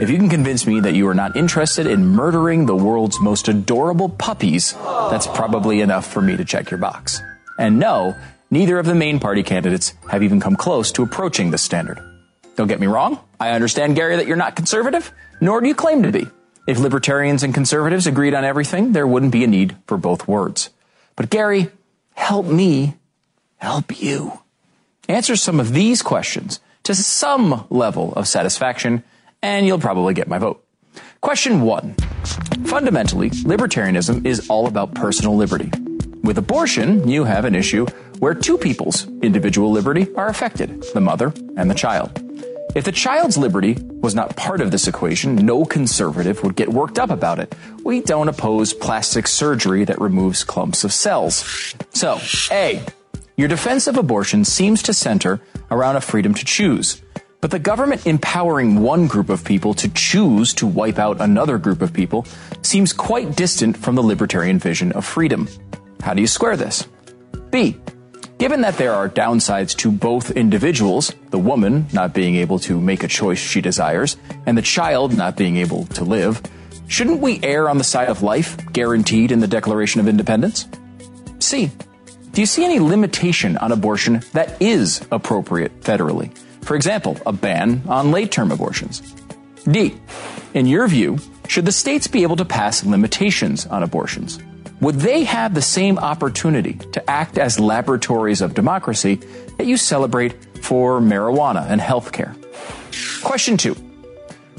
If 0.00 0.10
you 0.10 0.16
can 0.16 0.28
convince 0.28 0.66
me 0.66 0.80
that 0.80 0.94
you 0.94 1.06
are 1.08 1.14
not 1.14 1.36
interested 1.36 1.86
in 1.86 2.06
murdering 2.06 2.66
the 2.66 2.76
world's 2.76 3.20
most 3.20 3.48
adorable 3.48 4.08
puppies, 4.08 4.72
that's 4.72 5.26
probably 5.26 5.80
enough 5.80 6.06
for 6.06 6.20
me 6.20 6.36
to 6.36 6.44
check 6.44 6.70
your 6.70 6.78
box. 6.78 7.20
And 7.58 7.78
no, 7.78 8.16
neither 8.50 8.78
of 8.78 8.86
the 8.86 8.94
main 8.94 9.20
party 9.20 9.42
candidates 9.42 9.94
have 10.10 10.22
even 10.22 10.40
come 10.40 10.56
close 10.56 10.90
to 10.92 11.02
approaching 11.02 11.50
this 11.50 11.62
standard. 11.62 12.00
Don't 12.56 12.68
get 12.68 12.80
me 12.80 12.86
wrong, 12.86 13.20
I 13.40 13.50
understand, 13.52 13.96
Gary, 13.96 14.16
that 14.16 14.26
you're 14.26 14.36
not 14.36 14.54
conservative, 14.54 15.10
nor 15.40 15.62
do 15.62 15.66
you 15.66 15.74
claim 15.74 16.02
to 16.02 16.12
be. 16.12 16.28
If 16.68 16.78
libertarians 16.78 17.42
and 17.42 17.54
conservatives 17.54 18.06
agreed 18.06 18.34
on 18.34 18.44
everything, 18.44 18.92
there 18.92 19.06
wouldn't 19.06 19.32
be 19.32 19.42
a 19.42 19.48
need 19.48 19.76
for 19.86 19.96
both 19.96 20.28
words. 20.28 20.68
But 21.16 21.30
Gary, 21.30 21.70
help 22.14 22.46
me 22.46 22.96
help 23.56 24.00
you. 24.00 24.40
Answer 25.08 25.36
some 25.36 25.58
of 25.58 25.72
these 25.72 26.02
questions 26.02 26.60
to 26.82 26.94
some 26.94 27.66
level 27.70 28.12
of 28.12 28.28
satisfaction, 28.28 29.02
and 29.42 29.66
you'll 29.66 29.78
probably 29.78 30.14
get 30.14 30.28
my 30.28 30.38
vote. 30.38 30.64
Question 31.20 31.62
one 31.62 31.94
Fundamentally, 32.66 33.30
libertarianism 33.30 34.26
is 34.26 34.48
all 34.48 34.66
about 34.66 34.94
personal 34.94 35.34
liberty. 35.34 35.70
With 36.22 36.38
abortion, 36.38 37.08
you 37.08 37.24
have 37.24 37.46
an 37.46 37.54
issue 37.54 37.86
where 38.18 38.34
two 38.34 38.58
people's 38.58 39.06
individual 39.22 39.70
liberty 39.70 40.14
are 40.14 40.28
affected 40.28 40.84
the 40.92 41.00
mother 41.00 41.32
and 41.56 41.70
the 41.70 41.74
child. 41.74 42.29
If 42.72 42.84
the 42.84 42.92
child's 42.92 43.36
liberty 43.36 43.76
was 44.00 44.14
not 44.14 44.36
part 44.36 44.60
of 44.60 44.70
this 44.70 44.86
equation, 44.86 45.34
no 45.34 45.64
conservative 45.64 46.42
would 46.44 46.54
get 46.54 46.68
worked 46.68 47.00
up 47.00 47.10
about 47.10 47.40
it. 47.40 47.52
We 47.82 48.00
don't 48.00 48.28
oppose 48.28 48.72
plastic 48.72 49.26
surgery 49.26 49.84
that 49.84 50.00
removes 50.00 50.44
clumps 50.44 50.84
of 50.84 50.92
cells. 50.92 51.74
So, 51.90 52.20
A, 52.52 52.80
your 53.36 53.48
defense 53.48 53.88
of 53.88 53.96
abortion 53.96 54.44
seems 54.44 54.84
to 54.84 54.94
center 54.94 55.40
around 55.72 55.96
a 55.96 56.00
freedom 56.00 56.32
to 56.34 56.44
choose. 56.44 57.02
But 57.40 57.50
the 57.50 57.58
government 57.58 58.06
empowering 58.06 58.80
one 58.80 59.08
group 59.08 59.30
of 59.30 59.44
people 59.44 59.74
to 59.74 59.88
choose 59.88 60.54
to 60.54 60.66
wipe 60.66 60.98
out 60.98 61.20
another 61.20 61.58
group 61.58 61.82
of 61.82 61.92
people 61.92 62.24
seems 62.62 62.92
quite 62.92 63.34
distant 63.34 63.76
from 63.76 63.96
the 63.96 64.02
libertarian 64.02 64.60
vision 64.60 64.92
of 64.92 65.04
freedom. 65.04 65.48
How 66.02 66.14
do 66.14 66.20
you 66.20 66.28
square 66.28 66.56
this? 66.56 66.86
B. 67.50 67.78
Given 68.40 68.62
that 68.62 68.78
there 68.78 68.94
are 68.94 69.06
downsides 69.06 69.76
to 69.76 69.92
both 69.92 70.30
individuals, 70.30 71.12
the 71.28 71.38
woman 71.38 71.86
not 71.92 72.14
being 72.14 72.36
able 72.36 72.58
to 72.60 72.80
make 72.80 73.02
a 73.02 73.08
choice 73.08 73.36
she 73.38 73.60
desires, 73.60 74.16
and 74.46 74.56
the 74.56 74.62
child 74.62 75.14
not 75.14 75.36
being 75.36 75.58
able 75.58 75.84
to 75.88 76.04
live, 76.04 76.40
shouldn't 76.88 77.20
we 77.20 77.38
err 77.42 77.68
on 77.68 77.76
the 77.76 77.84
side 77.84 78.08
of 78.08 78.22
life 78.22 78.56
guaranteed 78.72 79.30
in 79.30 79.40
the 79.40 79.46
Declaration 79.46 80.00
of 80.00 80.08
Independence? 80.08 80.66
C. 81.38 81.70
Do 82.32 82.40
you 82.40 82.46
see 82.46 82.64
any 82.64 82.80
limitation 82.80 83.58
on 83.58 83.72
abortion 83.72 84.22
that 84.32 84.56
is 84.62 85.06
appropriate 85.12 85.82
federally? 85.82 86.34
For 86.62 86.76
example, 86.76 87.18
a 87.26 87.34
ban 87.34 87.82
on 87.88 88.10
late 88.10 88.32
term 88.32 88.52
abortions. 88.52 89.02
D. 89.70 90.00
In 90.54 90.64
your 90.64 90.88
view, 90.88 91.18
should 91.46 91.66
the 91.66 91.72
states 91.72 92.06
be 92.06 92.22
able 92.22 92.36
to 92.36 92.46
pass 92.46 92.84
limitations 92.86 93.66
on 93.66 93.82
abortions? 93.82 94.38
Would 94.80 94.96
they 94.96 95.24
have 95.24 95.54
the 95.54 95.62
same 95.62 95.98
opportunity 95.98 96.74
to 96.92 97.10
act 97.10 97.36
as 97.36 97.60
laboratories 97.60 98.40
of 98.40 98.54
democracy 98.54 99.16
that 99.58 99.66
you 99.66 99.76
celebrate 99.76 100.32
for 100.64 101.00
marijuana 101.00 101.66
and 101.68 101.80
healthcare? 101.80 102.34
Question 103.22 103.58
two. 103.58 103.76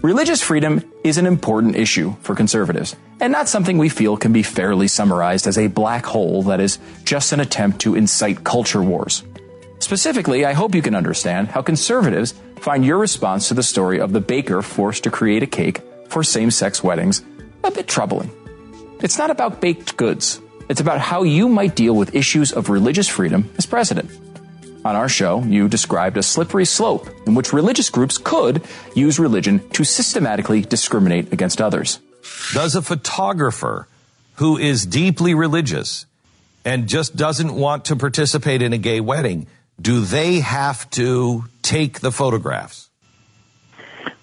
Religious 0.04 0.42
freedom 0.42 0.84
is 1.04 1.18
an 1.18 1.26
important 1.26 1.76
issue 1.76 2.16
for 2.22 2.36
conservatives, 2.36 2.96
and 3.20 3.32
not 3.32 3.48
something 3.48 3.78
we 3.78 3.90
feel 3.90 4.18
can 4.18 4.34
be 4.34 4.44
fairly 4.44 4.88
summarized 4.88 5.48
as 5.48 5.58
a 5.58 5.68
black 5.68 6.06
hole 6.06 6.44
that 6.44 6.60
is 6.60 6.78
just 7.04 7.34
an 7.34 7.40
attempt 7.40 7.82
to 7.82 7.96
incite 7.96 8.44
culture 8.44 8.82
wars. 8.82 9.24
Specifically, 9.80 10.46
I 10.46 10.54
hope 10.54 10.76
you 10.76 10.82
can 10.84 10.96
understand 10.96 11.48
how 11.50 11.62
conservatives 11.62 12.34
find 12.58 12.86
your 12.86 13.00
response 13.00 13.48
to 13.48 13.56
the 13.56 13.64
story 13.64 14.00
of 14.00 14.12
the 14.14 14.22
baker 14.22 14.62
forced 14.62 15.04
to 15.04 15.12
create 15.12 15.42
a 15.42 15.48
cake 15.48 15.82
for 16.10 16.24
same 16.24 16.52
sex 16.52 16.84
weddings 16.84 17.24
a 17.64 17.72
bit 17.72 17.88
troubling. 17.88 18.32
It's 19.02 19.18
not 19.18 19.32
about 19.32 19.62
baked 19.62 19.98
goods. 19.98 20.40
It's 20.70 20.80
about 20.80 21.00
how 21.00 21.24
you 21.24 21.50
might 21.50 21.76
deal 21.76 21.96
with 21.96 22.14
issues 22.14 22.54
of 22.54 22.70
religious 22.70 23.08
freedom 23.08 23.50
as 23.58 23.66
president. 23.66 24.12
On 24.86 24.96
our 24.96 25.10
show, 25.10 25.42
you 25.42 25.68
described 25.68 26.18
a 26.18 26.24
slippery 26.24 26.66
slope 26.66 27.10
in 27.26 27.34
which 27.34 27.52
religious 27.52 27.90
groups 27.90 28.20
could 28.20 28.62
use 28.96 29.18
religion 29.18 29.68
to 29.72 29.84
systematically 29.84 30.62
discriminate 30.62 31.34
against 31.34 31.62
others. 31.62 32.00
Does 32.54 32.76
a 32.76 32.82
photographer 32.84 33.88
who 34.36 34.58
is 34.58 34.86
deeply 34.86 35.34
religious 35.34 36.06
and 36.64 36.88
just 36.88 37.16
doesn't 37.16 37.56
want 37.56 37.86
to 37.86 37.96
participate 37.96 38.62
in 38.62 38.72
a 38.72 38.78
gay 38.78 39.00
wedding, 39.00 39.48
do 39.82 40.02
they 40.02 40.42
have 40.42 40.88
to 40.92 41.46
take 41.64 42.02
the 42.02 42.12
photographs? 42.12 42.91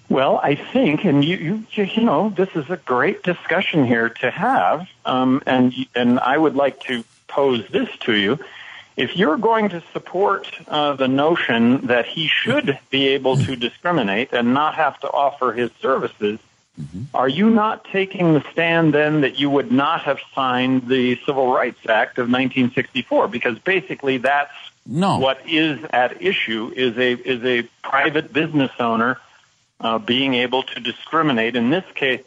Well, 0.09 0.39
I 0.41 0.55
think, 0.55 1.05
and 1.05 1.23
you, 1.23 1.63
you, 1.71 1.83
you 1.83 2.03
know, 2.03 2.29
this 2.29 2.49
is 2.55 2.67
a 2.71 2.77
great 2.77 3.21
discussion 3.21 3.85
here 3.85 4.09
to 4.09 4.31
have, 4.31 4.87
um, 5.05 5.43
and 5.45 5.71
and 5.93 6.19
I 6.19 6.35
would 6.35 6.55
like 6.55 6.81
to 6.85 7.03
pose 7.27 7.67
this 7.69 7.89
to 8.01 8.15
you: 8.15 8.39
if 8.97 9.15
you're 9.15 9.37
going 9.37 9.69
to 9.69 9.83
support 9.93 10.51
uh, 10.67 10.93
the 10.93 11.07
notion 11.07 11.85
that 11.87 12.07
he 12.07 12.27
should 12.27 12.79
be 12.89 13.09
able 13.09 13.37
to 13.37 13.55
discriminate 13.55 14.33
and 14.33 14.53
not 14.55 14.73
have 14.75 14.99
to 15.01 15.11
offer 15.11 15.53
his 15.53 15.69
services, 15.79 16.39
mm-hmm. 16.81 17.03
are 17.13 17.29
you 17.29 17.51
not 17.51 17.85
taking 17.85 18.33
the 18.33 18.43
stand 18.51 18.95
then 18.95 19.21
that 19.21 19.39
you 19.39 19.51
would 19.51 19.71
not 19.71 20.01
have 20.01 20.19
signed 20.33 20.87
the 20.87 21.19
Civil 21.23 21.53
Rights 21.53 21.85
Act 21.87 22.17
of 22.17 22.23
1964? 22.23 23.27
Because 23.27 23.59
basically, 23.59 24.17
that's 24.17 24.51
no. 24.87 25.19
what 25.19 25.47
is 25.47 25.79
at 25.91 26.19
issue 26.19 26.73
is 26.75 26.97
a 26.97 27.11
is 27.11 27.43
a 27.45 27.69
private 27.83 28.33
business 28.33 28.71
owner 28.79 29.19
uh, 29.79 29.99
being 29.99 30.33
able 30.33 30.63
to 30.63 30.79
discriminate. 30.79 31.55
In 31.55 31.69
this 31.69 31.85
case, 31.95 32.23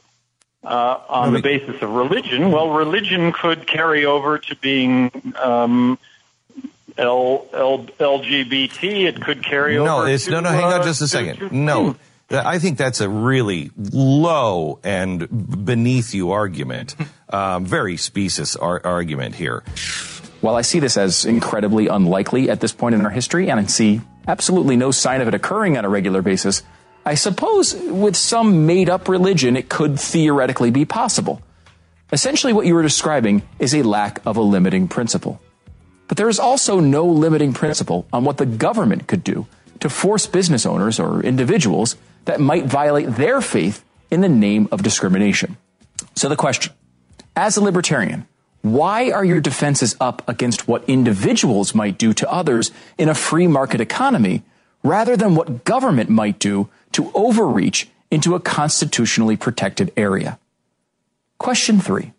uh, 0.64 1.00
on 1.08 1.32
the 1.32 1.42
basis 1.42 1.82
of 1.82 1.90
religion, 1.90 2.50
well, 2.52 2.70
religion 2.70 3.32
could 3.32 3.66
carry 3.66 4.06
over 4.06 4.38
to 4.38 4.56
being 4.56 5.10
um, 5.36 5.98
L, 6.96 7.46
L, 7.52 7.84
LGBT. 7.84 9.06
It 9.06 9.20
could 9.20 9.44
carry 9.44 9.76
no, 9.76 9.98
over. 9.98 10.08
It's, 10.08 10.26
to, 10.26 10.30
no, 10.32 10.40
no. 10.40 10.50
Hang 10.50 10.64
on 10.64 10.80
uh, 10.80 10.84
just 10.84 11.00
a 11.00 11.04
to- 11.04 11.08
second. 11.08 11.36
to- 11.38 11.56
no, 11.56 11.96
I 12.30 12.58
think 12.58 12.78
that's 12.78 13.00
a 13.00 13.08
really 13.08 13.70
low 13.76 14.78
and 14.82 15.64
beneath 15.64 16.14
you 16.14 16.32
argument. 16.32 16.96
Um, 17.28 17.64
very 17.64 17.96
specious 17.96 18.56
ar- 18.56 18.80
argument 18.84 19.34
here. 19.34 19.62
While 20.40 20.56
I 20.56 20.62
see 20.62 20.80
this 20.80 20.96
as 20.96 21.24
incredibly 21.24 21.86
unlikely 21.86 22.50
at 22.50 22.60
this 22.60 22.72
point 22.72 22.94
in 22.94 23.04
our 23.04 23.10
history, 23.10 23.50
and 23.50 23.60
I 23.60 23.64
see 23.64 24.00
absolutely 24.26 24.76
no 24.76 24.90
sign 24.90 25.20
of 25.20 25.28
it 25.28 25.34
occurring 25.34 25.78
on 25.78 25.84
a 25.84 25.88
regular 25.88 26.20
basis, 26.20 26.62
I 27.04 27.14
suppose 27.14 27.74
with 27.74 28.16
some 28.16 28.66
made 28.66 28.88
up 28.88 29.08
religion, 29.08 29.56
it 29.56 29.68
could 29.68 29.98
theoretically 29.98 30.70
be 30.70 30.84
possible. 30.84 31.42
Essentially, 32.12 32.52
what 32.52 32.66
you 32.66 32.74
were 32.74 32.82
describing 32.82 33.42
is 33.58 33.74
a 33.74 33.82
lack 33.82 34.24
of 34.26 34.36
a 34.36 34.42
limiting 34.42 34.86
principle. 34.86 35.40
But 36.06 36.16
there 36.16 36.28
is 36.28 36.38
also 36.38 36.78
no 36.78 37.06
limiting 37.06 37.52
principle 37.54 38.06
on 38.12 38.24
what 38.24 38.36
the 38.36 38.46
government 38.46 39.08
could 39.08 39.24
do 39.24 39.46
to 39.80 39.88
force 39.88 40.26
business 40.26 40.66
owners 40.66 41.00
or 41.00 41.22
individuals 41.22 41.96
that 42.26 42.40
might 42.40 42.66
violate 42.66 43.16
their 43.16 43.40
faith 43.40 43.84
in 44.10 44.20
the 44.20 44.28
name 44.28 44.68
of 44.70 44.82
discrimination. 44.82 45.56
So 46.14 46.28
the 46.28 46.36
question, 46.36 46.72
as 47.34 47.56
a 47.56 47.64
libertarian, 47.64 48.28
why 48.60 49.10
are 49.10 49.24
your 49.24 49.40
defenses 49.40 49.96
up 50.00 50.22
against 50.28 50.68
what 50.68 50.84
individuals 50.88 51.74
might 51.74 51.98
do 51.98 52.12
to 52.12 52.30
others 52.30 52.70
in 52.96 53.08
a 53.08 53.14
free 53.14 53.48
market 53.48 53.80
economy 53.80 54.44
rather 54.84 55.16
than 55.16 55.34
what 55.34 55.64
government 55.64 56.10
might 56.10 56.38
do 56.38 56.68
to 56.92 57.10
overreach 57.14 57.88
into 58.10 58.34
a 58.34 58.40
constitutionally 58.40 59.36
protected 59.36 59.92
area? 59.96 60.38
Question 61.38 61.80
three. 61.80 62.12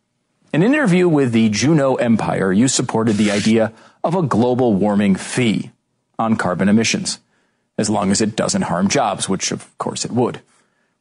In 0.54 0.62
an 0.62 0.74
interview 0.74 1.08
with 1.08 1.32
the 1.32 1.50
Juneau 1.50 1.96
Empire, 1.96 2.52
you 2.52 2.68
supported 2.68 3.16
the 3.16 3.32
idea 3.32 3.74
of 4.04 4.16
a 4.16 4.22
global 4.22 4.74
warming 4.74 5.16
fee 5.16 5.72
on 6.20 6.36
carbon 6.36 6.70
emissions, 6.70 7.20
as 7.78 7.90
long 7.90 8.12
as 8.12 8.22
it 8.22 8.36
doesn't 8.36 8.64
harm 8.64 8.88
jobs, 8.88 9.28
which 9.28 9.52
of 9.52 9.76
course 9.78 10.06
it 10.06 10.12
would. 10.12 10.42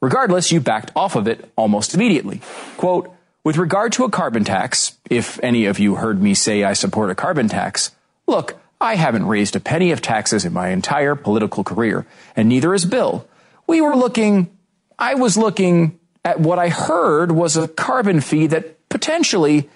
Regardless, 0.01 0.51
you 0.51 0.61
backed 0.61 0.91
off 0.97 1.17
of 1.17 1.29
it 1.29 1.51
almost 1.57 1.95
immediately. 1.95 2.41
Quote, 2.77 3.13
with 3.45 3.57
regard 3.57 3.93
to 3.93 4.05
a 4.05 4.11
carbon 4.11 4.45
tax, 4.45 4.97
if 5.11 5.43
any 5.43 5.67
of 5.67 5.79
you 5.79 5.97
heard 5.97 6.23
me 6.23 6.33
say 6.33 6.65
I 6.65 6.73
support 6.75 7.11
a 7.11 7.15
carbon 7.15 7.49
tax, 7.49 7.91
look, 8.27 8.57
I 8.81 8.95
haven't 8.95 9.27
raised 9.27 9.55
a 9.55 9.61
penny 9.61 9.91
of 9.91 10.01
taxes 10.01 10.45
in 10.45 10.53
my 10.53 10.69
entire 10.69 11.15
political 11.15 11.63
career, 11.63 12.07
and 12.35 12.49
neither 12.49 12.73
has 12.73 12.85
Bill. 12.85 13.27
We 13.67 13.81
were 13.81 13.97
looking, 13.97 14.57
I 14.99 15.15
was 15.15 15.37
looking 15.37 15.99
at 16.25 16.41
what 16.41 16.59
I 16.59 16.69
heard 16.69 17.33
was 17.33 17.57
a 17.57 17.69
carbon 17.69 18.21
fee 18.21 18.47
that 18.49 18.89
potentially, 18.89 19.69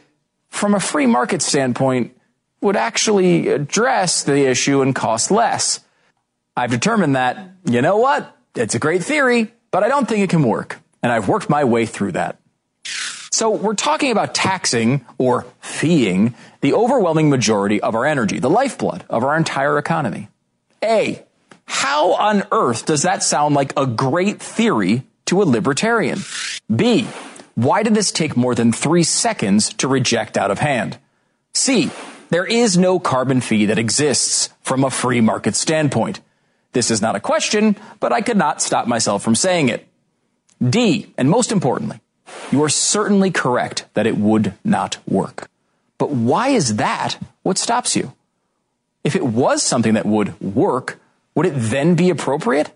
from 0.49 0.75
a 0.75 0.81
free 0.81 1.07
market 1.07 1.43
standpoint, 1.43 2.17
would 2.61 2.77
actually 2.77 3.49
address 3.49 4.23
the 4.23 4.47
issue 4.47 4.83
and 4.83 4.95
cost 4.95 5.31
less. 5.31 5.81
I've 6.57 6.71
determined 6.71 7.17
that, 7.17 7.53
you 7.65 7.83
know 7.83 7.99
what? 7.99 8.35
It's 8.55 8.75
a 8.75 8.79
great 8.79 9.03
theory, 9.03 9.53
but 9.71 9.83
I 9.83 9.89
don't 9.89 10.09
think 10.09 10.23
it 10.23 10.31
can 10.31 10.43
work. 10.43 10.81
And 11.03 11.13
I've 11.13 11.29
worked 11.29 11.51
my 11.51 11.65
way 11.65 11.85
through 11.87 12.13
that. 12.13 12.39
So 13.31 13.51
we're 13.51 13.75
talking 13.75 14.13
about 14.13 14.35
taxing 14.35 15.05
or 15.19 15.45
feeing 15.61 16.35
the 16.63 16.73
overwhelming 16.73 17.29
majority 17.29 17.83
of 17.83 17.95
our 17.95 18.07
energy, 18.07 18.39
the 18.39 18.49
lifeblood 18.49 19.05
of 19.11 19.23
our 19.25 19.37
entire 19.37 19.77
economy. 19.77 20.29
A, 20.83 21.23
how 21.67 22.13
on 22.15 22.45
earth 22.53 22.87
does 22.87 23.03
that 23.03 23.23
sound 23.23 23.55
like 23.55 23.73
a 23.77 23.87
great 23.87 24.41
theory 24.41 25.03
to 25.27 25.43
a 25.43 25.45
libertarian? 25.45 26.21
B, 26.75 27.07
why 27.55 27.83
did 27.83 27.95
this 27.95 28.13
take 28.13 28.37
more 28.37 28.55
than 28.55 28.73
three 28.73 29.03
seconds 29.03 29.73
to 29.75 29.89
reject 29.89 30.37
out 30.37 30.51
of 30.51 30.59
hand? 30.59 30.99
C, 31.55 31.91
there 32.31 32.45
is 32.45 32.77
no 32.77 32.99
carbon 32.99 33.41
fee 33.41 33.67
that 33.67 33.79
exists 33.79 34.51
from 34.63 34.85
a 34.85 34.91
free 34.91 35.21
market 35.21 35.55
standpoint. 35.55 36.21
This 36.73 36.91
is 36.91 37.01
not 37.01 37.17
a 37.17 37.21
question, 37.21 37.77
but 38.01 38.13
I 38.13 38.21
could 38.21 38.37
not 38.37 38.61
stop 38.61 38.87
myself 38.87 39.23
from 39.23 39.35
saying 39.35 39.69
it. 39.69 39.87
D, 40.63 41.13
and 41.17 41.31
most 41.31 41.53
importantly, 41.53 42.01
you 42.51 42.63
are 42.63 42.69
certainly 42.69 43.31
correct 43.31 43.87
that 43.95 44.07
it 44.07 44.17
would 44.19 44.55
not 44.65 44.99
work. 45.07 45.49
But 45.99 46.11
why 46.11 46.49
is 46.49 46.77
that 46.77 47.17
what 47.43 47.59
stops 47.59 47.97
you? 47.97 48.13
If 49.05 49.17
it 49.17 49.25
was 49.25 49.63
something 49.63 49.95
that 49.95 50.05
would 50.05 50.39
work, 50.41 50.99
would 51.37 51.47
it 51.47 51.55
then 51.55 51.95
be 51.95 52.11
appropriate? 52.11 52.73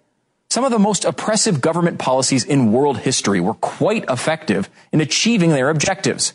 Some 0.50 0.64
of 0.64 0.70
the 0.70 0.78
most 0.78 1.04
oppressive 1.04 1.60
government 1.60 1.98
policies 1.98 2.44
in 2.44 2.72
world 2.72 2.98
history 2.98 3.40
were 3.40 3.54
quite 3.54 4.04
effective 4.08 4.68
in 4.92 5.00
achieving 5.00 5.50
their 5.50 5.70
objectives. 5.70 6.34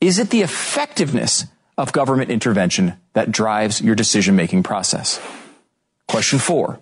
Is 0.00 0.18
it 0.18 0.30
the 0.30 0.42
effectiveness 0.42 1.46
of 1.78 1.92
government 1.92 2.30
intervention 2.30 2.94
that 3.14 3.32
drives 3.32 3.80
your 3.80 3.94
decision 3.94 4.36
making 4.36 4.62
process? 4.62 5.20
Question 6.08 6.38
four. 6.38 6.78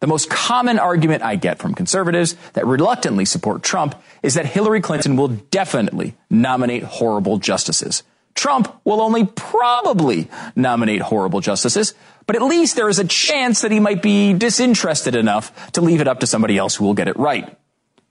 The 0.00 0.06
most 0.06 0.30
common 0.30 0.78
argument 0.78 1.24
I 1.24 1.34
get 1.34 1.58
from 1.58 1.74
conservatives 1.74 2.36
that 2.52 2.66
reluctantly 2.66 3.24
support 3.24 3.64
Trump 3.64 3.96
is 4.22 4.34
that 4.34 4.46
Hillary 4.46 4.80
Clinton 4.80 5.16
will 5.16 5.28
definitely 5.28 6.14
nominate 6.30 6.84
horrible 6.84 7.38
justices. 7.38 8.04
Trump 8.38 8.72
will 8.84 9.00
only 9.00 9.26
probably 9.26 10.30
nominate 10.54 11.02
horrible 11.02 11.40
justices, 11.40 11.92
but 12.24 12.36
at 12.36 12.42
least 12.42 12.76
there 12.76 12.88
is 12.88 13.00
a 13.00 13.04
chance 13.04 13.62
that 13.62 13.72
he 13.72 13.80
might 13.80 14.00
be 14.00 14.32
disinterested 14.32 15.16
enough 15.16 15.72
to 15.72 15.80
leave 15.80 16.00
it 16.00 16.06
up 16.06 16.20
to 16.20 16.26
somebody 16.26 16.56
else 16.56 16.76
who 16.76 16.84
will 16.84 16.94
get 16.94 17.08
it 17.08 17.16
right. 17.16 17.58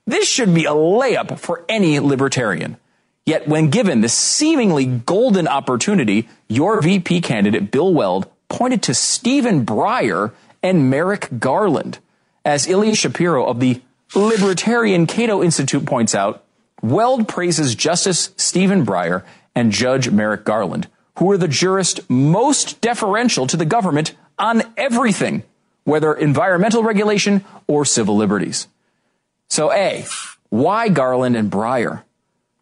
This 0.06 0.28
should 0.28 0.54
be 0.54 0.66
a 0.66 0.72
layup 0.72 1.38
for 1.38 1.64
any 1.66 1.98
libertarian. 1.98 2.76
Yet 3.24 3.48
when 3.48 3.70
given 3.70 4.02
this 4.02 4.12
seemingly 4.12 4.84
golden 4.84 5.48
opportunity, 5.48 6.28
your 6.46 6.82
VP 6.82 7.22
candidate 7.22 7.70
Bill 7.70 7.92
Weld 7.92 8.30
pointed 8.50 8.82
to 8.82 8.94
Stephen 8.94 9.64
Breyer 9.64 10.32
and 10.62 10.90
Merrick 10.90 11.38
Garland. 11.38 12.00
As 12.44 12.66
Ilya 12.66 12.96
Shapiro 12.96 13.46
of 13.46 13.60
the 13.60 13.80
Libertarian 14.14 15.06
Cato 15.06 15.42
Institute 15.42 15.86
points 15.86 16.14
out, 16.14 16.44
Weld 16.82 17.28
praises 17.28 17.74
Justice 17.74 18.30
Stephen 18.36 18.84
Breyer 18.86 19.24
and 19.58 19.72
Judge 19.72 20.08
Merrick 20.08 20.44
Garland, 20.44 20.86
who 21.16 21.28
are 21.32 21.36
the 21.36 21.48
jurist 21.48 22.08
most 22.08 22.80
deferential 22.80 23.48
to 23.48 23.56
the 23.56 23.64
government 23.64 24.14
on 24.38 24.62
everything, 24.76 25.42
whether 25.82 26.14
environmental 26.14 26.84
regulation 26.84 27.44
or 27.66 27.84
civil 27.84 28.16
liberties. 28.16 28.68
So 29.48 29.72
A, 29.72 30.06
why 30.50 30.88
Garland 30.88 31.34
and 31.34 31.50
Breyer? 31.50 32.04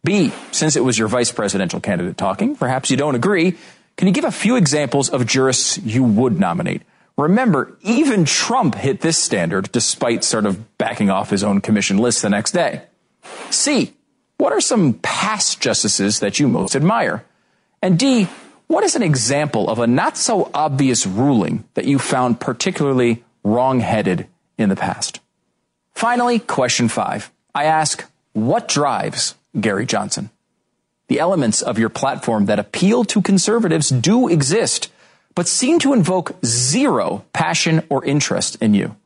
B, 0.04 0.32
since 0.52 0.74
it 0.74 0.84
was 0.84 0.98
your 0.98 1.08
vice 1.08 1.30
presidential 1.30 1.80
candidate 1.80 2.16
talking, 2.16 2.56
perhaps 2.56 2.90
you 2.90 2.96
don't 2.96 3.14
agree, 3.14 3.58
can 3.98 4.08
you 4.08 4.14
give 4.14 4.24
a 4.24 4.30
few 4.30 4.56
examples 4.56 5.10
of 5.10 5.26
jurists 5.26 5.76
you 5.78 6.02
would 6.02 6.40
nominate? 6.40 6.80
Remember, 7.18 7.76
even 7.82 8.24
Trump 8.24 8.74
hit 8.74 9.02
this 9.02 9.18
standard 9.18 9.70
despite 9.70 10.24
sort 10.24 10.46
of 10.46 10.78
backing 10.78 11.10
off 11.10 11.28
his 11.28 11.44
own 11.44 11.60
commission 11.60 11.98
list 11.98 12.22
the 12.22 12.30
next 12.30 12.52
day. 12.52 12.84
C, 13.50 13.95
what 14.38 14.52
are 14.52 14.60
some 14.60 14.94
past 14.94 15.60
justices 15.60 16.20
that 16.20 16.38
you 16.38 16.48
most 16.48 16.76
admire? 16.76 17.24
And 17.82 17.98
D, 17.98 18.28
what 18.66 18.84
is 18.84 18.96
an 18.96 19.02
example 19.02 19.68
of 19.68 19.78
a 19.78 19.86
not 19.86 20.16
so 20.16 20.50
obvious 20.52 21.06
ruling 21.06 21.64
that 21.74 21.84
you 21.84 21.98
found 21.98 22.40
particularly 22.40 23.24
wrong-headed 23.44 24.26
in 24.58 24.68
the 24.68 24.76
past? 24.76 25.20
Finally, 25.94 26.40
question 26.40 26.88
five. 26.88 27.30
I 27.54 27.64
ask, 27.64 28.04
what 28.32 28.68
drives 28.68 29.34
Gary 29.58 29.86
Johnson? 29.86 30.30
The 31.08 31.20
elements 31.20 31.62
of 31.62 31.78
your 31.78 31.88
platform 31.88 32.46
that 32.46 32.58
appeal 32.58 33.04
to 33.04 33.22
conservatives 33.22 33.88
do 33.88 34.28
exist 34.28 34.90
but 35.36 35.46
seem 35.46 35.78
to 35.78 35.92
invoke 35.92 36.34
zero 36.44 37.24
passion 37.32 37.84
or 37.88 38.04
interest 38.04 38.56
in 38.60 38.74
you. 38.74 38.96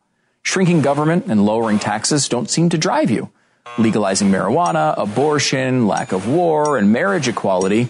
Shrinking 0.43 0.81
government 0.81 1.27
and 1.27 1.45
lowering 1.45 1.79
taxes 1.79 2.29
don't 2.29 2.49
seem 2.49 2.71
to 2.71 2.79
drive 2.79 3.11
you. 3.11 3.31
Legalizing 3.79 4.31
marijuana, 4.31 4.95
abortion, 4.97 5.87
lack 5.87 6.13
of 6.13 6.29
war, 6.29 6.77
and 6.77 6.93
marriage 6.93 7.29
equality 7.29 7.89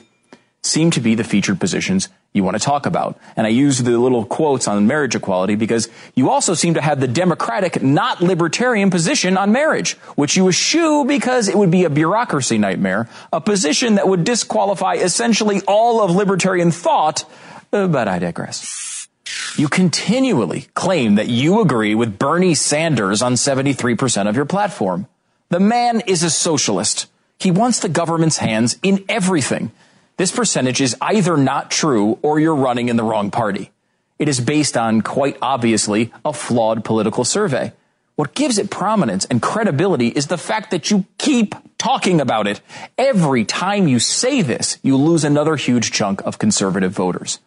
seem 0.63 0.91
to 0.91 1.01
be 1.01 1.15
the 1.15 1.25
featured 1.25 1.59
positions 1.59 2.09
you 2.33 2.45
want 2.45 2.57
to 2.57 2.63
talk 2.63 2.87
about. 2.87 3.19
And 3.35 3.47
I 3.47 3.51
use 3.51 3.79
the 3.79 3.99
little 3.99 4.25
quotes 4.25 4.69
on 4.69 4.87
marriage 4.87 5.15
equality 5.15 5.55
because 5.57 5.89
you 6.15 6.31
also 6.31 6.55
seem 6.55 6.75
to 6.75 6.81
have 6.81 7.01
the 7.01 7.09
democratic, 7.09 7.83
not 7.83 8.21
libertarian 8.21 8.91
position 8.91 9.37
on 9.37 9.53
marriage, 9.53 9.95
which 10.15 10.37
you 10.37 10.49
eschew 10.49 11.05
because 11.07 11.49
it 11.49 11.57
would 11.57 11.71
be 11.71 11.85
a 11.85 11.91
bureaucracy 11.91 12.59
nightmare, 12.59 13.09
a 13.33 13.41
position 13.41 13.95
that 13.95 14.07
would 14.07 14.25
disqualify 14.25 14.95
essentially 14.95 15.63
all 15.67 16.03
of 16.03 16.11
libertarian 16.11 16.71
thought 16.71 17.25
uh, 17.73 17.87
but 17.87 18.09
I 18.09 18.19
digress. 18.19 19.09
You 19.57 19.69
continually 19.69 20.67
claim 20.75 21.17
that 21.17 21.29
you 21.29 21.61
agree 21.61 21.95
with 21.95 22.19
Bernie 22.19 22.55
Sanders 22.55 23.23
on 23.23 23.35
73% 23.35 24.29
of 24.29 24.37
your 24.37 24.45
platform. 24.45 25.07
The 25.51 25.61
man 25.61 26.01
is 26.07 26.23
a 26.23 26.31
socialist. 26.31 27.09
He 27.39 27.51
wants 27.51 27.81
the 27.81 27.89
government's 27.89 28.39
hands 28.39 28.79
in 28.85 29.05
everything. 29.09 29.73
This 30.17 30.31
percentage 30.31 30.81
is 30.81 30.97
either 31.01 31.37
not 31.37 31.73
true 31.73 32.21
or 32.23 32.39
you're 32.39 32.55
running 32.55 32.89
in 32.89 32.97
the 32.97 33.03
wrong 33.03 33.33
party. 33.33 33.73
It 34.21 34.29
is 34.29 34.41
based 34.41 34.77
on, 34.77 35.01
quite 35.01 35.37
obviously, 35.43 36.13
a 36.25 36.33
flawed 36.33 36.85
political 36.85 37.25
survey. 37.25 37.73
What 38.15 38.35
gives 38.35 38.59
it 38.59 38.71
prominence 38.71 39.25
and 39.25 39.43
credibility 39.43 40.09
is 40.09 40.29
the 40.29 40.39
fact 40.39 40.71
that 40.71 40.91
you 40.91 41.05
keep 41.19 41.57
talking 41.79 42.21
about 42.21 42.47
it. 42.47 42.61
Every 42.97 43.45
time 43.45 43.89
you 43.89 43.99
say 43.99 44.43
this, 44.43 44.79
you 44.83 44.97
lose 44.97 45.25
another 45.25 45.57
huge 45.57 45.91
chunk 45.91 46.21
of 46.21 46.39
conservative 46.39 46.93
voters. 46.93 47.41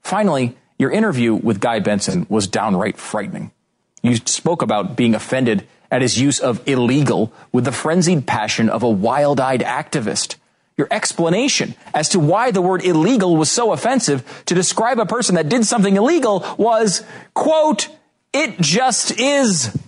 Finally, 0.00 0.56
your 0.76 0.90
interview 0.90 1.34
with 1.34 1.60
Guy 1.60 1.78
Benson 1.78 2.26
was 2.28 2.48
downright 2.48 2.96
frightening. 2.98 3.52
You 4.02 4.16
spoke 4.16 4.62
about 4.62 4.96
being 4.96 5.14
offended 5.14 5.68
at 5.94 6.02
his 6.02 6.20
use 6.20 6.40
of 6.40 6.60
illegal 6.68 7.32
with 7.52 7.64
the 7.64 7.70
frenzied 7.70 8.26
passion 8.26 8.68
of 8.68 8.82
a 8.82 8.90
wild 8.90 9.38
eyed 9.38 9.60
activist. 9.60 10.34
Your 10.76 10.88
explanation 10.90 11.76
as 11.94 12.08
to 12.08 12.18
why 12.18 12.50
the 12.50 12.60
word 12.60 12.84
illegal 12.84 13.36
was 13.36 13.48
so 13.48 13.70
offensive 13.70 14.42
to 14.46 14.56
describe 14.56 14.98
a 14.98 15.06
person 15.06 15.36
that 15.36 15.48
did 15.48 15.64
something 15.64 15.94
illegal 15.96 16.44
was, 16.58 17.04
quote, 17.32 17.88
it 18.32 18.58
just 18.58 19.20
is. 19.20 19.78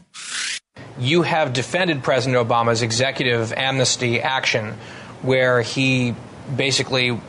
You 0.97 1.23
have 1.23 1.53
defended 1.53 2.05
President 2.05 2.49
Obama's 2.49 2.83
executive 2.83 3.53
amnesty 3.53 4.23
action 4.23 4.75
where 5.23 5.61
he 5.61 6.15
basically 6.55 7.21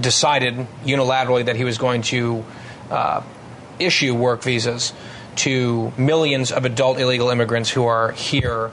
decided 0.00 0.54
unilaterally 0.84 1.46
that 1.46 1.56
he 1.56 1.64
was 1.64 1.78
going 1.78 2.02
to 2.02 2.44
uh, 2.92 3.22
issue 3.80 4.14
work 4.14 4.44
visas 4.44 4.92
to 5.36 5.92
millions 5.96 6.52
of 6.52 6.64
adult 6.64 6.98
illegal 6.98 7.30
immigrants 7.30 7.70
who 7.70 7.84
are 7.84 8.12
here 8.12 8.70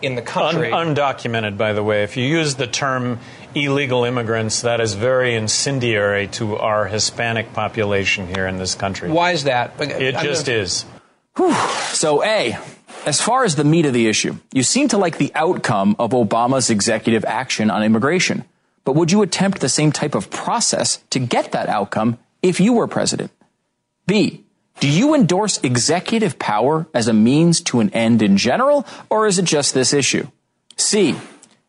in 0.00 0.14
the 0.16 0.22
country. 0.22 0.72
Un- 0.72 0.94
undocumented, 0.94 1.56
by 1.56 1.72
the 1.72 1.82
way. 1.82 2.02
If 2.02 2.16
you 2.16 2.24
use 2.24 2.56
the 2.56 2.66
term 2.66 3.18
illegal 3.54 4.04
immigrants, 4.04 4.62
that 4.62 4.80
is 4.80 4.94
very 4.94 5.34
incendiary 5.34 6.26
to 6.28 6.56
our 6.56 6.86
Hispanic 6.86 7.52
population 7.52 8.26
here 8.26 8.46
in 8.46 8.56
this 8.58 8.74
country. 8.74 9.10
Why 9.10 9.30
is 9.32 9.44
that? 9.44 9.74
Uh, 9.80 9.84
it 9.84 10.16
I'm 10.16 10.24
just 10.24 10.46
gonna- 10.46 10.58
is. 10.58 10.84
Whew. 11.36 11.54
So, 11.92 12.22
A, 12.24 12.58
as 13.06 13.20
far 13.20 13.44
as 13.44 13.54
the 13.54 13.64
meat 13.64 13.86
of 13.86 13.94
the 13.94 14.08
issue, 14.08 14.36
you 14.52 14.62
seem 14.62 14.88
to 14.88 14.98
like 14.98 15.18
the 15.18 15.32
outcome 15.34 15.96
of 15.98 16.10
Obama's 16.10 16.68
executive 16.68 17.24
action 17.24 17.70
on 17.70 17.82
immigration. 17.82 18.44
But 18.84 18.96
would 18.96 19.12
you 19.12 19.22
attempt 19.22 19.60
the 19.60 19.68
same 19.68 19.92
type 19.92 20.14
of 20.16 20.28
process 20.30 20.98
to 21.10 21.20
get 21.20 21.52
that 21.52 21.68
outcome 21.68 22.18
if 22.42 22.58
you 22.60 22.72
were 22.72 22.88
president? 22.88 23.30
B, 24.06 24.42
do 24.80 24.88
you 24.88 25.14
endorse 25.14 25.58
executive 25.62 26.38
power 26.38 26.86
as 26.92 27.08
a 27.08 27.12
means 27.12 27.60
to 27.62 27.80
an 27.80 27.90
end 27.90 28.22
in 28.22 28.36
general, 28.36 28.86
or 29.10 29.26
is 29.26 29.38
it 29.38 29.44
just 29.44 29.74
this 29.74 29.92
issue? 29.92 30.26
C, 30.76 31.16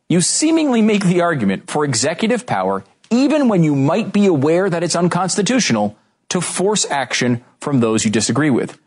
you 0.10 0.22
seemingly 0.22 0.82
make 0.82 1.04
the 1.04 1.22
argument 1.22 1.70
for 1.70 1.86
executive 1.86 2.46
power 2.46 2.84
even 3.14 3.48
when 3.48 3.64
you 3.64 3.76
might 3.76 4.12
be 4.12 4.26
aware 4.26 4.70
that 4.70 4.84
it's 4.84 4.96
unconstitutional 4.96 5.96
to 6.30 6.42
force 6.42 6.90
action 6.90 7.44
from 7.62 7.80
those 7.80 8.04
you 8.04 8.10
disagree 8.10 8.50
with. 8.50 8.80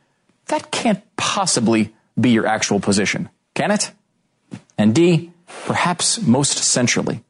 That 0.47 0.73
can't 0.73 1.03
possibly 1.17 1.95
be 2.19 2.31
your 2.31 2.47
actual 2.47 2.81
position, 2.81 3.29
can 3.55 3.71
it? 3.71 3.93
And 4.77 4.95
D, 4.95 5.31
perhaps 5.67 6.21
most 6.21 6.59
centrally, 6.59 7.23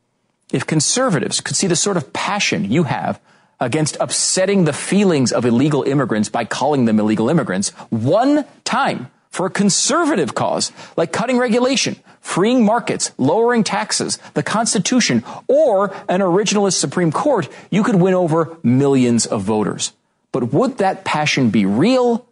if 0.53 0.66
conservatives 0.66 1.41
could 1.41 1.57
see 1.57 1.66
the 1.66 1.76
sort 1.76 1.99
of 1.99 2.12
passion 2.12 2.70
you 2.70 2.84
have 2.84 3.20
against 3.61 3.96
upsetting 4.00 4.64
the 4.64 4.72
feelings 4.72 5.32
of 5.32 5.44
illegal 5.44 5.82
immigrants 5.82 6.28
by 6.28 6.44
calling 6.44 6.84
them 6.84 7.00
illegal 7.00 7.28
immigrants 7.28 7.70
one 7.90 8.44
time 8.64 9.11
for 9.30 9.46
a 9.46 9.50
conservative 9.50 10.34
cause 10.34 10.72
like 10.96 11.12
cutting 11.12 11.37
regulation, 11.37 11.96
freeing 12.20 12.64
markets, 12.64 13.12
lowering 13.18 13.62
taxes, 13.62 14.18
the 14.33 14.42
Constitution, 14.42 15.22
or 15.46 15.95
an 16.08 16.20
originalist 16.20 16.78
Supreme 16.78 17.12
Court, 17.12 17.49
you 17.70 17.83
could 17.83 17.96
win 17.96 18.14
over 18.14 18.57
millions 18.62 19.26
of 19.26 19.42
voters. 19.42 19.92
But 20.33 20.54
would 20.54 20.78
that 20.78 21.04
passion 21.04 21.50
be 21.50 21.66
real 21.66 22.26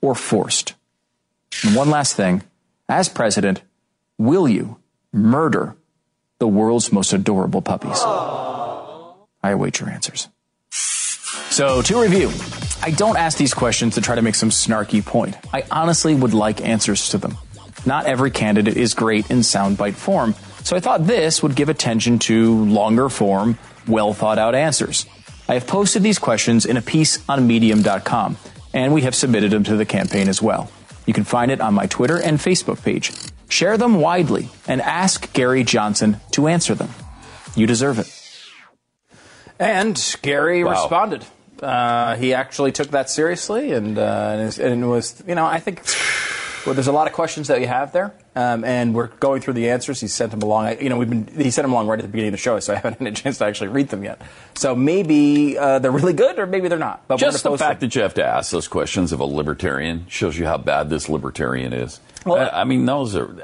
or 0.00 0.14
forced? 0.14 0.74
And 1.64 1.76
one 1.76 1.90
last 1.90 2.16
thing. 2.16 2.42
As 2.88 3.08
president, 3.08 3.62
will 4.16 4.48
you 4.48 4.78
murder 5.12 5.76
the 6.38 6.48
world's 6.48 6.92
most 6.92 7.12
adorable 7.12 7.62
puppies? 7.62 8.00
I 8.02 9.50
await 9.50 9.78
your 9.78 9.90
answers. 9.90 10.28
So, 11.58 11.82
to 11.82 12.00
review, 12.00 12.30
I 12.84 12.92
don't 12.92 13.16
ask 13.16 13.36
these 13.36 13.52
questions 13.52 13.96
to 13.96 14.00
try 14.00 14.14
to 14.14 14.22
make 14.22 14.36
some 14.36 14.50
snarky 14.50 15.04
point. 15.04 15.36
I 15.52 15.64
honestly 15.72 16.14
would 16.14 16.32
like 16.32 16.60
answers 16.60 17.08
to 17.08 17.18
them. 17.18 17.36
Not 17.84 18.06
every 18.06 18.30
candidate 18.30 18.76
is 18.76 18.94
great 18.94 19.28
in 19.28 19.38
soundbite 19.38 19.94
form, 19.94 20.36
so 20.62 20.76
I 20.76 20.78
thought 20.78 21.08
this 21.08 21.42
would 21.42 21.56
give 21.56 21.68
attention 21.68 22.20
to 22.20 22.64
longer 22.66 23.08
form, 23.08 23.58
well 23.88 24.14
thought 24.14 24.38
out 24.38 24.54
answers. 24.54 25.04
I 25.48 25.54
have 25.54 25.66
posted 25.66 26.04
these 26.04 26.20
questions 26.20 26.64
in 26.64 26.76
a 26.76 26.80
piece 26.80 27.28
on 27.28 27.48
medium.com, 27.48 28.36
and 28.72 28.94
we 28.94 29.02
have 29.02 29.16
submitted 29.16 29.50
them 29.50 29.64
to 29.64 29.74
the 29.76 29.84
campaign 29.84 30.28
as 30.28 30.40
well. 30.40 30.70
You 31.06 31.12
can 31.12 31.24
find 31.24 31.50
it 31.50 31.60
on 31.60 31.74
my 31.74 31.86
Twitter 31.86 32.22
and 32.22 32.38
Facebook 32.38 32.84
page. 32.84 33.10
Share 33.48 33.76
them 33.76 33.96
widely 33.96 34.48
and 34.68 34.80
ask 34.80 35.32
Gary 35.32 35.64
Johnson 35.64 36.18
to 36.34 36.46
answer 36.46 36.76
them. 36.76 36.90
You 37.56 37.66
deserve 37.66 37.98
it. 37.98 38.14
And 39.58 40.00
Gary 40.22 40.62
Wow. 40.62 40.70
responded. 40.70 41.24
Uh, 41.62 42.16
he 42.16 42.34
actually 42.34 42.72
took 42.72 42.88
that 42.92 43.10
seriously, 43.10 43.72
and, 43.72 43.98
uh, 43.98 44.30
and, 44.32 44.40
is- 44.48 44.58
and 44.58 44.88
was, 44.90 45.22
you 45.26 45.34
know, 45.34 45.44
I 45.46 45.58
think 45.60 45.82
well, 46.66 46.74
there's 46.74 46.86
a 46.88 46.92
lot 46.92 47.06
of 47.06 47.12
questions 47.12 47.48
that 47.48 47.60
you 47.60 47.66
have 47.66 47.92
there, 47.92 48.12
um, 48.36 48.62
and 48.64 48.94
we're 48.94 49.06
going 49.06 49.40
through 49.40 49.54
the 49.54 49.70
answers. 49.70 50.00
He 50.00 50.08
sent 50.08 50.30
them 50.32 50.42
along. 50.42 50.66
I- 50.66 50.78
You 50.78 50.88
know, 50.88 50.98
we've 50.98 51.08
been 51.08 51.26
he 51.34 51.50
sent 51.50 51.64
them 51.64 51.72
along 51.72 51.86
right 51.88 51.98
at 51.98 52.02
the 52.02 52.08
beginning 52.08 52.28
of 52.28 52.32
the 52.32 52.38
show, 52.42 52.58
so 52.60 52.72
I 52.74 52.76
haven't 52.76 52.98
had 52.98 53.08
a 53.08 53.12
chance 53.12 53.38
to 53.38 53.46
actually 53.46 53.68
read 53.68 53.88
them 53.88 54.04
yet. 54.04 54.20
So 54.54 54.74
maybe 54.76 55.56
uh, 55.58 55.78
they're 55.78 55.90
really 55.90 56.12
good, 56.12 56.38
or 56.38 56.46
maybe 56.46 56.68
they're 56.68 56.78
not. 56.78 57.06
But 57.08 57.18
Just 57.18 57.42
the 57.42 57.56
fact 57.56 57.80
them. 57.80 57.88
that 57.88 57.94
you 57.96 58.02
have 58.02 58.14
to 58.14 58.24
ask 58.24 58.50
those 58.50 58.68
questions 58.68 59.12
of 59.12 59.20
a 59.20 59.24
libertarian 59.24 60.04
shows 60.08 60.36
you 60.38 60.46
how 60.46 60.58
bad 60.58 60.90
this 60.90 61.08
libertarian 61.08 61.72
is. 61.72 62.00
Well- 62.26 62.36
I 62.52 62.60
I 62.60 62.64
mean, 62.64 62.84
those 62.86 63.16
are 63.16 63.34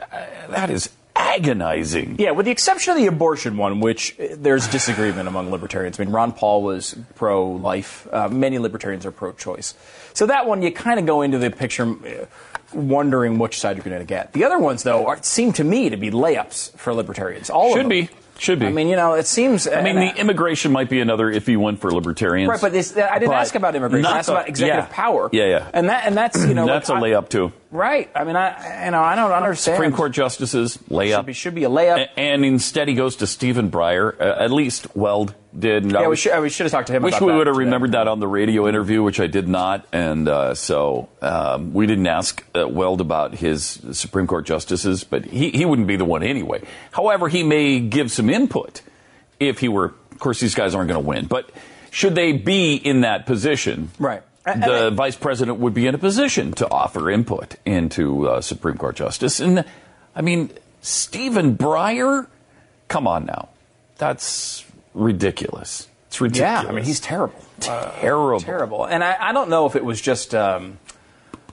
that 0.51 0.71
is 0.71 0.91
agonizing. 1.17 2.17
Yeah, 2.19 2.33
with 2.33 2.47
the 2.47 2.53
exception 2.53 2.93
of 2.93 2.99
the 2.99 3.07
abortion 3.07 3.57
one, 3.57 3.81
which 3.81 4.19
uh, 4.19 4.29
there's 4.37 4.69
disagreement 4.69 5.29
among 5.29 5.51
libertarians. 5.51 5.99
I 5.99 6.05
mean, 6.05 6.13
Ron 6.13 6.33
Paul 6.33 6.63
was 6.63 6.97
pro 7.15 7.51
life, 7.51 8.07
uh, 8.13 8.29
many 8.29 8.59
libertarians 8.59 9.07
are 9.07 9.13
pro 9.13 9.33
choice. 9.33 9.75
So 10.13 10.27
that 10.27 10.47
one, 10.47 10.63
you 10.63 10.73
kind 10.73 10.99
of 11.01 11.07
go 11.07 11.23
into 11.23 11.39
the 11.39 11.51
picture 11.51 11.85
uh, 11.89 12.27
wondering 12.73 13.39
which 13.39 13.59
side 13.59 13.77
you're 13.77 13.85
going 13.85 13.99
to 13.99 14.05
get. 14.05 14.33
The 14.33 14.45
other 14.45 14.59
ones, 14.59 14.83
though, 14.83 15.07
are, 15.07 15.23
seem 15.23 15.53
to 15.55 15.65
me 15.65 15.91
to 15.91 15.97
be 15.97 16.11
layups 16.11 16.77
for 16.77 16.93
libertarians. 16.95 17.51
All 17.51 17.69
of 17.69 17.73
Should 17.75 17.83
them. 17.83 17.89
be. 17.89 18.09
Should 18.37 18.59
be. 18.59 18.67
I 18.67 18.73
mean, 18.73 18.89
you 18.89 18.97
know, 18.97 19.15
it 19.15 19.29
seems. 19.29 19.69
I 19.69 19.81
mean, 19.81 19.95
the 19.95 20.17
immigration 20.17 20.73
might 20.73 20.91
be 20.91 21.01
another 21.01 21.33
iffy 21.33 21.57
one 21.57 21.77
for 21.77 21.93
libertarians. 21.93 22.49
Right, 22.49 22.61
but 22.61 22.73
I 22.75 23.19
didn't 23.21 23.31
But 23.31 23.37
ask 23.37 23.55
about 23.55 23.77
immigration. 23.77 24.07
I 24.07 24.19
asked 24.19 24.29
about 24.29 24.49
executive 24.49 24.87
yeah. 24.87 24.93
power. 24.93 25.31
Yeah, 25.33 25.45
yeah. 25.45 25.71
And 25.73 25.89
that, 25.89 26.05
and 26.05 26.17
that's 26.17 26.45
you 26.45 26.53
know, 26.53 26.67
that's 26.67 26.89
a 26.89 26.95
like, 26.95 27.03
I- 27.05 27.07
layup 27.11 27.29
too. 27.29 27.53
Right. 27.75 28.09
I 28.15 28.23
mean, 28.23 28.37
I, 28.37 28.85
you 28.85 28.93
know, 28.93 29.03
I 29.03 29.17
don't 29.17 29.33
understand. 29.33 29.75
Supreme 29.75 29.91
Court 29.91 30.13
justices 30.13 30.79
layup. 30.89 31.17
Should 31.17 31.27
be, 31.27 31.33
should 31.33 31.55
be 31.57 31.65
a 31.65 31.69
layup. 31.69 31.99
A- 31.99 32.19
and 32.21 32.45
instead 32.45 32.87
he 32.87 32.95
goes 32.95 33.17
to 33.17 33.27
Stephen 33.27 33.69
Breyer. 33.69 34.15
Uh, 34.21 34.37
at 34.45 34.53
least 34.53 34.95
Weld 34.95 35.35
did. 35.59 35.83
And 35.83 35.97
I 35.97 36.03
yeah, 36.03 36.09
we 36.09 36.15
should, 36.15 36.41
we 36.41 36.51
should 36.51 36.67
have 36.67 36.71
talked 36.71 36.87
to 36.87 36.93
him. 36.93 37.03
Wish 37.03 37.21
we 37.21 37.33
would 37.33 37.49
have 37.49 37.57
remembered 37.57 37.91
that 37.93 38.07
on 38.07 38.21
the 38.21 38.29
radio 38.29 38.69
interview, 38.69 39.03
which 39.03 39.19
I 39.19 39.27
did 39.27 39.49
not, 39.49 39.89
and 39.93 40.29
uh, 40.29 40.55
so 40.55 41.09
um, 41.21 41.75
we 41.75 41.89
didn't 41.89 42.07
ask 42.07 42.45
uh, 42.55 42.69
Weld 42.69 43.01
about 43.01 43.35
his 43.35 43.81
Supreme 43.91 44.29
Court 44.29 44.47
justices, 44.47 45.03
but 45.03 45.25
he, 45.25 45.51
he 45.51 45.65
wouldn't 45.65 45.89
be 45.89 45.97
the 45.97 46.05
one 46.05 46.23
anyway. 46.23 46.63
However, 46.93 47.29
he 47.29 47.43
may 47.43 47.81
give 47.81 48.13
some 48.13 48.31
input 48.31 48.83
if 49.41 49.59
he 49.59 49.67
were. 49.69 49.95
Of 50.13 50.21
course, 50.21 50.39
these 50.39 50.55
guys 50.55 50.77
aren't 50.77 50.89
going 50.89 51.03
to 51.03 51.09
win, 51.09 51.27
but 51.27 51.51
should 51.91 52.15
they 52.15 52.31
be 52.31 52.77
in 52.77 53.01
that 53.01 53.27
position, 53.27 53.91
right? 53.99 54.23
The 54.45 54.91
vice 54.95 55.17
president 55.17 55.59
would 55.59 55.75
be 55.75 55.87
in 55.87 55.95
a 55.95 55.99
position 55.99 56.53
to 56.55 56.71
offer 56.71 57.11
input 57.11 57.57
into 57.65 58.29
uh, 58.29 58.41
Supreme 58.41 58.77
Court 58.77 58.97
justice, 58.97 59.41
and 59.41 59.65
I 60.15 60.21
mean 60.21 60.51
Stephen 60.83 61.57
Breyer. 61.57 62.27
Come 62.89 63.07
on 63.07 63.25
now, 63.25 63.49
that's 63.97 64.65
ridiculous. 64.93 65.89
It's 66.09 66.21
ridiculous. 66.21 66.63
Yeah, 66.65 66.69
I 66.69 66.73
mean, 66.73 66.85
he's 66.85 67.01
terrible. 67.01 67.41
Terrible. 67.61 68.41
terrible. 68.41 68.85
And 68.85 69.03
I, 69.03 69.17
I 69.19 69.33
don't 69.33 69.49
know 69.49 69.67
if 69.67 69.75
it 69.75 69.85
was 69.85 70.01
just, 70.01 70.35
um, 70.35 70.79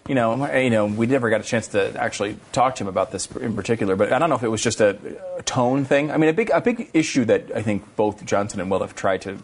you 0.08 0.14
know, 0.14 0.54
you 0.54 0.70
know, 0.70 0.86
we 0.86 1.08
never 1.08 1.30
got 1.30 1.42
a 1.42 1.44
chance 1.44 1.70
to 1.70 2.00
actually 2.00 2.38
talk 2.52 2.76
to 2.76 2.84
him 2.84 2.88
about 2.88 3.12
this 3.12 3.28
in 3.32 3.56
particular, 3.56 3.96
but 3.96 4.12
I 4.12 4.20
don't 4.20 4.30
know 4.30 4.36
if 4.36 4.44
it 4.44 4.50
was 4.50 4.62
just 4.62 4.82
a, 4.82 4.98
a 5.38 5.44
tone 5.44 5.86
thing. 5.86 6.12
I 6.12 6.18
mean, 6.18 6.30
a 6.30 6.34
big, 6.34 6.52
a 6.52 6.62
big 6.62 6.92
issue 6.94 7.26
that 7.26 7.52
I 7.56 7.62
think 7.62 7.96
both 7.96 8.24
Johnson 8.26 8.60
and 8.60 8.70
Weld 8.70 8.82
have 8.84 8.94
tried 8.94 9.22
to 9.22 9.38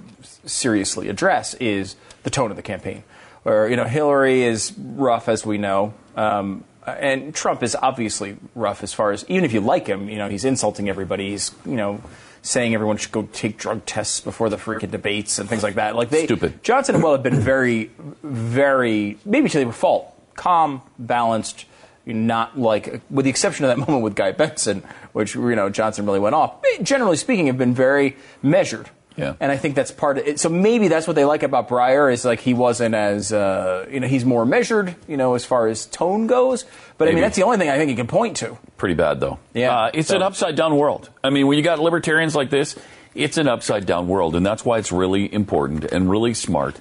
seriously 0.46 1.10
address 1.10 1.54
is 1.56 1.96
the 2.24 2.30
tone 2.30 2.52
of 2.52 2.58
the 2.58 2.64
campaign. 2.64 3.04
Where, 3.48 3.70
you 3.70 3.78
know, 3.78 3.86
Hillary 3.86 4.44
is 4.44 4.74
rough, 4.78 5.30
as 5.30 5.46
we 5.46 5.58
know. 5.58 5.94
Um, 6.18 6.66
and 6.86 7.34
Trump 7.34 7.64
is 7.64 7.78
obviously 7.82 8.36
rough 8.56 8.84
as 8.84 8.94
far 8.94 9.12
as, 9.14 9.24
even 9.30 9.46
if 9.46 9.54
you 9.54 9.62
like 9.62 9.88
him, 9.88 10.10
you 10.10 10.18
know, 10.18 10.28
he's 10.28 10.44
insulting 10.44 10.90
everybody. 10.90 11.30
He's, 11.30 11.56
you 11.66 11.78
know, 11.78 12.02
saying 12.42 12.74
everyone 12.74 12.98
should 12.98 13.14
go 13.14 13.22
take 13.32 13.56
drug 13.58 13.86
tests 13.86 14.20
before 14.20 14.50
the 14.50 14.58
freaking 14.58 14.92
debates 14.92 15.40
and 15.40 15.48
things 15.48 15.64
like 15.64 15.76
that. 15.76 15.96
Like 15.96 16.10
they, 16.10 16.26
Stupid. 16.26 16.62
Johnson 16.62 16.96
and 16.96 17.02
Weld 17.02 17.20
have 17.20 17.24
been 17.24 17.40
very, 17.40 17.90
very, 18.22 19.18
maybe 19.24 19.48
to 19.48 19.60
their 19.60 19.72
fault, 19.72 20.14
calm, 20.36 20.82
balanced, 21.00 21.64
not 22.06 22.60
like, 22.60 23.02
with 23.10 23.24
the 23.24 23.30
exception 23.30 23.64
of 23.64 23.70
that 23.70 23.78
moment 23.88 24.04
with 24.04 24.16
Guy 24.16 24.34
Benson, 24.34 24.84
which, 25.14 25.36
you 25.36 25.56
know, 25.56 25.70
Johnson 25.70 26.06
really 26.06 26.20
went 26.20 26.36
off. 26.36 26.56
Generally 26.84 27.16
speaking, 27.16 27.48
have 27.48 27.58
been 27.58 27.74
very 27.74 28.18
measured. 28.42 28.90
Yeah. 29.18 29.34
And 29.40 29.52
I 29.52 29.58
think 29.58 29.76
that's 29.76 29.92
part 29.92 30.20
of 30.20 30.28
it. 30.28 30.40
So 30.40 30.48
maybe 30.48 30.88
that's 30.88 31.08
what 31.08 31.16
they 31.16 31.26
like 31.26 31.42
about 31.44 31.68
Breyer 31.68 32.14
is 32.14 32.24
like 32.24 32.40
he 32.40 32.54
wasn't 32.54 32.94
as, 32.94 33.34
uh, 33.34 33.88
you 33.92 34.00
know, 34.00 34.08
he's 34.08 34.24
more 34.24 34.46
measured, 34.46 34.96
you 35.08 35.18
know, 35.18 35.34
as 35.34 35.44
far 35.44 35.68
as 35.68 35.88
tone 35.88 36.28
goes. 36.28 36.66
But 37.00 37.08
I 37.08 37.12
mean, 37.12 37.22
that's 37.22 37.36
the 37.36 37.44
only 37.44 37.58
thing 37.58 37.70
I 37.70 37.78
think 37.78 37.90
he 37.90 37.96
can 37.96 38.08
point 38.08 38.38
to. 38.38 38.58
Pretty 38.78 38.94
bad, 38.96 39.20
though. 39.20 39.40
Yeah. 39.54 39.76
Uh, 39.76 39.92
it's 39.94 40.10
So- 40.10 40.16
an 40.18 40.22
upside 40.22 40.56
down 40.56 40.78
world. 40.78 41.10
I 41.24 41.32
mean, 41.32 41.48
when 41.48 41.58
you 41.58 41.64
got 41.64 41.80
libertarians 41.80 42.36
like 42.36 42.52
this, 42.52 42.78
it's 43.16 43.38
an 43.38 43.48
upside 43.48 43.88
down 43.88 44.08
world. 44.08 44.36
And 44.36 44.46
that's 44.46 44.64
why 44.64 44.78
it's 44.78 44.92
really 44.92 45.32
important 45.34 45.86
and 45.86 46.10
really 46.10 46.36
smart 46.36 46.76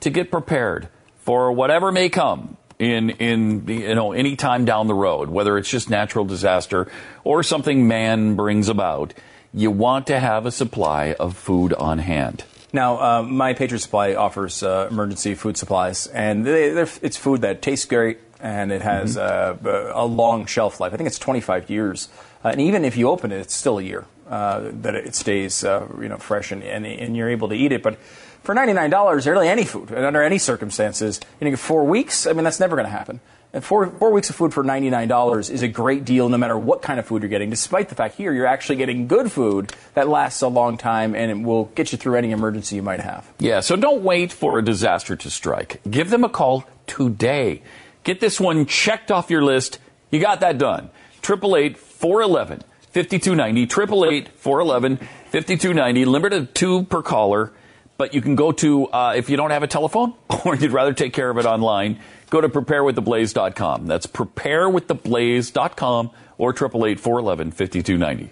to 0.00 0.08
get 0.10 0.30
prepared 0.30 0.88
for 1.20 1.52
whatever 1.52 1.92
may 1.92 2.08
come 2.08 2.56
in, 2.78 3.10
in 3.10 3.68
you 3.68 3.94
know, 3.94 4.12
any 4.12 4.34
time 4.34 4.64
down 4.64 4.86
the 4.86 4.94
road, 4.94 5.28
whether 5.28 5.58
it's 5.58 5.68
just 5.68 5.90
natural 5.90 6.24
disaster 6.24 6.90
or 7.22 7.42
something 7.42 7.86
man 7.86 8.34
brings 8.34 8.68
about. 8.70 9.12
You 9.54 9.70
want 9.70 10.06
to 10.06 10.18
have 10.18 10.46
a 10.46 10.50
supply 10.50 11.14
of 11.20 11.36
food 11.36 11.74
on 11.74 11.98
hand. 11.98 12.44
Now, 12.72 13.00
uh, 13.00 13.22
my 13.22 13.52
Patriot 13.52 13.80
Supply 13.80 14.14
offers 14.14 14.62
uh, 14.62 14.88
emergency 14.90 15.34
food 15.34 15.58
supplies, 15.58 16.06
and 16.06 16.46
they, 16.46 16.68
it's 16.70 17.18
food 17.18 17.42
that 17.42 17.60
tastes 17.60 17.84
great 17.84 18.18
and 18.42 18.72
it 18.72 18.82
has 18.82 19.16
uh, 19.16 19.56
a 19.94 20.04
long 20.04 20.46
shelf 20.46 20.80
life. 20.80 20.92
I 20.92 20.96
think 20.96 21.06
it's 21.06 21.18
25 21.18 21.70
years, 21.70 22.08
uh, 22.44 22.48
and 22.48 22.60
even 22.60 22.84
if 22.84 22.96
you 22.96 23.08
open 23.08 23.30
it, 23.30 23.38
it's 23.38 23.54
still 23.54 23.78
a 23.78 23.82
year 23.82 24.04
uh, 24.28 24.70
that 24.82 24.96
it 24.96 25.14
stays, 25.14 25.62
uh, 25.62 25.86
you 26.00 26.08
know, 26.08 26.16
fresh 26.16 26.50
and, 26.50 26.62
and, 26.64 26.84
and 26.84 27.16
you're 27.16 27.30
able 27.30 27.48
to 27.50 27.54
eat 27.54 27.70
it. 27.70 27.82
But 27.82 27.98
for 28.42 28.54
$99, 28.54 29.26
really 29.26 29.48
any 29.48 29.64
food, 29.64 29.90
and 29.90 30.04
under 30.04 30.22
any 30.22 30.38
circumstances, 30.38 31.20
you 31.40 31.48
know, 31.48 31.56
four 31.56 31.84
weeks. 31.84 32.26
I 32.26 32.32
mean, 32.32 32.42
that's 32.42 32.58
never 32.58 32.74
going 32.74 32.86
to 32.86 32.92
happen. 32.92 33.20
Four, 33.60 33.86
four 33.86 34.12
weeks 34.12 34.30
of 34.30 34.36
food 34.36 34.54
for 34.54 34.64
$99 34.64 35.50
is 35.50 35.62
a 35.62 35.68
great 35.68 36.06
deal 36.06 36.30
no 36.30 36.38
matter 36.38 36.56
what 36.56 36.80
kind 36.80 36.98
of 36.98 37.04
food 37.04 37.20
you're 37.20 37.28
getting, 37.28 37.50
despite 37.50 37.90
the 37.90 37.94
fact 37.94 38.16
here 38.16 38.32
you're 38.32 38.46
actually 38.46 38.76
getting 38.76 39.06
good 39.08 39.30
food 39.30 39.74
that 39.92 40.08
lasts 40.08 40.40
a 40.40 40.48
long 40.48 40.78
time 40.78 41.14
and 41.14 41.30
it 41.30 41.44
will 41.44 41.66
get 41.66 41.92
you 41.92 41.98
through 41.98 42.16
any 42.16 42.30
emergency 42.30 42.76
you 42.76 42.82
might 42.82 43.00
have. 43.00 43.30
Yeah, 43.38 43.60
so 43.60 43.76
don't 43.76 44.02
wait 44.02 44.32
for 44.32 44.58
a 44.58 44.64
disaster 44.64 45.16
to 45.16 45.28
strike. 45.28 45.82
Give 45.88 46.08
them 46.08 46.24
a 46.24 46.30
call 46.30 46.64
today. 46.86 47.60
Get 48.04 48.20
this 48.20 48.40
one 48.40 48.64
checked 48.64 49.10
off 49.10 49.28
your 49.28 49.42
list. 49.42 49.78
You 50.10 50.18
got 50.18 50.40
that 50.40 50.56
done. 50.56 50.88
888 51.22 51.76
411 51.76 52.64
5290. 52.92 53.62
888 53.64 54.28
411 54.28 54.96
5290. 54.96 56.04
Limited 56.06 56.54
two 56.54 56.84
per 56.84 57.02
caller. 57.02 57.52
But 57.98 58.14
you 58.14 58.22
can 58.22 58.34
go 58.34 58.50
to, 58.52 58.86
uh, 58.86 59.12
if 59.14 59.28
you 59.28 59.36
don't 59.36 59.50
have 59.50 59.62
a 59.62 59.66
telephone 59.66 60.14
or 60.46 60.56
you'd 60.56 60.72
rather 60.72 60.94
take 60.94 61.12
care 61.12 61.28
of 61.28 61.36
it 61.36 61.44
online, 61.44 62.00
go 62.32 62.40
to 62.40 62.48
preparewiththeblaze.com. 62.48 63.86
That's 63.86 64.06
preparewiththeblaze.com 64.06 66.10
or 66.38 66.50
888 66.50 66.98
411 66.98 67.50
5290. 67.52 68.30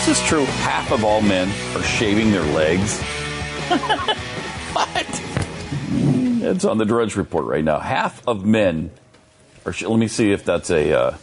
Is 0.00 0.06
this 0.06 0.28
true? 0.28 0.44
Half 0.44 0.92
of 0.92 1.02
all 1.02 1.22
men 1.22 1.48
are 1.74 1.82
shaving 1.82 2.30
their 2.30 2.42
legs. 2.42 3.02
what? 6.46 6.56
It's 6.56 6.64
on 6.64 6.78
the 6.78 6.84
Drudge 6.84 7.16
Report 7.16 7.44
right 7.46 7.64
now. 7.64 7.78
Half 7.78 8.26
of 8.28 8.44
men 8.44 8.90
are. 9.66 9.72
Sh- 9.72 9.82
let 9.84 9.98
me 9.98 10.08
see 10.08 10.32
if 10.32 10.44
that's 10.44 10.70
a 10.70 10.92
uh, 10.98 11.16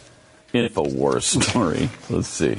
Infowars 0.53 1.23
story. 1.43 1.89
Let's 2.10 2.27
see. 2.27 2.57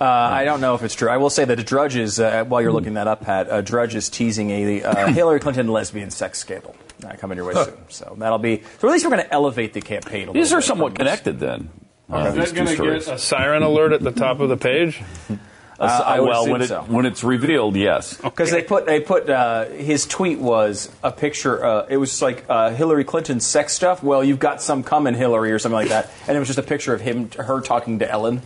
Uh, 0.00 0.04
I 0.04 0.44
don't 0.44 0.60
know 0.60 0.74
if 0.74 0.82
it's 0.82 0.94
true. 0.94 1.08
I 1.08 1.16
will 1.18 1.30
say 1.30 1.44
that 1.44 1.64
Drudge 1.64 1.96
is, 1.96 2.18
uh, 2.18 2.44
while 2.44 2.60
you're 2.60 2.72
looking 2.72 2.94
that 2.94 3.06
up, 3.06 3.22
Pat, 3.22 3.46
a 3.48 3.62
Drudge 3.62 3.94
is 3.94 4.08
teasing 4.10 4.50
a 4.50 4.82
uh, 4.82 5.06
Hillary 5.12 5.38
Clinton 5.40 5.68
lesbian 5.68 6.10
sex 6.10 6.38
scandal 6.40 6.74
uh, 7.06 7.14
coming 7.16 7.36
your 7.36 7.46
way 7.46 7.54
soon. 7.54 7.76
So 7.88 8.14
that'll 8.18 8.38
be. 8.38 8.62
So 8.80 8.88
at 8.88 8.92
least 8.92 9.04
we're 9.04 9.12
going 9.12 9.22
to 9.24 9.32
elevate 9.32 9.72
the 9.72 9.80
campaign 9.80 10.24
a 10.24 10.26
little 10.26 10.34
These 10.34 10.52
are 10.52 10.60
somewhat 10.60 10.94
connected 10.96 11.38
then. 11.38 11.70
Uh, 12.10 12.16
Okay. 12.16 12.30
these 12.34 12.44
Is 12.48 12.52
that 12.52 12.56
gonna 12.56 12.74
stories. 12.74 13.08
A 13.08 13.16
siren 13.18 13.62
alert 13.62 13.92
at 13.92 14.02
the 14.02 14.12
top 14.12 14.40
of 14.40 14.50
the 14.50 14.58
page? 14.58 15.00
Uh, 15.84 16.02
I 16.04 16.20
would 16.20 16.28
well, 16.28 16.48
when, 16.48 16.62
it, 16.62 16.68
so. 16.68 16.82
when 16.82 17.06
it's 17.06 17.24
revealed, 17.24 17.76
yes. 17.76 18.16
Because 18.16 18.50
they 18.50 18.62
put 18.62 18.86
they 18.86 19.00
put 19.00 19.28
uh, 19.28 19.66
his 19.66 20.06
tweet 20.06 20.38
was 20.38 20.90
a 21.02 21.12
picture. 21.12 21.64
Uh, 21.64 21.86
it 21.88 21.96
was 21.96 22.20
like 22.22 22.44
uh, 22.48 22.70
Hillary 22.70 23.04
Clinton's 23.04 23.46
sex 23.46 23.72
stuff. 23.72 24.02
Well, 24.02 24.24
you've 24.24 24.38
got 24.38 24.62
some 24.62 24.82
coming, 24.82 25.14
Hillary, 25.14 25.52
or 25.52 25.58
something 25.58 25.76
like 25.76 25.88
that. 25.88 26.10
And 26.26 26.36
it 26.36 26.38
was 26.38 26.48
just 26.48 26.58
a 26.58 26.62
picture 26.62 26.94
of 26.94 27.00
him, 27.00 27.30
her 27.32 27.60
talking 27.60 28.00
to 28.00 28.10
Ellen, 28.10 28.42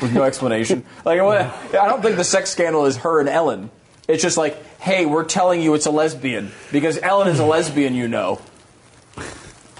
with 0.00 0.12
no 0.12 0.22
explanation. 0.22 0.84
like, 1.04 1.20
I 1.20 1.88
don't 1.88 2.02
think 2.02 2.16
the 2.16 2.24
sex 2.24 2.50
scandal 2.50 2.86
is 2.86 2.98
her 2.98 3.20
and 3.20 3.28
Ellen. 3.28 3.70
It's 4.08 4.22
just 4.22 4.36
like, 4.36 4.62
hey, 4.80 5.06
we're 5.06 5.24
telling 5.24 5.62
you 5.62 5.74
it's 5.74 5.86
a 5.86 5.90
lesbian 5.90 6.50
because 6.72 6.98
Ellen 6.98 7.28
is 7.28 7.38
a 7.38 7.46
lesbian, 7.46 7.94
you 7.94 8.08
know. 8.08 8.40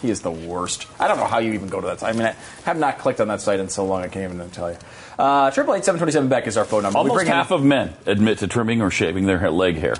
He 0.01 0.11
is 0.11 0.21
the 0.21 0.31
worst. 0.31 0.87
I 0.99 1.07
don't 1.07 1.17
know 1.17 1.27
how 1.27 1.39
you 1.39 1.53
even 1.53 1.69
go 1.69 1.81
to 1.81 1.87
that 1.87 2.01
site. 2.01 2.15
I 2.15 2.19
mean, 2.19 2.27
I 2.27 2.35
have 2.65 2.77
not 2.77 2.99
clicked 2.99 3.21
on 3.21 3.29
that 3.29 3.41
site 3.41 3.61
in 3.61 3.69
so 3.69 3.85
long. 3.85 4.03
I 4.03 4.09
can't 4.09 4.35
even 4.35 4.51
tell 4.51 4.71
you. 4.71 4.79
Uh, 5.19 5.51
Triple 5.51 5.75
eight 5.75 5.85
seven 5.85 5.99
twenty 5.99 6.13
seven 6.13 6.29
Beck 6.29 6.47
is 6.47 6.57
our 6.57 6.65
phone 6.65 6.83
number. 6.83 6.97
We 6.97 7.01
Almost 7.01 7.15
bring 7.17 7.27
in- 7.29 7.33
half 7.33 7.51
of 7.51 7.63
men 7.63 7.95
admit 8.07 8.39
to 8.39 8.47
trimming 8.47 8.81
or 8.83 8.91
shaving 8.91 9.27
their 9.27 9.51
leg 9.51 9.77
hair. 9.77 9.95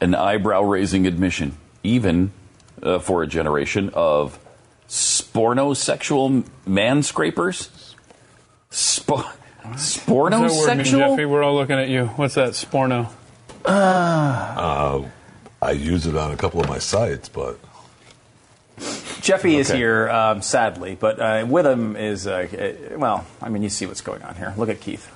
An 0.00 0.14
eyebrow 0.14 0.62
raising 0.62 1.06
admission, 1.06 1.56
even 1.84 2.32
uh, 2.82 2.98
for 2.98 3.22
a 3.22 3.26
generation 3.28 3.90
of 3.94 4.38
spornosexual 4.88 6.44
man 6.66 7.02
scrapers. 7.02 7.94
Spo- 8.70 9.24
What's 9.62 9.98
that 9.98 10.08
word 10.12 10.30
mean, 10.32 10.40
spornosexual? 10.40 10.98
Jeffy, 11.10 11.24
we're 11.24 11.42
all 11.44 11.54
looking 11.54 11.76
at 11.78 11.88
you. 11.88 12.06
What's 12.06 12.34
that? 12.34 12.50
Sporno. 12.50 13.10
Uh, 13.64 15.04
I 15.62 15.70
use 15.70 16.06
it 16.06 16.16
on 16.16 16.32
a 16.32 16.36
couple 16.36 16.60
of 16.60 16.68
my 16.68 16.78
sites, 16.78 17.28
but 17.28 17.60
Jeffy 19.22 19.56
is 19.56 19.70
here, 19.70 20.10
um, 20.10 20.42
sadly, 20.42 20.96
but 20.98 21.20
uh, 21.20 21.46
with 21.48 21.64
him 21.64 21.96
is, 21.96 22.26
uh, 22.26 22.48
well, 22.96 23.24
I 23.40 23.48
mean, 23.48 23.62
you 23.62 23.68
see 23.68 23.86
what's 23.86 24.00
going 24.00 24.22
on 24.22 24.34
here. 24.34 24.52
Look 24.56 24.68
at 24.68 24.80
Keith. 24.80 25.08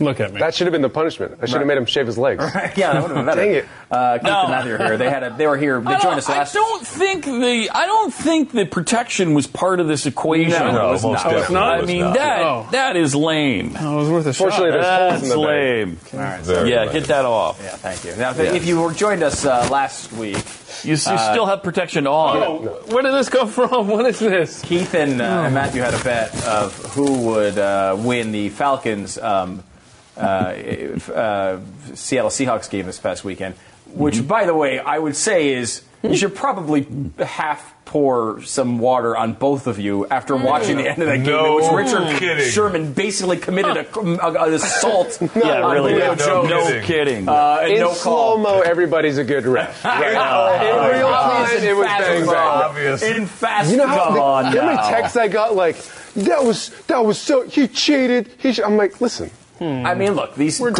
Look 0.00 0.18
at 0.20 0.32
me. 0.32 0.40
That 0.40 0.54
should 0.54 0.66
have 0.66 0.72
been 0.72 0.82
the 0.82 0.88
punishment. 0.88 1.38
I 1.40 1.46
should 1.46 1.58
have 1.58 1.66
made 1.66 1.78
him 1.78 1.86
shave 1.86 2.06
his 2.06 2.18
legs. 2.18 2.42
yeah, 2.76 2.92
that 2.94 3.02
would 3.02 3.10
have 3.10 3.16
been 3.16 3.26
better. 3.26 3.40
Dang 3.44 3.54
it. 3.54 3.64
Uh, 3.90 4.18
Keith 4.18 4.26
and 4.28 4.50
Matthew 4.50 4.74
are 4.74 4.78
here. 4.78 4.96
They 4.96 5.08
had 5.10 5.22
a, 5.22 5.30
they 5.36 5.46
were 5.46 5.56
here. 5.56 5.80
They 5.80 5.94
I 5.94 6.00
joined 6.00 6.18
us 6.18 6.26
don't, 6.26 6.36
last. 6.36 6.56
I 6.56 6.58
don't 6.58 6.86
think 6.86 7.24
the 7.26 7.70
I 7.72 7.86
don't 7.86 8.12
think 8.12 8.50
the 8.50 8.64
protection 8.66 9.34
was 9.34 9.46
part 9.46 9.78
of 9.78 9.86
this 9.86 10.04
equation. 10.06 10.50
No, 10.50 10.72
No, 10.72 10.88
it 10.88 10.92
was 10.92 11.04
not. 11.04 11.26
Oh, 11.26 11.36
it's 11.38 11.50
not? 11.50 11.82
I 11.82 11.86
mean 11.86 12.00
not. 12.00 12.14
that 12.14 12.42
Oh. 12.42 12.68
that 12.72 12.96
is 12.96 13.14
lame. 13.14 13.76
Oh, 13.78 13.94
it 13.94 14.00
was 14.00 14.08
worth 14.10 14.26
a 14.26 14.32
shot. 14.32 14.38
Fortunately, 14.50 14.70
there's 14.72 14.84
holes 14.84 15.14
in 15.14 15.20
That's 15.20 15.34
the 15.34 15.38
lame. 15.40 15.98
All 16.12 16.18
right, 16.18 16.44
so- 16.44 16.64
yeah, 16.64 16.92
get 16.92 17.04
that 17.04 17.24
off. 17.24 17.60
Yeah, 17.62 17.70
thank 17.76 18.04
you. 18.04 18.16
Now, 18.16 18.30
if, 18.30 18.38
Yes. 18.38 18.54
if 18.54 18.66
you 18.66 18.80
were 18.80 18.92
joined 18.92 19.22
us 19.22 19.44
uh, 19.44 19.68
last 19.70 20.12
week, 20.12 20.38
You, 20.82 20.94
you 20.96 20.98
Uh, 21.06 21.32
still 21.32 21.46
have 21.46 21.62
protection 21.62 22.06
on. 22.08 22.36
Oh, 22.42 22.56
where 22.88 23.02
did 23.04 23.14
this 23.14 23.28
come 23.28 23.48
from? 23.48 23.86
What 23.94 24.04
is 24.06 24.18
this? 24.18 24.60
Keith 24.62 24.92
and, 24.94 25.22
uh, 25.22 25.24
Oh. 25.24 25.44
and 25.44 25.54
Matthew 25.54 25.82
had 25.82 25.94
a 25.94 26.02
bet 26.02 26.34
of 26.46 26.74
who 26.94 27.12
would 27.30 27.56
uh, 27.58 27.94
win 27.98 28.32
the 28.32 28.48
Falcons 28.50 29.16
um, 29.18 29.60
if, 29.60 29.73
Seattle 30.16 31.70
Seahawks 32.30 32.70
game 32.70 32.86
this 32.86 32.98
past 32.98 33.24
weekend. 33.24 33.54
Which, 33.86 34.16
Mm-hmm. 34.16 34.26
by 34.26 34.46
the 34.46 34.54
way, 34.54 34.80
I 34.80 34.98
would 34.98 35.14
say 35.14 35.52
is 35.52 35.82
you 36.02 36.16
should 36.16 36.34
probably 36.34 36.86
half 37.18 37.72
pour 37.84 38.42
some 38.42 38.78
water 38.78 39.16
on 39.16 39.34
both 39.34 39.66
of 39.68 39.78
you 39.78 40.06
after 40.08 40.34
watching 40.36 40.78
the 40.78 40.90
end 40.90 41.00
of 41.00 41.06
that 41.06 41.18
game, 41.18 41.26
No 41.26 41.58
in 41.58 41.74
which 41.74 41.86
Richard 41.92 42.18
kidding. 42.18 42.50
Sherman 42.50 42.92
basically 42.92 43.36
committed 43.36 43.76
a, 43.76 43.98
a, 44.00 44.46
an 44.46 44.54
assault. 44.54 45.18
Yeah, 45.36 45.62
on 45.62 45.74
really. 45.74 45.92
Julio 45.92 46.14
No 46.14 46.48
Jones. 46.48 46.66
kidding. 46.70 46.82
kidding. 46.84 47.28
Uh, 47.28 47.60
In 47.68 47.80
no 47.80 47.92
slow 47.92 48.38
mo, 48.38 48.62
everybody's 48.62 49.18
a 49.18 49.24
good 49.24 49.46
ref. 49.46 49.84
Right? 50.04 50.10
in 50.10 50.98
real 50.98 51.06
Obvious 51.06 51.60
time, 51.60 51.68
it 51.68 51.76
was 51.76 51.86
bang 51.86 52.26
bang. 52.26 52.34
Obvious. 52.36 53.02
In 53.02 53.26
fast 53.26 53.70
You 53.70 53.76
know 53.76 53.86
how 53.86 54.04
Come 54.06 54.14
the, 54.14 54.20
on 54.22 54.44
how 54.46 54.66
many 54.66 54.76
texts 54.78 55.16
I 55.16 55.28
got 55.28 55.54
like 55.54 55.76
that 56.16 56.42
was 56.42 56.70
that 56.88 57.04
was 57.04 57.20
so 57.20 57.46
he 57.46 57.68
cheated. 57.68 58.30
He 58.38 58.52
ch-. 58.52 58.60
I'm 58.60 58.76
like, 58.76 59.00
listen, 59.00 59.30
I 59.60 59.94
mean, 59.94 60.12
look, 60.14 60.34
these 60.34 60.58
don't 60.58 60.74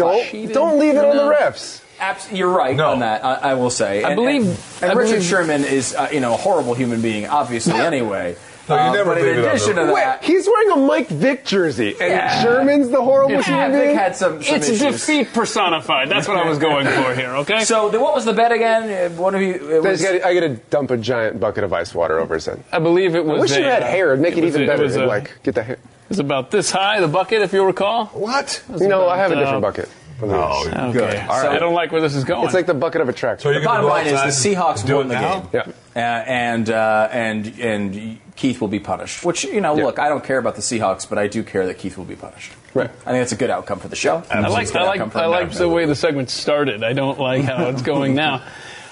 don't 0.53 0.79
leave 0.79 0.95
it 0.95 1.05
on 1.05 1.15
the 1.17 1.23
refs. 1.23 1.81
Abs- 1.99 2.29
you're 2.31 2.49
right 2.49 2.75
No. 2.75 2.91
on 2.91 2.99
that. 2.99 3.23
I, 3.23 3.35
I 3.35 3.53
will 3.53 3.69
say. 3.69 4.03
I 4.03 4.09
And- 4.09 4.15
believe- 4.17 4.41
And, 4.81 4.83
and 4.83 4.91
I 4.91 4.93
Richard 4.95 5.11
believe- 5.13 5.23
Sherman 5.29 5.63
is, 5.63 5.95
uh, 5.95 6.09
you 6.11 6.19
know, 6.19 6.33
a 6.33 6.37
horrible 6.37 6.73
human 6.73 7.01
being, 7.01 7.25
obviously. 7.27 7.73
Anyway. 7.73 8.35
No, 8.67 8.87
you 8.87 8.93
never 8.97 9.13
but 9.13 9.19
in 9.19 9.37
addition 9.37 9.75
the- 9.75 9.85
to 9.85 9.93
Wait, 9.93 10.03
he's 10.23 10.47
wearing 10.47 10.71
a 10.71 10.75
Mike 10.87 11.07
Vick 11.07 11.45
jersey, 11.45 11.89
and 12.01 12.11
Yeah. 12.11 12.41
Sherman's 12.41 12.89
the 12.89 12.99
horrible 12.99 13.33
yeah, 13.33 13.43
human 13.43 13.71
Vick 13.71 13.83
being. 13.83 13.95
had 13.95 14.15
some, 14.15 14.41
some 14.41 14.55
It's 14.55 14.67
issues. 14.69 15.05
defeat 15.05 15.31
personified. 15.33 16.09
That's 16.09 16.27
what 16.27 16.37
I 16.37 16.49
was 16.49 16.57
going 16.57 16.87
for 16.87 17.13
here, 17.13 17.35
okay? 17.37 17.63
So, 17.63 17.89
then 17.89 18.01
what 18.01 18.15
was 18.15 18.25
the 18.25 18.33
bet 18.33 18.51
again? 18.51 19.15
One 19.17 19.35
of 19.35 19.41
you. 19.43 19.53
It 19.53 19.85
I 19.85 19.89
was, 19.91 20.01
gotta- 20.01 20.27
I 20.27 20.33
got 20.33 20.39
to 20.39 20.55
dump 20.71 20.89
a 20.89 20.97
giant 20.97 21.39
bucket 21.39 21.63
of 21.63 21.73
ice 21.73 21.93
water 21.93 22.19
over 22.19 22.33
his 22.33 22.47
head. 22.47 22.63
I 22.71 22.79
believe 22.79 23.13
it 23.13 23.19
I 23.19 23.21
was. 23.21 23.39
wish 23.41 23.51
a, 23.51 23.59
you 23.59 23.65
had 23.65 23.83
uh, 23.83 23.85
hair; 23.85 24.13
it'd 24.13 24.19
make 24.19 24.35
it, 24.35 24.43
was 24.43 24.55
even 24.55 24.63
a- 24.63 24.71
better. 24.71 24.81
was 24.81 24.95
a- 24.95 25.05
like 25.05 25.31
get 25.43 25.53
the 25.53 25.61
hair. 25.61 25.77
It 26.05 26.09
was 26.09 26.19
about 26.19 26.51
this 26.51 26.69
high, 26.69 26.99
the 27.01 27.07
bucket, 27.07 27.41
if 27.41 27.51
you'll 27.51 27.65
recall. 27.65 28.05
what? 28.07 28.63
You 28.79 28.87
No, 28.87 29.09
I 29.09 29.17
have 29.17 29.31
a 29.31 29.35
uh, 29.35 29.39
different 29.39 29.61
bucket. 29.63 29.89
Oh, 30.21 30.67
Okay. 30.67 30.91
Good. 30.93 31.17
All 31.19 31.41
right. 31.41 31.49
I 31.49 31.59
don't 31.59 31.73
like 31.73 31.91
where 31.91 31.99
this 32.01 32.15
is 32.15 32.23
going. 32.23 32.45
It's 32.45 32.53
like 32.53 32.67
the 32.67 32.73
bucket 32.73 33.01
of 33.01 33.09
a 33.09 33.13
tractor. 33.13 33.41
So 33.43 33.53
the 33.53 33.65
bottom 33.65 33.85
line 33.87 34.07
is 34.07 34.13
the 34.13 34.55
Seahawks 34.55 34.85
do 34.85 34.97
won 34.97 35.07
the 35.09 35.15
game. 35.15 35.49
Yeah. 35.51 35.67
Uh, 35.95 35.99
and 35.99 36.69
uh, 36.69 37.09
and 37.11 37.59
and 37.59 38.19
Keith 38.35 38.61
will 38.61 38.67
be 38.69 38.79
punished. 38.79 39.25
Which 39.25 39.43
you 39.43 39.59
know, 39.61 39.75
Yeah. 39.75 39.85
look, 39.85 39.99
I 39.99 40.07
don't 40.07 40.23
care 40.23 40.37
about 40.37 40.55
the 40.55 40.61
Seahawks, 40.61 41.09
but 41.09 41.17
I 41.17 41.27
do 41.27 41.43
care 41.43 41.65
that 41.67 41.79
Keith 41.79 41.97
will 41.97 42.05
be 42.05 42.15
punished. 42.15 42.53
Right. 42.73 42.89
I 42.89 43.11
think 43.11 43.21
that's 43.21 43.31
a 43.33 43.37
good 43.37 43.49
outcome 43.49 43.79
for 43.79 43.87
the 43.87 43.95
show. 43.95 44.23
I 44.29 44.39
like, 44.47 44.63
It's 44.63 44.71
a 44.71 44.73
good 44.73 44.81
I 44.83 44.85
like, 44.85 45.15
I 45.15 45.25
like 45.25 45.51
the 45.51 45.67
way 45.67 45.85
the 45.85 45.95
segment 45.95 46.29
started. 46.29 46.83
I 46.83 46.93
don't 46.93 47.19
like 47.19 47.43
how 47.43 47.67
it's 47.69 47.81
going 47.81 48.15
now. 48.25 48.41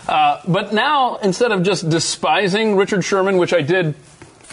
Uh, 0.07 0.41
but 0.45 0.73
now, 0.73 1.15
instead 1.17 1.53
of 1.53 1.63
just 1.63 1.89
despising 1.89 2.75
Richard 2.75 3.05
Sherman, 3.05 3.37
which 3.37 3.53
I 3.53 3.61
did 3.61 3.95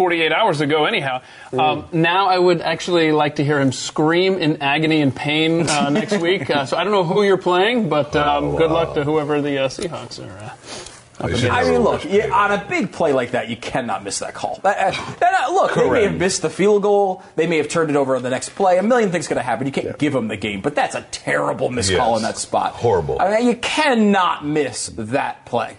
48 0.01 0.33
hours 0.33 0.63
ago 0.63 0.87
anyhow, 0.87 1.21
um, 1.53 1.87
now 1.93 2.29
I 2.29 2.39
would 2.39 2.63
actually 2.63 3.13
like 3.13 3.37
to 3.37 3.45
hear 3.45 3.61
him 3.61 3.71
scream 3.71 4.39
in 4.39 4.63
agony 4.63 5.03
and 5.03 5.15
pain 5.15 5.69
uh, 5.69 5.91
next 5.91 6.17
week. 6.23 6.49
Uh, 6.49 6.65
so 6.65 6.79
I 6.79 6.85
don't 6.85 6.93
know 6.95 7.05
who 7.05 7.23
you're 7.23 7.37
playing, 7.37 7.91
but 7.91 8.17
um, 8.17 8.57
good 8.57 8.71
luck 8.71 8.95
to 8.95 9.05
whoever 9.05 9.43
the 9.43 9.59
uh, 9.59 9.69
Seahawks 9.69 10.19
are. 10.27 10.39
Uh. 10.39 11.51
I 11.53 11.65
mean, 11.65 11.81
look, 11.83 12.07
you, 12.07 12.23
on 12.23 12.51
a 12.51 12.65
big 12.67 12.93
play 12.93 13.13
like 13.13 13.33
that, 13.33 13.51
you 13.51 13.59
cannot 13.59 14.03
miss 14.03 14.21
that 14.21 14.33
call. 14.33 14.59
Uh, 14.65 14.69
uh, 14.69 15.15
uh, 15.21 15.53
look, 15.53 15.75
they 15.75 15.91
may 15.91 16.05
have 16.05 16.17
missed 16.17 16.41
the 16.41 16.49
field 16.49 16.81
goal. 16.81 17.23
They 17.37 17.47
may 17.47 17.59
have 17.59 17.69
turned 17.69 17.91
it 17.91 17.97
over 17.97 18.17
on 18.17 18.23
the 18.23 18.31
next 18.31 18.55
play. 18.55 18.79
A 18.79 18.83
million 18.83 19.11
things 19.11 19.29
could 19.29 19.37
have 19.37 19.45
happened. 19.45 19.69
You 19.69 19.83
can't 19.83 19.99
give 19.99 20.15
them 20.15 20.29
the 20.29 20.39
game, 20.39 20.63
but 20.63 20.75
that's 20.75 20.95
a 20.95 21.03
terrible 21.11 21.69
missed 21.69 21.95
call 21.95 22.13
Yes. 22.13 22.21
in 22.21 22.23
that 22.23 22.39
spot. 22.39 22.73
Horrible. 22.73 23.21
I 23.21 23.37
mean, 23.37 23.49
you 23.49 23.57
cannot 23.57 24.47
miss 24.47 24.87
that 24.97 25.45
play. 25.45 25.77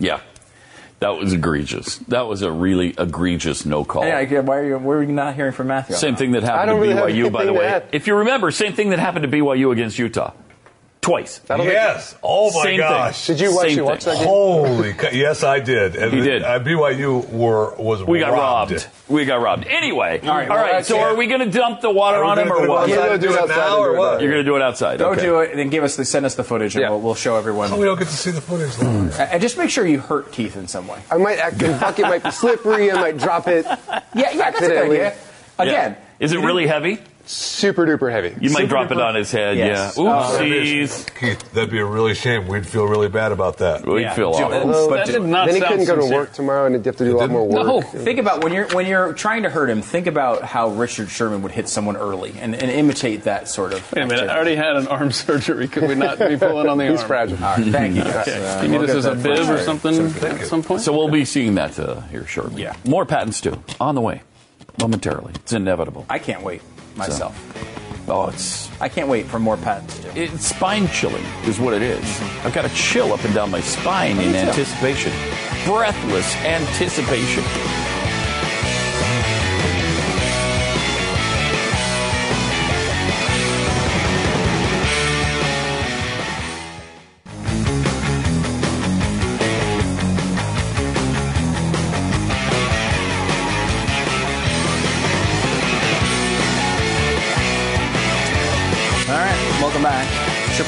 Yeah, 0.00 0.20
that 1.00 1.10
was 1.16 1.32
egregious. 1.32 1.96
That 2.08 2.26
was 2.26 2.42
a 2.42 2.50
really 2.50 2.94
egregious 2.98 3.64
no 3.64 3.84
call. 3.84 4.04
Yeah, 4.06 4.18
I- 4.18 4.24
why 4.40 4.56
are 4.56 4.64
you, 4.66 4.78
why 4.78 4.94
are 4.96 5.02
you 5.02 5.12
not 5.12 5.34
hearing 5.34 5.52
from 5.52 5.68
Matthew? 5.68 5.94
on 5.94 6.00
Same 6.00 6.16
thing 6.16 6.32
that 6.32 6.42
happened 6.42 6.70
to 6.70 6.74
really 6.80 6.94
BYU, 6.94 7.30
by 7.32 7.44
the 7.44 7.50
anything 7.50 7.54
to 7.54 7.78
way. 7.78 7.88
If 7.92 8.06
you 8.06 8.16
remember, 8.16 8.50
same 8.50 8.72
thing 8.72 8.90
that 8.90 8.98
happened 8.98 9.22
to 9.22 9.28
BYU 9.28 9.70
against 9.72 9.98
Utah. 9.98 10.32
Twice. 11.00 11.38
That'll 11.46 11.64
make- 11.64 11.74
Yes. 11.74 12.16
Oh 12.24 12.46
my 12.46 12.62
Same 12.64 12.64
thing. 12.64 12.78
gosh. 12.80 13.26
Did 13.28 13.40
you 13.40 13.54
watch, 13.54 13.68
Same 13.68 13.76
you 13.78 13.84
watch 13.84 14.04
thing. 14.04 14.14
that 14.14 14.18
game? 14.18 14.26
Holy! 14.28 14.92
co- 14.94 15.08
Yes, 15.10 15.44
I 15.44 15.60
did. 15.60 15.94
And 15.96 16.12
He 16.12 16.20
did. 16.20 16.42
Uh, 16.42 16.58
BYU 16.58 17.30
were 17.30 17.74
was 17.76 18.00
robbed. 18.00 18.10
We 18.10 18.18
got 18.18 18.32
robbed. 18.32 18.72
robbed. 18.72 18.86
We 19.08 19.24
got 19.24 19.40
robbed. 19.40 19.66
Anyway, 19.68 20.20
all 20.22 20.28
right. 20.28 20.48
well, 20.48 20.66
that's 20.66 20.88
so 20.88 20.96
it. 20.96 21.02
are 21.02 21.14
we 21.14 21.26
going 21.28 21.40
to 21.40 21.50
dump 21.50 21.80
the 21.82 21.90
water 21.90 22.22
on 22.24 22.38
him 22.38 22.50
or 22.52 22.68
what? 22.68 22.82
outside 22.90 22.94
Yeah, 23.06 23.12
and 23.12 23.20
do 23.22 23.28
do 23.28 23.32
it 23.32 23.36
it 23.36 23.40
outside 23.42 23.56
now 23.56 23.78
or 23.78 23.96
what? 23.96 24.20
You're 24.20 24.30
going 24.32 24.44
to 24.44 24.50
do 24.50 24.56
it 24.56 24.62
outside. 24.62 24.98
Go 24.98 25.12
okay. 25.12 25.22
do 25.22 25.38
it, 25.38 25.50
and 25.50 25.58
then 25.60 25.70
give 25.70 25.84
us 25.84 25.94
the 25.96 26.04
send 26.04 26.26
us 26.26 26.34
the 26.34 26.44
footage, 26.44 26.74
and 26.74 26.82
Yeah. 26.82 26.90
we'll, 26.90 27.00
we'll 27.00 27.14
show 27.14 27.36
everyone. 27.36 27.72
Oh, 27.72 27.78
we 27.78 27.84
don't 27.86 27.98
get 27.98 28.08
to 28.08 28.14
see 28.16 28.32
the 28.32 28.40
footage. 28.40 28.74
though. 28.76 29.22
Uh, 29.22 29.28
and 29.30 29.40
just 29.40 29.56
make 29.56 29.70
sure 29.70 29.86
you 29.86 30.00
hurt 30.00 30.32
Keith 30.32 30.56
in 30.56 30.66
some 30.66 30.88
way. 30.88 30.98
I 31.10 31.16
might 31.16 31.38
act, 31.38 31.58
the 31.58 31.68
bucket 31.80 32.06
might 32.06 32.24
be 32.24 32.30
slippery. 32.32 32.90
I 32.90 32.94
might 33.00 33.16
drop 33.18 33.46
it. 33.48 33.64
Yeah, 33.66 34.02
yeah, 34.14 34.50
that's 34.50 34.60
a 34.62 34.68
good 34.68 34.90
idea. 34.90 35.14
Again, 35.60 35.96
Is 36.20 36.32
it 36.32 36.40
really 36.40 36.66
heavy? 36.66 36.98
Super 37.30 37.84
duper 37.84 38.10
heavy. 38.10 38.28
You 38.40 38.48
might 38.50 38.60
Super 38.62 38.66
drop 38.68 38.90
it 38.90 38.98
on 38.98 39.14
his 39.14 39.30
head. 39.30 39.58
Yes. 39.58 39.98
Yeah. 39.98 40.02
Oh, 40.02 40.38
Oopsies. 40.40 41.14
Keith, 41.14 41.52
that'd 41.52 41.70
be 41.70 41.78
a 41.78 41.84
really 41.84 42.14
shame. 42.14 42.48
We'd 42.48 42.66
feel 42.66 42.86
really 42.86 43.08
bad 43.08 43.32
about 43.32 43.58
that. 43.58 43.84
We'd 43.86 44.00
Yeah, 44.00 44.14
feel 44.14 44.32
do 44.32 44.44
awful. 44.44 44.66
Well, 44.66 44.88
But 44.88 45.06
that 45.06 45.12
did 45.12 45.22
not 45.24 45.44
then 45.46 45.56
he 45.56 45.60
couldn't 45.60 45.84
go 45.84 45.96
to 46.08 46.14
work 46.14 46.32
tomorrow, 46.32 46.64
and 46.64 46.74
he'd 46.74 46.86
have 46.86 46.96
to 46.96 47.04
do 47.04 47.16
a 47.16 47.18
lot 47.18 47.28
more 47.30 47.46
work. 47.46 47.66
No. 47.66 47.80
Think 47.82 48.18
about 48.18 48.42
when 48.42 48.54
you're 48.54 48.66
when 48.68 48.86
you're 48.86 49.12
trying 49.12 49.42
to 49.42 49.50
hurt 49.50 49.68
him. 49.68 49.82
Think 49.82 50.06
about 50.06 50.42
how 50.42 50.70
Richard 50.70 51.10
Sherman 51.10 51.42
would 51.42 51.52
hit 51.52 51.68
someone 51.68 51.98
early 51.98 52.32
and, 52.40 52.54
and 52.54 52.70
imitate 52.70 53.24
that 53.24 53.46
sort 53.46 53.74
of. 53.74 53.92
Wait 53.92 54.04
a 54.04 54.06
minute, 54.06 54.30
I 54.30 54.34
already 54.34 54.56
had 54.56 54.76
an 54.76 54.86
arm 54.88 55.12
surgery. 55.12 55.68
Could 55.68 55.86
we 55.86 55.96
not 55.96 56.18
be 56.18 56.38
pulling 56.38 56.66
on 56.66 56.78
the 56.78 56.88
He's 56.88 57.00
arm? 57.00 57.08
fragile. 57.08 57.44
All 57.44 57.56
right, 57.56 57.66
thank 57.66 57.94
you. 57.94 58.04
guys. 58.04 58.26
Okay. 58.26 58.42
Uh, 58.46 58.62
you 58.62 58.68
need 58.68 58.78
we'll 58.78 58.86
this 58.86 58.90
get 58.90 58.96
as 58.96 59.06
a 59.06 59.14
that 59.14 59.22
bib 59.22 59.50
or 59.50 59.58
something 59.62 60.06
at 60.24 60.46
some 60.46 60.62
point? 60.62 60.80
So 60.80 60.96
we'll 60.96 61.10
be 61.10 61.26
seeing 61.26 61.56
that 61.56 61.78
uh, 61.78 62.00
here 62.02 62.26
shortly. 62.26 62.62
Yeah. 62.62 62.74
More 62.86 63.04
patents 63.04 63.42
too 63.42 63.62
on 63.78 63.94
the 63.96 64.00
way, 64.00 64.22
momentarily. 64.80 65.32
It's 65.34 65.52
inevitable. 65.52 66.06
I 66.08 66.20
can't 66.20 66.42
wait 66.42 66.62
myself. 66.98 67.44
Oh, 68.08 68.28
it's 68.28 68.70
I 68.80 68.88
can't 68.88 69.08
wait 69.08 69.26
for 69.26 69.38
more 69.38 69.56
patents. 69.56 69.96
to 69.98 70.02
do. 70.02 70.20
it's 70.20 70.46
spine 70.46 70.88
chilling 70.88 71.24
is 71.44 71.60
what 71.60 71.74
it 71.74 71.82
is. 71.82 72.00
Mm-hmm. 72.04 72.46
I've 72.46 72.54
got 72.54 72.64
a 72.64 72.70
chill 72.70 73.12
up 73.12 73.24
and 73.24 73.34
down 73.34 73.50
my 73.50 73.60
spine 73.60 74.16
oh, 74.18 74.22
in 74.22 74.32
too. 74.32 74.38
anticipation, 74.38 75.12
breathless 75.64 76.34
anticipation. 76.36 77.44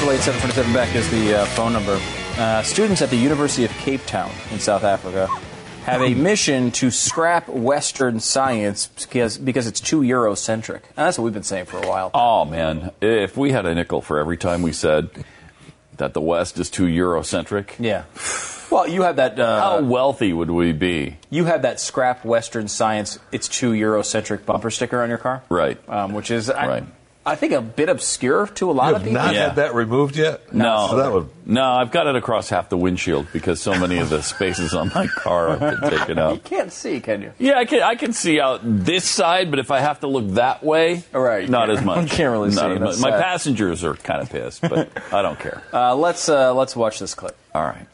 747 0.01 0.73
Beck 0.73 0.95
is 0.95 1.07
the 1.11 1.41
uh, 1.41 1.45
phone 1.45 1.73
number. 1.73 1.99
Uh, 2.35 2.63
students 2.63 3.03
at 3.03 3.11
the 3.11 3.15
University 3.15 3.65
of 3.65 3.71
Cape 3.73 4.03
Town 4.07 4.31
in 4.51 4.57
South 4.57 4.83
Africa 4.83 5.27
have 5.83 6.01
a 6.01 6.13
hmm. 6.13 6.23
mission 6.23 6.71
to 6.71 6.89
scrap 6.89 7.47
Western 7.47 8.19
science 8.19 8.87
because, 8.87 9.37
because 9.37 9.67
it's 9.67 9.79
too 9.79 10.01
Eurocentric. 10.01 10.81
And 10.83 10.95
that's 10.95 11.19
what 11.19 11.25
we've 11.25 11.33
been 11.35 11.43
saying 11.43 11.65
for 11.65 11.77
a 11.77 11.87
while. 11.87 12.09
Oh, 12.15 12.45
man. 12.45 12.91
If 12.99 13.37
we 13.37 13.51
had 13.51 13.67
a 13.67 13.75
nickel 13.75 14.01
for 14.01 14.17
every 14.17 14.37
time 14.37 14.63
we 14.63 14.73
said 14.73 15.11
that 15.97 16.15
the 16.15 16.21
West 16.21 16.57
is 16.57 16.71
too 16.71 16.87
Eurocentric. 16.87 17.75
Yeah. 17.77 18.05
Well, 18.71 18.87
you 18.87 19.03
have 19.03 19.17
that. 19.17 19.39
Uh, 19.39 19.59
How 19.61 19.81
wealthy 19.81 20.33
would 20.33 20.49
we 20.49 20.71
be? 20.71 21.17
You 21.29 21.45
have 21.45 21.61
that 21.61 21.79
scrap 21.79 22.25
Western 22.25 22.67
science, 22.67 23.19
it's 23.31 23.47
too 23.47 23.73
Eurocentric 23.73 24.47
bumper 24.47 24.71
sticker 24.71 25.03
on 25.03 25.09
your 25.09 25.19
car. 25.19 25.43
Right. 25.47 25.77
Um, 25.87 26.13
which 26.13 26.31
is. 26.31 26.49
I, 26.49 26.67
right 26.67 26.83
I 27.23 27.35
think 27.35 27.53
a 27.53 27.61
bit 27.61 27.87
obscure 27.87 28.47
to 28.55 28.71
a 28.71 28.73
lot 28.73 28.89
You 28.89 28.95
of 28.95 29.03
people. 29.03 29.21
not 29.21 29.33
Yeah. 29.35 29.47
had 29.49 29.55
that 29.57 29.75
removed 29.75 30.15
yet? 30.15 30.51
No, 30.53 30.87
So 30.89 30.95
that 30.97 31.11
would. 31.13 31.29
no, 31.45 31.63
I've 31.63 31.91
got 31.91 32.07
it 32.07 32.15
across 32.15 32.49
half 32.49 32.69
the 32.69 32.77
windshield 32.77 33.27
because 33.31 33.61
so 33.61 33.75
many 33.77 33.99
of 33.99 34.09
the 34.09 34.23
spaces 34.23 34.73
on 34.73 34.91
my 34.95 35.05
car 35.05 35.55
have 35.55 35.79
been 35.81 35.89
taken 35.91 36.17
up. 36.17 36.33
You 36.33 36.39
can't 36.39 36.73
see, 36.73 36.99
can 36.99 37.21
you? 37.21 37.31
Yeah, 37.37 37.59
I 37.59 37.65
can. 37.65 37.83
I 37.83 37.93
can 37.93 38.13
see 38.13 38.39
out 38.39 38.61
this 38.63 39.07
side, 39.07 39.51
but 39.51 39.59
if 39.59 39.69
I 39.69 39.81
have 39.81 39.99
to 39.99 40.07
look 40.07 40.29
that 40.31 40.63
way, 40.63 41.03
Right, 41.13 41.47
not 41.47 41.69
as 41.69 41.83
much. 41.83 42.09
can't 42.09 42.31
really 42.31 42.49
Not 42.49 42.69
see, 42.69 42.73
as 42.73 42.79
that's 42.79 42.99
much. 43.01 43.11
My 43.11 43.21
passengers 43.21 43.83
are 43.83 43.93
kind 43.93 44.21
of 44.23 44.29
pissed, 44.31 44.61
but 44.61 44.89
I 45.13 45.21
don't 45.21 45.37
care. 45.39 45.61
Uh, 45.73 45.95
let's 45.95 46.27
uh, 46.27 46.53
let's 46.55 46.75
watch 46.75 46.97
this 46.99 47.13
clip. 47.13 47.37
All 47.53 47.63
right. 47.63 47.85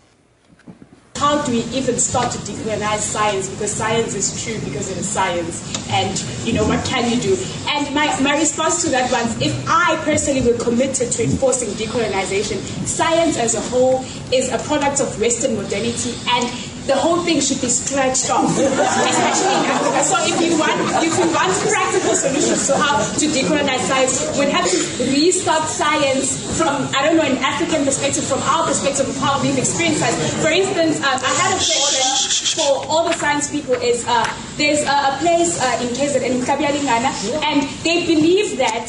How 1.18 1.42
do 1.44 1.52
we 1.52 1.64
even 1.76 1.98
start 1.98 2.32
to 2.32 2.38
decolonize 2.40 3.00
science? 3.00 3.50
Because 3.50 3.72
science 3.72 4.14
is 4.16 4.44
true 4.44 4.60
because 4.60 4.90
it 4.90 4.98
is 4.98 5.08
science. 5.08 5.62
And 5.90 6.24
you 6.46 6.54
know 6.54 6.66
what 6.68 6.84
can 6.86 7.10
you 7.12 7.20
do? 7.20 7.38
And 7.68 7.94
my, 7.94 8.20
my 8.22 8.38
response 8.38 8.84
to 8.84 8.90
that 8.92 9.12
was 9.12 9.42
if 9.42 9.54
i 9.68 9.96
personally 10.04 10.42
were 10.42 10.58
committed 10.58 11.12
to 11.12 11.24
enforcing 11.24 11.70
decolonization 11.70 12.58
science 12.86 13.38
as 13.38 13.56
a 13.56 13.62
whole 13.70 14.04
is 14.32 14.52
a 14.52 14.58
product 14.60 15.02
of 15.02 15.20
western 15.20 15.56
modernity. 15.56 16.14
And 16.30 16.77
the 16.88 16.96
whole 16.96 17.20
thing 17.24 17.40
should 17.40 17.60
be 17.60 17.68
scratched 17.68 18.32
off, 18.32 18.48
especially 18.58 19.54
in 19.60 19.66
Africa. 19.68 20.00
So 20.08 20.16
if 20.24 20.40
you 20.40 20.56
want, 20.58 20.80
if 21.04 21.14
you 21.20 21.28
want 21.36 21.52
practical 21.68 22.16
solutions 22.16 22.68
to 22.68 22.78
how 22.80 23.04
to 23.04 23.26
decolonize 23.28 23.84
science, 23.84 24.24
we'd 24.40 24.50
have 24.50 24.66
to 24.66 24.78
restart 25.12 25.68
science 25.68 26.40
from, 26.58 26.88
I 26.96 27.04
don't 27.04 27.18
know, 27.18 27.28
an 27.28 27.38
African 27.44 27.84
perspective, 27.84 28.24
from 28.24 28.40
our 28.48 28.66
perspective 28.66 29.08
of 29.08 29.18
how 29.18 29.42
we've 29.44 29.58
experienced 29.58 30.00
science. 30.00 30.18
For 30.42 30.50
instance, 30.50 31.04
uh, 31.04 31.20
I 31.20 31.34
had 31.44 31.52
a 31.52 31.60
question 31.60 32.64
for 32.64 32.88
all 32.88 33.04
the 33.06 33.14
science 33.14 33.52
people 33.52 33.76
is 33.76 34.08
uh, 34.08 34.26
there's 34.56 34.82
a, 34.82 34.98
a 35.12 35.18
place 35.20 35.60
uh, 35.60 35.84
in 35.84 35.92
KZN, 35.92 36.24
in 36.24 36.42
Kabialingana, 36.42 37.12
and 37.44 37.68
they 37.84 38.08
believe 38.08 38.58
that 38.58 38.88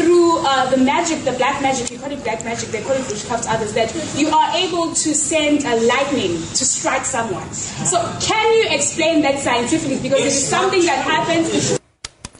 through 0.00 0.38
uh, 0.46 0.70
the 0.70 0.78
magic, 0.78 1.24
the 1.24 1.32
black 1.32 1.60
magic, 1.60 1.90
you 1.90 1.98
call 1.98 2.10
it 2.10 2.22
black 2.24 2.42
magic, 2.44 2.70
they 2.70 2.82
call 2.82 2.92
it 2.92 3.06
witchcraft, 3.08 3.46
others, 3.48 3.72
that 3.74 3.94
you 4.16 4.28
are 4.28 4.56
able 4.56 4.94
to 4.94 5.14
send 5.14 5.64
a 5.64 5.76
lightning 5.86 6.32
to 6.32 6.64
strike 6.64 7.04
someone. 7.04 7.52
So 7.52 7.98
can 8.20 8.52
you 8.54 8.74
explain 8.74 9.22
that 9.22 9.38
scientifically? 9.38 10.00
Because 10.00 10.20
it 10.20 10.26
is 10.26 10.48
something 10.48 10.84
that 10.86 11.04
happens. 11.04 11.78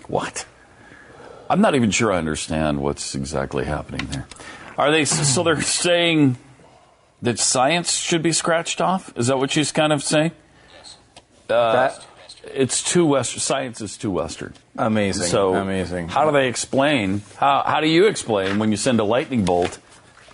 What? 0.08 0.46
I'm 1.50 1.60
not 1.60 1.74
even 1.74 1.90
sure 1.90 2.12
I 2.12 2.18
understand 2.18 2.80
what's 2.80 3.14
exactly 3.14 3.64
happening 3.64 4.06
there. 4.06 4.26
Are 4.78 4.90
they 4.90 5.04
so 5.04 5.42
they're 5.42 5.60
saying 5.60 6.38
that 7.20 7.38
science 7.38 7.92
should 7.92 8.22
be 8.22 8.32
scratched 8.32 8.80
off? 8.80 9.12
Is 9.16 9.26
that 9.26 9.38
what 9.38 9.50
she's 9.50 9.72
kind 9.72 9.92
of 9.92 10.02
saying? 10.02 10.30
Uh, 11.48 11.90
it's 12.54 12.82
too 12.82 13.04
western. 13.04 13.40
Science 13.40 13.80
is 13.80 13.98
too 13.98 14.10
western. 14.10 14.54
Amazing. 14.86 15.26
So 15.26 15.54
Amazing. 15.54 16.08
How 16.08 16.24
do 16.24 16.32
they 16.32 16.48
explain? 16.48 17.22
How 17.36 17.62
how 17.66 17.80
do 17.80 17.88
you 17.88 18.06
explain 18.06 18.58
when 18.58 18.70
you 18.70 18.76
send 18.76 18.98
a 19.00 19.04
lightning 19.04 19.44
bolt 19.44 19.78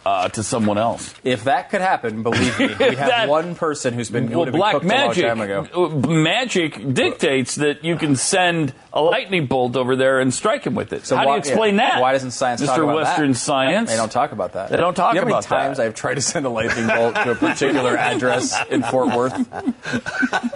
uh, 0.07 0.29
to 0.29 0.43
someone 0.45 0.79
else? 0.79 1.13
If 1.25 1.45
that 1.45 1.71
could 1.71 1.81
happen, 1.81 2.23
believe 2.23 2.57
me, 2.61 2.67
we 2.69 2.73
have 2.95 2.97
That- 2.97 3.29
one 3.29 3.57
person 3.57 3.93
who's 3.93 4.09
been 4.09 4.29
well, 4.31 4.39
would 4.41 4.49
have 4.49 4.53
been 4.53 4.61
black 4.61 4.73
cooked 4.75 4.85
magic. 4.87 5.25
a 5.25 5.27
long 5.29 5.37
time 5.39 5.45
ago. 5.51 5.69
uh, 5.75 6.09
Magic 6.09 6.95
dictates 6.95 7.57
that 7.57 7.85
you 7.85 7.97
can 7.97 8.15
send 8.15 8.73
a 8.93 9.01
lightning 9.03 9.47
bolt 9.47 9.77
over 9.77 9.97
there 9.97 10.21
and 10.21 10.33
strike 10.33 10.65
him 10.65 10.75
with 10.77 10.93
it. 10.93 11.05
So 11.07 11.17
How 11.17 11.25
do 11.25 11.31
you 11.33 11.37
explain 11.37 11.75
yeah, 11.75 11.91
that? 11.95 12.01
Why 12.01 12.13
doesn't 12.13 12.31
science 12.31 12.63
Mr. 12.63 12.67
talk 12.67 12.79
about 12.79 12.95
Western 12.95 13.33
that? 13.33 13.39
Science? 13.39 13.91
They 13.91 13.97
don't 13.97 14.13
talk 14.13 14.31
about 14.33 14.53
that. 14.53 14.71
They 14.71 14.77
don't 14.77 14.95
talk 14.95 15.15
you 15.15 15.21
know 15.23 15.27
about 15.27 15.45
how 15.45 15.57
many 15.57 15.65
times 15.67 15.77
that. 15.79 15.87
I've 15.87 15.95
tried 15.97 16.15
to 16.15 16.21
send 16.23 16.47
a 16.47 16.51
lightning 16.51 16.87
bolt 16.87 17.15
to 17.17 17.33
a 17.33 17.35
particular 17.35 17.97
address 18.11 18.57
in 18.71 18.83
Fort 18.85 19.15
Worth. 19.15 19.35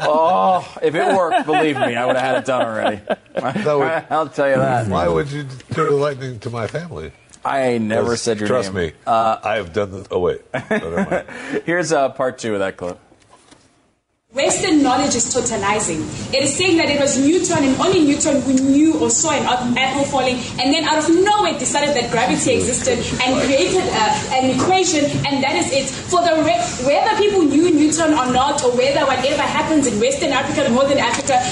Oh, 0.01 0.79
if 0.83 0.95
it 0.95 1.17
worked, 1.17 1.45
believe 1.47 1.77
me, 1.77 1.97
I 1.97 2.07
would 2.07 2.17
have 2.17 2.25
had 2.25 2.37
it 2.39 2.45
done 2.47 2.63
already. 2.63 3.01
I'll 4.11 4.29
tell 4.29 4.49
you 4.49 4.57
that. 4.57 4.87
Why 4.89 5.09
would 5.09 5.31
you 5.31 5.43
do 5.43 5.85
the 5.87 5.91
lightning 5.97 6.39
to 6.41 6.51
my 6.51 6.67
family? 6.67 7.13
I 7.45 7.79
never 7.79 8.05
Because, 8.05 8.23
said 8.23 8.39
your 8.39 8.49
trust 8.49 8.75
name. 8.75 8.89
me, 8.89 8.93
I 9.07 9.57
have 9.57 9.73
done 9.73 9.91
this. 9.93 10.07
Oh 10.11 10.19
wait, 10.21 10.43
Never. 10.71 11.25
Here's 11.65 11.93
uh, 11.93 12.11
part 12.11 12.39
two 12.39 12.53
of 12.55 12.59
that 12.61 12.77
clip. 12.77 12.99
Western 14.33 14.81
knowledge 14.81 15.17
is 15.17 15.27
totalizing. 15.35 16.07
It 16.33 16.45
is 16.45 16.55
saying 16.55 16.77
that 16.77 16.87
it 16.89 17.01
was 17.01 17.19
Newton 17.19 17.65
and 17.65 17.75
only 17.81 18.05
Newton 18.05 18.41
who 18.43 18.53
knew 18.55 18.95
or 19.01 19.11
saw 19.11 19.33
an 19.33 19.43
apple 19.77 20.05
falling, 20.05 20.37
and 20.61 20.71
then 20.73 20.85
out 20.85 21.03
of 21.03 21.11
nowhere 21.11 21.59
decided 21.59 21.97
that 21.97 22.13
gravity 22.13 22.55
existed 22.55 23.01
and 23.27 23.35
created 23.43 23.83
uh, 23.91 24.37
an 24.39 24.55
equation, 24.55 25.03
and 25.27 25.43
that 25.43 25.57
is 25.59 25.73
it. 25.73 25.91
For 25.91 26.23
the 26.23 26.47
re- 26.47 26.63
whether 26.87 27.17
people 27.19 27.43
knew 27.43 27.75
Newton 27.75 28.15
or 28.15 28.31
not, 28.31 28.63
or 28.63 28.71
whether 28.77 29.01
whatever 29.05 29.43
happens 29.43 29.89
in 29.89 29.99
Western 29.99 30.31
Africa 30.31 30.67
or 30.67 30.71
Northern 30.79 30.99
Africa, 30.99 31.43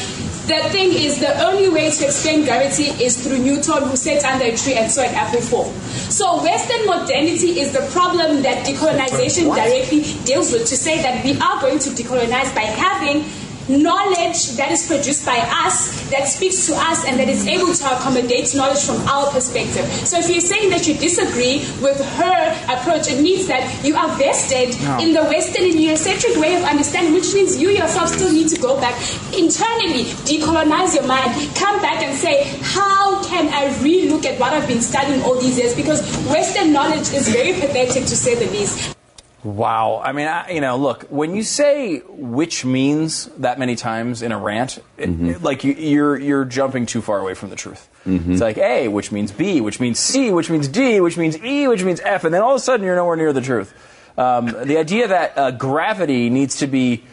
the 0.49 0.69
thing 0.71 0.93
is 0.93 1.21
the 1.21 1.45
only 1.45 1.69
way 1.69 1.91
to 1.91 2.05
explain 2.07 2.45
gravity 2.45 2.85
is 3.05 3.23
through 3.23 3.39
Newton, 3.39 3.83
who 3.85 3.97
sat 3.97 4.25
under 4.25 4.47
a 4.47 4.57
tree 4.57 4.75
and 4.75 4.91
saw 4.91 5.03
an 5.03 5.15
apple 5.15 5.41
fall. 5.41 5.71
So 6.09 6.43
Western 6.43 6.87
modernity 6.87 7.61
is 7.61 7.73
the 7.73 7.87
problem 7.93 8.43
that 8.43 8.67
decolonization 8.67 9.55
directly 9.55 10.03
deals 10.25 10.51
with. 10.53 10.67
To 10.69 10.77
say 10.77 11.03
that 11.03 11.23
we 11.25 11.39
are 11.39 11.61
going 11.61 11.79
to 11.81 11.91
decolonize 11.91 12.55
by 12.55 12.63
having 12.63 13.25
knowledge 13.69 14.57
that 14.57 14.71
is 14.73 14.87
produced 14.87 15.25
by 15.25 15.39
us, 15.65 16.09
that 16.11 16.27
speaks 16.27 16.67
to 16.67 16.75
us, 16.75 17.05
and 17.05 17.19
that 17.21 17.29
is 17.29 17.47
able 17.47 17.73
to 17.73 17.85
accommodate 17.97 18.55
knowledge 18.55 18.83
from 18.85 18.97
our 19.09 19.31
perspective. 19.31 19.85
So 20.07 20.19
if 20.19 20.29
you're 20.29 20.41
saying 20.41 20.71
that 20.71 20.87
you 20.87 20.95
disagree 20.95 21.59
with 21.83 22.01
her 22.17 22.41
approach, 22.69 23.09
it 23.09 23.21
means 23.21 23.47
that 23.47 23.63
you 23.85 23.97
are 23.97 24.09
vested 24.17 24.81
No. 24.83 24.99
in 24.99 25.13
the 25.13 25.25
Western 25.25 25.65
and 25.65 25.75
Eurocentric 25.75 26.41
way 26.41 26.57
of 26.57 26.63
understanding, 26.65 27.13
which 27.15 27.33
means 27.35 27.61
you 27.61 27.71
yourself 27.71 28.09
still 28.09 28.33
need 28.33 28.49
to 28.49 28.61
go 28.61 28.81
back 28.81 28.95
internally, 29.37 30.05
decolonize 30.25 30.95
your 30.95 31.07
mind, 31.07 31.31
come 31.55 31.81
back 31.81 32.03
and 32.03 32.17
say, 32.17 32.45
how 32.63 33.23
can 33.25 33.49
I 33.53 33.69
relook 33.85 34.25
at 34.25 34.39
what 34.41 34.53
I've 34.53 34.67
been 34.67 34.81
studying 34.83 35.23
all 35.23 35.39
these 35.41 35.59
years? 35.59 35.75
Because 35.75 36.01
Western 36.27 36.73
knowledge 36.73 37.13
is 37.13 37.29
very 37.29 37.53
pathetic 37.53 38.05
to 38.05 38.17
say 38.17 38.35
the 38.35 38.51
least. 38.51 38.98
Wow. 39.45 40.03
I 40.05 40.13
mean, 40.13 40.27
I, 40.27 40.51
you 40.51 40.61
know, 40.61 40.77
look, 40.77 41.05
when 41.11 41.35
you 41.37 41.43
say 41.45 41.99
which 42.09 42.65
means 42.65 43.27
that 43.39 43.59
many 43.59 43.77
times 43.77 44.21
in 44.23 44.33
a 44.33 44.39
rant, 44.39 44.79
it- 44.97 45.09
it- 45.09 45.43
like 45.43 45.63
you, 45.63 45.75
you're 45.75 46.17
you're 46.19 46.45
jumping 46.45 46.87
too 46.87 47.01
far 47.01 47.21
away 47.21 47.35
from 47.35 47.51
the 47.51 47.57
truth. 47.57 47.89
It's 48.05 48.41
like 48.41 48.59
A, 48.59 48.89
which 48.89 49.13
means 49.13 49.31
B, 49.33 49.61
which 49.61 49.81
means 49.81 49.99
C, 49.99 50.31
which 50.33 50.51
means 50.51 50.67
D, 50.67 51.01
which 51.01 51.17
means 51.17 51.37
E, 51.45 51.69
which 51.69 51.85
means 51.85 52.01
F, 52.01 52.25
and 52.25 52.33
then 52.35 52.43
all 52.43 52.53
of 52.55 52.57
a 52.57 52.61
sudden 52.65 52.85
you're 52.87 52.97
nowhere 52.97 53.17
near 53.17 53.33
the 53.33 53.41
truth. 53.43 53.73
Um, 54.17 54.47
the 54.65 54.79
idea 54.79 55.07
that 55.09 55.39
uh, 55.39 55.51
gravity 55.53 56.31
needs 56.31 56.57
to 56.59 56.67
be 56.67 57.05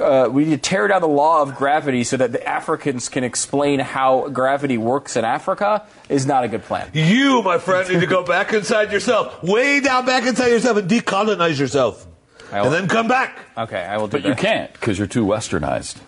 uh, 0.00 0.28
we 0.30 0.44
need 0.44 0.62
to 0.62 0.68
tear 0.70 0.88
down 0.88 1.00
the 1.00 1.08
law 1.08 1.42
of 1.42 1.54
gravity 1.56 2.04
so 2.04 2.16
that 2.16 2.32
the 2.32 2.46
Africans 2.46 3.08
can 3.08 3.24
explain 3.24 3.80
how 3.80 4.28
gravity 4.28 4.78
works 4.78 5.16
in 5.16 5.24
Africa 5.24 5.86
is 6.08 6.26
not 6.26 6.44
a 6.44 6.48
good 6.48 6.62
plan. 6.62 6.90
You, 6.92 7.42
my 7.42 7.58
friend, 7.58 7.88
need 7.88 8.00
to 8.00 8.06
go 8.06 8.22
back 8.24 8.52
inside 8.52 8.92
yourself, 8.92 9.42
way 9.42 9.80
down 9.80 10.06
back 10.06 10.24
inside 10.24 10.48
yourself, 10.48 10.76
and 10.78 10.90
decolonize 10.90 11.58
yourself, 11.58 12.06
and 12.52 12.72
then 12.72 12.88
come 12.88 13.08
back. 13.08 13.38
Okay, 13.56 13.82
I 13.82 13.96
will 13.96 14.08
do 14.08 14.18
that. 14.18 14.22
But 14.22 14.28
you 14.28 14.34
can't 14.34 14.72
because 14.72 14.98
you're 14.98 15.06
too 15.06 15.24
westernized. 15.24 15.98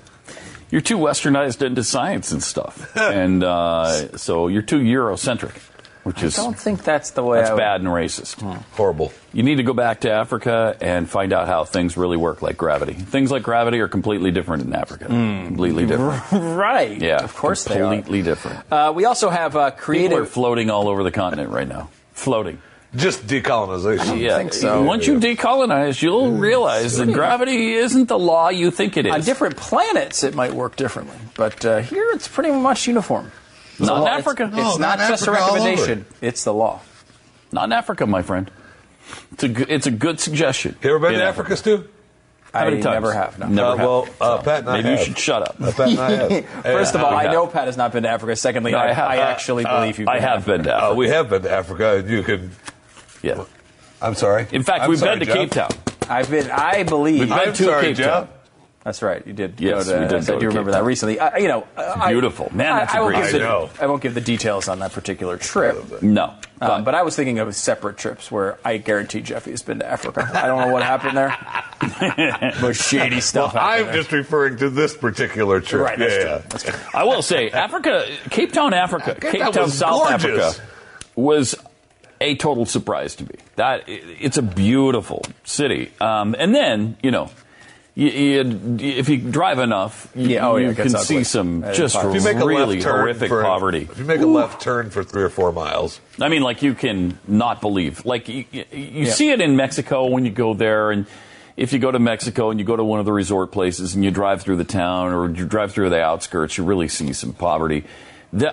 You're 0.71 0.83
too 0.83 0.99
westernized 0.99 1.65
into 1.65 1.83
science 1.83 2.31
and 2.31 2.43
stuff, 2.43 2.95
and 2.97 3.43
uh, 3.43 4.17
so 4.19 4.49
you're 4.49 4.63
too 4.63 4.81
Eurocentric, 4.81 5.57
which 6.09 6.23
is 6.25 6.39
I 6.39 6.43
don't 6.43 6.59
think 6.59 6.83
that's 6.83 7.11
the 7.11 7.23
way 7.23 7.39
that's 7.39 7.51
I 7.51 7.55
would- 7.55 7.61
bad 7.61 7.81
and 7.81 7.89
racist. 7.91 8.43
Horrible. 8.73 9.13
You 9.33 9.43
need 9.45 9.57
to 9.57 9.63
go 9.63 9.75
back 9.75 10.01
to 10.01 10.11
Africa 10.11 10.77
and 10.81 11.09
find 11.09 11.33
out 11.33 11.47
how 11.47 11.65
things 11.65 11.97
really 11.97 12.17
work, 12.17 12.43
like 12.43 12.57
gravity. 12.57 12.95
Things 12.95 13.31
like 13.31 13.43
gravity 13.43 13.79
are 13.81 13.87
completely 13.89 14.31
different 14.33 14.65
in 14.65 14.75
Africa. 14.75 15.05
Completely 15.07 15.87
different. 15.87 16.23
right. 16.33 17.01
Yeah, 17.01 17.23
Of 17.23 17.37
course 17.37 17.65
they 17.65 17.81
are. 17.81 17.93
completely 17.93 18.23
different. 18.23 18.61
Uh, 18.73 18.93
we 18.97 19.05
also 19.05 19.29
have 19.31 19.55
uh, 19.55 19.71
People 19.71 20.17
are 20.19 20.25
floating 20.27 20.71
all 20.71 20.89
over 20.89 21.05
the 21.05 21.11
continent 21.13 21.51
right 21.51 21.69
now. 21.69 21.91
Floating. 22.13 22.61
Just 22.97 23.27
decolonization. 23.27 24.19
yeah. 24.19 24.79
Once 24.81 25.07
you 25.07 25.19
decolonize, 25.21 26.01
you'll 26.01 26.33
realize 26.33 26.97
that 26.97 27.13
gravity 27.13 27.75
isn't 27.75 28.09
the 28.09 28.19
law 28.19 28.49
you 28.49 28.71
think 28.71 28.97
it 28.97 29.05
is. 29.05 29.13
On 29.13 29.21
different 29.21 29.59
planets, 29.59 30.25
it 30.25 30.35
might 30.35 30.55
work 30.55 30.75
differently, 30.77 31.19
but 31.37 31.63
uh, 31.67 31.79
here 31.81 32.09
it's 32.15 32.27
pretty 32.29 32.51
much 32.51 32.87
uniform. 32.87 33.31
It's 33.79 33.87
Not 33.87 33.99
a 33.99 34.03
in 34.03 34.09
Africa. 34.09 34.45
It's, 34.45 34.57
No, 34.57 34.69
it's 34.71 34.79
not 34.79 34.99
not 34.99 35.09
just 35.09 35.27
a 35.27 35.31
Africa, 35.31 35.45
all 35.45 35.51
over. 35.51 35.65
recommendation; 35.71 36.07
it's 36.21 36.45
the 36.45 36.53
law. 36.53 36.81
Not 37.53 37.65
in 37.65 37.73
Africa, 37.73 38.07
my 38.07 38.23
friend. 38.23 38.51
It's 39.33 39.45
a, 39.45 39.49
good- 39.49 39.71
it's 39.71 39.87
a 39.87 39.91
good 39.91 40.21
suggestion. 40.21 40.77
You 40.83 40.91
ever 40.91 40.99
been 40.99 41.15
In 41.15 41.21
to 41.21 41.25
Africa, 41.27 41.57
Stu? 41.57 41.89
How 42.53 42.65
many 42.65 42.79
I 42.79 42.81
times? 42.81 42.95
never 42.95 43.13
have, 43.13 43.39
no. 43.39 43.47
Never 43.47 43.69
Uh, 43.69 43.77
have. 43.77 43.87
well, 43.87 44.09
uh, 44.21 44.39
Pat 44.43 44.61
and 44.61 44.71
I 44.71 44.81
Maybe 44.83 44.99
you 44.99 45.05
should 45.05 45.19
shut 45.19 45.43
up. 45.43 45.57
Uh, 45.61 45.71
Pat 45.73 45.89
and 45.91 45.99
I 46.01 46.11
have. 46.11 46.47
First 46.63 46.95
of 46.95 47.03
all, 47.03 47.11
we 47.11 47.17
I 47.17 47.23
have. 47.25 47.33
know 47.33 47.47
Pat 47.47 47.67
has 47.67 47.77
not 47.77 47.93
been 47.93 48.03
to 48.03 48.09
Africa. 48.09 48.35
Secondly, 48.37 48.73
No, 48.73 48.79
I, 48.79 48.89
I 48.89 48.93
have. 48.95 49.09
I 49.11 49.19
Uh, 49.19 49.21
actually 49.21 49.65
uh, 49.65 49.81
believe 49.81 49.99
you. 49.99 50.07
I 50.09 50.19
have 50.19 50.45
been 50.47 50.65
to 50.65 50.73
Africa. 50.75 50.91
Uh, 50.93 50.95
we 50.95 51.09
have 51.11 51.29
been 51.31 51.43
to 51.43 51.51
Africa, 51.51 51.97
and 51.99 52.09
you 52.09 52.23
can. 52.23 52.51
Yeah. 53.23 53.45
I'm 54.03 54.15
sorry. 54.15 54.47
In 54.51 54.63
fact, 54.63 54.83
I'm 54.85 54.91
we've 54.91 54.99
sorry, 54.99 55.19
been 55.19 55.29
to 55.29 55.35
Jeff. 55.35 55.37
Cape 55.37 55.51
Town. 55.51 55.71
I've 56.11 56.31
been. 56.31 56.51
I 56.51 56.83
believe. 56.85 57.21
We've 57.21 57.29
been 57.29 57.39
I'm 57.39 57.53
to 57.53 57.65
sorry, 57.65 57.83
Cape 57.87 57.97
Jeff. 57.97 58.07
Town. 58.07 58.29
That's 58.89 59.03
right. 59.03 59.27
You 59.27 59.35
did. 59.35 59.61
Yes, 59.61 59.85
go 59.85 59.93
to, 59.93 60.01
we 60.01 60.09
did 60.09 60.31
I 60.31 60.39
do 60.39 60.47
remember 60.47 60.71
that 60.71 60.83
recently. 60.83 61.21
I, 61.21 61.37
you 61.37 61.49
know, 61.49 61.67
I- 61.77 62.11
beautiful. 62.11 62.49
Man, 62.55 62.75
that's 62.75 62.95
I, 62.95 63.01
a 63.01 63.03
I 63.03 63.07
great 63.09 63.25
city. 63.27 63.39
the, 63.41 63.45
I 63.45 63.49
know. 63.49 63.71
I 63.83 63.87
won't 63.87 64.01
give 64.01 64.15
the 64.15 64.23
details 64.23 64.67
on 64.67 64.79
that 64.79 64.93
particular 64.93 65.37
trip. 65.37 66.01
No. 66.01 66.33
Um, 66.63 66.85
but 66.85 66.95
I 66.95 67.03
was 67.03 67.15
thinking 67.15 67.39
of 67.39 67.55
separate 67.55 67.99
trips 67.99 68.31
where 68.31 68.59
I 68.65 68.79
guarantee 68.79 69.21
Jeffy 69.21 69.51
has 69.51 69.61
been 69.61 69.81
to 69.81 69.87
Africa. 69.87 70.27
I 70.33 70.47
don't 70.47 70.63
know 70.63 70.73
what 70.73 70.83
happened 70.85 71.19
there. 71.19 71.37
but 72.63 72.73
shady 72.73 73.21
stuff. 73.21 73.53
Well, 73.53 73.63
I'm 73.63 73.93
just 73.93 74.11
referring 74.11 74.57
to 74.57 74.71
this 74.71 74.97
particular 74.97 75.61
trip. 75.61 75.83
Right, 75.83 75.99
that's 75.99 76.15
yeah, 76.15 76.21
true. 76.21 76.31
yeah. 76.31 76.43
That's 76.49 76.63
true. 76.63 76.75
I 76.95 77.05
will 77.05 77.21
say, 77.21 77.51
Africa, 77.51 78.07
Cape 78.31 78.55
Town, 78.55 78.73
Africa, 78.73 79.17
Cape 79.21 79.33
Cape 79.33 79.41
Town 79.43 79.53
Town, 79.53 79.69
South 79.69 80.09
gorgeous. 80.09 80.25
Africa 80.25 80.69
was 81.15 81.55
a 82.23 82.37
total 82.37 82.65
surprise 82.65 83.17
to 83.17 83.25
me. 83.25 83.35
That 83.57 83.85
it's 83.87 84.39
a 84.39 84.43
beautiful 84.43 85.27
city, 85.45 85.93
um, 86.01 86.35
and 86.39 86.55
then 86.55 86.97
you 87.03 87.11
know. 87.11 87.29
You, 87.99 88.11
you, 88.11 88.77
if 88.79 89.09
you 89.09 89.17
drive 89.19 89.59
enough, 89.59 90.09
you, 90.15 90.29
Yeah, 90.29 90.47
oh, 90.47 90.55
yeah, 90.55 90.69
you 90.69 90.75
can 90.77 90.87
ugly. 90.95 91.01
see 91.01 91.25
some 91.25 91.65
just. 91.75 91.97
If 91.97 92.15
you 92.15 92.23
make 92.23 92.37
a 92.37 92.47
really 92.47 92.81
horrific 92.81 93.29
for, 93.29 93.43
poverty. 93.43 93.89
If 93.91 93.99
you 93.99 94.05
make 94.05 94.21
a 94.21 94.27
left 94.27 94.63
turn 94.63 94.91
for 94.91 95.03
three 95.03 95.25
or 95.25 95.29
four 95.29 95.51
miles, 95.51 95.99
I 96.21 96.29
mean, 96.29 96.43
like 96.43 96.63
you 96.63 96.75
can 96.75 97.19
not 97.27 97.61
believe. 97.61 98.05
Like 98.07 98.29
you 98.29 98.45
Yeah. 98.53 99.11
see 99.11 99.31
it 99.33 99.41
in 99.41 99.57
Mexico 99.57 100.07
when 100.07 100.25
you 100.25 100.31
go 100.31 100.55
there, 100.55 100.93
and 100.93 101.07
if 101.57 101.73
you 101.73 101.81
go 101.81 101.91
to 101.91 101.99
Mexico 101.99 102.51
and 102.51 102.61
you 102.61 102.65
go 102.65 102.77
to 102.77 102.85
one 102.85 103.01
of 103.01 103.05
the 103.05 103.13
resort 103.13 103.51
places 103.51 103.97
and 103.97 104.05
you 104.05 104.13
drive 104.13 104.43
through 104.43 104.59
the 104.59 104.65
town 104.65 105.13
or 105.13 105.29
you 105.29 105.45
drive 105.45 105.73
through 105.73 105.91
the 105.91 106.01
outskirts, 106.01 106.57
you 106.57 106.63
really 106.63 106.87
see 106.87 107.13
some 107.13 107.33
poverty. 107.33 107.83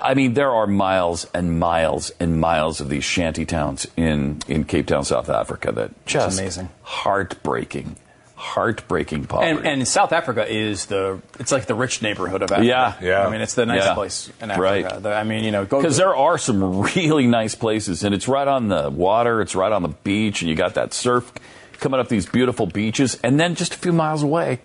I 0.02 0.16
mean, 0.16 0.34
there 0.34 0.50
are 0.52 0.66
miles 0.66 1.28
and 1.36 1.60
miles 1.60 2.10
and 2.20 2.40
miles 2.42 2.82
of 2.82 2.90
these 2.90 3.04
shanty 3.04 3.46
towns 3.46 3.86
in 3.96 4.42
in 4.48 4.64
Cape 4.64 4.88
Town, 4.88 5.06
South 5.06 5.30
Africa 5.30 5.72
that 5.74 6.06
just 6.08 6.40
amazing. 6.40 6.70
heartbreaking, 6.82 7.98
heartbreaking 8.36 9.26
poverty. 9.26 9.52
And, 9.52 9.66
and 9.66 9.88
South 9.88 10.12
Africa 10.12 10.46
is 10.52 10.86
the 10.88 11.22
it's 11.40 11.52
like 11.52 11.66
the 11.66 11.76
rich 11.76 12.02
neighborhood 12.02 12.42
of 12.42 12.52
Africa. 12.52 12.68
Yeah. 12.68 12.94
Yeah. 13.02 13.26
I 13.26 13.32
mean, 13.32 13.42
it's 13.42 13.54
the 13.56 13.66
nice 13.66 13.84
Yeah. 13.86 13.94
place 13.94 14.32
in 14.42 14.52
Africa. 14.52 14.62
Right. 14.62 15.02
The- 15.04 15.14
I 15.14 15.24
mean, 15.24 15.44
you 15.44 15.52
know, 15.52 15.66
go 15.66 15.80
Because 15.82 15.98
there 15.98 16.16
are 16.16 16.38
some 16.38 16.82
really 16.96 17.28
nice 17.28 17.56
places, 17.56 18.04
and 18.04 18.14
it's 18.14 18.28
right 18.28 18.48
on 18.48 18.68
the 18.68 18.90
water, 18.90 19.42
it's 19.42 19.56
right 19.56 19.72
on 19.72 19.82
the 19.84 19.90
beach, 20.04 20.42
and 20.42 20.50
you 20.50 20.56
got 20.56 20.74
that 20.76 20.94
surf 20.94 21.32
coming 21.80 22.00
up 22.00 22.08
these 22.10 22.26
beautiful 22.26 22.66
beaches, 22.66 23.18
and 23.24 23.40
then 23.40 23.56
just 23.56 23.74
a 23.74 23.78
few 23.78 23.92
miles 23.94 24.22
away, 24.24 24.60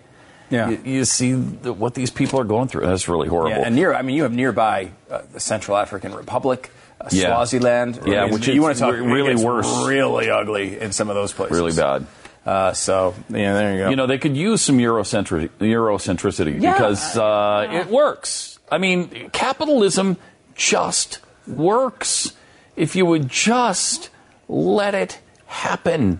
Yeah. 0.49 0.69
you, 0.69 0.81
you 0.85 1.05
see 1.05 1.33
the, 1.33 1.71
what 1.73 1.93
these 1.93 2.09
people 2.09 2.39
are 2.39 2.45
going 2.45 2.67
through. 2.67 2.85
That's 2.85 3.07
really 3.07 3.27
horrible. 3.29 3.51
Yeah, 3.57 3.65
and 3.65 3.75
near, 3.75 3.93
I 3.93 4.01
mean, 4.01 4.15
you 4.15 4.23
have 4.23 4.33
nearby 4.33 4.91
uh, 5.09 5.21
the 5.33 5.39
Central 5.39 5.77
African 5.77 6.13
Republic, 6.13 6.71
uh, 6.99 7.07
Yeah. 7.11 7.27
Swaziland. 7.27 7.99
Yeah, 8.05 8.21
I 8.21 8.25
mean, 8.25 8.33
which 8.33 8.47
you 8.47 8.53
is 8.55 8.59
want 8.59 8.75
to 8.75 8.79
talk 8.81 8.93
really 8.95 9.31
it 9.31 9.35
gets 9.35 9.43
worse. 9.43 9.85
really 9.87 10.29
ugly 10.29 10.79
in 10.79 10.91
some 10.91 11.09
of 11.09 11.15
those 11.15 11.31
places. 11.33 11.57
really 11.57 11.73
bad. 11.73 12.05
Uh, 12.45 12.73
so 12.73 13.13
yeah, 13.29 13.53
there 13.53 13.73
you 13.73 13.79
go. 13.83 13.89
You 13.89 13.95
know, 13.95 14.07
they 14.07 14.17
could 14.17 14.35
use 14.35 14.61
some 14.61 14.77
Eurocentric, 14.77 15.49
Eurocentricity 15.59 16.59
Yeah. 16.61 16.73
because 16.73 17.17
uh, 17.17 17.67
it 17.71 17.87
works. 17.87 18.59
I 18.71 18.77
mean, 18.77 19.29
capitalism 19.31 20.17
just 20.55 21.19
works 21.47 22.33
if 22.75 22.95
you 22.95 23.05
would 23.05 23.29
just 23.29 24.09
let 24.47 24.95
it 24.95 25.19
happen. 25.45 26.19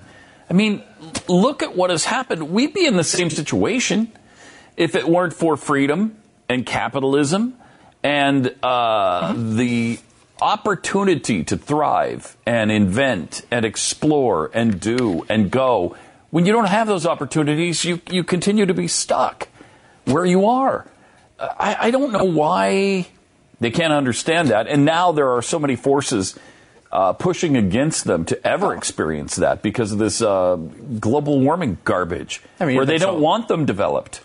I 0.49 0.53
mean, 0.53 0.83
look 1.27 1.63
at 1.63 1.75
what 1.75 1.89
has 1.89 2.05
happened. 2.05 2.51
We'd 2.51 2.73
be 2.73 2.85
in 2.85 2.97
the 2.97 3.03
same 3.03 3.29
situation 3.29 4.11
if 4.77 4.95
it 4.95 5.07
weren't 5.07 5.33
for 5.33 5.57
freedom 5.57 6.17
and 6.49 6.65
capitalism 6.65 7.55
and 8.03 8.53
uh, 8.61 9.33
the 9.33 9.99
opportunity 10.41 11.43
to 11.45 11.55
thrive 11.57 12.35
and 12.45 12.71
invent 12.71 13.45
and 13.51 13.63
explore 13.63 14.51
and 14.53 14.79
do 14.79 15.25
and 15.29 15.49
go. 15.49 15.95
When 16.31 16.45
you 16.45 16.53
don't 16.53 16.65
have 16.67 16.87
those 16.87 17.05
opportunities, 17.05 17.85
you, 17.85 18.01
you 18.09 18.23
continue 18.23 18.65
to 18.65 18.73
be 18.73 18.87
stuck 18.87 19.47
where 20.05 20.25
you 20.25 20.45
are. 20.47 20.87
I, 21.39 21.77
I 21.87 21.91
don't 21.91 22.11
know 22.11 22.23
why 22.23 23.07
they 23.59 23.71
can't 23.71 23.93
understand 23.93 24.47
that. 24.49 24.67
And 24.67 24.85
now 24.85 25.11
there 25.11 25.29
are 25.29 25.41
so 25.41 25.59
many 25.59 25.75
forces 25.75 26.37
uh, 26.91 27.13
pushing 27.13 27.55
against 27.57 28.05
them 28.05 28.25
to 28.25 28.47
ever 28.47 28.73
experience 28.75 29.35
that 29.37 29.61
because 29.61 29.91
of 29.91 29.97
this 29.99 30.21
uh, 30.21 30.55
global 30.99 31.39
warming 31.39 31.77
garbage, 31.83 32.41
I 32.59 32.65
mean, 32.65 32.75
where 32.75 32.85
they 32.85 32.97
don't 32.97 33.15
all- 33.15 33.21
want 33.21 33.47
them 33.47 33.65
developed. 33.65 34.21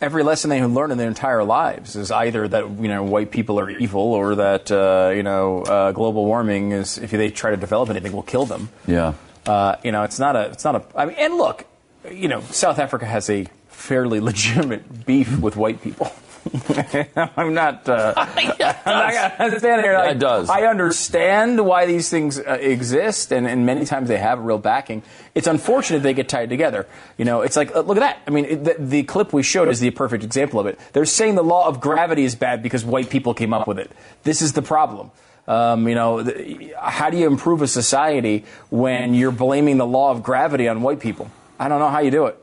Every 0.00 0.22
lesson 0.22 0.48
they 0.48 0.64
learn 0.64 0.90
in 0.90 0.96
their 0.98 1.08
entire 1.08 1.44
lives 1.44 1.94
is 1.94 2.10
either 2.10 2.48
that 2.48 2.70
you 2.80 2.88
know 2.88 3.02
white 3.02 3.30
people 3.30 3.60
are 3.60 3.68
evil, 3.68 4.00
or 4.00 4.34
that 4.36 4.70
uh, 4.72 5.12
you 5.14 5.22
know 5.22 5.60
uh, 5.62 5.92
global 5.92 6.24
warming 6.24 6.72
is 6.72 6.96
if 6.96 7.10
they 7.10 7.30
try 7.30 7.50
to 7.50 7.56
develop 7.58 7.90
anything 7.90 8.12
will 8.12 8.22
kill 8.22 8.46
them. 8.46 8.70
Yeah. 8.86 9.12
Uh, 9.46 9.76
you 9.82 9.92
know, 9.92 10.02
it's 10.02 10.18
not 10.18 10.36
a, 10.36 10.50
it's 10.50 10.64
not 10.64 10.76
a. 10.76 10.84
I 10.98 11.06
mean, 11.06 11.16
and 11.18 11.36
look, 11.36 11.66
you 12.10 12.28
know, 12.28 12.40
South 12.42 12.78
Africa 12.78 13.06
has 13.06 13.30
a 13.30 13.46
fairly 13.68 14.20
legitimate 14.30 15.06
beef 15.06 15.38
with 15.40 15.56
white 15.56 15.82
people. 15.82 16.12
I'm 17.36 17.52
not. 17.52 17.88
Uh, 17.88 18.14
I'm 18.16 18.46
not 18.46 19.58
stand 19.58 19.82
here. 19.82 19.92
Yeah, 19.92 19.98
like, 19.98 20.16
it 20.16 20.18
does. 20.18 20.48
I 20.48 20.62
understand 20.62 21.64
why 21.64 21.86
these 21.86 22.08
things 22.08 22.38
uh, 22.38 22.58
exist, 22.60 23.30
and, 23.30 23.46
and 23.46 23.66
many 23.66 23.84
times 23.84 24.08
they 24.08 24.16
have 24.16 24.40
real 24.40 24.58
backing. 24.58 25.02
It's 25.34 25.46
unfortunate 25.46 26.02
they 26.02 26.14
get 26.14 26.28
tied 26.28 26.48
together. 26.48 26.86
You 27.18 27.26
know, 27.26 27.42
it's 27.42 27.56
like 27.56 27.74
uh, 27.74 27.80
look 27.80 27.98
at 27.98 28.00
that. 28.00 28.18
I 28.26 28.30
mean, 28.30 28.44
it, 28.46 28.64
the, 28.64 28.76
the 28.78 29.02
clip 29.02 29.32
we 29.32 29.42
showed 29.42 29.68
is 29.68 29.80
the 29.80 29.90
perfect 29.90 30.24
example 30.24 30.58
of 30.58 30.66
it. 30.66 30.78
They're 30.92 31.04
saying 31.04 31.34
the 31.34 31.44
law 31.44 31.68
of 31.68 31.80
gravity 31.80 32.24
is 32.24 32.34
bad 32.34 32.62
because 32.62 32.84
white 32.84 33.10
people 33.10 33.34
came 33.34 33.52
up 33.52 33.68
with 33.68 33.78
it. 33.78 33.90
This 34.22 34.40
is 34.40 34.54
the 34.54 34.62
problem. 34.62 35.10
Um, 35.48 35.88
you 35.88 35.94
know, 35.94 36.22
the, 36.22 36.74
how 36.80 37.10
do 37.10 37.16
you 37.16 37.26
improve 37.26 37.62
a 37.62 37.66
society 37.66 38.44
when 38.70 39.14
you're 39.14 39.32
blaming 39.32 39.78
the 39.78 39.86
law 39.86 40.10
of 40.10 40.22
gravity 40.22 40.68
on 40.68 40.82
white 40.82 41.00
people? 41.00 41.30
I 41.58 41.68
don't 41.68 41.80
know 41.80 41.88
how 41.88 42.00
you 42.00 42.10
do 42.10 42.26
it. 42.26 42.36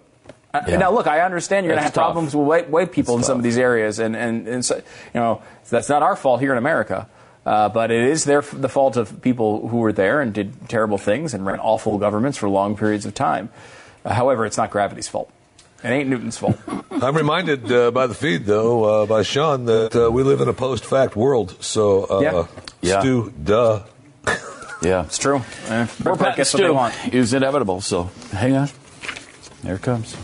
Uh, 0.53 0.61
Yeah. 0.67 0.77
Now, 0.77 0.91
look, 0.91 1.07
I 1.07 1.21
understand 1.21 1.65
you're 1.65 1.73
going 1.73 1.79
to 1.79 1.83
have 1.83 1.93
tough. 1.93 2.03
problems 2.05 2.35
with 2.35 2.47
white, 2.47 2.69
white 2.69 2.91
people 2.91 3.17
in 3.17 3.23
some 3.23 3.37
of 3.37 3.43
these 3.43 3.57
areas, 3.57 3.99
and, 3.99 4.15
and, 4.15 4.47
and 4.47 4.65
so, 4.65 4.75
you 4.75 4.83
know, 5.19 5.41
that's 5.69 5.89
not 5.89 6.03
our 6.03 6.15
fault 6.15 6.41
here 6.41 6.51
in 6.51 6.57
America. 6.57 7.07
Uh, 7.45 7.69
but 7.69 7.91
it 7.91 8.03
is 8.03 8.25
their, 8.25 8.41
the 8.41 8.67
fault 8.67 8.97
of 8.97 9.21
people 9.21 9.69
who 9.69 9.77
were 9.77 9.93
there 9.93 10.19
and 10.19 10.33
did 10.33 10.67
terrible 10.67 10.97
things 10.97 11.33
and 11.33 11.45
ran 11.45 11.59
awful 11.59 11.97
governments 11.97 12.37
for 12.37 12.49
long 12.49 12.75
periods 12.75 13.05
of 13.05 13.13
time. 13.13 13.49
Uh, 14.03 14.13
however, 14.13 14.45
it's 14.45 14.57
not 14.57 14.69
gravity's 14.69 15.07
fault. 15.07 15.31
It 15.83 15.87
ain't 15.89 16.09
Newton's 16.09 16.37
fault. 16.37 16.57
I'm 16.91 17.15
reminded 17.15 17.71
uh, 17.71 17.91
by 17.91 18.07
the 18.07 18.15
feed, 18.15 18.45
though, 18.45 19.03
uh, 19.03 19.05
by 19.05 19.21
Sean, 19.21 19.65
that 19.65 19.95
uh, 19.95 20.09
we 20.11 20.23
live 20.23 20.41
in 20.41 20.47
a 20.47 20.53
post-fact 20.53 21.15
world. 21.15 21.55
So, 21.63 22.05
uh, 22.05 22.19
Yeah. 22.19 22.45
Yeah. 22.81 22.99
Stu, 22.99 23.31
duh. 23.43 23.83
Yeah. 24.81 25.05
It's 25.05 25.17
true. 25.17 25.37
Eh, 25.37 25.87
More 26.03 26.13
everybody 26.13 26.17
Pat 26.19 26.35
gets 26.37 26.53
what 26.53 26.61
they 26.61 26.69
want. 26.69 26.93
is 27.11 27.33
inevitable. 27.33 27.81
So 27.81 28.11
hang 28.31 28.55
on. 28.55 28.69
There 29.63 29.73
it 29.73 29.81
comes. 29.81 30.15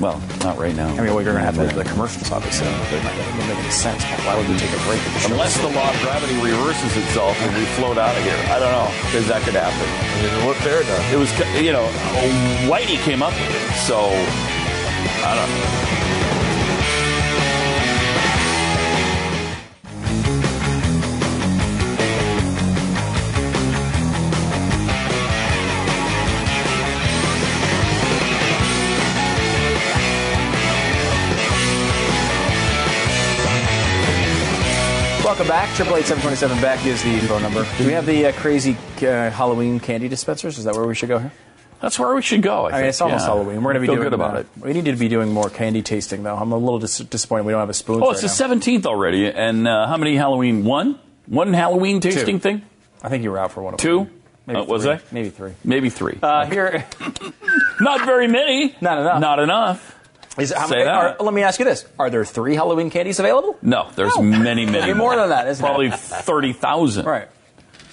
Well, 0.00 0.22
not 0.46 0.58
right 0.58 0.74
now. 0.74 0.86
I 0.94 1.02
mean, 1.02 1.10
well, 1.10 1.22
you're 1.22 1.34
going 1.34 1.42
to 1.42 1.50
have 1.50 1.58
the, 1.58 1.66
the 1.66 1.82
commercials, 1.82 2.30
obviously. 2.30 2.66
They're 2.66 3.02
not 3.02 3.14
going 3.18 3.26
to 3.26 3.46
make 3.50 3.58
any 3.58 3.70
sense. 3.70 4.04
Why 4.22 4.38
would 4.38 4.48
we 4.48 4.56
take 4.56 4.70
a 4.70 4.82
break? 4.86 5.02
the? 5.02 5.34
Unless 5.34 5.58
the 5.58 5.70
law 5.74 5.90
of 5.90 5.98
gravity 6.06 6.38
reverses 6.38 6.96
itself 6.96 7.34
and 7.42 7.50
we 7.58 7.64
float 7.74 7.98
out 7.98 8.14
of 8.14 8.22
here. 8.22 8.38
I 8.46 8.62
don't 8.62 8.70
know, 8.70 8.86
because 9.10 9.26
that 9.26 9.42
could 9.42 9.58
happen. 9.58 9.74
I 9.74 10.22
mean, 10.22 10.46
what 10.46 10.56
paradigm? 10.62 11.02
It 11.10 11.18
was, 11.18 11.34
you 11.58 11.74
know, 11.74 11.82
Whitey 12.70 13.02
came 13.02 13.22
up 13.22 13.34
with 13.34 13.50
it, 13.50 13.74
so 13.74 13.98
I 15.26 15.34
don't 15.34 15.50
know. 15.50 16.17
Welcome 35.28 35.48
Beck. 35.48 35.68
Triple 35.74 35.96
eight 35.96 36.06
seven 36.06 36.22
twenty 36.22 36.36
seven 36.36 36.58
back 36.62 36.86
is 36.86 37.02
the 37.02 37.18
phone 37.20 37.42
number. 37.42 37.66
Do 37.76 37.84
we 37.84 37.92
have 37.92 38.06
the 38.06 38.28
uh, 38.28 38.32
crazy 38.32 38.78
uh, 39.02 39.28
Halloween 39.28 39.78
candy 39.78 40.08
dispensers? 40.08 40.56
Is 40.56 40.64
that 40.64 40.74
where 40.74 40.86
we 40.86 40.94
should 40.94 41.10
go 41.10 41.18
here? 41.18 41.30
That's 41.82 41.98
where 41.98 42.14
we 42.14 42.22
should 42.22 42.40
go. 42.40 42.64
I, 42.64 42.70
I 42.70 42.78
mean, 42.78 42.84
it's 42.88 43.00
almost 43.02 43.24
yeah. 43.24 43.26
Halloween. 43.26 43.56
We're 43.62 43.74
going 43.74 43.74
to 43.74 43.80
be 43.80 43.86
Feel 43.88 43.96
doing 43.96 44.06
good 44.06 44.14
about 44.14 44.36
uh, 44.36 44.40
it. 44.40 44.46
We 44.58 44.72
need 44.72 44.86
to 44.86 44.96
be 44.96 45.08
doing 45.08 45.30
more 45.34 45.50
candy 45.50 45.82
tasting, 45.82 46.22
though. 46.22 46.34
I'm 46.34 46.50
a 46.52 46.56
little 46.56 46.78
dis- 46.78 47.00
disappointed 47.00 47.44
we 47.44 47.52
don't 47.52 47.60
have 47.60 47.68
a 47.68 47.74
spoon. 47.74 48.02
Oh, 48.02 48.12
it's 48.12 48.22
the 48.22 48.28
seventeenth 48.30 48.86
already, 48.86 49.26
and 49.30 49.68
uh, 49.68 49.86
how 49.86 49.98
many 49.98 50.16
Halloween? 50.16 50.64
One, 50.64 50.98
one 51.26 51.52
Halloween 51.52 52.00
tasting 52.00 52.36
Two. 52.36 52.40
thing. 52.40 52.62
I 53.02 53.10
think 53.10 53.22
you 53.22 53.30
were 53.30 53.38
out 53.38 53.52
for 53.52 53.62
one 53.62 53.74
of 53.74 53.80
Two. 53.80 54.04
them. 54.04 54.10
Maybe 54.46 54.60
Uh, 54.60 54.64
was 54.64 54.84
three. 54.84 54.92
I? 54.92 55.00
Maybe 55.12 55.28
three. 55.28 55.52
Maybe 55.62 55.90
three. 55.90 56.18
Uh, 56.22 56.46
here, 56.46 56.86
Not 57.82 58.06
very 58.06 58.28
many. 58.28 58.74
Not 58.80 58.98
enough. 58.98 59.20
Not 59.20 59.38
enough. 59.40 59.97
Is, 60.38 60.52
how 60.52 60.66
Say 60.66 60.76
many, 60.76 60.84
that. 60.84 60.94
are- 60.94 61.16
let 61.24 61.34
me 61.34 61.42
ask 61.42 61.58
you 61.58 61.64
this: 61.64 61.84
Are 61.98 62.10
there 62.10 62.24
three 62.24 62.54
Halloween 62.54 62.90
candies 62.90 63.18
available? 63.18 63.56
No, 63.62 63.88
there's 63.96 64.16
many, 64.18 64.64
many 64.66 64.66
Maybe 64.66 64.94
more 64.94 65.16
than 65.16 65.30
that, 65.30 65.48
isn't? 65.48 65.64
Probably 65.64 65.90
thirty 65.90 66.52
thousand. 66.52 67.06
Right. 67.06 67.28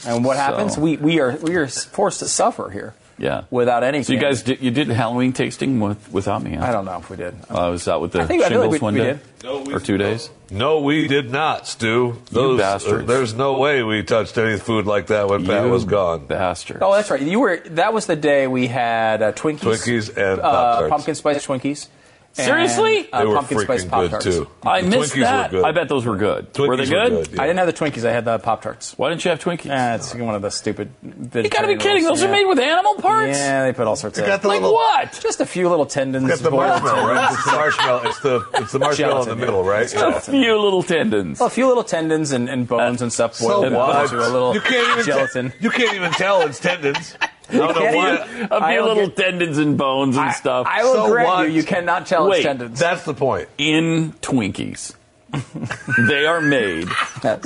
And 0.07 0.23
what 0.23 0.35
So- 0.37 0.41
happens? 0.43 0.77
We 0.77 0.97
we 0.97 1.19
are 1.19 1.35
we 1.41 1.55
are 1.55 1.67
forced 1.67 2.19
to 2.19 2.27
suffer 2.27 2.69
here 2.69 2.93
Yeah. 3.17 3.43
without 3.49 3.83
any. 3.83 4.03
So 4.03 4.13
you 4.13 4.19
guys 4.19 4.43
did 4.43 4.61
you 4.61 4.69
did 4.69 4.87
Halloween 4.89 5.33
tasting 5.33 5.79
with 5.79 6.11
without 6.11 6.43
me? 6.43 6.55
Huh? 6.55 6.65
I 6.65 6.71
don't 6.71 6.85
know 6.85 6.97
if 6.97 7.09
we 7.09 7.17
did. 7.17 7.33
Uh, 7.49 7.69
was 7.71 7.85
that 7.85 7.99
with 8.01 8.11
the 8.11 8.21
I 8.21 8.25
think- 8.25 8.43
I 8.43 8.49
feel 8.49 8.59
like 8.59 8.65
shingles 8.71 8.81
we- 8.81 8.85
one 8.85 8.93
we 8.93 8.99
day 8.99 9.19
did. 9.41 9.73
or 9.73 9.79
two 9.79 9.97
days? 9.97 10.29
No, 10.51 10.81
we 10.81 11.07
did 11.07 11.31
not, 11.31 11.65
Stu. 11.67 12.21
Those, 12.31 12.59
bastards. 12.59 13.03
uh, 13.03 13.05
there's 13.11 13.33
no 13.33 13.57
way 13.57 13.81
we 13.81 14.03
touched 14.03 14.37
any 14.37 14.59
food 14.59 14.85
like 14.85 15.07
that 15.07 15.27
when 15.27 15.43
Pat 15.43 15.67
was 15.67 15.85
gone. 15.85 16.27
Bastard. 16.27 16.77
Oh, 16.83 16.93
that's 16.93 17.09
right. 17.09 17.19
You 17.21 17.39
were. 17.39 17.57
That 17.71 17.93
was 17.93 18.05
the 18.05 18.15
day 18.15 18.45
we 18.45 18.67
had 18.67 19.23
uh, 19.23 19.31
Twinkies, 19.31 19.59
Twinkies 19.61 20.09
and 20.15 20.39
uh, 20.39 20.43
Pop-Tarts. 20.43 20.89
pumpkin 20.91 21.15
spice 21.15 21.47
Twinkies, 21.47 21.87
Seriously? 22.35 22.97
And, 22.97 23.07
uh, 23.13 23.19
They 23.19 23.25
were 23.27 23.35
pumpkin 23.35 23.59
spice 23.59 23.85
freaking 23.85 23.89
Pop 23.89 24.01
good, 24.01 24.11
Tarts. 24.11 24.25
too. 24.25 24.47
I 24.63 24.81
The 24.81 24.87
missed 24.89 25.13
Twinkies 25.13 25.17
were 25.17 25.23
that. 25.23 25.51
good. 25.51 25.63
I 25.65 25.71
bet 25.71 25.87
those 25.89 26.05
were 26.05 26.17
good. 26.17 26.47
were 26.57 26.75
they 26.75 26.83
Twinkies 26.83 26.89
good? 26.89 27.11
were 27.13 27.17
good, 27.23 27.29
yeah. 27.33 27.41
I 27.41 27.47
didn't 27.47 27.59
have 27.59 27.67
the 27.67 27.73
Twinkies. 27.73 28.05
I 28.05 28.11
had 28.11 28.25
the 28.25 28.39
Pop 28.39 28.61
Tarts. 28.61 28.93
Why 28.97 29.09
didn't 29.09 29.23
you 29.23 29.31
have 29.31 29.39
Twinkies? 29.39 29.69
Uh, 29.71 29.95
it's 29.95 30.13
one 30.13 30.35
of 30.35 30.41
the 30.41 30.49
stupid. 30.51 30.89
you 31.01 31.49
gotta 31.49 31.67
be 31.67 31.77
kidding. 31.77 32.03
Those 32.03 32.23
are 32.23 32.29
made 32.31 32.45
with 32.45 32.59
animal 32.59 32.95
parts? 32.95 33.37
Yeah, 33.37 33.63
they 33.63 33.71
put 33.73 33.87
all 33.87 33.95
sorts 33.95 34.17
They 34.17 34.23
of. 34.23 34.27
got 34.27 34.41
the 34.41 34.49
Like 34.49 34.61
little- 34.61 34.73
what? 34.75 35.17
Just 35.21 35.39
a 35.39 35.45
few 35.45 35.69
little 35.69 35.85
tendons. 35.85 36.27
Got 36.27 36.39
the 36.39 36.51
boiled 36.51 36.81
marshmallow, 36.83 37.07
right? 37.13 37.15
tendons. 37.29 37.35
It's 37.37 37.45
the 37.45 37.51
marshmallow. 37.55 38.01
It's 38.03 38.19
the 38.19 38.45
it's 38.55 38.71
the 38.73 38.79
marshmallow 38.79 39.11
in 39.13 39.17
the 39.19 39.35
Gelatin, 39.35 39.39
middle, 39.39 39.63
yeah. 39.63 39.71
right? 39.71 39.93
A 40.17 40.19
few 40.21 40.59
little 40.59 40.83
tendons. 40.83 41.39
Well, 41.39 41.47
a 41.47 41.49
few 41.49 41.67
little 41.67 41.83
tendons 41.83 42.31
and, 42.31 42.49
and 42.49 42.67
bones 42.67 43.01
and 43.01 43.13
stuff 43.13 43.35
So 43.35 43.47
boiled 43.47 43.73
what? 43.73 44.03
into 44.11 44.17
a 44.19 44.27
little 44.29 44.53
you 44.53 44.61
can't 44.61 44.89
even 44.91 45.05
gelatin. 45.05 45.53
you 45.61 45.69
can't 45.69 45.95
even 45.95 46.11
tell 46.11 46.41
it's 46.41 46.59
tendons. 46.59 47.15
I 47.49 47.57
don't 47.57 47.67
know 47.67 47.73
can't 47.81 47.95
why. 47.95 48.13
even- 48.15 48.43
A 48.43 48.47
few 48.47 48.57
I'll 48.57 48.85
little 48.85 49.07
get- 49.07 49.17
tendons 49.17 49.57
and 49.57 49.77
bones 49.77 50.17
and 50.17 50.31
stuff. 50.33 50.67
I 50.69 50.83
will 50.83 50.93
So 50.95 51.07
grant 51.11 51.27
what? 51.27 51.47
you, 51.49 51.55
you 51.55 51.63
cannot 51.63 52.05
tell 52.07 52.27
Wait, 52.29 52.43
tendons. 52.43 52.79
That's 52.79 53.03
the 53.03 53.13
point. 53.13 53.47
in 53.57 54.13
Twinkies. 54.21 54.95
they 56.07 56.25
are 56.25 56.39
made 56.39 56.87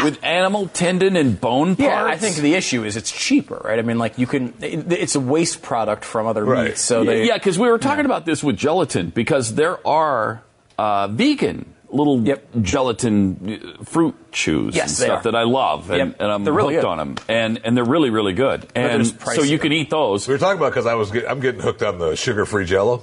with 0.04 0.24
animal 0.24 0.68
tendon 0.68 1.16
and 1.16 1.40
bone 1.42 1.76
parts. 1.76 1.80
Yeah, 1.82 2.04
I 2.06 2.18
think 2.18 2.36
the 2.36 2.54
issue 2.54 2.84
is 2.84 2.96
it's 2.96 3.12
cheaper, 3.12 3.60
right? 3.66 3.80
I 3.80 3.82
mean, 3.82 3.98
like 3.98 4.18
you 4.20 4.28
can, 4.28 4.54
it, 4.62 4.92
it's 4.92 5.16
a 5.16 5.20
waste 5.20 5.64
product 5.64 6.06
from 6.06 6.28
other 6.28 6.46
Right. 6.46 6.66
meats, 6.70 6.82
so 6.82 7.04
they. 7.04 7.26
yeah, 7.26 7.36
because 7.36 7.58
we 7.58 7.68
were 7.68 7.80
talking 7.80 8.06
about 8.06 8.26
this 8.26 8.44
with 8.44 8.58
gelatin 8.58 9.10
because 9.10 9.56
there 9.56 9.86
are 9.88 10.44
uh, 10.78 11.08
vegan 11.08 11.74
little 11.92 12.24
gelatin 12.62 13.74
uh, 13.80 13.84
fruit 13.84 14.16
chews 14.32 14.76
Yes, 14.76 14.90
and 14.90 14.96
stuff 14.98 15.20
are. 15.26 15.32
that 15.32 15.36
I 15.36 15.44
love, 15.44 15.90
and, 15.90 16.12
Yep. 16.12 16.16
and 16.22 16.32
I'm 16.32 16.44
They're 16.44 16.54
really 16.54 16.76
hooked 16.76 16.84
good. 16.86 16.90
on 16.90 16.98
them, 16.98 17.16
and 17.28 17.60
and 17.64 17.76
they're 17.76 17.84
really 17.84 18.10
really 18.10 18.34
good, 18.34 18.68
and 18.76 19.06
so 19.08 19.42
you 19.42 19.60
can 19.60 19.72
eat 19.72 19.90
those. 19.90 20.28
We 20.28 20.34
were 20.34 20.38
talking 20.40 20.58
about 20.60 20.72
because 20.72 20.86
I 20.86 20.96
was 20.96 21.12
get, 21.12 21.30
I'm 21.30 21.40
getting 21.40 21.62
hooked 21.62 21.82
on 21.84 21.98
the 22.00 22.16
sugar 22.16 22.46
free 22.46 22.66
Jello. 22.66 23.02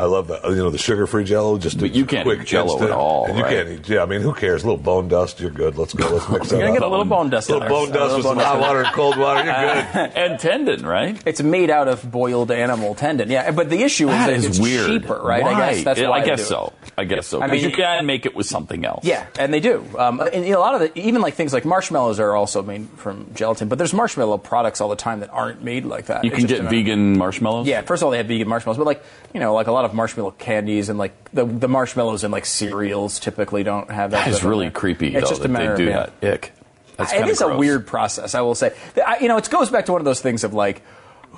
I 0.00 0.06
love 0.06 0.26
that. 0.26 0.42
You 0.44 0.56
know 0.56 0.70
the 0.70 0.78
sugar 0.78 1.06
free 1.06 1.22
Jello. 1.22 1.56
Just 1.56 1.78
But 1.78 1.94
you 1.94 2.04
can't 2.04 2.24
quick 2.26 2.40
eat 2.40 2.46
Jell-O 2.48 2.72
instant. 2.72 2.90
at 2.90 2.96
all, 2.96 3.26
And 3.26 3.38
you 3.38 3.44
right? 3.44 3.50
can't 3.64 3.68
eat. 3.68 3.88
Yeah, 3.88 4.02
I 4.02 4.06
mean, 4.06 4.22
who 4.22 4.34
cares? 4.34 4.64
A 4.64 4.66
little 4.66 4.82
bone 4.82 5.06
dust. 5.06 5.38
You're 5.40 5.52
good. 5.52 5.78
Let's 5.78 5.94
go. 5.94 6.08
Let's 6.08 6.28
mix 6.28 6.48
that 6.48 6.56
You're 6.56 6.66
gonna 6.66 6.72
up. 6.72 6.80
get 6.80 6.82
a 6.82 6.88
little 6.90 7.04
bone 7.04 7.30
dust. 7.30 7.48
little 7.48 7.68
bone 7.68 7.92
dust 7.92 8.16
with 8.16 8.26
some 8.26 8.36
hot 8.38 8.58
water 8.58 8.80
and 8.80 8.92
cold 8.92 9.16
water. 9.16 9.44
You're 9.44 9.54
good. 9.92 10.16
and 10.16 10.40
tendon, 10.40 10.84
right? 10.84 11.16
It's 11.24 11.40
made 11.40 11.70
out 11.70 11.86
of 11.86 12.10
boiled 12.10 12.50
animal 12.50 12.96
tendon. 12.96 13.30
Yeah, 13.30 13.52
but 13.52 13.70
the 13.70 13.82
issue 13.84 14.06
That 14.06 14.30
is 14.30 14.42
that 14.42 14.50
is 14.50 14.58
it's 14.58 14.58
weird. 14.58 14.86
cheaper, 15.02 15.20
right? 15.22 15.44
Why? 15.44 15.52
I 15.52 15.74
guess 15.74 15.84
that's 15.84 16.00
Yeah, 16.00 16.08
why 16.08 16.22
I 16.22 16.24
guess 16.26 16.44
so. 16.44 16.72
I 16.98 17.04
guess 17.04 17.28
so. 17.28 17.40
I 17.40 17.46
mean- 17.46 17.62
you 17.62 17.70
can 17.70 18.04
make 18.04 18.26
it 18.26 18.34
with 18.34 18.46
something 18.46 18.84
else. 18.84 19.04
Yeah, 19.04 19.26
and 19.38 19.54
they 19.54 19.60
do. 19.60 19.84
Um, 19.96 20.18
and 20.20 20.44
you 20.44 20.52
know, 20.54 20.58
a 20.58 20.60
lot 20.60 20.74
of 20.74 20.80
the, 20.80 20.98
even 20.98 21.22
like 21.22 21.34
things 21.34 21.52
like 21.52 21.64
marshmallows 21.64 22.18
are 22.18 22.34
also 22.34 22.62
made 22.62 22.88
from 22.96 23.28
gelatin, 23.34 23.68
but 23.68 23.78
there's 23.78 23.94
marshmallow 23.94 24.38
products 24.38 24.80
all 24.80 24.88
the 24.88 24.96
time 24.96 25.20
that 25.20 25.30
aren't 25.30 25.62
made 25.62 25.84
like 25.84 26.06
that. 26.06 26.24
You 26.24 26.30
It's 26.30 26.38
can 26.40 26.46
get 26.48 26.62
vegan 26.62 27.16
marshmallows. 27.16 27.68
Yeah, 27.68 27.82
first 27.82 28.02
of 28.02 28.06
all, 28.06 28.10
they 28.10 28.16
have 28.18 28.26
vegan 28.26 28.48
marshmallows, 28.48 28.78
but 28.78 28.86
like 28.86 29.04
you 29.32 29.38
know, 29.38 29.54
like 29.54 29.68
a 29.68 29.72
lot 29.72 29.83
of 29.84 29.94
marshmallow 29.94 30.32
candies 30.32 30.88
and 30.88 30.98
like 30.98 31.30
the 31.32 31.44
the 31.44 31.68
marshmallows 31.68 32.24
and 32.24 32.32
like 32.32 32.46
cereals 32.46 33.18
typically 33.18 33.62
don't 33.62 33.90
have 33.90 34.10
that. 34.10 34.26
that 34.26 34.34
is 34.34 34.44
really 34.44 34.70
creepy. 34.70 35.14
It's 35.14 35.24
though, 35.24 35.30
just 35.30 35.44
a 35.44 35.48
matter 35.48 35.76
they 35.76 35.84
do 35.84 35.88
of 35.90 35.94
yeah. 35.94 36.06
that. 36.20 36.34
Ick. 36.34 36.52
That's 36.96 37.12
it 37.12 37.24
kinda 37.24 37.46
a 37.46 37.58
weird 37.58 37.86
process, 37.86 38.34
I 38.34 38.40
will 38.42 38.54
say. 38.54 38.72
I, 39.04 39.18
you 39.18 39.28
know, 39.28 39.36
it 39.36 39.50
goes 39.50 39.70
back 39.70 39.86
to 39.86 39.92
one 39.92 40.00
of 40.00 40.04
those 40.04 40.20
things 40.20 40.44
of 40.44 40.54
like, 40.54 40.82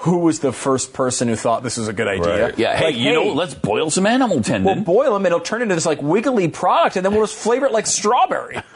who 0.00 0.18
was 0.18 0.40
the 0.40 0.52
first 0.52 0.92
person 0.92 1.28
who 1.28 1.36
thought 1.36 1.62
this 1.62 1.76
was 1.76 1.88
a 1.88 1.92
good 1.92 2.08
idea? 2.08 2.44
Right. 2.46 2.58
Yeah. 2.58 2.76
Hey, 2.76 2.84
Like, 2.86 2.96
you 2.96 3.12
know, 3.12 3.32
let's 3.32 3.54
boil 3.54 3.90
some 3.90 4.06
animal 4.06 4.42
tendon. 4.42 4.64
We'll 4.64 4.84
boil 4.84 5.12
them 5.14 5.24
and 5.24 5.26
it'll 5.26 5.40
turn 5.40 5.62
into 5.62 5.74
this 5.74 5.86
like 5.86 6.00
wiggly 6.02 6.48
product, 6.48 6.96
and 6.96 7.04
then 7.04 7.12
we'll 7.12 7.24
just 7.26 7.36
flavor 7.36 7.66
it 7.66 7.72
like 7.72 7.86
strawberry. 7.86 8.56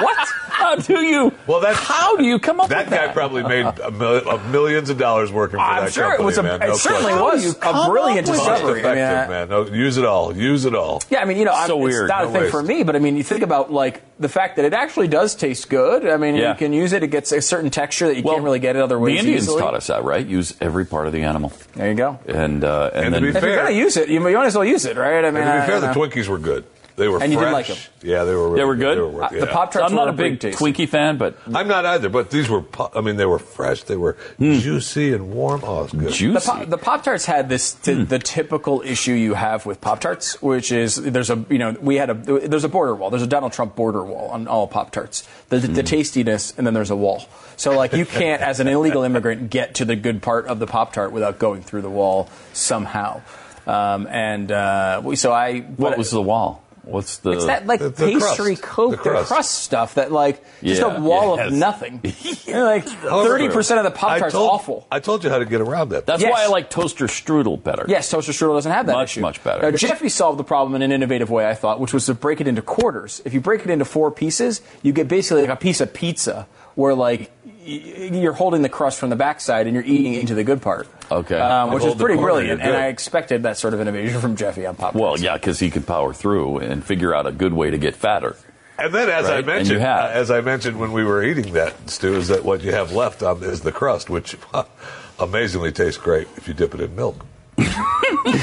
what? 0.00 0.28
How 0.54 0.76
do 0.76 1.00
you? 1.02 1.32
Well, 1.46 1.60
that's 1.60 1.78
how 1.78 2.16
do 2.16 2.24
you 2.24 2.38
come 2.38 2.60
up 2.60 2.68
that 2.70 2.86
with 2.86 2.90
guy 2.90 2.96
that? 2.98 3.06
Guy 3.08 3.12
probably 3.12 3.42
made 3.42 3.66
a 3.66 3.90
mil- 3.90 4.28
of 4.30 4.48
millions 4.50 4.88
of 4.88 4.96
dollars 4.98 5.30
working 5.32 5.58
for 5.58 5.62
I'm 5.64 5.84
that 5.84 5.92
sure 5.92 6.04
it 6.04 6.08
company, 6.18 6.24
was 6.26 6.38
a- 6.38 6.42
man. 6.44 6.62
it 6.62 6.66
No 6.68 6.74
certainly 6.74 7.12
was 7.12 7.58
How 7.60 7.72
do 7.72 7.78
you 7.78 7.84
a 7.84 7.90
brilliant 7.90 8.28
up 8.28 8.32
with 8.34 8.38
discovery. 8.40 8.80
I 8.80 8.94
mean, 8.94 8.98
effective, 9.02 9.30
man. 9.30 9.48
No, 9.50 9.66
use 9.66 9.96
it 9.98 10.04
all. 10.04 10.34
Use 10.34 10.64
it 10.64 10.74
all. 10.74 11.02
Yeah, 11.10 11.20
I 11.20 11.24
mean, 11.26 11.36
you 11.38 11.44
know, 11.44 11.52
I- 11.52 11.66
So 11.66 11.76
it's 11.86 11.92
weird. 11.94 12.08
not 12.08 12.22
No 12.22 12.28
a 12.28 12.32
thing 12.32 12.40
waste. 12.42 12.50
for 12.52 12.62
me, 12.62 12.82
but 12.84 12.96
I 12.96 12.98
mean, 13.00 13.16
you 13.16 13.24
think 13.24 13.42
about 13.42 13.72
like 13.72 14.00
the 14.24 14.28
fact 14.30 14.56
that 14.56 14.64
it 14.64 14.72
actually 14.72 15.06
does 15.08 15.34
taste 15.36 15.68
good. 15.68 16.08
I 16.08 16.16
mean, 16.16 16.34
Yeah. 16.34 16.52
you 16.52 16.58
can 16.58 16.72
use 16.72 16.92
it; 16.92 17.02
it 17.02 17.08
gets 17.08 17.30
a 17.30 17.40
certain 17.40 17.68
texture 17.70 18.08
that 18.08 18.16
you 18.16 18.22
can't 18.22 18.42
really 18.42 18.58
get 18.58 18.74
it 18.74 18.82
other 18.82 18.98
ways. 18.98 19.14
The 19.14 19.18
Indians 19.20 19.42
easily. 19.44 19.60
taught 19.60 19.74
us 19.74 19.86
that, 19.88 20.02
right? 20.02 20.26
Use 20.26 20.54
every 20.60 20.86
part 20.86 21.06
of 21.06 21.12
the 21.12 21.22
animal. 21.22 21.52
There 21.74 21.88
you 21.90 21.94
go. 21.94 22.18
And 22.26 22.64
uh, 22.64 22.90
and, 22.94 23.04
And 23.06 23.14
to 23.14 23.20
then 23.20 23.22
be 23.32 23.38
If 23.38 23.44
you're 23.44 23.54
going 23.56 23.66
to 23.68 23.78
use 23.78 23.96
it, 23.96 24.08
you, 24.08 24.14
you 24.26 24.36
might 24.36 24.46
as 24.46 24.54
well 24.56 24.64
use 24.64 24.84
it, 24.86 24.96
right? 24.96 25.24
I 25.24 25.30
mean, 25.30 25.42
and 25.42 25.46
to 25.46 25.52
I- 25.52 25.60
be 25.60 25.66
fair, 25.66 25.76
I 25.76 25.92
the. 25.92 26.00
Twinkies 26.00 26.26
were 26.28 26.38
good. 26.38 26.64
They 26.96 27.08
were 27.08 27.20
And 27.20 27.32
you 27.32 27.38
fresh. 27.38 27.48
did 27.48 27.52
like 27.52 27.70
'em? 27.70 27.76
Yeah, 28.02 28.22
they 28.24 28.34
were. 28.34 28.50
Really 28.50 28.56
They 28.60 28.64
were 28.64 28.74
good? 28.76 28.98
They 28.98 29.02
were, 29.02 29.24
Uh, 29.24 29.28
the. 29.30 29.46
Pop-Tarts 29.48 29.90
I'm 29.90 29.96
not 29.96 30.08
a 30.08 30.12
big 30.12 30.38
tasty. 30.38 30.64
Twinkie 30.64 30.88
fan, 30.88 31.16
but 31.18 31.36
I'm 31.52 31.66
not 31.66 31.84
either, 31.84 32.08
but 32.08 32.30
these 32.30 32.48
were. 32.48 32.62
I 32.94 33.00
mean, 33.00 33.16
they 33.16 33.26
were 33.26 33.40
fresh. 33.40 33.82
They 33.82 33.96
were 33.96 34.16
juicy 34.38 35.12
and 35.12 35.32
warm. 35.32 35.62
Oh, 35.64 35.84
it's 35.84 35.92
good. 35.92 36.34
The, 36.34 36.40
pop, 36.40 36.66
the 36.68 36.78
Pop 36.78 37.02
Tarts 37.02 37.24
had 37.26 37.48
this 37.48 37.72
t- 37.74 38.04
the 38.04 38.18
typical 38.20 38.80
issue 38.82 39.12
you 39.12 39.34
have 39.34 39.66
with 39.66 39.80
Pop 39.80 40.00
Tarts, 40.00 40.40
which 40.40 40.70
is 40.70 40.94
there's 40.96 41.30
a 41.30 41.44
you 41.50 41.58
know 41.58 41.74
we 41.80 41.96
had 41.96 42.10
a 42.10 42.14
there's 42.14 42.64
a 42.64 42.68
border 42.68 42.94
wall. 42.94 43.10
There's 43.10 43.22
a 43.22 43.26
Donald 43.26 43.52
Trump 43.52 43.74
border 43.74 44.04
wall 44.04 44.28
on 44.30 44.46
all 44.46 44.68
Pop 44.68 44.92
Tarts. 44.92 45.26
The, 45.48 45.58
the 45.58 45.82
tastiness, 45.82 46.54
and 46.56 46.66
then 46.66 46.74
there's 46.74 46.90
a 46.90 46.96
wall. 46.96 47.24
So 47.56 47.76
like 47.76 47.92
you 47.92 48.06
can't, 48.06 48.40
as 48.42 48.60
an 48.60 48.68
illegal 48.68 49.02
immigrant, 49.08 49.50
get 49.50 49.74
to 49.76 49.84
the 49.84 49.96
good 49.96 50.22
part 50.22 50.46
of 50.46 50.58
the 50.60 50.66
Pop 50.66 50.92
Tart 50.92 51.10
without 51.12 51.38
going 51.38 51.62
through 51.62 51.82
the 51.82 51.90
wall 51.90 52.28
somehow. 52.52 53.20
Um, 53.66 54.06
and 54.08 54.52
uh, 54.52 55.14
so 55.14 55.32
I 55.32 55.60
what 55.60 55.96
was 55.96 56.10
the 56.10 56.20
wall? 56.20 56.62
What's 56.86 57.18
the? 57.18 57.30
It's 57.32 57.46
that 57.46 57.66
like 57.66 57.80
The- 57.80 57.88
the 57.90 58.06
pastry 58.12 58.56
crust. 58.56 58.62
coat, 58.62 58.90
The 58.90 58.96
the 58.96 59.02
crust. 59.02 59.28
crust. 59.28 59.54
stuff 59.64 59.94
that 59.94 60.12
like 60.12 60.42
just 60.62 60.80
Yeah, 60.82 60.96
a 60.96 61.00
wall 61.00 61.36
yes. 61.36 61.46
of 61.48 61.52
nothing. 61.54 62.00
You 62.44 62.52
know, 62.54 62.64
like 62.66 62.84
thirty 62.86 63.48
percent 63.48 63.78
of 63.78 63.84
the 63.84 63.90
Pop 63.90 64.10
I 64.10 64.18
Tart's 64.18 64.34
told- 64.34 64.50
awful. 64.50 64.86
I 64.90 65.00
told 65.00 65.24
you 65.24 65.30
how 65.30 65.38
to 65.38 65.44
get 65.44 65.60
around 65.60 65.90
that. 65.90 66.06
That's 66.06 66.22
Yes. 66.22 66.32
why 66.32 66.42
I 66.44 66.46
like 66.48 66.70
toaster 66.70 67.06
strudel 67.06 67.62
better. 67.62 67.84
Yes, 67.88 68.10
toaster 68.10 68.32
strudel 68.32 68.54
doesn't 68.54 68.72
have 68.72 68.86
that 68.86 68.92
Much, 68.92 69.12
issue. 69.12 69.20
much 69.20 69.42
better. 69.42 69.62
Now, 69.70 69.76
Jeffy 69.76 70.08
solved 70.08 70.38
the 70.38 70.44
problem 70.44 70.74
in 70.74 70.82
an 70.82 70.92
innovative 70.92 71.30
way, 71.30 71.46
I 71.48 71.54
thought, 71.54 71.80
which 71.80 71.92
was 71.92 72.06
to 72.06 72.14
break 72.14 72.40
it 72.40 72.48
into 72.48 72.62
quarters. 72.62 73.22
If 73.24 73.34
you 73.34 73.40
break 73.40 73.62
it 73.64 73.70
into 73.70 73.84
four 73.84 74.10
pieces, 74.10 74.60
you 74.82 74.92
get 74.92 75.08
basically 75.08 75.42
like 75.42 75.50
a 75.50 75.56
piece 75.56 75.80
of 75.80 75.92
pizza, 75.94 76.46
where 76.74 76.94
like 76.94 77.20
y- 77.20 77.28
you're 77.64 78.32
holding 78.32 78.62
the 78.62 78.68
crust 78.68 78.98
from 78.98 79.10
the 79.10 79.16
backside 79.16 79.66
and 79.66 79.74
you're 79.74 79.84
eating 79.84 80.14
into 80.14 80.34
the 80.34 80.44
good 80.44 80.60
part. 80.62 80.86
Okay. 81.10 81.38
um, 81.38 81.72
which 81.72 81.84
is 81.84 81.94
pretty 81.94 82.16
brilliant. 82.20 82.60
And. 82.60 82.76
I 82.76 82.86
expected 82.88 83.42
that 83.44 83.56
sort 83.56 83.74
of 83.74 83.80
innovation 83.80 84.20
from 84.20 84.36
Jeffy 84.36 84.66
on 84.66 84.76
Pop. 84.76 84.94
Well, 84.94 85.18
yeah, 85.18 85.34
because 85.34 85.58
he 85.58 85.70
could 85.70 85.86
power 85.86 86.12
through 86.12 86.58
and 86.58 86.84
figure 86.84 87.14
out 87.14 87.26
a 87.26 87.32
good 87.32 87.52
way 87.52 87.70
to 87.70 87.78
get 87.78 87.94
fatter. 87.94 88.36
And 88.78 88.92
then, 88.92 89.08
as 89.08 89.26
Right? 89.26 89.44
I 89.44 89.46
mentioned, 89.46 89.80
have. 89.80 90.10
as 90.10 90.30
I 90.30 90.40
mentioned 90.40 90.80
when 90.80 90.92
we 90.92 91.04
were 91.04 91.22
eating 91.22 91.52
that 91.52 91.88
stew, 91.88 92.16
is 92.16 92.28
that 92.28 92.44
what 92.44 92.60
you 92.62 92.72
have 92.72 92.92
left 92.92 93.22
on 93.22 93.42
is 93.44 93.60
the 93.60 93.70
crust, 93.70 94.10
which 94.10 94.36
amazingly 95.20 95.70
tastes 95.72 95.98
great 96.00 96.26
if 96.36 96.48
you 96.48 96.54
dip 96.54 96.74
it 96.74 96.80
in 96.80 96.94
milk. 96.96 97.24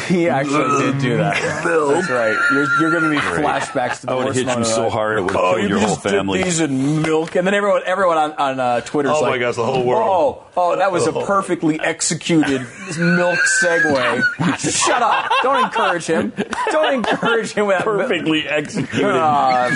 He 0.07 0.29
actually 0.29 0.83
did 0.83 1.01
do 1.01 1.17
that. 1.17 1.35
That's 1.63 2.09
right. 2.09 2.37
You're, 2.51 2.67
you're 2.79 2.91
giving 2.91 3.09
me 3.09 3.17
flashbacks 3.17 4.01
to 4.01 4.07
the 4.07 4.11
I 4.11 4.15
would've 4.15 4.27
worst 4.29 4.37
hit 4.37 4.41
you 4.41 4.47
moment 4.47 4.67
of 4.67 4.73
so 4.73 4.83
life. 4.83 4.93
hard 4.93 5.17
it 5.17 5.21
would've 5.23 5.37
oh, 5.37 5.53
killed 5.53 5.63
you 5.63 5.67
your 5.69 5.77
can 5.77 5.87
whole 5.87 5.95
just 5.95 6.03
dip 6.03 6.11
family. 6.13 6.43
These 6.43 6.59
in 6.59 7.01
milk, 7.01 7.35
and 7.35 7.47
then 7.47 7.53
everyone, 7.53 7.81
everyone 7.85 8.17
on 8.17 8.33
on 8.33 8.59
uh, 8.59 8.81
Twitter. 8.81 9.09
Oh, 9.09 9.21
like, 9.21 9.31
my 9.31 9.37
gosh, 9.37 9.55
the 9.55 9.65
whole 9.65 9.83
world. 9.83 10.03
Oh, 10.03 10.47
oh, 10.55 10.75
that 10.77 10.91
was 10.91 11.07
a 11.07 11.13
perfectly 11.13 11.79
executed 11.79 12.61
milk 12.97 13.39
segue. 13.61 14.57
Shut 14.85 15.01
up! 15.01 15.31
Don't 15.41 15.63
encourage 15.65 16.05
him. 16.05 16.33
Don't 16.71 16.93
encourage 16.93 17.51
him 17.51 17.67
with 17.67 17.79
that 17.79 17.85
milk. 17.85 18.07
Perfectly 18.07 18.47
executed. 18.47 19.17
Um, 19.17 19.71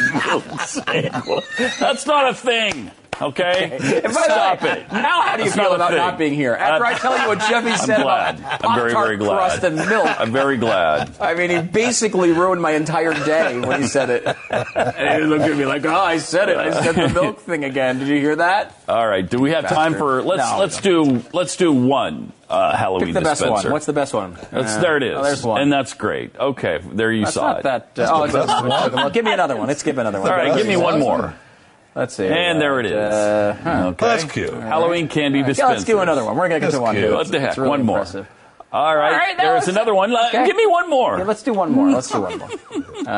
That's 1.79 2.05
not 2.05 2.29
a 2.29 2.33
thing. 2.33 2.91
Okay, 3.21 3.77
And 4.03 4.13
stop 4.13 4.61
way, 4.61 4.81
it. 4.81 4.91
Now, 4.91 5.21
how 5.21 5.37
do 5.37 5.43
you 5.43 5.51
feel 5.51 5.73
about 5.73 5.89
thing. 5.89 5.97
not 5.97 6.17
being 6.17 6.33
here? 6.33 6.53
After 6.53 6.85
I 6.85 6.93
tell 6.97 7.17
you 7.17 7.27
what 7.27 7.39
Jeffy 7.39 7.69
I'm 7.71 7.77
said 7.77 8.01
glad. 8.01 8.39
about 8.39 8.65
I'm 8.65 8.75
very, 8.79 8.91
very 8.91 9.17
glad. 9.17 9.35
crust 9.37 9.63
and 9.63 9.75
milk. 9.77 10.19
I'm 10.19 10.31
very 10.31 10.57
glad. 10.57 11.11
I 11.21 11.33
mean, 11.33 11.49
he 11.49 11.61
basically 11.61 12.31
ruined 12.31 12.61
my 12.61 12.71
entire 12.71 13.13
day 13.13 13.59
when 13.59 13.81
he 13.81 13.87
said 13.87 14.09
it. 14.09 14.25
And 14.49 15.21
he 15.23 15.27
looked 15.27 15.45
at 15.45 15.57
me 15.57 15.65
like, 15.65 15.85
"Oh, 15.85 15.93
I 15.95 16.17
said 16.17 16.49
it. 16.49 16.57
I 16.57 16.83
said 16.83 16.95
the 16.95 17.13
milk 17.13 17.39
thing 17.39 17.63
again. 17.63 17.99
Did 17.99 18.07
you 18.07 18.19
hear 18.19 18.35
that?" 18.37 18.75
All 18.87 19.07
right. 19.07 19.27
Do 19.27 19.39
we 19.39 19.51
have 19.51 19.67
time 19.67 19.93
for 19.95 20.21
let's 20.21 20.51
No. 20.51 20.59
let's 20.59 20.81
do 20.81 21.23
let's 21.33 21.55
do 21.55 21.71
one 21.71 22.31
uh, 22.49 22.75
Halloween 22.75 23.07
Pick 23.07 23.15
the 23.15 23.21
best 23.21 23.47
one. 23.47 23.71
What's 23.71 23.85
the 23.85 23.93
best 23.93 24.13
one? 24.13 24.37
Uh, 24.51 24.81
there 24.81 24.97
it 24.97 25.03
is. 25.03 25.17
oh, 25.17 25.23
there's 25.23 25.43
one. 25.43 25.61
And 25.61 25.71
that's 25.71 25.93
great. 25.93 26.35
Okay, 26.35 26.79
there 26.93 27.11
you 27.11 27.23
That's 27.23 27.33
saw 27.33 27.53
not 27.53 27.59
it. 27.59 27.63
that. 27.95 27.99
Uh, 27.99 28.91
oh, 29.05 29.09
give 29.13 29.25
me 29.25 29.31
another 29.33 29.55
one. 29.55 29.67
Let's 29.67 29.83
give 29.83 29.97
another 29.97 30.21
one. 30.21 30.29
All 30.29 30.37
right, 30.37 30.55
give 30.55 30.67
me 30.67 30.77
one 30.77 30.99
more. 30.99 31.33
Let's 31.95 32.13
see. 32.15 32.27
And 32.27 32.59
there 32.59 32.79
it 32.81 32.87
is. 32.87 32.91
Uh, 32.93 33.57
huh. 33.63 33.87
Okay. 33.87 34.05
That's 34.05 34.23
cute. 34.31 34.53
Halloween 34.53 35.07
candy 35.07 35.39
Yeah, 35.39 35.45
dispenser. 35.47 35.71
let's 35.73 35.83
do 35.85 35.99
another 35.99 36.25
one. 36.25 36.35
We're 36.35 36.49
gonna 36.49 36.59
get 36.59 36.65
That's 36.67 36.75
to 36.75 36.81
one. 36.81 36.95
cute. 36.95 37.05
here. 37.05 37.13
What 37.15 37.27
the 37.29 37.39
heck? 37.39 37.55
Really 37.57 37.69
one 37.69 37.83
more. 37.85 37.97
impressive. 37.99 38.27
All 38.73 38.93
right, 38.97 39.13
All 39.13 39.17
right 39.17 39.37
there's 39.37 39.69
another 39.69 39.93
one. 39.95 40.11
Let- 40.11 40.33
Okay. 40.35 40.45
Give 40.47 40.55
me 40.57 40.65
one 40.65 40.89
more. 40.89 41.17
Yeah, 41.17 41.23
let's 41.23 41.43
do 41.43 41.53
one 41.53 41.71
more. 41.71 41.89
Let's 41.91 42.09
do 42.11 42.19
one 42.19 42.37
more. 42.37 42.49
Uh, 43.07 43.11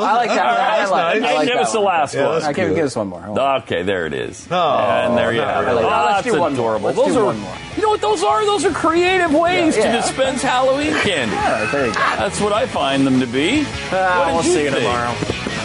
Oh, 0.00 0.04
I 0.04 0.14
like 0.14 0.28
that. 0.30 0.38
All 0.38 0.56
right, 0.56 0.58
I 0.80 0.86
like, 0.88 1.20
nice. 1.20 1.30
I 1.30 1.34
like 1.34 1.46
Give 1.48 1.56
that 1.56 1.62
us 1.64 1.72
the 1.72 1.80
last 1.80 2.14
Yeah, 2.14 2.22
one. 2.24 2.32
that's 2.32 2.44
All 2.44 2.48
right, 2.48 2.56
give, 2.56 2.64
cute. 2.68 2.76
give 2.76 2.86
us 2.86 2.96
one 2.96 3.08
more. 3.08 3.20
Hold 3.20 3.38
on. 3.38 3.62
Okay, 3.62 3.82
there 3.82 4.06
it 4.06 4.14
is. 4.14 4.48
No, 4.50 4.56
and 4.78 5.18
there 5.18 5.32
you 5.32 5.40
not 5.42 5.54
have 5.54 5.64
it. 5.64 5.66
really. 5.68 5.84
Oh, 5.84 5.86
let's 5.88 6.24
that's 6.24 6.34
do 6.34 6.40
one 6.40 6.54
more. 6.56 6.76
adorable. 6.76 6.86
Let's 6.86 6.96
those 6.98 7.12
do 7.12 7.20
are, 7.20 7.24
one 7.26 7.38
more. 7.40 7.54
You 7.76 7.82
know 7.82 7.88
what 7.90 8.00
those 8.00 8.22
are? 8.24 8.44
Those 8.46 8.64
are 8.64 8.70
creative 8.72 9.34
ways 9.34 9.76
Yeah, 9.76 9.92
to 9.92 10.00
dispense 10.00 10.40
Halloween 10.42 10.94
candy. 10.94 11.36
All 11.36 11.42
right, 11.42 11.68
there 11.70 11.86
you 11.88 11.92
go. 11.92 11.98
That's 12.00 12.40
what 12.40 12.52
I 12.54 12.66
find 12.66 13.06
them 13.06 13.20
to 13.20 13.26
be. 13.26 13.64
What 13.64 13.90
did 13.90 14.34
we'll 14.34 14.36
you 14.36 14.42
see 14.42 14.64
you 14.64 14.70
think? 14.70 14.82
tomorrow. 14.82 15.12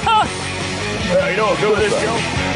Huh. 0.03 1.29
you 1.31 1.37
know, 1.37 1.55
do 1.61 1.75
this, 1.77 1.93
Joe. 2.01 2.48